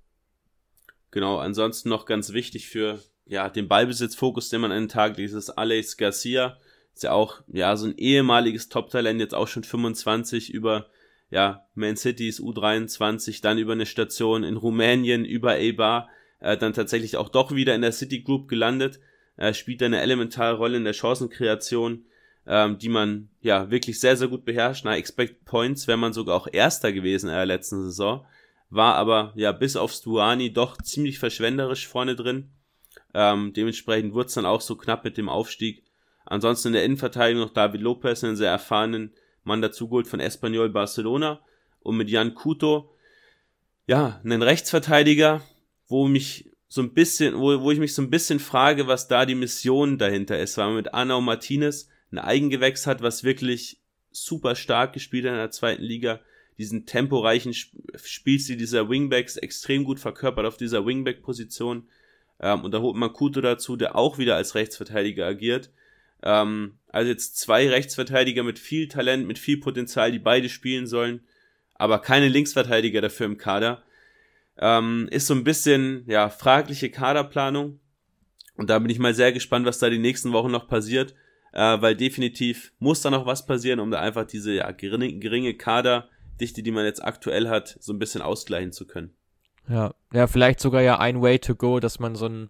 Genau, 1.10 1.40
ansonsten 1.40 1.90
noch 1.90 2.06
ganz 2.06 2.34
wichtig 2.34 2.68
für 2.68 3.00
ja, 3.26 3.50
den 3.50 3.68
Ballbesitzfokus, 3.68 4.50
den 4.50 4.62
man 4.62 4.72
an 4.72 4.84
den 4.84 4.90
Tag 4.90 5.18
legt, 5.18 5.34
ist 5.34 5.50
Alex 5.50 5.98
Garcia. 5.98 6.58
Ist 6.94 7.04
ja 7.04 7.12
auch, 7.12 7.42
ja, 7.48 7.76
so 7.76 7.88
ein 7.88 7.98
ehemaliges 7.98 8.70
Top-Talent, 8.70 9.20
jetzt 9.20 9.36
auch 9.36 9.48
schon 9.48 9.64
25 9.64 10.54
über, 10.54 10.88
ja, 11.30 11.66
Man 11.74 11.98
Cities 11.98 12.40
U23, 12.40 13.42
dann 13.42 13.58
über 13.58 13.74
eine 13.74 13.86
Station 13.86 14.44
in 14.44 14.56
Rumänien, 14.56 15.26
über 15.26 15.52
Eibar, 15.54 16.08
äh, 16.40 16.56
dann 16.56 16.74
tatsächlich 16.74 17.18
auch 17.18 17.30
doch 17.30 17.54
wieder 17.54 17.76
in 17.76 17.82
der 17.82 17.92
City 17.92 18.22
Group 18.22 18.48
gelandet. 18.48 19.00
Er 19.36 19.54
spielt 19.54 19.84
eine 19.84 20.00
elementare 20.00 20.56
Rolle 20.56 20.78
in 20.78 20.86
der 20.86 20.94
Chancenkreation, 20.94 22.06
ähm, 22.48 22.78
die 22.78 22.90
man, 22.90 23.30
ja, 23.42 23.70
wirklich 23.72 24.00
sehr, 24.00 24.16
sehr 24.16 24.28
gut 24.28 24.46
beherrscht. 24.46 24.86
Na, 24.86 24.96
Expect 24.96 25.44
Points 25.46 25.88
wäre 25.88 25.98
man 25.98 26.14
sogar 26.14 26.38
auch 26.38 26.48
Erster 26.50 26.94
gewesen 26.94 27.28
in 27.28 27.36
der 27.36 27.46
letzten 27.46 27.82
Saison. 27.84 28.26
War 28.70 28.96
aber, 28.96 29.34
ja, 29.36 29.52
bis 29.52 29.76
auf 29.76 29.92
Stuani 29.92 30.54
doch 30.54 30.78
ziemlich 30.78 31.20
verschwenderisch 31.20 31.88
vorne 31.88 32.16
drin 32.16 32.52
ähm, 33.16 33.54
dementsprechend 33.54 34.14
wurde 34.14 34.28
es 34.28 34.34
dann 34.34 34.46
auch 34.46 34.62
so 34.62 34.76
knapp 34.76 35.06
mit 35.06 35.18
dem 35.18 35.30
Aufstieg. 35.30 35.84
Ansonsten 36.26 36.70
in 36.70 36.74
der 36.74 36.84
Innenverteidigung 36.84 37.42
noch 37.42 37.54
David 37.54 37.82
Lopez, 37.82 38.24
einen 38.24 38.36
sehr 38.36 38.52
erfahrenen 38.52 39.14
Mann 39.44 39.62
dazu 39.62 39.88
geholt 39.88 40.08
von 40.08 40.20
Espanyol 40.20 40.70
Barcelona. 40.70 41.40
Und 41.80 41.98
mit 41.98 42.10
Jan 42.10 42.36
Kuto, 42.36 42.92
ja, 43.88 44.20
einen 44.24 44.42
Rechtsverteidiger, 44.42 45.42
wo 45.88 46.08
mich 46.08 46.52
so 46.68 46.82
ein 46.82 46.94
bisschen, 46.94 47.36
wo, 47.36 47.62
wo 47.62 47.72
ich 47.72 47.80
mich 47.80 47.94
so 47.94 48.02
ein 48.02 48.10
bisschen 48.10 48.40
frage, 48.40 48.88
was 48.88 49.08
da 49.08 49.26
die 49.26 49.36
Mission 49.36 49.98
dahinter 49.98 50.38
ist, 50.38 50.58
weil 50.58 50.66
man 50.66 50.76
mit 50.76 50.94
Arnau 50.94 51.22
Martinez 51.22 51.88
ein 52.12 52.20
Eigengewächs 52.20 52.86
hat, 52.86 53.02
was 53.02 53.24
wirklich 53.24 53.80
super 54.12 54.56
stark 54.56 54.94
gespielt 54.94 55.26
hat 55.26 55.34
in 55.34 55.38
der 55.38 55.52
zweiten 55.52 55.84
Liga, 55.84 56.20
diesen 56.58 56.86
temporeichen 56.86 57.54
Spielstil 57.54 58.58
dieser 58.58 58.90
Wingbacks 58.90 59.38
extrem 59.38 59.84
gut 59.84 60.00
verkörpert 60.00 60.46
auf 60.46 60.58
dieser 60.58 60.86
Wingback-Position. 60.86 61.88
Ähm, 62.40 62.64
und 62.64 62.72
da 62.72 62.80
holt 62.80 62.96
man 62.96 63.14
Kuto 63.14 63.42
dazu, 63.42 63.76
der 63.76 63.96
auch 63.96 64.18
wieder 64.18 64.36
als 64.36 64.56
Rechtsverteidiger 64.56 65.26
agiert. 65.26 65.72
Ähm, 66.24 66.80
also 66.90 67.10
jetzt 67.10 67.38
zwei 67.38 67.70
Rechtsverteidiger 67.70 68.44
mit 68.44 68.60
viel 68.60 68.88
Talent, 68.88 69.28
mit 69.28 69.40
viel 69.40 69.60
Potenzial, 69.60 70.12
die 70.12 70.20
beide 70.20 70.50
spielen 70.50 70.88
sollen, 70.88 71.22
aber 71.76 72.00
keine 72.00 72.28
Linksverteidiger 72.28 73.02
dafür 73.02 73.26
im 73.26 73.38
Kader. 73.38 73.84
Ähm, 74.58 75.08
ist 75.12 75.28
so 75.28 75.34
ein 75.34 75.44
bisschen, 75.44 76.06
ja, 76.08 76.30
fragliche 76.30 76.90
Kaderplanung. 76.90 77.80
Und 78.56 78.70
da 78.70 78.80
bin 78.80 78.90
ich 78.90 79.00
mal 79.00 79.14
sehr 79.14 79.34
gespannt, 79.34 79.66
was 79.66 79.80
da 79.80 79.90
die 79.90 79.98
nächsten 80.00 80.32
Wochen 80.32 80.52
noch 80.52 80.70
passiert, 80.70 81.14
äh, 81.52 81.82
weil 81.82 81.96
definitiv 81.96 82.72
muss 82.80 83.02
da 83.02 83.10
noch 83.10 83.26
was 83.26 83.46
passieren, 83.46 83.82
um 83.82 83.92
da 83.92 84.00
einfach 84.00 84.26
diese 84.26 84.54
ja, 84.54 84.72
geringe, 84.72 85.20
geringe 85.20 85.54
Kaderdichte, 85.56 86.64
die 86.64 86.72
man 86.72 86.86
jetzt 86.86 87.04
aktuell 87.04 87.50
hat, 87.50 87.78
so 87.82 87.92
ein 87.92 88.00
bisschen 88.00 88.22
ausgleichen 88.22 88.72
zu 88.72 88.88
können. 88.88 89.14
Ja, 89.68 89.94
ja, 90.14 90.28
vielleicht 90.28 90.60
sogar 90.60 90.82
ja 90.82 91.00
ein 91.00 91.22
Way 91.22 91.40
to 91.40 91.56
go, 91.56 91.80
dass 91.80 92.00
man 92.00 92.16
so 92.16 92.26
einen 92.26 92.50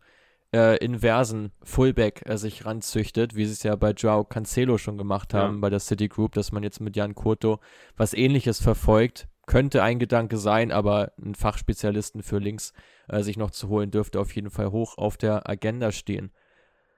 äh, 0.53 0.77
inversen 0.77 1.51
Fullback 1.63 2.23
äh, 2.25 2.37
sich 2.37 2.65
ranzüchtet, 2.65 3.35
wie 3.35 3.45
sie 3.45 3.53
es 3.53 3.63
ja 3.63 3.75
bei 3.75 3.91
Joao 3.91 4.23
Cancelo 4.23 4.77
schon 4.77 4.97
gemacht 4.97 5.33
haben, 5.33 5.55
ja. 5.55 5.61
bei 5.61 5.69
der 5.69 5.79
City 5.79 6.07
Group, 6.07 6.33
dass 6.33 6.51
man 6.51 6.63
jetzt 6.63 6.79
mit 6.79 6.95
Jan 6.95 7.15
Kurto 7.15 7.59
was 7.97 8.13
ähnliches 8.13 8.61
verfolgt. 8.61 9.27
Könnte 9.47 9.83
ein 9.83 9.99
Gedanke 9.99 10.37
sein, 10.37 10.71
aber 10.71 11.11
einen 11.21 11.35
Fachspezialisten 11.35 12.23
für 12.23 12.39
links 12.39 12.73
äh, 13.07 13.21
sich 13.21 13.37
noch 13.37 13.51
zu 13.51 13.69
holen, 13.69 13.91
dürfte 13.91 14.19
auf 14.19 14.33
jeden 14.35 14.49
Fall 14.49 14.71
hoch 14.71 14.97
auf 14.97 15.17
der 15.17 15.49
Agenda 15.49 15.91
stehen. 15.91 16.31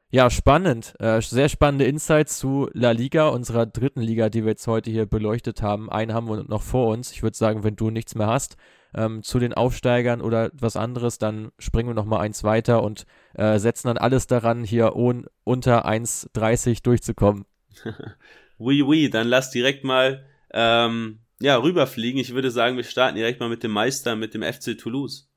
Ja, 0.09 0.30
spannend. 0.30 0.93
Äh, 0.99 1.22
sehr 1.22 1.49
spannende 1.49 1.86
Insights 1.86 2.39
zu 2.39 2.70
La 2.72 2.91
Liga, 2.91 3.28
unserer 3.28 3.65
dritten 3.65 3.99
Liga, 3.99 4.30
die 4.30 4.43
wir 4.43 4.51
jetzt 4.51 4.68
heute 4.68 4.89
hier 4.89 5.05
beleuchtet 5.05 5.61
haben. 5.61 5.89
Einen 5.89 6.13
haben 6.13 6.30
wir 6.30 6.43
noch 6.43 6.61
vor 6.61 6.88
uns. 6.88 7.11
Ich 7.11 7.24
würde 7.24 7.36
sagen, 7.36 7.65
wenn 7.65 7.76
du 7.76 7.89
nichts 7.89 8.15
mehr 8.15 8.28
hast, 8.28 8.55
ähm, 8.93 9.23
zu 9.23 9.39
den 9.39 9.53
Aufsteigern 9.53 10.21
oder 10.21 10.51
was 10.53 10.75
anderes, 10.75 11.17
dann 11.17 11.51
springen 11.59 11.89
wir 11.89 11.93
nochmal 11.93 12.21
eins 12.21 12.43
weiter 12.43 12.83
und 12.83 13.05
äh, 13.33 13.59
setzen 13.59 13.88
dann 13.88 13.97
alles 13.97 14.27
daran, 14.27 14.63
hier 14.63 14.95
un 14.95 15.27
unter 15.43 15.88
1,30 15.88 16.83
durchzukommen. 16.83 17.45
oui, 18.57 18.81
oui, 18.81 19.09
dann 19.09 19.27
lass 19.27 19.51
direkt 19.51 19.83
mal 19.83 20.25
ähm, 20.51 21.19
ja, 21.39 21.57
rüberfliegen. 21.57 22.19
Ich 22.19 22.33
würde 22.33 22.51
sagen, 22.51 22.77
wir 22.77 22.83
starten 22.83 23.15
direkt 23.15 23.39
mal 23.39 23.49
mit 23.49 23.63
dem 23.63 23.71
Meister, 23.71 24.15
mit 24.15 24.33
dem 24.33 24.43
FC 24.43 24.77
Toulouse. 24.77 25.30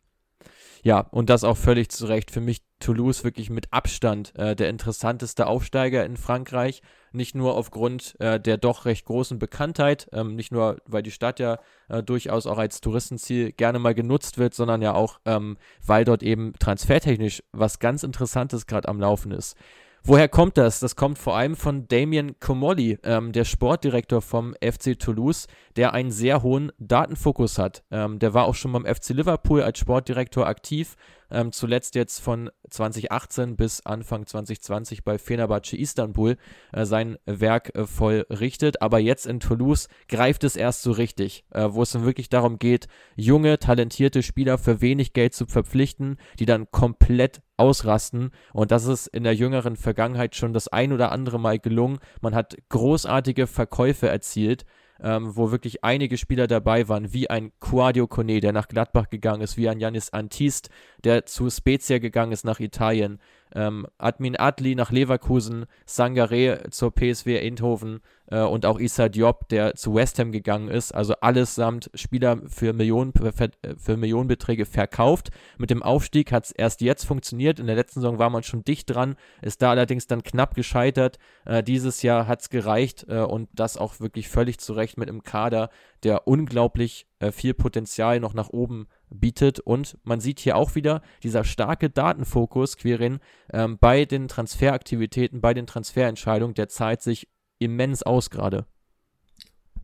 Ja, 0.83 1.01
und 1.01 1.29
das 1.29 1.45
auch 1.45 1.57
völlig 1.57 1.91
zu 1.91 2.07
Recht. 2.07 2.31
Für 2.31 2.41
mich 2.41 2.63
Toulouse 2.79 3.25
wirklich 3.25 3.51
mit 3.51 3.73
Abstand 3.73 4.33
äh, 4.37 4.57
der 4.57 4.71
interessanteste 4.71 5.47
Aufsteiger 5.47 6.05
in 6.05 6.17
Frankreich. 6.17 6.81
Nicht 7.13 7.35
nur 7.35 7.57
aufgrund 7.57 8.15
äh, 8.21 8.39
der 8.39 8.57
doch 8.57 8.85
recht 8.85 9.05
großen 9.05 9.39
Bekanntheit, 9.39 10.09
ähm, 10.13 10.37
nicht 10.37 10.53
nur, 10.53 10.77
weil 10.87 11.03
die 11.03 11.11
Stadt 11.11 11.41
ja 11.41 11.59
äh, 11.89 12.03
durchaus 12.03 12.47
auch 12.47 12.59
als 12.59 12.81
Touristenziel 12.81 13.53
gerne 13.53 13.79
mal 13.79 13.95
genutzt 13.95 14.39
wird, 14.39 14.55
sondern 14.55 14.83
ja 14.83 14.95
auch, 14.95 15.21
ähm, 15.25 15.57
weil 15.85 16.05
dort 16.05 16.23
eben 16.23 16.53
transfertechnisch 16.59 17.43
was 17.53 17.79
ganz 17.79 18.03
Interessantes 18.03 18.67
gerade 18.67 18.89
am 18.89 19.01
Laufen 19.01 19.33
ist. 19.33 19.57
Woher 20.03 20.29
kommt 20.29 20.57
das? 20.57 20.81
Das 20.81 20.97
kommt 20.97 21.19
vor 21.19 21.37
allem 21.37 21.57
von 21.57 21.87
Damien 21.87 22.41
Comolli, 22.41 22.99
ähm, 23.05 23.33
der 23.33 23.45
Sportdirektor 23.45 24.23
vom 24.23 24.55
FC 24.55 24.99
Toulouse, 24.99 25.47
der 25.77 25.93
einen 25.93 26.11
sehr 26.11 26.43
hohen 26.43 26.73
Datenfokus 26.79 27.59
hat. 27.59 27.83
Ähm, 27.91 28.19
der 28.19 28.33
war 28.33 28.47
auch 28.47 28.55
schon 28.55 28.73
beim 28.73 28.87
FC 28.87 29.11
Liverpool 29.11 29.63
als 29.63 29.79
Sportdirektor 29.79 30.47
aktiv 30.47 30.97
ähm, 31.31 31.53
zuletzt 31.53 31.95
jetzt 31.95 32.21
von 32.21 32.51
2018 32.69 33.57
bis 33.57 33.85
Anfang 33.85 34.27
2020 34.27 35.05
bei 35.05 35.19
Fenerbahce 35.19 35.77
Istanbul 35.77 36.37
äh, 36.73 36.85
sein 36.85 37.19
Werk 37.27 37.75
äh, 37.75 37.87
vollrichtet. 37.87 38.83
Aber 38.83 38.99
jetzt 38.99 39.27
in 39.27 39.41
Toulouse 39.41 39.89
greift 40.09 40.45
es 40.45 40.57
erst 40.57 40.83
so 40.83 40.93
richtig, 40.93 41.45
äh, 41.51 41.69
wo 41.71 41.83
es 41.83 41.93
dann 41.93 42.05
wirklich 42.05 42.29
darum 42.29 42.59
geht, 42.59 42.87
junge, 43.17 43.59
talentierte 43.59 44.23
Spieler 44.23 44.59
für 44.59 44.81
wenig 44.81 45.13
Geld 45.13 45.35
zu 45.35 45.47
verpflichten, 45.47 46.17
die 46.39 46.47
dann 46.47 46.71
komplett 46.71 47.43
ausrasten. 47.57 48.31
Und 48.53 48.71
das 48.71 48.87
ist 48.87 49.07
in 49.07 49.25
der 49.25 49.35
jüngeren 49.35 49.77
Vergangenheit 49.77 50.35
schon 50.35 50.53
das 50.53 50.69
ein 50.69 50.93
oder 50.93 51.13
andere 51.13 51.39
Mal 51.39 51.59
gelungen. 51.59 51.99
Man 52.21 52.35
hat 52.35 52.57
großartige 52.69 53.47
Verkäufe 53.47 54.09
erzielt 54.09 54.65
ähm, 55.03 55.37
wo 55.37 55.51
wirklich 55.51 55.85
einige 55.85 56.19
Spieler 56.19 56.47
dabei 56.47 56.89
waren, 56.89 57.13
wie 57.13 57.31
ein 57.31 57.53
Quadio 57.61 58.07
Kone, 58.07 58.41
der 58.41 58.53
nach 58.53 58.69
Gladbach 58.69 59.09
gegangen 59.09 59.43
ist, 59.43 59.57
wie 59.57 59.69
ein 59.69 59.81
Janis 59.81 60.11
Antist, 60.11 60.71
der 61.05 61.27
zu 61.27 61.51
Spezia 61.51 61.99
gegangen 61.99 62.33
ist 62.33 62.45
nach 62.45 62.61
Italien, 62.61 63.19
ähm, 63.55 63.87
Admin 63.99 64.37
Adli 64.37 64.75
nach 64.75 64.91
Leverkusen, 64.91 65.67
Sangaré 65.87 66.71
zur 66.71 66.93
PSW 66.93 67.39
Eindhoven 67.39 68.01
äh, 68.31 68.41
und 68.41 68.65
auch 68.67 68.79
Issa 68.79 69.09
Diop, 69.09 69.49
der 69.49 69.75
zu 69.75 69.95
West 69.95 70.19
Ham 70.19 70.33
gegangen 70.33 70.69
ist. 70.69 70.93
Also 70.93 71.15
allesamt 71.21 71.91
Spieler 71.95 72.39
für, 72.47 72.73
Millionen, 72.73 73.13
für, 73.13 73.97
Millionenbeträge 73.97 74.67
verkauft. 74.67 75.31
Mit 75.59 75.71
dem 75.71 75.83
Aufstieg 75.83 76.33
hat 76.33 76.47
es 76.47 76.53
erst 76.53 76.81
jetzt 76.81 77.05
funktioniert. 77.05 77.61
In 77.61 77.67
der 77.67 77.77
letzten 77.77 78.01
Saison 78.01 78.19
war 78.19 78.31
man 78.31 78.43
schon 78.43 78.65
dicht 78.65 78.91
dran, 78.91 79.17
ist 79.43 79.63
da 79.63 79.71
allerdings 79.71 80.07
dann 80.07 80.23
knapp 80.23 80.55
gescheitert. 80.55 81.19
Äh, 81.45 81.63
dieses 81.63 82.03
Jahr 82.03 82.27
hat 82.27 82.41
es 82.43 82.51
gereicht 82.51 83.07
äh, 83.09 83.21
und 83.21 83.49
das 83.53 83.77
auch 83.77 84.01
wirklich 84.01 84.29
völlig 84.29 84.59
zurecht 84.59 84.97
mit 84.97 85.09
einem 85.09 85.23
Kader, 85.23 85.71
der 86.03 86.27
unglaublich 86.27 87.07
äh, 87.19 87.33
viel 87.33 87.55
Potenzial 87.55 88.21
noch 88.21 88.35
nach 88.35 88.49
oben 88.49 88.87
bietet. 89.11 89.61
Und 89.61 89.99
man 90.03 90.21
sieht 90.21 90.41
hier 90.41 90.57
auch 90.57 90.75
wieder 90.75 91.03
dieser 91.23 91.45
starke 91.45 91.91
Datenfokus, 91.91 92.77
Quirin, 92.77 93.19
ähm, 93.53 93.79
bei 93.79 94.05
den 94.05 94.29
Transferaktivitäten, 94.29 95.41
bei 95.41 95.55
den 95.55 95.67
Transferentscheidungen, 95.67 96.55
der 96.55 96.69
zahlt 96.69 97.03
sich 97.03 97.29
immens 97.59 98.03
aus 98.03 98.31
gerade. 98.31 98.67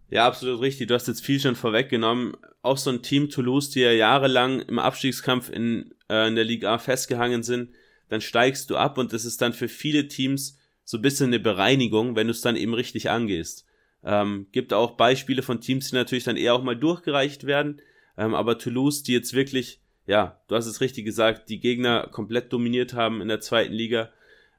Ja, 0.08 0.26
absolut 0.26 0.60
richtig. 0.60 0.88
Du 0.88 0.94
hast 0.94 1.08
jetzt 1.08 1.24
viel 1.24 1.40
schon 1.40 1.56
vorweggenommen. 1.56 2.36
Auch 2.62 2.78
so 2.78 2.90
ein 2.90 3.02
Team 3.02 3.28
Toulouse, 3.28 3.70
die 3.70 3.80
ja 3.80 3.92
jahrelang 3.92 4.60
im 4.60 4.78
Abstiegskampf 4.78 5.50
in, 5.50 5.94
äh, 6.08 6.28
in 6.28 6.36
der 6.36 6.44
Liga 6.44 6.74
A 6.74 6.78
festgehangen 6.78 7.42
sind, 7.42 7.70
dann 8.08 8.20
steigst 8.20 8.70
du 8.70 8.76
ab 8.76 8.98
und 8.98 9.12
das 9.12 9.24
ist 9.24 9.42
dann 9.42 9.52
für 9.52 9.68
viele 9.68 10.06
Teams 10.06 10.58
so 10.84 10.98
ein 10.98 11.02
bisschen 11.02 11.26
eine 11.26 11.40
Bereinigung, 11.40 12.14
wenn 12.14 12.28
du 12.28 12.30
es 12.30 12.40
dann 12.40 12.54
eben 12.54 12.72
richtig 12.72 13.10
angehst. 13.10 13.66
Ähm, 14.04 14.46
gibt 14.52 14.72
auch 14.72 14.92
Beispiele 14.92 15.42
von 15.42 15.60
Teams, 15.60 15.90
die 15.90 15.96
natürlich 15.96 16.24
dann 16.24 16.36
eher 16.36 16.54
auch 16.54 16.62
mal 16.62 16.76
durchgereicht 16.76 17.44
werden, 17.44 17.80
ähm, 18.16 18.34
aber 18.34 18.58
Toulouse, 18.58 19.02
die 19.02 19.12
jetzt 19.12 19.34
wirklich, 19.34 19.80
ja, 20.06 20.40
du 20.48 20.56
hast 20.56 20.66
es 20.66 20.80
richtig 20.80 21.04
gesagt, 21.04 21.48
die 21.48 21.60
Gegner 21.60 22.08
komplett 22.10 22.52
dominiert 22.52 22.94
haben 22.94 23.20
in 23.20 23.28
der 23.28 23.40
zweiten 23.40 23.72
Liga 23.72 24.10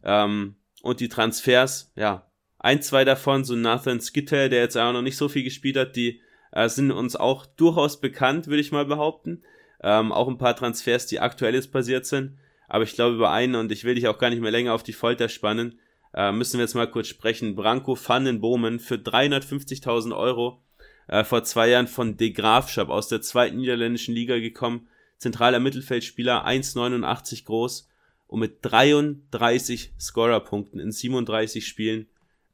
ähm, 0.04 0.56
und 0.82 1.00
die 1.00 1.10
Transfers, 1.10 1.92
ja, 1.96 2.28
ein, 2.60 2.82
zwei 2.82 3.06
davon, 3.06 3.44
so 3.44 3.56
Nathan 3.56 4.02
Skittel, 4.02 4.50
der 4.50 4.62
jetzt 4.62 4.78
auch 4.78 4.92
noch 4.92 5.02
nicht 5.02 5.18
so 5.18 5.30
viel 5.30 5.44
gespielt 5.44 5.78
hat, 5.78 5.96
die 5.96 6.22
äh, 6.52 6.70
sind 6.70 6.92
uns 6.92 7.16
auch 7.16 7.46
durchaus 7.46 8.00
bekannt, 8.02 8.48
würde 8.48 8.62
ich 8.62 8.72
mal 8.72 8.86
behaupten. 8.86 9.44
Ähm, 9.82 10.12
auch 10.12 10.28
ein 10.28 10.40
paar 10.40 10.56
Transfers, 10.56 11.06
die 11.06 11.20
aktuell 11.20 11.54
jetzt 11.54 11.72
passiert 11.72 12.06
sind. 12.06 12.38
Aber 12.68 12.84
ich 12.84 12.94
glaube, 12.94 13.16
über 13.16 13.32
einen, 13.32 13.56
und 13.56 13.72
ich 13.72 13.84
will 13.84 13.96
dich 13.96 14.08
auch 14.08 14.18
gar 14.18 14.30
nicht 14.30 14.42
mehr 14.42 14.52
länger 14.52 14.74
auf 14.74 14.84
die 14.84 14.94
Folter 14.94 15.30
spannen, 15.30 15.80
äh, 16.14 16.32
müssen 16.32 16.58
wir 16.58 16.66
jetzt 16.66 16.74
mal 16.74 16.90
kurz 16.90 17.08
sprechen. 17.08 17.56
Branko 17.56 17.98
van 17.98 18.26
den 18.26 18.42
Bomen 18.42 18.80
für 18.80 18.96
350.000 18.96 20.18
Euro 20.18 20.64
äh, 21.08 21.24
vor 21.24 21.44
zwei 21.44 21.70
Jahren 21.70 21.88
von 21.88 22.18
De 22.18 22.32
Graafschap 22.32 22.90
aus 22.90 23.08
der 23.08 23.22
zweiten 23.22 23.58
niederländischen 23.58 24.14
Liga 24.14 24.40
gekommen. 24.40 24.88
Zentraler 25.18 25.60
Mittelfeldspieler, 25.60 26.46
1,89 26.46 27.46
groß 27.46 27.88
und 28.28 28.40
mit 28.40 28.60
33 28.62 29.94
Scorerpunkten 30.00 30.80
in 30.80 30.92
37 30.92 31.66
Spielen 31.66 32.08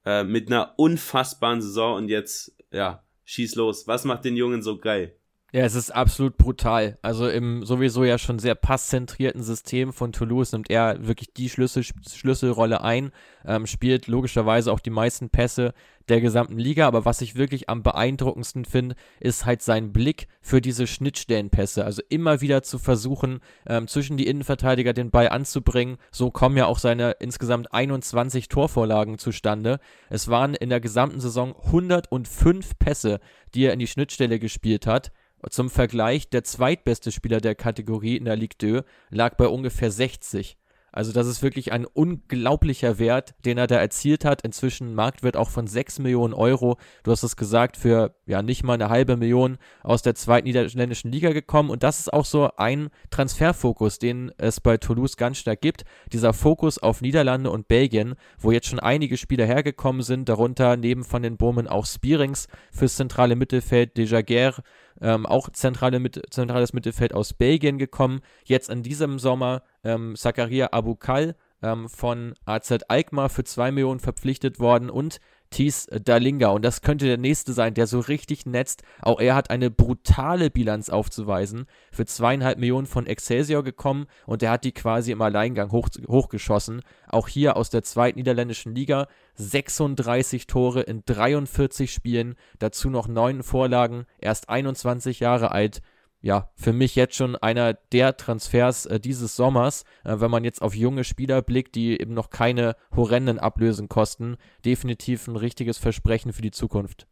äh, 0.06 0.24
mit 0.24 0.48
einer 0.48 0.74
unfassbaren 0.78 1.62
Saison 1.62 1.98
und 1.98 2.10
jetzt, 2.10 2.56
ja, 2.72 3.04
schieß 3.26 3.56
los. 3.56 3.88
Was 3.88 4.06
macht 4.06 4.26
den 4.26 4.38
Jungen 4.38 4.62
so 4.62 4.78
geil? 4.78 5.16
Ja, 5.56 5.66
es 5.66 5.76
ist 5.76 5.92
absolut 5.92 6.36
brutal. 6.38 6.98
Also 7.04 7.30
im 7.30 7.64
sowieso 7.64 8.04
ja 8.04 8.18
schon 8.18 8.40
sehr 8.40 8.56
passzentrierten 8.56 9.44
System 9.44 9.94
von 9.94 10.12
Toulouse 10.12 10.52
nimmt 10.52 10.72
er 10.72 11.06
wirklich 11.06 11.32
die 11.32 11.48
Schlüssel, 11.48 11.84
Schlüsselrolle 11.84 12.82
ein, 12.82 13.12
ähm, 13.46 13.68
spielt 13.68 14.08
logischerweise 14.08 14.72
auch 14.72 14.80
die 14.80 14.90
meisten 14.90 15.30
Pässe 15.30 15.76
der 16.10 16.22
gesamten 16.22 16.58
Liga. 16.58 16.88
Aber 16.88 17.06
was 17.06 17.22
ich 17.22 17.36
wirklich 17.36 17.70
am 17.70 17.84
beeindruckendsten 17.84 18.66
finde, 18.66 18.96
ist 19.20 19.46
halt 19.46 19.62
sein 19.62 19.94
Blick 19.94 20.28
für 20.42 20.60
diese 20.60 20.88
Schnittstellenpässe. 20.88 21.86
Also 21.86 22.02
immer 22.10 22.42
wieder 22.42 22.64
zu 22.64 22.80
versuchen, 22.80 23.40
ähm, 23.68 23.88
zwischen 23.88 24.18
die 24.18 24.26
Innenverteidiger 24.26 24.94
den 24.94 25.12
Ball 25.12 25.30
anzubringen. 25.30 25.98
So 26.12 26.32
kommen 26.32 26.58
ja 26.58 26.66
auch 26.66 26.80
seine 26.80 27.12
insgesamt 27.20 27.72
21 27.72 28.48
Torvorlagen 28.48 29.20
zustande. 29.20 29.80
Es 30.10 30.30
waren 30.30 30.56
in 30.56 30.70
der 30.70 30.80
gesamten 30.80 31.20
Saison 31.20 31.56
105 31.64 32.80
Pässe, 32.80 33.20
die 33.54 33.66
er 33.66 33.74
in 33.74 33.80
die 33.80 33.86
Schnittstelle 33.86 34.40
gespielt 34.40 34.88
hat. 34.88 35.12
Zum 35.50 35.70
Vergleich, 35.70 36.30
der 36.30 36.44
zweitbeste 36.44 37.12
Spieler 37.12 37.42
der 37.42 37.56
Kategorie 37.56 38.18
in 38.18 38.26
der 38.26 38.36
Ligue 38.36 38.58
2 38.58 38.84
lag 39.10 39.36
bei 39.36 39.48
ungefähr 39.48 39.92
60. 39.92 40.58
Also 40.96 41.12
das 41.12 41.26
ist 41.26 41.42
wirklich 41.42 41.72
ein 41.72 41.86
unglaublicher 41.86 43.00
Wert, 43.00 43.34
den 43.46 43.58
er 43.58 43.66
da 43.66 43.78
erzielt 43.78 44.26
hat. 44.26 44.44
Inzwischen 44.44 44.94
Marktwert 44.94 45.36
auch 45.36 45.50
von 45.50 45.66
6 45.66 45.98
Millionen 45.98 46.36
Euro. 46.36 46.78
Du 47.02 47.12
hast 47.12 47.24
es 47.24 47.36
gesagt, 47.36 47.78
für 47.78 48.16
ja 48.28 48.44
nicht 48.44 48.64
mal 48.64 48.76
eine 48.76 48.90
halbe 48.90 49.18
Million 49.18 49.58
aus 49.82 50.04
der 50.04 50.14
zweiten 50.14 50.46
niederländischen 50.46 51.12
Liga 51.12 51.32
gekommen. 51.32 51.72
Und 51.72 51.82
das 51.82 52.00
ist 52.00 52.14
auch 52.14 52.26
so 52.26 52.52
ein 52.58 52.90
Transferfokus, 53.10 53.98
den 53.98 54.32
es 54.38 54.62
bei 54.62 54.78
Toulouse 54.78 55.18
ganz 55.18 55.40
stark 55.40 55.62
gibt. 55.62 55.84
Dieser 56.12 56.32
Fokus 56.32 56.78
auf 56.78 57.02
Niederlande 57.02 57.50
und 57.50 57.68
Belgien, 57.68 58.14
wo 58.38 58.52
jetzt 58.52 58.68
schon 58.68 58.80
einige 58.80 59.18
Spieler 59.18 59.48
hergekommen 59.48 60.04
sind, 60.04 60.30
darunter 60.30 60.78
neben 60.78 61.04
von 61.04 61.24
den 61.24 61.38
Burmen 61.38 61.68
auch 61.68 61.88
Spierings 61.88 62.48
fürs 62.72 62.98
zentrale 62.98 63.36
Mittelfeld, 63.36 63.98
Dejaguerre, 63.98 64.62
ähm, 65.04 65.26
auch 65.26 65.50
zentrale 65.50 66.00
Mit 66.00 66.22
zentrales 66.32 66.74
Mittelfeld 66.74 67.14
aus 67.14 67.34
Belgien 67.34 67.78
gekommen. 67.78 68.22
Jetzt 68.46 68.70
in 68.70 68.82
diesem 68.82 69.20
Sommer 69.20 69.62
ähm, 69.84 70.16
Zakaria 70.16 70.70
Abukal 70.72 71.36
ähm, 71.62 71.90
von 71.90 72.34
AZ 72.46 72.72
Alkmaar 72.88 73.30
für 73.30 73.44
2 73.44 73.72
Millionen 73.72 74.00
verpflichtet 74.00 74.60
worden 74.60 74.90
und 74.90 75.20
Thies 75.54 75.86
Dalinga. 75.86 76.50
Und 76.50 76.66
das 76.66 76.82
könnte 76.82 77.06
der 77.06 77.18
nächste 77.18 77.54
sein, 77.54 77.74
der 77.74 77.88
so 77.88 78.00
richtig 78.00 78.46
netzt. 78.46 78.82
Auch 79.02 79.20
er 79.20 79.36
hat 79.36 79.52
eine 79.52 79.70
brutale 79.70 80.50
Bilanz 80.50 80.90
aufzuweisen. 80.90 81.68
Für 81.92 82.06
zweieinhalb 82.06 82.58
Millionen 82.58 82.88
von 82.88 83.06
Excelsior 83.06 83.64
gekommen 83.64 84.08
und 84.26 84.42
er 84.44 84.52
hat 84.52 84.64
die 84.64 84.72
quasi 84.72 85.12
im 85.12 85.22
Alleingang 85.22 85.72
hoch, 85.72 85.90
hochgeschossen. 86.08 86.82
Auch 87.08 87.28
hier 87.28 87.56
aus 87.56 87.70
der 87.70 87.84
zweiten 87.84 88.18
niederländischen 88.18 88.74
Liga 88.74 89.08
36 89.36 90.48
Tore 90.48 90.82
in 90.82 91.04
43 91.06 91.92
Spielen, 91.92 92.36
dazu 92.60 92.90
noch 92.90 93.08
neun 93.08 93.44
Vorlagen, 93.44 94.06
erst 94.20 94.50
21 94.50 95.20
Jahre 95.20 95.52
alt 95.52 95.82
ja, 96.24 96.50
für 96.56 96.72
mich 96.72 96.96
jetzt 96.96 97.16
schon 97.16 97.36
einer 97.36 97.74
der 97.74 98.16
Transfers 98.16 98.86
äh, 98.86 98.98
dieses 98.98 99.36
Sommers, 99.36 99.84
äh, 100.06 100.16
wenn 100.20 100.32
man 100.32 100.46
jetzt 100.46 100.62
auf 100.62 100.74
junge 100.74 101.04
Spieler 101.04 101.42
blickt, 101.42 101.76
die 101.76 102.00
eben 102.00 102.14
noch 102.14 102.30
keine 102.30 102.78
horrenden 102.96 103.40
Ablösen 103.40 103.90
kosten. 103.90 104.38
Definitiv 104.64 105.28
ein 105.28 105.36
richtiges 105.36 105.78
Versprechen 105.78 106.32
für 106.32 106.42
die 106.42 106.52
Zukunft. 106.52 107.08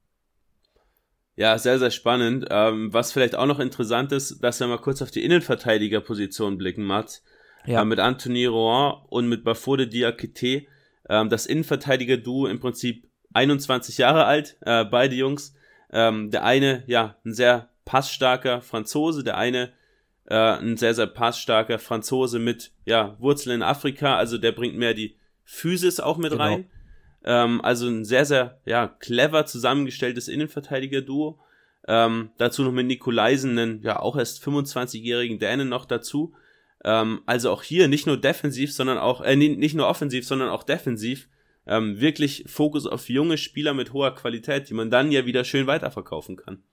Ja, 1.36 1.58
sehr, 1.58 1.78
sehr 1.78 1.92
spannend. 1.92 2.48
Ähm, 2.50 2.94
was 2.94 3.12
vielleicht 3.12 3.36
auch 3.36 3.48
noch 3.48 3.60
interessant 3.60 4.14
ist, 4.14 4.42
dass 4.42 4.62
wir 4.62 4.68
mal 4.68 4.78
kurz 4.78 5.02
auf 5.02 5.12
die 5.12 5.26
Innenverteidigerposition 5.26 6.58
blicken, 6.58 6.86
Mats. 6.86 7.22
Ja. 7.66 7.82
Äh, 7.82 7.86
mit 7.86 8.00
Anthony 8.00 8.46
Rouen 8.46 8.96
und 9.10 9.28
mit 9.28 9.44
Bafode 9.44 9.90
Diakite. 9.90 10.68
Ähm, 11.10 11.28
das 11.28 11.48
Innenverteidiger-Duo 11.48 12.48
im 12.48 12.62
Prinzip 12.62 13.10
21 13.34 13.98
Jahre 13.98 14.24
alt, 14.24 14.56
äh, 14.62 14.86
beide 14.86 15.16
Jungs. 15.16 15.54
Ähm, 15.92 16.32
der 16.32 16.46
eine, 16.46 16.84
ja, 16.88 17.18
ein 17.26 17.34
sehr 17.34 17.71
passstarker 17.86 18.62
Franzose, 18.62 19.24
der 19.24 19.38
eine 19.38 19.72
äh, 20.26 20.36
ein 20.36 20.78
sehr, 20.78 20.94
sehr 20.94 21.08
passstarker 21.08 21.80
Franzose 21.80 22.40
mit 22.40 22.72
ja, 22.86 23.16
Wurzeln 23.20 23.56
in 23.56 23.64
Afrika, 23.64 24.16
also 24.16 24.38
der 24.38 24.52
bringt 24.52 24.78
mehr 24.78 24.94
die 24.94 25.16
Physis 25.44 26.00
auch 26.00 26.18
mit 26.18 26.32
genau. 26.32 26.44
rein. 26.44 26.66
Ähm, 27.24 27.62
also 27.62 27.88
ein 27.88 28.06
sehr, 28.06 28.26
sehr 28.26 28.60
ja, 28.66 28.88
clever 28.88 29.46
zusammengestelltes 29.46 30.28
Innenverteidiger-Duo. 30.28 31.40
Ähm, 31.88 32.30
dazu 32.38 32.64
noch 32.64 32.72
mit 32.72 32.88
Nikolaisen, 32.88 33.58
einen 33.58 33.82
ja 33.82 34.00
auch 34.00 34.16
erst 34.16 34.44
25-jährigen 34.46 35.40
Dänen 35.40 35.68
noch 35.68 35.86
dazu. 35.86 36.34
Ähm, 36.84 37.22
also 37.26 37.52
auch 37.52 37.64
hier 37.64 37.88
nicht 37.88 38.08
nur 38.08 38.18
defensiv, 38.18 38.72
sondern 38.72 38.98
auch, 38.98 39.22
äh, 39.22 39.36
nicht 39.36 39.76
nur 39.76 39.88
offensiv, 39.88 40.26
sondern 40.26 40.50
auch 40.50 40.64
defensiv. 40.64 41.28
Ähm, 41.68 42.00
wirklich 42.00 42.46
Fokus 42.48 42.88
auf 42.88 43.10
junge 43.10 43.38
Spieler 43.38 43.74
mit 43.74 43.94
hoher 43.94 44.16
Qualität, 44.16 44.70
die 44.70 44.74
man 44.74 44.90
dann 44.90 45.12
ja 45.12 45.26
wieder 45.26 45.44
schön 45.44 45.68
weiterverkaufen 45.68 46.38
kann. 46.38 46.64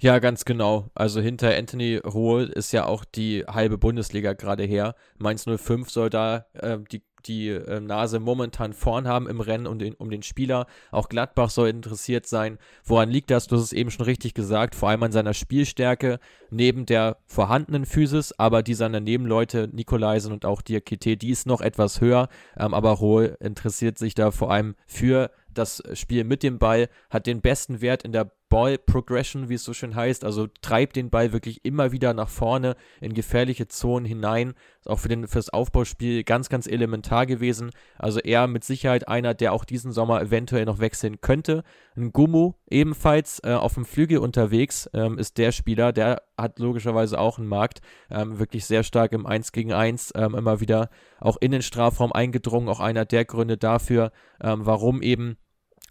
Ja, 0.00 0.20
ganz 0.20 0.44
genau. 0.44 0.90
Also 0.94 1.20
hinter 1.20 1.56
Anthony 1.56 1.96
Rohl 1.96 2.44
ist 2.44 2.72
ja 2.72 2.86
auch 2.86 3.04
die 3.04 3.44
halbe 3.48 3.78
Bundesliga 3.78 4.32
gerade 4.32 4.62
her. 4.62 4.94
Mainz 5.16 5.44
05 5.44 5.90
soll 5.90 6.08
da 6.08 6.46
äh, 6.52 6.78
die 6.92 7.02
die 7.26 7.48
äh, 7.48 7.80
Nase 7.80 8.20
momentan 8.20 8.72
vorn 8.72 9.08
haben 9.08 9.28
im 9.28 9.40
Rennen 9.40 9.66
um 9.66 9.78
den, 9.78 9.94
um 9.94 10.10
den 10.10 10.22
Spieler. 10.22 10.66
Auch 10.90 11.08
Gladbach 11.08 11.50
soll 11.50 11.68
interessiert 11.68 12.26
sein. 12.26 12.58
Woran 12.84 13.10
liegt 13.10 13.30
das? 13.30 13.46
Du 13.48 13.56
hast 13.56 13.64
es 13.64 13.72
eben 13.72 13.90
schon 13.90 14.04
richtig 14.04 14.34
gesagt. 14.34 14.74
Vor 14.74 14.88
allem 14.88 15.02
an 15.02 15.12
seiner 15.12 15.34
Spielstärke, 15.34 16.20
neben 16.50 16.86
der 16.86 17.18
vorhandenen 17.26 17.86
Physis, 17.86 18.32
aber 18.32 18.62
die 18.62 18.74
seiner 18.74 19.00
Nebenleute, 19.00 19.68
Nikolaisen 19.72 20.32
und 20.32 20.44
auch 20.44 20.62
Diakite, 20.62 21.16
die 21.16 21.30
ist 21.30 21.46
noch 21.46 21.60
etwas 21.60 22.00
höher. 22.00 22.28
Ähm, 22.56 22.74
aber 22.74 22.90
Rohl 22.92 23.36
interessiert 23.40 23.98
sich 23.98 24.14
da 24.14 24.30
vor 24.30 24.50
allem 24.50 24.74
für 24.86 25.30
das 25.52 25.82
Spiel 25.94 26.24
mit 26.24 26.42
dem 26.42 26.58
Ball, 26.58 26.88
hat 27.10 27.26
den 27.26 27.40
besten 27.40 27.80
Wert 27.80 28.04
in 28.04 28.12
der 28.12 28.30
Ball 28.48 28.78
Progression, 28.78 29.48
wie 29.48 29.54
es 29.54 29.64
so 29.64 29.74
schön 29.74 29.94
heißt, 29.94 30.24
also 30.24 30.46
treibt 30.62 30.96
den 30.96 31.10
Ball 31.10 31.32
wirklich 31.32 31.64
immer 31.64 31.92
wieder 31.92 32.14
nach 32.14 32.28
vorne 32.28 32.76
in 33.00 33.12
gefährliche 33.12 33.68
Zonen 33.68 34.06
hinein. 34.06 34.54
Ist 34.80 34.88
auch 34.88 34.98
für, 34.98 35.08
den, 35.08 35.28
für 35.28 35.38
das 35.38 35.50
Aufbauspiel 35.50 36.24
ganz, 36.24 36.48
ganz 36.48 36.66
elementar 36.66 37.26
gewesen. 37.26 37.70
Also 37.98 38.20
er 38.20 38.46
mit 38.46 38.64
Sicherheit 38.64 39.06
einer, 39.06 39.34
der 39.34 39.52
auch 39.52 39.64
diesen 39.64 39.92
Sommer 39.92 40.22
eventuell 40.22 40.64
noch 40.64 40.78
wechseln 40.78 41.20
könnte. 41.20 41.62
Ein 41.96 42.12
Gummo 42.12 42.54
ebenfalls 42.70 43.40
äh, 43.44 43.52
auf 43.52 43.74
dem 43.74 43.84
Flügel 43.84 44.18
unterwegs 44.18 44.88
ähm, 44.94 45.18
ist 45.18 45.36
der 45.36 45.52
Spieler, 45.52 45.92
der 45.92 46.22
hat 46.36 46.58
logischerweise 46.58 47.18
auch 47.18 47.38
einen 47.38 47.48
Markt, 47.48 47.80
ähm, 48.10 48.38
wirklich 48.38 48.64
sehr 48.64 48.82
stark 48.82 49.12
im 49.12 49.26
1 49.26 49.52
gegen 49.52 49.72
1, 49.72 50.12
ähm, 50.14 50.34
immer 50.34 50.60
wieder 50.60 50.88
auch 51.20 51.36
in 51.40 51.50
den 51.50 51.62
Strafraum 51.62 52.12
eingedrungen, 52.12 52.68
auch 52.68 52.80
einer 52.80 53.04
der 53.04 53.24
Gründe 53.24 53.58
dafür, 53.58 54.12
ähm, 54.40 54.64
warum 54.64 55.02
eben 55.02 55.36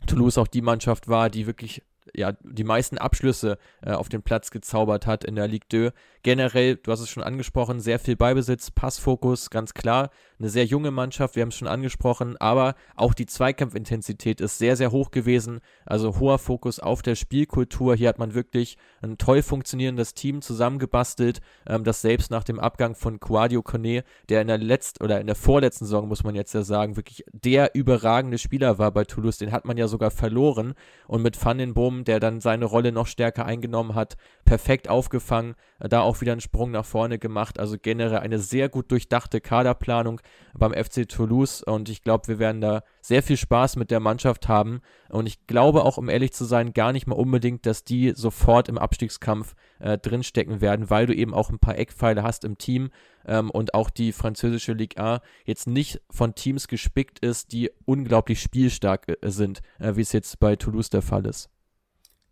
Toulouse 0.05 0.37
auch 0.37 0.47
die 0.47 0.61
Mannschaft 0.61 1.07
war, 1.07 1.29
die 1.29 1.47
wirklich 1.47 1.81
ja, 2.15 2.33
die 2.43 2.63
meisten 2.63 2.97
Abschlüsse 2.97 3.57
äh, 3.81 3.91
auf 3.91 4.09
den 4.09 4.21
Platz 4.21 4.51
gezaubert 4.51 5.07
hat 5.07 5.23
in 5.23 5.35
der 5.35 5.47
Ligue 5.47 5.91
2. 5.91 5.91
Generell, 6.23 6.75
du 6.75 6.91
hast 6.91 6.99
es 6.99 7.09
schon 7.09 7.23
angesprochen, 7.23 7.79
sehr 7.79 7.99
viel 7.99 8.17
Beibesitz, 8.17 8.69
Passfokus, 8.69 9.49
ganz 9.49 9.73
klar. 9.73 10.09
Eine 10.39 10.49
sehr 10.49 10.65
junge 10.65 10.91
Mannschaft, 10.91 11.35
wir 11.35 11.41
haben 11.41 11.49
es 11.49 11.55
schon 11.55 11.67
angesprochen, 11.69 12.35
aber 12.37 12.75
auch 12.95 13.13
die 13.13 13.25
Zweikampfintensität 13.25 14.41
ist 14.41 14.57
sehr, 14.57 14.75
sehr 14.75 14.91
hoch 14.91 15.11
gewesen. 15.11 15.61
Also 15.85 16.19
hoher 16.19 16.37
Fokus 16.37 16.79
auf 16.79 17.01
der 17.01 17.15
Spielkultur. 17.15 17.95
Hier 17.95 18.09
hat 18.09 18.19
man 18.19 18.33
wirklich 18.33 18.77
ein 19.01 19.17
toll 19.17 19.41
funktionierendes 19.41 20.15
Team 20.15 20.41
zusammengebastelt, 20.41 21.39
ähm, 21.65 21.83
das 21.83 22.01
selbst 22.01 22.29
nach 22.29 22.43
dem 22.43 22.59
Abgang 22.59 22.95
von 22.95 23.19
Quadio 23.19 23.61
Kone, 23.61 24.03
der 24.29 24.41
in 24.41 24.47
der 24.47 24.57
letzten 24.57 25.03
oder 25.03 25.21
in 25.21 25.27
der 25.27 25.35
vorletzten 25.35 25.85
Saison, 25.85 26.07
muss 26.07 26.23
man 26.23 26.35
jetzt 26.35 26.53
ja 26.53 26.63
sagen, 26.63 26.97
wirklich 26.97 27.23
der 27.31 27.73
überragende 27.73 28.37
Spieler 28.37 28.77
war 28.77 28.91
bei 28.91 29.05
Toulouse. 29.05 29.37
Den 29.37 29.51
hat 29.51 29.65
man 29.65 29.77
ja 29.77 29.87
sogar 29.87 30.11
verloren. 30.11 30.73
Und 31.07 31.21
mit 31.21 31.43
Van 31.43 31.57
den 31.57 31.73
Boom 31.73 31.96
der 32.03 32.19
dann 32.19 32.41
seine 32.41 32.65
Rolle 32.65 32.91
noch 32.91 33.07
stärker 33.07 33.45
eingenommen 33.45 33.95
hat, 33.95 34.17
perfekt 34.45 34.89
aufgefangen, 34.89 35.55
da 35.79 36.01
auch 36.01 36.21
wieder 36.21 36.31
einen 36.31 36.41
Sprung 36.41 36.71
nach 36.71 36.85
vorne 36.85 37.19
gemacht. 37.19 37.59
Also 37.59 37.77
generell 37.81 38.19
eine 38.19 38.39
sehr 38.39 38.69
gut 38.69 38.91
durchdachte 38.91 39.41
Kaderplanung 39.41 40.21
beim 40.53 40.73
FC 40.73 41.07
Toulouse 41.07 41.63
und 41.63 41.89
ich 41.89 42.01
glaube, 42.01 42.27
wir 42.27 42.39
werden 42.39 42.61
da 42.61 42.83
sehr 43.01 43.23
viel 43.23 43.37
Spaß 43.37 43.75
mit 43.75 43.91
der 43.91 43.99
Mannschaft 43.99 44.47
haben 44.47 44.81
und 45.09 45.27
ich 45.27 45.47
glaube 45.47 45.83
auch, 45.83 45.97
um 45.97 46.09
ehrlich 46.09 46.33
zu 46.33 46.45
sein, 46.45 46.73
gar 46.73 46.91
nicht 46.91 47.07
mal 47.07 47.15
unbedingt, 47.15 47.65
dass 47.65 47.83
die 47.83 48.13
sofort 48.15 48.69
im 48.69 48.77
Abstiegskampf 48.77 49.55
äh, 49.79 49.97
drinstecken 49.97 50.61
werden, 50.61 50.89
weil 50.89 51.05
du 51.05 51.13
eben 51.13 51.33
auch 51.33 51.49
ein 51.49 51.59
paar 51.59 51.77
Eckpfeile 51.77 52.23
hast 52.23 52.43
im 52.43 52.57
Team 52.57 52.89
ähm, 53.25 53.49
und 53.49 53.73
auch 53.73 53.89
die 53.89 54.11
französische 54.11 54.73
Ligue 54.73 55.01
A 55.03 55.21
jetzt 55.45 55.67
nicht 55.67 56.01
von 56.09 56.35
Teams 56.35 56.67
gespickt 56.67 57.19
ist, 57.19 57.51
die 57.51 57.71
unglaublich 57.85 58.41
spielstark 58.41 59.07
äh, 59.07 59.29
sind, 59.29 59.61
äh, 59.79 59.95
wie 59.95 60.01
es 60.01 60.11
jetzt 60.11 60.39
bei 60.39 60.55
Toulouse 60.55 60.89
der 60.89 61.01
Fall 61.01 61.25
ist. 61.25 61.49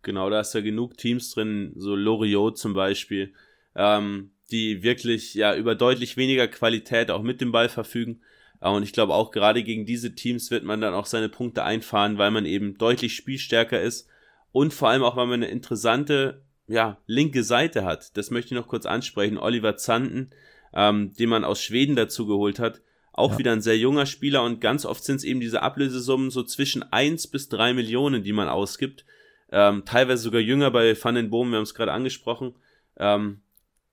Genau, 0.06 0.30
da 0.30 0.38
ist 0.38 0.54
ja 0.54 0.60
genug 0.60 0.96
Teams 0.96 1.32
drin, 1.32 1.72
so 1.74 1.96
Loriot 1.96 2.56
zum 2.58 2.74
Beispiel, 2.74 3.34
ähm, 3.74 4.30
die 4.52 4.84
wirklich 4.84 5.34
ja 5.34 5.56
über 5.56 5.74
deutlich 5.74 6.16
weniger 6.16 6.46
Qualität 6.46 7.10
auch 7.10 7.22
mit 7.22 7.40
dem 7.40 7.50
Ball 7.50 7.68
verfügen. 7.68 8.20
Äh, 8.60 8.68
und 8.68 8.84
ich 8.84 8.92
glaube 8.92 9.14
auch 9.14 9.32
gerade 9.32 9.64
gegen 9.64 9.84
diese 9.84 10.14
Teams 10.14 10.52
wird 10.52 10.62
man 10.62 10.80
dann 10.80 10.94
auch 10.94 11.06
seine 11.06 11.28
Punkte 11.28 11.64
einfahren, 11.64 12.18
weil 12.18 12.30
man 12.30 12.46
eben 12.46 12.78
deutlich 12.78 13.16
spielstärker 13.16 13.82
ist 13.82 14.08
und 14.52 14.72
vor 14.72 14.90
allem 14.90 15.02
auch, 15.02 15.16
weil 15.16 15.26
man 15.26 15.42
eine 15.42 15.50
interessante 15.50 16.44
ja, 16.68 16.98
linke 17.08 17.42
Seite 17.42 17.84
hat. 17.84 18.16
Das 18.16 18.30
möchte 18.30 18.54
ich 18.54 18.60
noch 18.60 18.68
kurz 18.68 18.86
ansprechen. 18.86 19.38
Oliver 19.38 19.76
Zanden, 19.76 20.30
ähm, 20.72 21.14
den 21.18 21.30
man 21.30 21.42
aus 21.42 21.60
Schweden 21.60 21.96
dazu 21.96 22.28
geholt 22.28 22.60
hat. 22.60 22.80
Auch 23.12 23.32
ja. 23.32 23.38
wieder 23.38 23.50
ein 23.50 23.60
sehr 23.60 23.76
junger 23.76 24.06
Spieler 24.06 24.44
und 24.44 24.60
ganz 24.60 24.86
oft 24.86 25.02
sind 25.02 25.16
es 25.16 25.24
eben 25.24 25.40
diese 25.40 25.62
Ablösesummen 25.62 26.30
so 26.30 26.44
zwischen 26.44 26.84
eins 26.84 27.26
bis 27.26 27.48
drei 27.48 27.74
Millionen, 27.74 28.22
die 28.22 28.32
man 28.32 28.48
ausgibt 28.48 29.04
ähm, 29.50 29.84
teilweise 29.84 30.22
sogar 30.22 30.40
jünger 30.40 30.70
bei 30.70 30.96
Van 31.00 31.14
den 31.14 31.30
Boom, 31.30 31.50
wir 31.50 31.56
haben 31.56 31.64
es 31.64 31.74
gerade 31.74 31.92
angesprochen. 31.92 32.54
Ähm, 32.98 33.42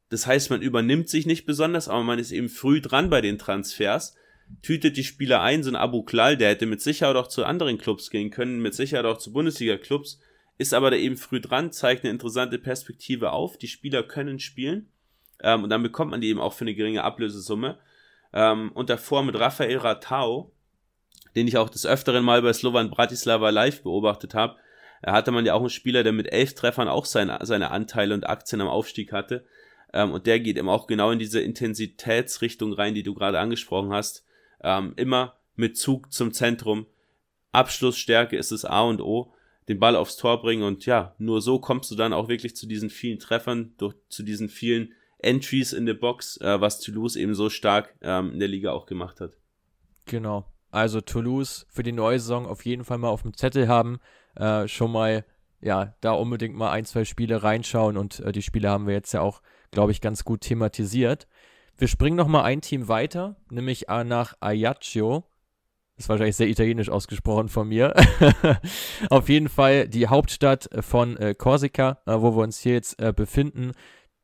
das 0.10 0.28
heißt, 0.28 0.50
man 0.50 0.62
übernimmt 0.62 1.10
sich 1.10 1.26
nicht 1.26 1.46
besonders, 1.46 1.88
aber 1.88 2.04
man 2.04 2.20
ist 2.20 2.32
eben 2.32 2.50
früh 2.50 2.82
dran 2.82 3.10
bei 3.10 3.22
den 3.22 3.40
Transfers, 3.40 4.16
tütet 4.62 4.98
die 4.98 5.04
Spieler 5.04 5.42
ein, 5.42 5.64
so 5.64 5.72
ein 5.72 5.76
Abu 5.76 6.04
Klal, 6.04 6.38
der 6.38 6.50
hätte 6.50 6.66
mit 6.66 6.82
Sicherheit 6.82 7.16
auch 7.16 7.28
zu 7.28 7.46
anderen 7.46 7.78
Clubs 7.78 8.10
gehen 8.10 8.30
können, 8.30 8.62
mit 8.62 8.76
Sicherheit 8.76 9.06
auch 9.06 9.18
zu 9.18 9.34
Bundesliga-Clubs, 9.34 10.20
ist 10.58 10.74
aber 10.74 10.92
da 10.92 10.98
eben 10.98 11.18
früh 11.18 11.42
dran, 11.42 11.72
zeigt 11.72 12.04
eine 12.04 12.12
interessante 12.12 12.60
Perspektive 12.60 13.32
auf, 13.32 13.58
die 13.58 13.68
Spieler 13.68 14.04
können 14.04 14.40
spielen 14.40 14.90
ähm, 15.44 15.64
und 15.64 15.70
dann 15.70 15.84
bekommt 15.84 16.12
man 16.12 16.22
die 16.22 16.30
eben 16.30 16.40
auch 16.40 16.54
für 16.54 16.64
eine 16.64 16.74
geringe 16.74 17.04
Ablösesumme. 17.04 17.78
Ähm, 18.34 18.72
und 18.74 18.90
davor 18.90 19.24
mit 19.24 19.36
Rafael 19.36 19.78
Ratao, 19.78 20.52
den 21.36 21.48
ich 21.48 21.58
auch 21.58 21.70
des 21.70 21.86
Öfteren 21.86 22.24
mal 22.24 22.42
bei 22.42 22.54
Slovan 22.54 22.90
Bratislava 22.90 23.50
live 23.50 23.84
beobachtet 23.84 24.34
habe, 24.34 24.56
hatte 25.12 25.32
man 25.32 25.46
ja 25.46 25.54
auch 25.54 25.60
einen 25.60 25.70
Spieler, 25.70 26.04
der 26.04 26.14
mit 26.14 26.32
elf 26.32 26.54
Treffern 26.54 26.88
auch 26.88 27.06
seine, 27.06 27.40
seine 27.44 27.72
Anteile 27.72 28.14
und 28.14 28.28
Aktien 28.28 28.62
am 28.62 28.68
Aufstieg 28.68 29.12
hatte. 29.12 29.46
Ähm, 29.92 30.12
und 30.12 30.26
der 30.26 30.40
geht 30.40 30.58
eben 30.58 30.70
auch 30.70 30.88
genau 30.88 31.12
in 31.12 31.20
diese 31.20 31.42
Intensitätsrichtung 31.42 32.74
rein, 32.74 32.96
die 32.96 33.04
du 33.04 33.14
gerade 33.14 33.40
angesprochen 33.40 33.92
hast. 33.92 34.26
Ähm, 34.62 34.94
immer 34.96 35.36
mit 35.56 35.78
Zug 35.78 36.12
zum 36.12 36.34
Zentrum. 36.34 36.88
Abschlussstärke 37.52 38.36
ist 38.38 38.52
das 38.52 38.66
A 38.66 38.82
und 38.82 39.02
O. 39.02 39.34
Den 39.70 39.80
Ball 39.80 39.96
aufs 39.96 40.18
Tor 40.18 40.42
bringen 40.42 40.64
und 40.64 40.86
ja, 40.86 41.16
nur 41.20 41.42
so 41.42 41.58
kommst 41.58 41.90
du 41.90 41.96
dann 41.96 42.12
auch 42.12 42.28
wirklich 42.28 42.54
zu 42.54 42.68
diesen 42.68 42.90
vielen 42.90 43.20
Treffern, 43.20 43.74
durch, 43.78 43.96
zu 44.10 44.22
diesen 44.24 44.50
vielen 44.50 44.92
Entries 45.20 45.72
in 45.72 45.86
der 45.86 45.94
Box, 45.94 46.36
äh, 46.42 46.60
was 46.60 46.82
Toulouse 46.82 47.16
eben 47.16 47.34
so 47.34 47.50
stark 47.50 47.96
ähm, 48.02 48.34
in 48.34 48.40
der 48.40 48.50
Liga 48.50 48.74
auch 48.74 48.86
gemacht 48.86 49.22
hat. 49.22 49.32
Genau. 50.06 50.46
Also 50.70 51.00
Toulouse 51.00 51.66
für 51.70 51.84
die 51.84 51.94
neue 51.94 52.20
Saison 52.20 52.46
auf 52.46 52.66
jeden 52.66 52.84
Fall 52.84 52.98
mal 52.98 53.08
auf 53.08 53.22
dem 53.22 53.34
Zettel 53.36 53.70
haben 53.70 54.00
äh, 54.36 54.68
schon 54.68 54.92
mal, 54.92 55.26
ja, 55.62 55.94
da 56.02 56.12
unbedingt 56.12 56.56
mal 56.56 56.72
ein, 56.72 56.86
zwei 56.86 57.06
Spiele 57.06 57.44
reinschauen 57.44 57.98
und 57.98 58.20
äh, 58.20 58.32
die 58.32 58.42
Spiele 58.42 58.70
haben 58.70 58.88
wir 58.88 58.94
jetzt 58.94 59.14
ja 59.14 59.22
auch, 59.22 59.42
glaube 59.72 59.92
ich, 59.92 60.02
ganz 60.02 60.24
gut 60.24 60.42
thematisiert. 60.42 61.28
Wir 61.78 61.88
springen 61.88 62.18
noch 62.18 62.28
mal 62.28 62.44
ein 62.44 62.62
Team 62.62 62.88
weiter, 62.88 63.36
nämlich 63.50 63.88
nach 63.88 64.36
Ajaccio. 64.40 65.24
Das 65.96 66.06
ist 66.06 66.10
wahrscheinlich 66.10 66.36
sehr 66.36 66.48
italienisch 66.48 66.90
ausgesprochen 66.90 67.50
von 67.50 67.68
mir. 67.68 67.94
Auf 69.10 69.30
jeden 69.30 69.50
Fall 69.50 69.88
die 69.88 70.08
Hauptstadt 70.08 70.70
von 70.82 71.18
äh, 71.18 71.36
Korsika, 71.36 72.00
äh, 72.06 72.14
wo 72.20 72.36
wir 72.36 72.44
uns 72.44 72.60
hier 72.60 72.74
jetzt 72.74 73.00
äh, 73.02 73.14
befinden 73.14 73.74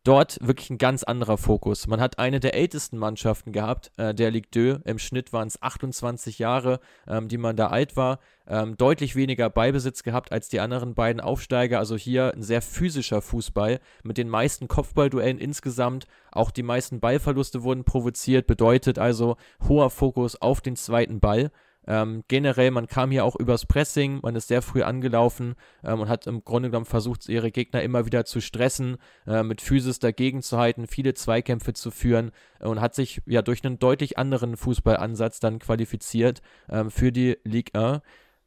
dort 0.04 0.38
wirklich 0.42 0.70
ein 0.70 0.78
ganz 0.78 1.04
anderer 1.04 1.38
Fokus. 1.38 1.88
Man 1.88 2.00
hat 2.00 2.20
eine 2.20 2.40
der 2.40 2.54
ältesten 2.54 2.98
Mannschaften 2.98 3.52
gehabt, 3.52 3.92
äh, 3.98 4.14
der 4.14 4.32
Ligue 4.32 4.50
2. 4.52 4.90
Im 4.90 5.00
Schnitt 5.00 5.34
waren 5.34 5.48
es 5.48 5.62
28 5.62 6.40
Jahre, 6.40 6.80
ähm, 7.08 7.28
die 7.28 7.38
man 7.38 7.56
da 7.56 7.68
alt 7.68 7.96
war. 7.96 8.20
Ähm, 8.48 8.78
deutlich 8.78 9.16
weniger 9.16 9.50
Beibesitz 9.50 10.04
gehabt 10.04 10.32
als 10.32 10.50
die 10.50 10.60
anderen 10.60 10.96
beiden 10.96 11.22
Aufsteiger. 11.22 11.80
Also 11.80 11.96
hier 11.96 12.34
ein 12.34 12.44
sehr 12.44 12.62
physischer 12.62 13.22
Fußball 13.22 13.80
mit 14.04 14.18
den 14.18 14.30
meisten 14.30 14.68
Kopfballduellen 14.68 15.38
insgesamt. 15.38 16.08
Auch 16.32 16.52
die 16.52 16.64
meisten 16.64 17.00
Ballverluste 17.00 17.64
wurden 17.64 17.84
provoziert. 17.84 18.48
Bedeutet 18.48 18.98
also 18.98 19.36
hoher 19.68 19.90
Fokus 19.90 20.42
auf 20.42 20.62
den 20.62 20.76
zweiten 20.76 21.20
Ball. 21.20 21.52
Ähm, 21.90 22.24
generell, 22.28 22.70
man 22.70 22.86
kam 22.86 23.10
hier 23.10 23.26
auch 23.26 23.36
übers 23.36 23.66
Pressing, 23.66 24.20
man 24.22 24.36
ist 24.36 24.48
sehr 24.48 24.62
früh 24.62 24.84
angelaufen 24.84 25.56
ähm, 25.84 26.02
und 26.02 26.08
hat 26.08 26.28
im 26.28 26.46
Grunde 26.46 26.70
genommen 26.70 26.86
versucht, 26.86 27.28
ihre 27.28 27.50
Gegner 27.50 27.82
immer 27.82 28.06
wieder 28.06 28.26
zu 28.26 28.42
stressen, 28.42 28.98
äh, 29.26 29.42
mit 29.42 29.60
Physis 29.60 29.98
dagegen 29.98 30.44
zu 30.44 30.60
halten, 30.60 30.86
viele 30.86 31.16
Zweikämpfe 31.16 31.74
zu 31.74 31.90
führen 31.90 32.30
äh, 32.60 32.68
und 32.68 32.80
hat 32.80 32.94
sich 32.94 33.22
ja 33.26 33.42
durch 33.42 33.66
einen 33.66 33.80
deutlich 33.80 34.20
anderen 34.20 34.56
Fußballansatz 34.56 35.40
dann 35.40 35.58
qualifiziert 35.58 36.44
ähm, 36.70 36.92
für 36.92 37.12
die 37.12 37.40
Ligue 37.44 37.74
1. 37.74 38.02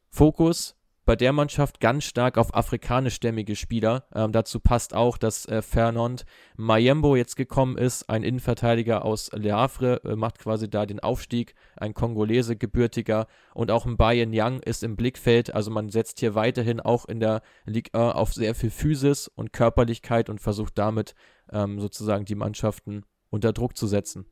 Fokus 0.09 0.77
bei 1.05 1.15
der 1.15 1.33
Mannschaft 1.33 1.79
ganz 1.79 2.05
stark 2.05 2.37
auf 2.37 2.53
afrikanischstämmige 2.53 3.55
Spieler. 3.55 4.05
Ähm, 4.13 4.31
dazu 4.31 4.59
passt 4.59 4.93
auch, 4.93 5.17
dass 5.17 5.45
äh, 5.45 5.61
Fernand 5.61 6.25
Mayembo 6.55 7.15
jetzt 7.15 7.35
gekommen 7.35 7.77
ist, 7.77 8.09
ein 8.09 8.23
Innenverteidiger 8.23 9.03
aus 9.03 9.29
Le 9.33 9.53
Havre, 9.53 10.01
äh, 10.05 10.15
macht 10.15 10.39
quasi 10.39 10.69
da 10.69 10.85
den 10.85 10.99
Aufstieg, 10.99 11.55
ein 11.75 11.93
Kongolese 11.93 12.55
gebürtiger 12.55 13.27
und 13.53 13.71
auch 13.71 13.85
ein 13.85 13.97
Bayern 13.97 14.33
Yang 14.33 14.61
ist 14.61 14.83
im 14.83 14.95
Blickfeld. 14.95 15.53
Also 15.53 15.71
man 15.71 15.89
setzt 15.89 16.19
hier 16.19 16.35
weiterhin 16.35 16.79
auch 16.79 17.05
in 17.05 17.19
der 17.19 17.41
Ligue 17.65 17.93
1 17.93 18.15
auf 18.15 18.33
sehr 18.33 18.55
viel 18.55 18.69
Physis 18.69 19.27
und 19.27 19.53
Körperlichkeit 19.53 20.29
und 20.29 20.39
versucht 20.39 20.77
damit 20.77 21.15
ähm, 21.51 21.79
sozusagen 21.79 22.25
die 22.25 22.35
Mannschaften 22.35 23.03
unter 23.29 23.51
Druck 23.51 23.75
zu 23.75 23.87
setzen. 23.87 24.25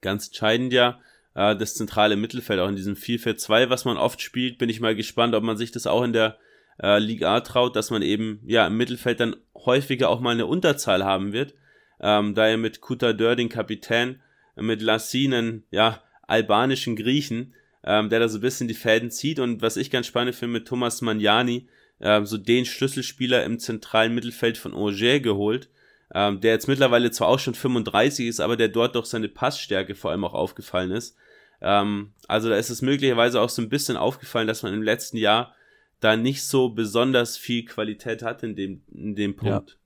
Ganz 0.00 0.26
entscheidend 0.26 0.72
ja, 0.72 0.98
äh, 1.34 1.56
das 1.56 1.74
zentrale 1.74 2.16
Mittelfeld, 2.16 2.60
auch 2.60 2.68
in 2.68 2.76
diesem 2.76 2.94
4-4-2, 2.94 3.70
was 3.70 3.84
man 3.84 3.96
oft 3.96 4.20
spielt. 4.20 4.58
Bin 4.58 4.68
ich 4.68 4.80
mal 4.80 4.94
gespannt, 4.94 5.34
ob 5.34 5.42
man 5.42 5.56
sich 5.56 5.72
das 5.72 5.86
auch 5.86 6.02
in 6.02 6.12
der 6.12 6.38
äh, 6.82 6.98
Liga 6.98 7.36
A 7.36 7.40
traut, 7.40 7.76
dass 7.76 7.90
man 7.90 8.02
eben 8.02 8.40
ja 8.46 8.66
im 8.66 8.76
Mittelfeld 8.76 9.20
dann 9.20 9.36
häufiger 9.54 10.08
auch 10.08 10.20
mal 10.20 10.30
eine 10.30 10.46
Unterzahl 10.46 11.04
haben 11.04 11.32
wird. 11.32 11.54
Ähm, 12.00 12.34
da 12.34 12.48
er 12.48 12.56
mit 12.56 12.80
Kutadör 12.80 13.36
den 13.36 13.48
Kapitän, 13.48 14.20
mit 14.56 14.82
Lassinen, 14.82 15.64
ja, 15.70 16.02
albanischen 16.26 16.96
Griechen, 16.96 17.54
ähm, 17.84 18.08
der 18.08 18.20
da 18.20 18.28
so 18.28 18.38
ein 18.38 18.42
bisschen 18.42 18.68
die 18.68 18.74
Fäden 18.74 19.10
zieht. 19.10 19.38
Und 19.38 19.62
was 19.62 19.76
ich 19.76 19.90
ganz 19.90 20.06
spannend 20.06 20.34
finde, 20.34 20.54
mit 20.54 20.68
Thomas 20.68 21.02
Magnani, 21.02 21.68
äh, 22.00 22.24
so 22.24 22.38
den 22.38 22.64
Schlüsselspieler 22.64 23.44
im 23.44 23.58
zentralen 23.58 24.14
Mittelfeld 24.14 24.58
von 24.58 24.74
Auger 24.74 25.20
geholt, 25.20 25.68
ähm, 26.14 26.40
der 26.40 26.52
jetzt 26.52 26.68
mittlerweile 26.68 27.10
zwar 27.10 27.28
auch 27.28 27.38
schon 27.38 27.54
35 27.54 28.26
ist, 28.26 28.40
aber 28.40 28.56
der 28.56 28.68
dort 28.68 28.96
doch 28.96 29.04
seine 29.04 29.28
Passstärke 29.28 29.94
vor 29.94 30.10
allem 30.10 30.24
auch 30.24 30.34
aufgefallen 30.34 30.90
ist. 30.90 31.16
Ähm, 31.64 32.12
also 32.28 32.50
da 32.50 32.56
ist 32.56 32.70
es 32.70 32.82
möglicherweise 32.82 33.40
auch 33.40 33.48
so 33.48 33.62
ein 33.62 33.70
bisschen 33.70 33.96
aufgefallen, 33.96 34.46
dass 34.46 34.62
man 34.62 34.74
im 34.74 34.82
letzten 34.82 35.16
Jahr 35.16 35.54
da 36.00 36.16
nicht 36.16 36.44
so 36.44 36.68
besonders 36.68 37.38
viel 37.38 37.64
Qualität 37.64 38.22
hat 38.22 38.42
in 38.42 38.54
dem, 38.54 38.82
in 38.92 39.14
dem 39.14 39.34
Punkt. 39.34 39.70
Ja. 39.70 39.76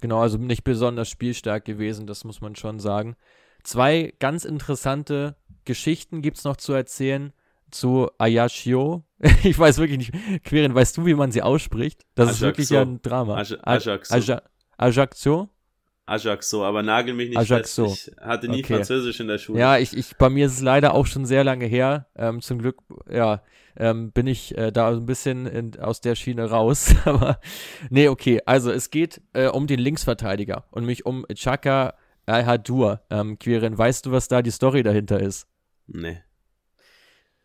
Genau, 0.00 0.20
also 0.20 0.36
nicht 0.36 0.64
besonders 0.64 1.08
spielstark 1.08 1.64
gewesen, 1.64 2.08
das 2.08 2.24
muss 2.24 2.40
man 2.40 2.56
schon 2.56 2.80
sagen. 2.80 3.16
Zwei 3.62 4.12
ganz 4.18 4.44
interessante 4.44 5.36
Geschichten 5.64 6.20
gibt 6.20 6.38
es 6.38 6.44
noch 6.44 6.56
zu 6.56 6.72
erzählen 6.72 7.32
zu 7.70 8.10
Ayashio. 8.18 9.04
ich 9.44 9.58
weiß 9.58 9.78
wirklich 9.78 10.10
nicht, 10.10 10.44
Queren, 10.44 10.74
weißt 10.74 10.96
du, 10.96 11.06
wie 11.06 11.14
man 11.14 11.30
sie 11.30 11.42
ausspricht? 11.42 12.04
Das 12.16 12.28
Ajaxo. 12.28 12.34
ist 12.34 12.40
wirklich 12.42 12.70
ja 12.70 12.82
ein 12.82 13.00
Drama. 13.02 13.36
Aj 13.36 13.56
Ajaxo. 13.62 14.14
Aj 14.14 14.42
Ajaxo? 14.76 15.48
Ajaxo, 16.06 16.64
aber 16.64 16.82
nagel 16.82 17.14
mich 17.14 17.30
nicht 17.30 17.38
Ajaxo. 17.38 17.88
fest. 17.88 18.12
Ich 18.14 18.24
hatte 18.24 18.48
nie 18.48 18.62
okay. 18.62 18.74
Französisch 18.74 19.20
in 19.20 19.28
der 19.28 19.38
Schule. 19.38 19.58
Ja, 19.58 19.78
ich, 19.78 19.96
ich, 19.96 20.16
bei 20.16 20.28
mir 20.28 20.46
ist 20.46 20.54
es 20.54 20.60
leider 20.60 20.94
auch 20.94 21.06
schon 21.06 21.24
sehr 21.24 21.44
lange 21.44 21.64
her. 21.64 22.06
Ähm, 22.14 22.42
zum 22.42 22.58
Glück, 22.58 22.82
ja, 23.10 23.42
ähm, 23.76 24.12
bin 24.12 24.26
ich 24.26 24.56
äh, 24.56 24.70
da 24.70 24.90
ein 24.90 25.06
bisschen 25.06 25.46
in, 25.46 25.78
aus 25.80 26.00
der 26.02 26.14
Schiene 26.14 26.50
raus. 26.50 26.94
aber 27.04 27.40
nee, 27.88 28.08
okay. 28.08 28.40
Also 28.44 28.70
es 28.70 28.90
geht 28.90 29.22
äh, 29.32 29.48
um 29.48 29.66
den 29.66 29.80
Linksverteidiger 29.80 30.64
und 30.70 30.84
mich 30.84 31.06
um 31.06 31.24
Chaka 31.34 31.94
Al-Hadur. 32.26 33.00
Ähm, 33.10 33.38
Quirin, 33.38 33.76
weißt 33.76 34.06
du, 34.06 34.12
was 34.12 34.28
da 34.28 34.42
die 34.42 34.50
Story 34.50 34.82
dahinter 34.82 35.20
ist? 35.20 35.46
Nee. 35.86 36.22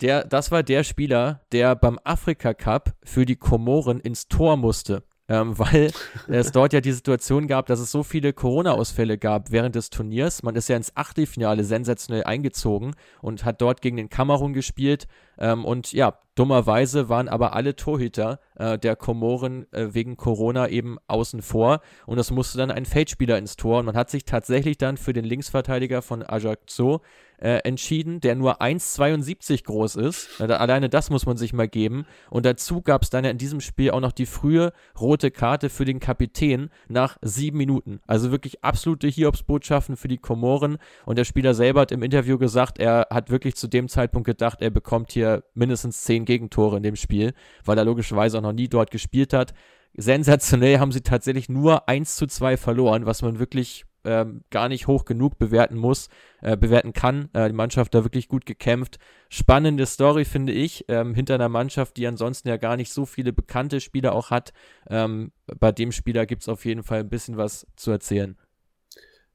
Der, 0.02 0.26
das 0.26 0.52
war 0.52 0.64
der 0.64 0.84
Spieler, 0.84 1.46
der 1.52 1.76
beim 1.76 2.00
Afrika 2.04 2.54
Cup 2.54 2.96
für 3.04 3.26
die 3.26 3.36
Komoren 3.36 4.00
ins 4.00 4.28
Tor 4.28 4.56
musste 4.58 5.04
ähm, 5.30 5.58
weil 5.58 5.92
es 6.28 6.52
dort 6.52 6.74
ja 6.74 6.82
die 6.82 6.92
Situation 6.92 7.48
gab, 7.48 7.68
dass 7.68 7.80
es 7.80 7.92
so 7.92 8.04
viele 8.04 8.34
Corona-Ausfälle 8.34 9.18
gab 9.18 9.52
während 9.52 9.76
des 9.76 9.90
Turniers. 9.90 10.44
Man 10.44 10.56
ist 10.56 10.68
ja 10.70 10.76
ins 10.76 10.96
Achtelfinale 10.96 11.64
sensationell 11.64 12.24
eingezogen 12.24 12.96
und 13.22 13.46
hat 13.46 13.62
dort 13.62 13.82
gegen 13.82 13.98
den 13.98 14.10
Kamerun 14.10 14.54
gespielt. 14.54 15.08
Ähm, 15.38 15.64
und 15.64 15.94
ja, 15.94 16.20
dummerweise 16.36 17.10
waren 17.10 17.28
aber 17.28 17.54
alle 17.54 17.76
Torhüter 17.76 18.40
äh, 18.56 18.78
der 18.78 18.96
Komoren 18.96 19.72
äh, 19.72 19.94
wegen 19.94 20.18
Corona 20.18 20.70
eben 20.70 20.98
außen 21.08 21.42
vor 21.42 21.82
und 22.06 22.18
es 22.18 22.32
musste 22.32 22.58
dann 22.58 22.72
ein 22.72 22.86
Feldspieler 22.86 23.38
ins 23.38 23.56
Tor 23.56 23.80
und 23.80 23.86
man 23.86 23.96
hat 23.96 24.10
sich 24.10 24.26
tatsächlich 24.26 24.78
dann 24.78 24.98
für 24.98 25.14
den 25.14 25.26
Linksverteidiger 25.26 26.02
von 26.02 26.24
Ajaccio 26.24 27.02
äh, 27.42 27.60
entschieden, 27.64 28.20
der 28.20 28.36
nur 28.36 28.62
1,72 28.62 29.64
groß 29.64 29.96
ist. 29.96 30.42
Alleine 30.42 30.90
das 30.90 31.10
muss 31.10 31.26
man 31.26 31.38
sich 31.38 31.54
mal 31.54 31.68
geben. 31.68 32.06
Und 32.30 32.46
dazu 32.46 32.82
gab 32.82 33.04
es 33.04 33.10
dann 33.10 33.24
ja 33.24 33.32
in 33.32 33.38
diesem 33.38 33.62
Spiel 33.62 33.92
auch 33.92 34.00
noch 34.00 34.12
die 34.12 34.26
frühe 34.26 34.74
rote 35.00 35.32
Karte 35.32 35.70
für 35.70 35.86
den 35.86 36.00
Kapitän 36.00 36.70
nach 36.88 37.18
sieben 37.22 37.58
Minuten. 37.58 38.00
Also 38.08 38.32
wirklich 38.32 38.64
absolute 38.64 39.08
Hiobsbotschaften 39.08 39.96
für 39.96 40.08
die 40.08 40.18
Komoren. 40.18 40.78
Und 41.06 41.18
der 41.18 41.26
Spieler 41.26 41.54
selber 41.54 41.82
hat 41.82 41.92
im 41.92 42.04
Interview 42.04 42.38
gesagt, 42.38 42.80
er 42.80 43.08
hat 43.10 43.30
wirklich 43.30 43.56
zu 43.56 43.68
dem 43.68 43.88
Zeitpunkt 43.88 44.26
gedacht, 44.26 44.62
er 44.62 44.70
bekommt 44.70 45.12
hier 45.12 45.44
mindestens 45.54 46.04
zehn 46.04 46.26
Gegentore 46.26 46.78
in 46.78 46.84
dem 46.84 46.96
Spiel, 46.96 47.34
weil 47.64 47.78
er 47.78 47.86
logischerweise 47.86 48.38
auch 48.38 48.44
noch 48.44 48.54
nie 48.54 48.68
dort 48.68 48.92
gespielt 48.92 49.34
hat. 49.34 49.54
Sensationell 49.96 50.80
haben 50.80 50.92
sie 50.92 51.02
tatsächlich 51.02 51.50
nur 51.50 51.90
1 51.90 52.16
zu 52.16 52.28
2 52.28 52.58
verloren, 52.58 53.06
was 53.06 53.22
man 53.22 53.40
wirklich 53.40 53.86
ähm, 54.06 54.44
gar 54.50 54.70
nicht 54.70 54.88
hoch 54.88 55.06
genug 55.06 55.38
bewerten 55.38 55.76
muss, 55.76 56.10
äh, 56.42 56.56
bewerten 56.56 56.94
kann. 56.94 57.30
Äh, 57.34 57.48
die 57.48 57.56
Mannschaft 57.56 57.94
da 57.94 58.04
wirklich 58.04 58.28
gut 58.28 58.46
gekämpft. 58.46 59.00
Spannende 59.30 59.86
Story, 59.86 60.26
finde 60.26 60.54
ich, 60.54 60.86
ähm, 60.88 61.14
hinter 61.14 61.36
einer 61.36 61.50
Mannschaft, 61.50 61.98
die 61.98 62.08
ansonsten 62.08 62.48
ja 62.48 62.58
gar 62.58 62.78
nicht 62.78 62.92
so 62.92 63.06
viele 63.06 63.34
bekannte 63.34 63.82
Spieler 63.82 64.14
auch 64.14 64.32
hat. 64.32 64.54
Ähm, 64.90 65.32
bei 65.60 65.72
dem 65.72 65.92
Spieler 65.92 66.26
gibt 66.26 66.44
es 66.44 66.50
auf 66.50 66.66
jeden 66.66 66.84
Fall 66.84 67.00
ein 67.00 67.10
bisschen 67.10 67.38
was 67.38 67.68
zu 67.76 67.92
erzählen. 67.92 68.38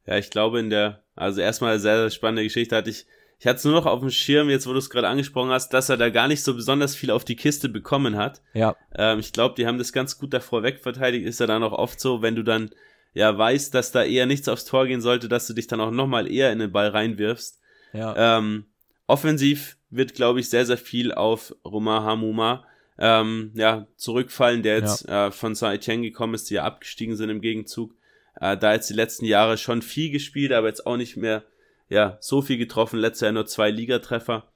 Ja, 0.07 0.19
ich 0.19 0.31
glaube 0.31 0.61
in 0.61 0.71
der, 0.71 1.03
also 1.15 1.41
erstmal 1.41 1.79
sehr, 1.79 1.97
sehr 1.97 2.11
spannende 2.11 2.43
Geschichte 2.43 2.77
hatte 2.77 2.91
ich, 2.91 3.07
ich 3.39 3.47
hatte 3.47 3.57
es 3.57 3.65
nur 3.65 3.75
noch 3.75 3.87
auf 3.87 4.01
dem 4.01 4.11
Schirm, 4.11 4.49
jetzt 4.49 4.67
wo 4.67 4.73
du 4.73 4.79
es 4.79 4.91
gerade 4.91 5.09
angesprochen 5.09 5.51
hast, 5.51 5.71
dass 5.71 5.89
er 5.89 5.97
da 5.97 6.11
gar 6.11 6.29
nicht 6.29 6.43
so 6.43 6.55
besonders 6.55 6.95
viel 6.95 7.11
auf 7.11 7.25
die 7.25 7.37
Kiste 7.37 7.69
bekommen 7.69 8.17
hat. 8.17 8.43
Ja. 8.53 8.77
Ähm, 8.95 9.19
ich 9.19 9.33
glaube, 9.33 9.55
die 9.57 9.67
haben 9.67 9.79
das 9.79 9.93
ganz 9.93 10.19
gut 10.19 10.33
davor 10.33 10.63
wegverteidigt. 10.63 11.27
Ist 11.27 11.41
ja 11.41 11.47
dann 11.47 11.63
auch 11.63 11.73
oft 11.73 12.01
so, 12.01 12.23
wenn 12.23 12.37
du 12.37 12.43
dann 12.43 12.71
ja 13.15 13.37
weißt, 13.37 13.75
dass 13.75 13.93
da 13.93 14.05
eher 14.05 14.27
nichts 14.27 14.49
aufs 14.49 14.65
Tor 14.65 14.87
gehen 14.87 15.01
sollte, 15.01 15.29
dass 15.29 15.47
du 15.47 15.55
dich 15.55 15.67
dann 15.67 15.81
auch 15.81 15.91
nochmal 15.91 16.31
eher 16.31 16.53
in 16.53 16.59
den 16.59 16.73
Ball 16.73 16.89
reinwirfst. 16.89 17.61
Ja. 17.93 18.39
Ähm, 18.39 18.67
offensiv 19.07 19.77
wird, 19.91 20.15
glaube 20.15 20.41
ich, 20.41 20.51
sehr, 20.51 20.67
sehr 20.67 20.77
viel 20.77 21.13
auf 21.13 21.55
Roma 21.65 22.03
Hamuma 22.03 22.67
ähm, 22.99 23.53
ja, 23.55 23.87
zurückfallen, 23.97 24.63
der 24.63 24.79
jetzt 24.79 25.09
ja. 25.09 25.29
äh, 25.29 25.31
von 25.31 25.55
Saint-Etienne 25.55 26.03
gekommen 26.03 26.35
ist, 26.35 26.51
die 26.51 26.55
ja 26.55 26.65
abgestiegen 26.65 27.17
sind 27.17 27.31
im 27.31 27.41
Gegenzug. 27.41 27.95
Äh, 28.41 28.57
da 28.57 28.73
jetzt 28.73 28.91
die 28.91 28.95
letzten 28.95 29.25
Jahre 29.25 29.57
schon 29.59 29.83
viel 29.83 30.11
gespielt, 30.11 30.53
aber 30.53 30.69
jetzt 30.69 30.87
auch 30.87 30.97
nicht 30.97 31.17
mehr 31.17 31.45
ja, 31.89 32.17
so 32.21 32.43
viel 32.43 32.59
getroffen. 32.59 32.99
Letztes 32.99 33.23
Jahr 33.23 33.33
nur 33.33 33.47
zwei 33.47 33.71
Ligatreffer. 33.71 34.49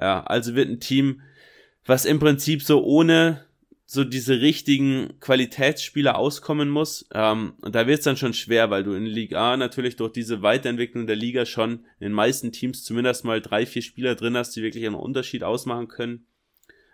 Ja, 0.00 0.24
also 0.24 0.54
wird 0.54 0.68
ein 0.68 0.80
Team, 0.80 1.22
was 1.86 2.04
im 2.04 2.18
Prinzip 2.18 2.62
so 2.62 2.82
ohne 2.82 3.44
so 3.92 4.04
diese 4.04 4.40
richtigen 4.40 5.20
Qualitätsspieler 5.20 6.16
auskommen 6.16 6.70
muss. 6.70 7.06
Ähm, 7.12 7.52
und 7.60 7.74
da 7.74 7.86
wird 7.86 7.98
es 7.98 8.04
dann 8.04 8.16
schon 8.16 8.32
schwer, 8.32 8.70
weil 8.70 8.84
du 8.84 8.94
in 8.94 9.04
Liga 9.04 9.52
A 9.52 9.56
natürlich 9.58 9.96
durch 9.96 10.12
diese 10.12 10.40
Weiterentwicklung 10.40 11.06
der 11.06 11.16
Liga 11.16 11.44
schon 11.44 11.84
in 12.00 12.06
den 12.06 12.12
meisten 12.12 12.52
Teams 12.52 12.84
zumindest 12.84 13.26
mal 13.26 13.42
drei, 13.42 13.66
vier 13.66 13.82
Spieler 13.82 14.14
drin 14.14 14.34
hast, 14.34 14.56
die 14.56 14.62
wirklich 14.62 14.86
einen 14.86 14.94
Unterschied 14.94 15.44
ausmachen 15.44 15.88
können. 15.88 16.24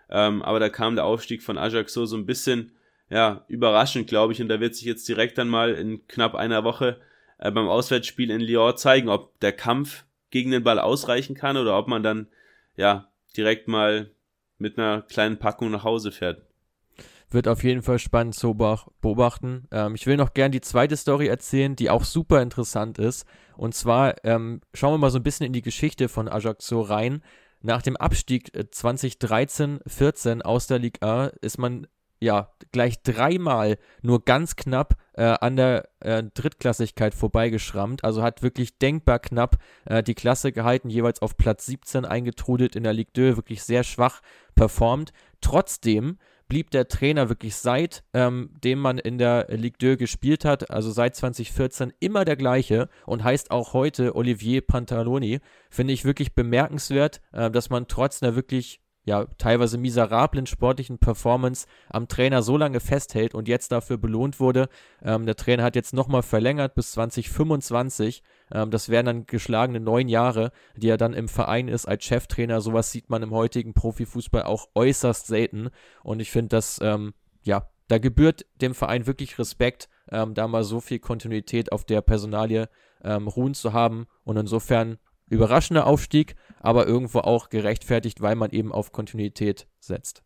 Ähm, 0.09 0.41
aber 0.41 0.59
da 0.59 0.67
kam 0.67 0.95
der 0.95 1.05
Aufstieg 1.05 1.41
von 1.41 1.57
Ajax 1.57 1.93
so, 1.93 2.05
so 2.05 2.17
ein 2.17 2.25
bisschen 2.25 2.73
ja, 3.09 3.45
überraschend, 3.47 4.07
glaube 4.07 4.33
ich. 4.33 4.41
Und 4.41 4.49
da 4.49 4.59
wird 4.59 4.75
sich 4.75 4.83
jetzt 4.83 5.07
direkt 5.07 5.37
dann 5.37 5.47
mal 5.47 5.75
in 5.75 6.05
knapp 6.07 6.35
einer 6.35 6.65
Woche 6.65 6.99
äh, 7.37 7.49
beim 7.49 7.69
Auswärtsspiel 7.69 8.29
in 8.29 8.41
Lyon 8.41 8.75
zeigen, 8.75 9.07
ob 9.07 9.39
der 9.39 9.53
Kampf 9.53 10.03
gegen 10.31 10.51
den 10.51 10.65
Ball 10.65 10.79
ausreichen 10.79 11.33
kann 11.33 11.55
oder 11.55 11.77
ob 11.77 11.87
man 11.87 12.03
dann 12.03 12.27
ja 12.75 13.09
direkt 13.37 13.69
mal 13.69 14.11
mit 14.57 14.77
einer 14.77 15.03
kleinen 15.03 15.37
Packung 15.37 15.71
nach 15.71 15.85
Hause 15.85 16.11
fährt. 16.11 16.48
Wird 17.31 17.47
auf 17.47 17.63
jeden 17.63 17.81
Fall 17.81 17.99
spannend 17.99 18.35
zu 18.35 18.55
beobachten. 18.55 19.67
Ähm, 19.71 19.95
ich 19.95 20.07
will 20.07 20.17
noch 20.17 20.33
gern 20.33 20.51
die 20.51 20.61
zweite 20.61 20.97
Story 20.97 21.27
erzählen, 21.27 21.75
die 21.75 21.89
auch 21.89 22.03
super 22.03 22.41
interessant 22.41 22.97
ist. 22.97 23.25
Und 23.55 23.75
zwar 23.75 24.23
ähm, 24.23 24.61
schauen 24.73 24.93
wir 24.93 24.97
mal 24.97 25.11
so 25.11 25.19
ein 25.19 25.23
bisschen 25.23 25.45
in 25.45 25.53
die 25.53 25.61
Geschichte 25.61 26.09
von 26.09 26.27
Ajaccio 26.27 26.81
rein. 26.81 27.21
Nach 27.61 27.81
dem 27.81 27.97
Abstieg 27.97 28.51
2013-14 28.55 30.39
äh, 30.39 30.43
aus 30.43 30.67
der 30.67 30.79
Liga 30.79 31.25
A 31.25 31.25
ist 31.41 31.57
man 31.57 31.87
ja 32.19 32.51
gleich 32.71 33.01
dreimal 33.01 33.77
nur 34.01 34.23
ganz 34.23 34.55
knapp 34.55 34.95
äh, 35.13 35.23
an 35.23 35.55
der 35.55 35.89
äh, 35.99 36.23
Drittklassigkeit 36.23 37.13
vorbeigeschrammt. 37.13 38.03
Also 38.03 38.21
hat 38.21 38.43
wirklich 38.43 38.77
denkbar 38.77 39.19
knapp 39.19 39.57
äh, 39.85 40.03
die 40.03 40.15
Klasse 40.15 40.51
gehalten, 40.51 40.89
jeweils 40.89 41.21
auf 41.21 41.37
Platz 41.37 41.65
17 41.65 42.05
eingetrudelt 42.05 42.75
in 42.75 42.83
der 42.83 42.93
Ligue 42.93 43.11
2, 43.13 43.37
wirklich 43.37 43.63
sehr 43.63 43.83
schwach 43.83 44.21
performt. 44.55 45.11
Trotzdem 45.41 46.17
blieb 46.49 46.71
der 46.71 46.89
Trainer 46.89 47.29
wirklich 47.29 47.55
seit 47.55 48.03
ähm, 48.13 48.49
dem 48.63 48.79
man 48.79 48.97
in 48.97 49.17
der 49.17 49.47
Ligue 49.49 49.77
2 49.77 49.95
gespielt 49.95 50.43
hat, 50.43 50.69
also 50.69 50.91
seit 50.91 51.15
2014, 51.15 51.93
immer 51.99 52.25
der 52.25 52.35
gleiche 52.35 52.89
und 53.05 53.23
heißt 53.23 53.51
auch 53.51 53.73
heute 53.73 54.15
Olivier 54.15 54.61
Pantaloni. 54.61 55.39
Finde 55.69 55.93
ich 55.93 56.03
wirklich 56.03 56.33
bemerkenswert, 56.33 57.21
äh, 57.31 57.49
dass 57.49 57.69
man 57.69 57.87
trotz 57.87 58.21
einer 58.21 58.35
wirklich 58.35 58.81
ja, 59.05 59.25
teilweise 59.37 59.77
miserablen 59.77 60.45
sportlichen 60.45 60.99
Performance 60.99 61.67
am 61.89 62.07
Trainer 62.07 62.41
so 62.41 62.57
lange 62.57 62.79
festhält 62.79 63.33
und 63.33 63.47
jetzt 63.47 63.71
dafür 63.71 63.97
belohnt 63.97 64.39
wurde. 64.39 64.69
Ähm, 65.01 65.25
der 65.25 65.35
Trainer 65.35 65.63
hat 65.63 65.75
jetzt 65.75 65.93
nochmal 65.93 66.21
verlängert 66.21 66.75
bis 66.75 66.91
2025. 66.91 68.23
Ähm, 68.51 68.71
das 68.71 68.89
wären 68.89 69.05
dann 69.05 69.25
geschlagene 69.25 69.79
neun 69.79 70.09
Jahre, 70.09 70.51
die 70.75 70.89
er 70.89 70.97
dann 70.97 71.13
im 71.13 71.27
Verein 71.27 71.67
ist 71.67 71.87
als 71.87 72.03
Cheftrainer. 72.03 72.61
Sowas 72.61 72.91
sieht 72.91 73.09
man 73.09 73.23
im 73.23 73.31
heutigen 73.31 73.73
Profifußball 73.73 74.43
auch 74.43 74.67
äußerst 74.75 75.27
selten. 75.27 75.69
Und 76.03 76.19
ich 76.19 76.31
finde, 76.31 76.49
dass, 76.49 76.79
ähm, 76.81 77.13
ja, 77.43 77.69
da 77.87 77.97
gebührt 77.97 78.45
dem 78.61 78.75
Verein 78.75 79.07
wirklich 79.07 79.39
Respekt, 79.39 79.89
ähm, 80.11 80.35
da 80.35 80.47
mal 80.47 80.63
so 80.63 80.79
viel 80.81 80.99
Kontinuität 80.99 81.71
auf 81.71 81.85
der 81.85 82.01
Personalie 82.01 82.69
ähm, 83.03 83.27
ruhen 83.27 83.53
zu 83.53 83.73
haben. 83.73 84.07
Und 84.23 84.37
insofern 84.37 84.99
überraschender 85.29 85.87
Aufstieg, 85.87 86.35
aber 86.59 86.87
irgendwo 86.87 87.19
auch 87.19 87.49
gerechtfertigt, 87.49 88.21
weil 88.21 88.35
man 88.35 88.51
eben 88.51 88.71
auf 88.71 88.91
Kontinuität 88.91 89.67
setzt. 89.79 90.23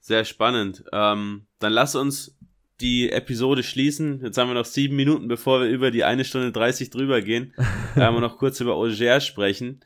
Sehr 0.00 0.24
spannend. 0.24 0.84
Ähm, 0.92 1.46
dann 1.58 1.72
lass 1.72 1.94
uns 1.94 2.38
die 2.80 3.10
Episode 3.10 3.62
schließen. 3.62 4.22
Jetzt 4.22 4.38
haben 4.38 4.48
wir 4.48 4.54
noch 4.54 4.64
sieben 4.64 4.96
Minuten, 4.96 5.28
bevor 5.28 5.60
wir 5.60 5.68
über 5.68 5.90
die 5.90 6.04
eine 6.04 6.24
Stunde 6.24 6.52
30 6.52 6.90
drüber 6.90 7.20
gehen. 7.20 7.54
da 7.94 8.06
haben 8.06 8.14
wir 8.14 8.20
noch 8.20 8.38
kurz 8.38 8.60
über 8.60 8.74
Auger 8.74 9.20
sprechen. 9.20 9.80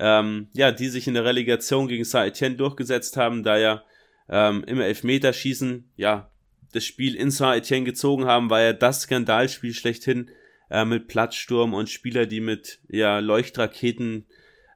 Ähm, 0.00 0.48
ja, 0.52 0.70
die 0.70 0.88
sich 0.88 1.08
in 1.08 1.14
der 1.14 1.24
Relegation 1.24 1.88
gegen 1.88 2.04
Saint-Etienne 2.04 2.56
durchgesetzt 2.56 3.16
haben, 3.16 3.42
da 3.42 3.58
ja 3.58 3.82
ähm, 4.28 4.64
immer 4.64 4.84
Elfmeterschießen, 4.84 5.90
ja, 5.96 6.30
das 6.72 6.84
Spiel 6.84 7.14
in 7.14 7.30
Saint-Etienne 7.30 7.84
gezogen 7.84 8.26
haben, 8.26 8.50
war 8.50 8.60
ja 8.60 8.72
das 8.72 9.02
Skandalspiel 9.02 9.74
schlechthin 9.74 10.30
äh, 10.70 10.84
mit 10.84 11.08
Platzsturm 11.08 11.74
und 11.74 11.88
Spieler, 11.88 12.26
die 12.26 12.40
mit 12.40 12.80
ja, 12.88 13.18
Leuchtraketen 13.18 14.26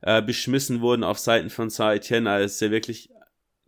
äh, 0.02 0.23
beschmissen 0.23 0.81
wurden 0.81 1.05
auf 1.05 1.19
Seiten 1.19 1.51
von 1.51 1.70
Saint-Etienne. 1.70 2.31
Also 2.31 2.47
ist 2.47 2.60
ja 2.60 2.70
wirklich 2.70 3.10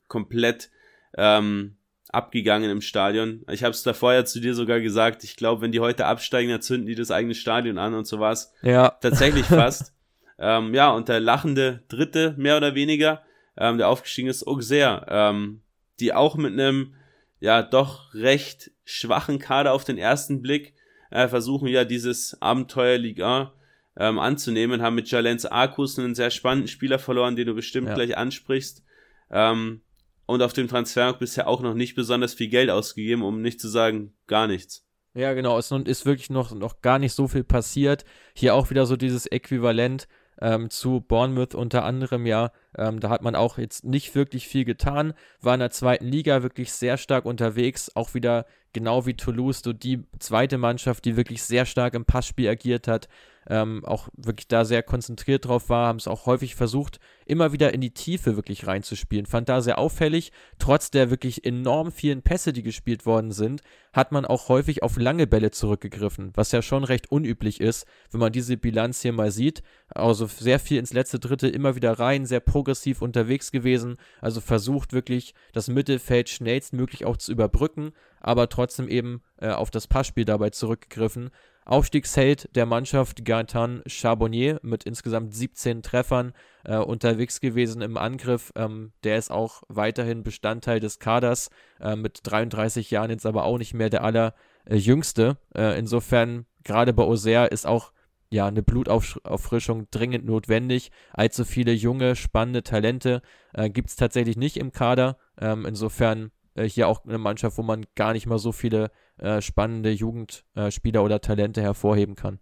komplett 0.08 0.70
ähm, 1.16 1.76
abgegangen 2.08 2.70
im 2.70 2.80
Stadion. 2.80 3.44
Ich 3.50 3.64
habe 3.64 3.72
es 3.72 3.82
davor 3.82 4.14
ja 4.14 4.24
zu 4.24 4.40
dir 4.40 4.54
sogar 4.54 4.80
gesagt, 4.80 5.24
ich 5.24 5.36
glaube, 5.36 5.62
wenn 5.62 5.72
die 5.72 5.80
heute 5.80 6.06
absteigen, 6.06 6.50
dann 6.50 6.62
zünden 6.62 6.86
die 6.86 6.94
das 6.94 7.10
eigene 7.10 7.34
Stadion 7.34 7.78
an 7.78 7.94
und 7.94 8.06
so 8.06 8.20
was. 8.20 8.52
Ja. 8.62 8.90
Tatsächlich 9.00 9.46
fast. 9.46 9.92
ähm, 10.38 10.74
ja, 10.74 10.90
und 10.90 11.08
der 11.08 11.20
lachende 11.20 11.82
Dritte, 11.88 12.34
mehr 12.36 12.56
oder 12.56 12.74
weniger, 12.74 13.22
ähm, 13.56 13.78
der 13.78 13.88
aufgestiegen 13.88 14.28
ist, 14.28 14.46
Auxerre. 14.46 15.06
Ähm, 15.08 15.60
die 16.00 16.12
auch 16.12 16.36
mit 16.36 16.52
einem 16.52 16.94
ja 17.40 17.62
doch 17.62 18.14
recht 18.14 18.70
schwachen 18.84 19.38
Kader 19.38 19.72
auf 19.72 19.84
den 19.84 19.98
ersten 19.98 20.42
Blick 20.42 20.74
äh, 21.14 21.28
versuchen 21.28 21.68
ja 21.68 21.84
dieses 21.84 22.36
Abenteuer 22.42 22.98
Liga 22.98 23.52
ähm, 23.96 24.18
anzunehmen, 24.18 24.82
haben 24.82 24.96
mit 24.96 25.08
Jalens 25.08 25.46
Arkus 25.46 25.96
einen 25.96 26.16
sehr 26.16 26.30
spannenden 26.30 26.66
Spieler 26.66 26.98
verloren, 26.98 27.36
den 27.36 27.46
du 27.46 27.54
bestimmt 27.54 27.88
ja. 27.88 27.94
gleich 27.94 28.18
ansprichst. 28.18 28.84
Ähm, 29.30 29.82
und 30.26 30.42
auf 30.42 30.52
dem 30.52 30.66
Transfermarkt 30.66 31.20
bisher 31.20 31.46
auch 31.46 31.60
noch 31.60 31.74
nicht 31.74 31.94
besonders 31.94 32.34
viel 32.34 32.48
Geld 32.48 32.68
ausgegeben, 32.68 33.22
um 33.22 33.40
nicht 33.40 33.60
zu 33.60 33.68
sagen 33.68 34.14
gar 34.26 34.48
nichts. 34.48 34.84
Ja, 35.14 35.34
genau. 35.34 35.56
Es 35.56 35.70
ist 35.70 36.04
wirklich 36.04 36.30
noch, 36.30 36.52
noch 36.52 36.80
gar 36.80 36.98
nicht 36.98 37.12
so 37.12 37.28
viel 37.28 37.44
passiert. 37.44 38.04
Hier 38.34 38.54
auch 38.56 38.70
wieder 38.70 38.84
so 38.84 38.96
dieses 38.96 39.26
Äquivalent 39.26 40.08
ähm, 40.40 40.68
zu 40.68 41.00
Bournemouth 41.00 41.54
unter 41.54 41.84
anderem 41.84 42.26
ja. 42.26 42.50
Ähm, 42.76 43.00
da 43.00 43.10
hat 43.10 43.22
man 43.22 43.34
auch 43.34 43.58
jetzt 43.58 43.84
nicht 43.84 44.14
wirklich 44.14 44.48
viel 44.48 44.64
getan, 44.64 45.14
war 45.40 45.54
in 45.54 45.60
der 45.60 45.70
zweiten 45.70 46.06
Liga 46.06 46.42
wirklich 46.42 46.72
sehr 46.72 46.96
stark 46.96 47.24
unterwegs, 47.24 47.90
auch 47.94 48.14
wieder 48.14 48.46
genau 48.72 49.06
wie 49.06 49.14
Toulouse, 49.14 49.60
so 49.64 49.72
die 49.72 50.04
zweite 50.18 50.58
Mannschaft, 50.58 51.04
die 51.04 51.16
wirklich 51.16 51.42
sehr 51.42 51.66
stark 51.66 51.94
im 51.94 52.04
Passspiel 52.04 52.48
agiert 52.48 52.88
hat, 52.88 53.08
ähm, 53.48 53.84
auch 53.84 54.08
wirklich 54.16 54.48
da 54.48 54.64
sehr 54.64 54.82
konzentriert 54.82 55.46
drauf 55.46 55.68
war, 55.68 55.88
haben 55.88 55.98
es 55.98 56.08
auch 56.08 56.26
häufig 56.26 56.54
versucht, 56.54 56.98
immer 57.26 57.52
wieder 57.52 57.72
in 57.72 57.80
die 57.80 57.92
Tiefe 57.92 58.36
wirklich 58.36 58.66
reinzuspielen. 58.66 59.26
Fand 59.26 59.48
da 59.48 59.60
sehr 59.60 59.78
auffällig, 59.78 60.32
trotz 60.58 60.90
der 60.90 61.10
wirklich 61.10 61.44
enorm 61.44 61.92
vielen 61.92 62.22
Pässe, 62.22 62.52
die 62.52 62.62
gespielt 62.62 63.06
worden 63.06 63.32
sind, 63.32 63.62
hat 63.92 64.12
man 64.12 64.24
auch 64.24 64.48
häufig 64.48 64.82
auf 64.82 64.98
lange 64.98 65.26
Bälle 65.26 65.50
zurückgegriffen, 65.50 66.32
was 66.34 66.52
ja 66.52 66.62
schon 66.62 66.84
recht 66.84 67.10
unüblich 67.10 67.60
ist, 67.60 67.86
wenn 68.10 68.20
man 68.20 68.32
diese 68.32 68.56
Bilanz 68.56 69.02
hier 69.02 69.12
mal 69.12 69.30
sieht. 69.30 69.62
Also 69.88 70.26
sehr 70.26 70.58
viel 70.58 70.78
ins 70.78 70.92
letzte 70.92 71.18
Drittel 71.18 71.50
immer 71.50 71.76
wieder 71.76 71.92
rein, 71.92 72.26
sehr 72.26 72.40
progressiv 72.40 73.02
unterwegs 73.02 73.52
gewesen, 73.52 73.96
also 74.20 74.40
versucht 74.40 74.92
wirklich 74.92 75.34
das 75.52 75.68
Mittelfeld 75.68 76.28
schnellstmöglich 76.28 77.04
auch 77.04 77.16
zu 77.16 77.30
überbrücken, 77.32 77.92
aber 78.20 78.48
trotzdem 78.48 78.88
eben 78.88 79.22
äh, 79.38 79.50
auf 79.50 79.70
das 79.70 79.86
Passspiel 79.86 80.24
dabei 80.24 80.50
zurückgegriffen. 80.50 81.30
Aufstiegsheld 81.64 82.54
der 82.54 82.66
Mannschaft 82.66 83.24
Gaetan 83.24 83.82
Charbonnier 83.86 84.60
mit 84.62 84.84
insgesamt 84.84 85.34
17 85.34 85.82
Treffern 85.82 86.34
äh, 86.64 86.76
unterwegs 86.76 87.40
gewesen 87.40 87.82
im 87.82 87.96
Angriff. 87.96 88.52
Ähm, 88.54 88.92
der 89.02 89.16
ist 89.16 89.30
auch 89.30 89.62
weiterhin 89.68 90.22
Bestandteil 90.22 90.80
des 90.80 90.98
Kaders, 90.98 91.50
äh, 91.80 91.96
mit 91.96 92.20
33 92.24 92.90
Jahren 92.90 93.10
jetzt 93.10 93.26
aber 93.26 93.44
auch 93.44 93.58
nicht 93.58 93.74
mehr 93.74 93.90
der 93.90 94.04
allerjüngste. 94.04 95.38
Äh, 95.54 95.78
insofern, 95.78 96.46
gerade 96.64 96.92
bei 96.92 97.04
Auxerre 97.04 97.46
ist 97.48 97.66
auch 97.66 97.92
ja, 98.30 98.46
eine 98.46 98.62
Blutauffrischung 98.62 99.88
dringend 99.90 100.24
notwendig. 100.24 100.90
Allzu 101.12 101.44
viele 101.44 101.72
junge, 101.72 102.16
spannende 102.16 102.62
Talente 102.62 103.22
äh, 103.52 103.70
gibt 103.70 103.90
es 103.90 103.96
tatsächlich 103.96 104.36
nicht 104.36 104.56
im 104.56 104.72
Kader. 104.72 105.18
Ähm, 105.40 105.64
insofern 105.66 106.30
äh, 106.54 106.68
hier 106.68 106.88
auch 106.88 107.04
eine 107.04 107.18
Mannschaft, 107.18 107.58
wo 107.58 107.62
man 107.62 107.86
gar 107.94 108.12
nicht 108.12 108.26
mal 108.26 108.38
so 108.38 108.52
viele 108.52 108.90
äh, 109.18 109.40
spannende 109.40 109.90
Jugendspieler 109.90 111.04
oder 111.04 111.20
Talente 111.20 111.62
hervorheben 111.62 112.14
kann. 112.14 112.38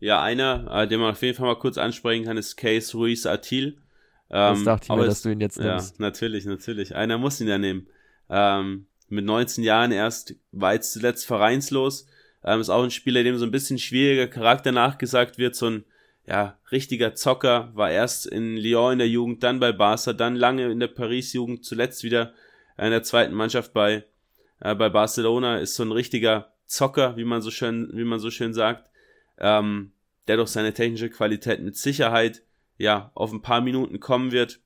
Ja, 0.00 0.22
einer, 0.22 0.68
äh, 0.70 0.88
den 0.88 1.00
man 1.00 1.12
auf 1.12 1.22
jeden 1.22 1.36
Fall 1.36 1.46
mal 1.46 1.58
kurz 1.58 1.78
ansprechen 1.78 2.24
kann, 2.24 2.36
ist 2.36 2.56
Case 2.56 2.96
Ruiz 2.96 3.26
Atil. 3.26 3.78
Ähm, 4.30 4.54
das 4.54 4.64
dachte 4.64 4.86
ich 4.90 4.96
mir, 4.96 5.06
dass 5.06 5.22
du 5.22 5.30
ihn 5.30 5.40
jetzt 5.40 5.58
nimmst. 5.58 5.98
Ja, 5.98 6.04
natürlich, 6.06 6.44
natürlich. 6.46 6.94
Einer 6.94 7.18
muss 7.18 7.40
ihn 7.40 7.48
ja 7.48 7.58
nehmen. 7.58 7.88
Ähm, 8.30 8.86
mit 9.08 9.24
19 9.24 9.64
Jahren 9.64 9.90
erst, 9.90 10.34
war 10.52 10.74
jetzt 10.74 10.92
zuletzt 10.92 11.26
vereinslos. 11.26 12.06
Ähm, 12.44 12.60
ist 12.60 12.68
auch 12.68 12.84
ein 12.84 12.90
Spieler, 12.90 13.24
dem 13.24 13.38
so 13.38 13.44
ein 13.44 13.50
bisschen 13.50 13.78
schwieriger 13.78 14.28
Charakter 14.28 14.70
nachgesagt 14.70 15.38
wird. 15.38 15.56
So 15.56 15.70
ein 15.70 15.84
ja, 16.28 16.58
richtiger 16.70 17.14
Zocker, 17.14 17.70
war 17.74 17.90
erst 17.90 18.26
in 18.26 18.56
Lyon 18.56 18.92
in 18.92 18.98
der 18.98 19.08
Jugend, 19.08 19.42
dann 19.42 19.60
bei 19.60 19.72
Barca, 19.72 20.12
dann 20.12 20.36
lange 20.36 20.70
in 20.70 20.78
der 20.78 20.88
Paris-Jugend, 20.88 21.64
zuletzt 21.64 22.04
wieder 22.04 22.34
in 22.76 22.90
der 22.90 23.02
zweiten 23.02 23.34
Mannschaft 23.34 23.72
bei, 23.72 24.04
äh, 24.60 24.74
bei 24.74 24.88
Barcelona, 24.88 25.58
ist 25.58 25.74
so 25.74 25.82
ein 25.82 25.92
richtiger 25.92 26.52
Zocker, 26.66 27.16
wie 27.16 27.24
man 27.24 27.42
so 27.42 27.50
schön, 27.50 27.90
wie 27.94 28.04
man 28.04 28.18
so 28.18 28.30
schön 28.30 28.54
sagt, 28.54 28.90
ähm, 29.38 29.92
der 30.26 30.36
durch 30.36 30.50
seine 30.50 30.74
technische 30.74 31.10
Qualität 31.10 31.62
mit 31.62 31.76
Sicherheit 31.76 32.42
ja 32.76 33.10
auf 33.14 33.32
ein 33.32 33.42
paar 33.42 33.60
Minuten 33.60 34.00
kommen 34.00 34.32
wird 34.32 34.60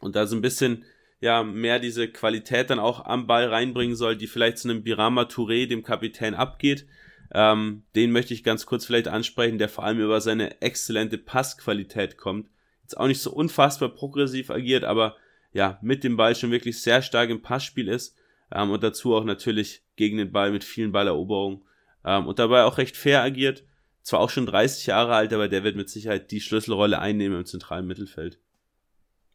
und 0.00 0.16
da 0.16 0.26
so 0.26 0.36
ein 0.36 0.42
bisschen 0.42 0.84
ja 1.20 1.44
mehr 1.44 1.78
diese 1.78 2.08
Qualität 2.08 2.70
dann 2.70 2.80
auch 2.80 3.04
am 3.04 3.26
Ball 3.26 3.46
reinbringen 3.46 3.94
soll, 3.94 4.16
die 4.16 4.26
vielleicht 4.26 4.58
zu 4.58 4.68
einem 4.68 4.82
Birama 4.82 5.22
Touré, 5.22 5.66
dem 5.68 5.84
Kapitän, 5.84 6.34
abgeht. 6.34 6.86
Ähm, 7.32 7.84
den 7.94 8.10
möchte 8.10 8.34
ich 8.34 8.44
ganz 8.44 8.66
kurz 8.66 8.84
vielleicht 8.84 9.08
ansprechen, 9.08 9.58
der 9.58 9.68
vor 9.68 9.84
allem 9.84 10.00
über 10.00 10.20
seine 10.20 10.60
exzellente 10.60 11.16
Passqualität 11.16 12.18
kommt. 12.18 12.50
Jetzt 12.82 12.98
auch 12.98 13.06
nicht 13.06 13.22
so 13.22 13.30
unfassbar 13.30 13.90
progressiv 13.90 14.50
agiert, 14.50 14.84
aber 14.84 15.16
ja, 15.52 15.78
mit 15.80 16.02
dem 16.02 16.16
Ball 16.16 16.34
schon 16.34 16.50
wirklich 16.50 16.82
sehr 16.82 17.00
stark 17.00 17.30
im 17.30 17.40
Passspiel 17.40 17.88
ist 17.88 18.16
ähm, 18.54 18.70
und 18.70 18.82
dazu 18.82 19.14
auch 19.14 19.24
natürlich 19.24 19.82
gegen 19.96 20.18
den 20.18 20.32
Ball 20.32 20.50
mit 20.50 20.64
vielen 20.64 20.92
Balleroberungen 20.92 21.62
ähm, 22.04 22.26
und 22.26 22.38
dabei 22.38 22.64
auch 22.64 22.78
recht 22.78 22.96
fair 22.96 23.22
agiert. 23.22 23.64
Zwar 24.02 24.20
auch 24.20 24.30
schon 24.30 24.46
30 24.46 24.86
Jahre 24.86 25.14
alt, 25.14 25.32
aber 25.32 25.48
der 25.48 25.62
wird 25.62 25.76
mit 25.76 25.88
Sicherheit 25.88 26.30
die 26.30 26.40
Schlüsselrolle 26.40 26.98
einnehmen 26.98 27.38
im 27.38 27.46
zentralen 27.46 27.86
Mittelfeld. 27.86 28.40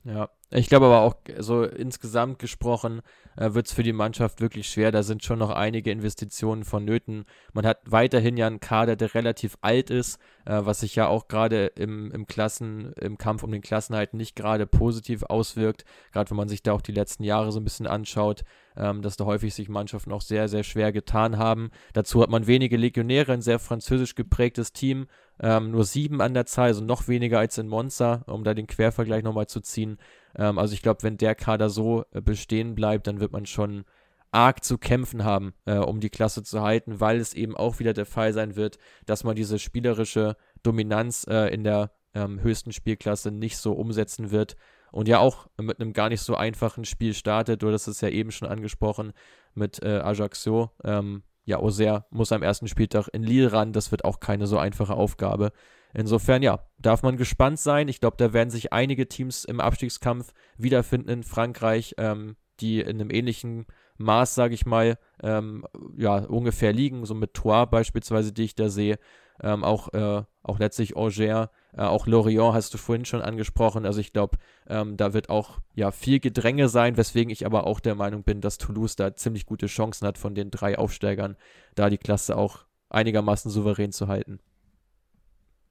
Ja, 0.07 0.29
ich 0.51 0.69
glaube 0.69 0.85
aber 0.85 1.01
auch 1.01 1.15
so 1.39 1.63
insgesamt 1.63 2.39
gesprochen 2.39 3.01
äh, 3.35 3.53
wird 3.53 3.67
es 3.67 3.73
für 3.73 3.83
die 3.83 3.91
Mannschaft 3.91 4.39
wirklich 4.39 4.69
schwer. 4.69 4.93
Da 4.93 5.03
sind 5.03 5.21
schon 5.21 5.37
noch 5.37 5.49
einige 5.49 5.91
Investitionen 5.91 6.63
vonnöten. 6.63 7.25
Man 7.51 7.65
hat 7.65 7.79
weiterhin 7.85 8.37
ja 8.37 8.47
einen 8.47 8.61
Kader, 8.61 8.95
der 8.95 9.13
relativ 9.13 9.57
alt 9.59 9.89
ist, 9.89 10.17
äh, 10.45 10.61
was 10.63 10.79
sich 10.79 10.95
ja 10.95 11.09
auch 11.09 11.27
gerade 11.27 11.65
im, 11.75 12.09
im 12.13 12.25
Klassen, 12.25 12.93
im 12.93 13.17
Kampf 13.17 13.43
um 13.43 13.51
den 13.51 13.61
Klassenhalt 13.61 14.13
nicht 14.13 14.37
gerade 14.37 14.65
positiv 14.65 15.23
auswirkt. 15.23 15.83
Gerade 16.13 16.29
wenn 16.29 16.37
man 16.37 16.47
sich 16.47 16.63
da 16.63 16.71
auch 16.71 16.81
die 16.81 16.93
letzten 16.93 17.25
Jahre 17.25 17.51
so 17.51 17.59
ein 17.59 17.65
bisschen 17.65 17.87
anschaut, 17.87 18.45
ähm, 18.77 19.01
dass 19.01 19.17
da 19.17 19.25
häufig 19.25 19.53
sich 19.53 19.67
Mannschaften 19.67 20.13
auch 20.13 20.21
sehr, 20.21 20.47
sehr 20.47 20.63
schwer 20.63 20.93
getan 20.93 21.37
haben. 21.37 21.69
Dazu 21.91 22.21
hat 22.21 22.29
man 22.29 22.47
wenige 22.47 22.77
Legionäre, 22.77 23.33
ein 23.33 23.41
sehr 23.41 23.59
französisch 23.59 24.15
geprägtes 24.15 24.71
Team 24.71 25.07
ähm, 25.39 25.71
nur 25.71 25.83
sieben 25.83 26.21
an 26.21 26.33
der 26.33 26.45
Zahl, 26.45 26.67
also 26.67 26.83
noch 26.83 27.07
weniger 27.07 27.39
als 27.39 27.57
in 27.57 27.67
Monza, 27.67 28.23
um 28.27 28.43
da 28.43 28.53
den 28.53 28.67
Quervergleich 28.67 29.23
nochmal 29.23 29.47
zu 29.47 29.61
ziehen. 29.61 29.97
Ähm, 30.35 30.57
also 30.57 30.73
ich 30.73 30.81
glaube, 30.81 31.03
wenn 31.03 31.17
der 31.17 31.35
Kader 31.35 31.69
so 31.69 32.05
äh, 32.11 32.21
bestehen 32.21 32.75
bleibt, 32.75 33.07
dann 33.07 33.19
wird 33.19 33.31
man 33.31 33.45
schon 33.45 33.85
arg 34.31 34.63
zu 34.63 34.77
kämpfen 34.77 35.23
haben, 35.23 35.53
äh, 35.65 35.77
um 35.77 35.99
die 35.99 36.09
Klasse 36.09 36.43
zu 36.43 36.61
halten, 36.61 36.99
weil 36.99 37.17
es 37.17 37.33
eben 37.33 37.55
auch 37.55 37.79
wieder 37.79 37.93
der 37.93 38.05
Fall 38.05 38.33
sein 38.33 38.55
wird, 38.55 38.77
dass 39.05 39.23
man 39.23 39.35
diese 39.35 39.57
spielerische 39.59 40.35
Dominanz 40.63 41.25
äh, 41.29 41.53
in 41.53 41.63
der 41.63 41.91
ähm, 42.13 42.41
höchsten 42.41 42.73
Spielklasse 42.73 43.31
nicht 43.31 43.57
so 43.57 43.73
umsetzen 43.73 44.31
wird 44.31 44.57
und 44.91 45.07
ja 45.07 45.19
auch 45.19 45.47
mit 45.59 45.79
einem 45.79 45.93
gar 45.93 46.09
nicht 46.09 46.21
so 46.21 46.35
einfachen 46.35 46.85
Spiel 46.85 47.13
startet. 47.13 47.61
Du 47.61 47.71
hast 47.71 47.87
es 47.87 48.01
ja 48.01 48.09
eben 48.09 48.31
schon 48.31 48.47
angesprochen 48.47 49.13
mit 49.53 49.81
äh, 49.83 49.99
Ajaccio. 49.99 50.71
Ähm, 50.83 51.23
ja, 51.47 51.57
Auxerre 51.59 52.05
muss 52.11 52.33
am 52.33 52.43
ersten 52.43 52.67
Spieltag 52.67 53.07
in 53.13 53.23
Lille 53.23 53.53
ran. 53.53 53.71
Das 53.71 53.91
wird 53.91 54.03
auch 54.03 54.19
keine 54.19 54.47
so 54.47 54.57
einfache 54.57 54.93
Aufgabe. 54.93 55.53
Insofern, 55.93 56.43
ja, 56.43 56.59
darf 56.77 57.03
man 57.03 57.15
gespannt 57.15 57.57
sein. 57.57 57.87
Ich 57.87 58.01
glaube, 58.01 58.17
da 58.17 58.33
werden 58.33 58.49
sich 58.49 58.73
einige 58.73 59.07
Teams 59.07 59.45
im 59.45 59.61
Abstiegskampf 59.61 60.33
wiederfinden 60.57 61.09
in 61.09 61.23
Frankreich, 61.23 61.95
ähm, 61.97 62.35
die 62.59 62.81
in 62.81 62.99
einem 62.99 63.09
ähnlichen 63.09 63.65
Maß, 63.97 64.35
sage 64.35 64.55
ich 64.55 64.65
mal, 64.65 64.99
ähm, 65.23 65.63
ja, 65.95 66.17
ungefähr 66.17 66.73
liegen. 66.73 67.05
So 67.05 67.15
mit 67.15 67.33
Troyes 67.33 67.69
beispielsweise, 67.71 68.33
die 68.33 68.43
ich 68.43 68.55
da 68.55 68.67
sehe. 68.67 68.99
Ähm, 69.41 69.63
auch, 69.63 69.93
äh, 69.93 70.23
auch 70.43 70.59
letztlich 70.59 70.95
Angers 70.95 71.49
äh, 71.77 71.83
auch 71.83 72.07
Lorient 72.07 72.53
hast 72.53 72.73
du 72.73 72.77
vorhin 72.77 73.05
schon 73.05 73.21
angesprochen. 73.21 73.85
Also 73.85 73.99
ich 73.99 74.11
glaube, 74.11 74.37
ähm, 74.67 74.97
da 74.97 75.13
wird 75.13 75.29
auch 75.29 75.59
ja 75.75 75.91
viel 75.91 76.19
Gedränge 76.19 76.69
sein, 76.69 76.97
weswegen 76.97 77.31
ich 77.31 77.45
aber 77.45 77.67
auch 77.67 77.79
der 77.79 77.95
Meinung 77.95 78.23
bin, 78.23 78.41
dass 78.41 78.57
Toulouse 78.57 78.95
da 78.95 79.15
ziemlich 79.15 79.45
gute 79.45 79.67
Chancen 79.67 80.07
hat 80.07 80.17
von 80.17 80.33
den 80.33 80.49
drei 80.49 80.77
Aufsteigern, 80.77 81.37
da 81.75 81.89
die 81.89 81.99
Klasse 81.99 82.35
auch 82.35 82.65
einigermaßen 82.89 83.51
souverän 83.51 83.91
zu 83.91 84.07
halten. 84.07 84.39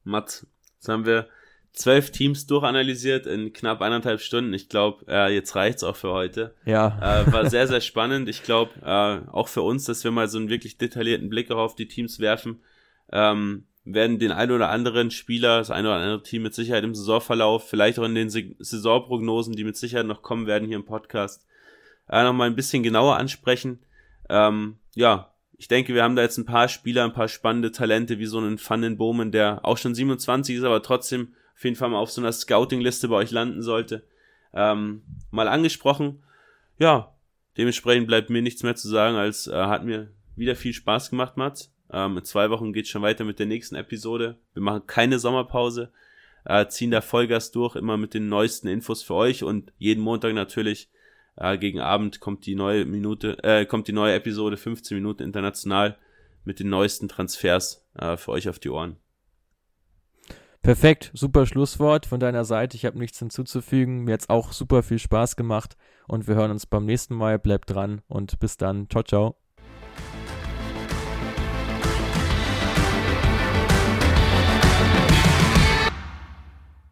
Mats, 0.05 0.47
jetzt 0.77 0.89
haben 0.89 1.05
wir 1.05 1.27
zwölf 1.73 2.11
Teams 2.11 2.47
durchanalysiert 2.47 3.27
in 3.27 3.53
knapp 3.53 3.83
eineinhalb 3.83 4.21
Stunden. 4.21 4.55
Ich 4.55 4.69
glaube, 4.69 5.05
äh, 5.09 5.35
jetzt 5.35 5.57
reicht's 5.57 5.83
auch 5.83 5.97
für 5.97 6.13
heute. 6.13 6.55
Ja. 6.65 7.23
Äh, 7.23 7.33
war 7.33 7.51
sehr, 7.51 7.67
sehr 7.67 7.81
spannend. 7.81 8.29
Ich 8.29 8.45
glaube, 8.45 8.71
äh, 8.83 9.29
auch 9.31 9.49
für 9.49 9.63
uns, 9.63 9.85
dass 9.85 10.05
wir 10.05 10.13
mal 10.13 10.29
so 10.29 10.39
einen 10.39 10.49
wirklich 10.49 10.79
detaillierten 10.79 11.29
Blick 11.29 11.51
auch 11.51 11.59
auf 11.59 11.75
die 11.75 11.89
Teams 11.89 12.21
werfen. 12.21 12.61
Ähm, 13.13 13.67
werden 13.85 14.19
den 14.19 14.33
ein 14.33 14.51
oder 14.51 14.69
anderen 14.71 15.13
Spieler, 15.13 15.59
das 15.59 15.71
ein 15.71 15.87
oder 15.87 15.95
andere 15.95 16.23
Team 16.23 16.43
mit 16.43 16.55
Sicherheit 16.55 16.83
im 16.83 16.95
Saisonverlauf, 16.95 17.69
vielleicht 17.69 17.99
auch 17.99 18.05
in 18.05 18.17
den 18.17 18.29
Saisonprognosen, 18.29 19.55
die 19.55 19.65
mit 19.65 19.77
Sicherheit 19.77 20.07
noch 20.07 20.23
kommen 20.23 20.47
werden 20.49 20.67
hier 20.67 20.77
im 20.77 20.85
Podcast, 20.85 21.47
äh, 22.09 22.25
nochmal 22.25 22.49
ein 22.49 22.57
bisschen 22.57 22.83
genauer 22.83 23.17
ansprechen. 23.17 23.79
Ähm, 24.29 24.79
ja, 24.97 25.33
ich 25.57 25.69
denke, 25.69 25.95
wir 25.95 26.03
haben 26.03 26.17
da 26.17 26.23
jetzt 26.23 26.37
ein 26.37 26.47
paar 26.47 26.69
Spieler, 26.69 27.05
ein 27.05 27.13
paar 27.13 27.29
spannende 27.29 27.71
Talente, 27.71 28.19
wie 28.19 28.27
so 28.27 28.39
einen 28.39 28.59
Van 28.61 28.97
Bomen, 28.97 29.31
der 29.31 29.65
auch 29.65 29.79
schon 29.79 29.95
27 29.95 30.57
ist, 30.57 30.65
aber 30.65 30.83
trotzdem 30.83 31.35
auf 31.55 31.65
jeden 31.65 31.77
Fall 31.77 31.89
mal 31.89 31.99
auf 31.99 32.11
so 32.11 32.21
einer 32.21 32.33
Scouting-Liste 32.33 33.09
bei 33.09 33.17
euch 33.17 33.31
landen 33.31 33.63
sollte. 33.63 34.05
Ähm, 34.53 35.03
mal 35.31 35.49
angesprochen. 35.49 36.23
Ja, 36.79 37.15
dementsprechend 37.57 38.07
bleibt 38.09 38.31
mir 38.31 38.43
nichts 38.43 38.63
mehr 38.63 38.75
zu 38.75 38.89
sagen, 38.89 39.17
als 39.17 39.47
äh, 39.47 39.55
hat 39.55 39.85
mir 39.85 40.11
wieder 40.35 40.57
viel 40.57 40.75
Spaß 40.75 41.11
gemacht, 41.11 41.37
Mats. 41.37 41.73
Ähm, 41.91 42.19
in 42.19 42.25
zwei 42.25 42.51
Wochen 42.51 42.73
geht 42.73 42.89
schon 42.89 43.03
weiter 43.03 43.25
mit 43.25 43.39
der 43.39 43.47
nächsten 43.47 43.77
Episode. 43.77 44.39
Wir 44.55 44.63
machen 44.63 44.87
keine 44.87 45.19
Sommerpause, 45.19 45.93
äh, 46.45 46.67
ziehen 46.69 46.91
da 46.91 47.01
Vollgas 47.01 47.51
durch, 47.53 47.77
immer 47.77 47.97
mit 47.97 48.15
den 48.15 48.29
neuesten 48.29 48.69
Infos 48.69 49.03
für 49.03 49.15
euch 49.15 49.43
und 49.45 49.73
jeden 49.79 50.03
Montag 50.03 50.35
natürlich 50.35 50.91
Ja, 51.39 51.57
gegen 51.57 51.81
Abend 51.81 52.21
kommt 52.21 52.47
die 52.47 52.55
neue 52.55 52.87
Minute, 52.87 53.37
äh, 53.45 53.67
kommt 53.67 53.89
die 53.89 53.93
neue 53.93 54.15
Episode 54.15 54.57
15 54.57 54.97
Minuten 54.97 55.23
international 55.23 55.99
mit 56.45 56.61
den 56.61 56.71
neuesten 56.71 57.09
Transfers 57.09 57.87
äh, 57.95 58.17
für 58.17 58.31
euch 58.31 58.49
auf 58.49 58.59
die 58.59 58.71
Ohren. 58.71 58.97
Perfekt, 60.63 61.13
super 61.15 61.47
Schlusswort 61.47 62.07
von 62.07 62.19
deiner 62.19 62.45
Seite. 62.45 62.77
Ich 62.77 62.85
habe 62.85 62.99
nichts 62.99 63.19
hinzuzufügen. 63.21 64.03
Mir 64.05 64.15
hat 64.15 64.23
es 64.23 64.31
auch 64.31 64.53
super 64.53 64.83
viel 64.83 64.99
Spaß 64.99 65.37
gemacht 65.37 65.77
und 66.09 66.27
wir 66.27 66.35
hören 66.35 66.51
uns 66.51 66.67
beim 66.67 66.87
nächsten 66.87 67.15
Mal. 67.15 67.39
Bleibt 67.39 67.71
dran 67.71 68.03
und 68.09 68.41
bis 68.41 68.57
dann. 68.57 68.89
Ciao, 68.91 69.05
ciao. 69.05 69.46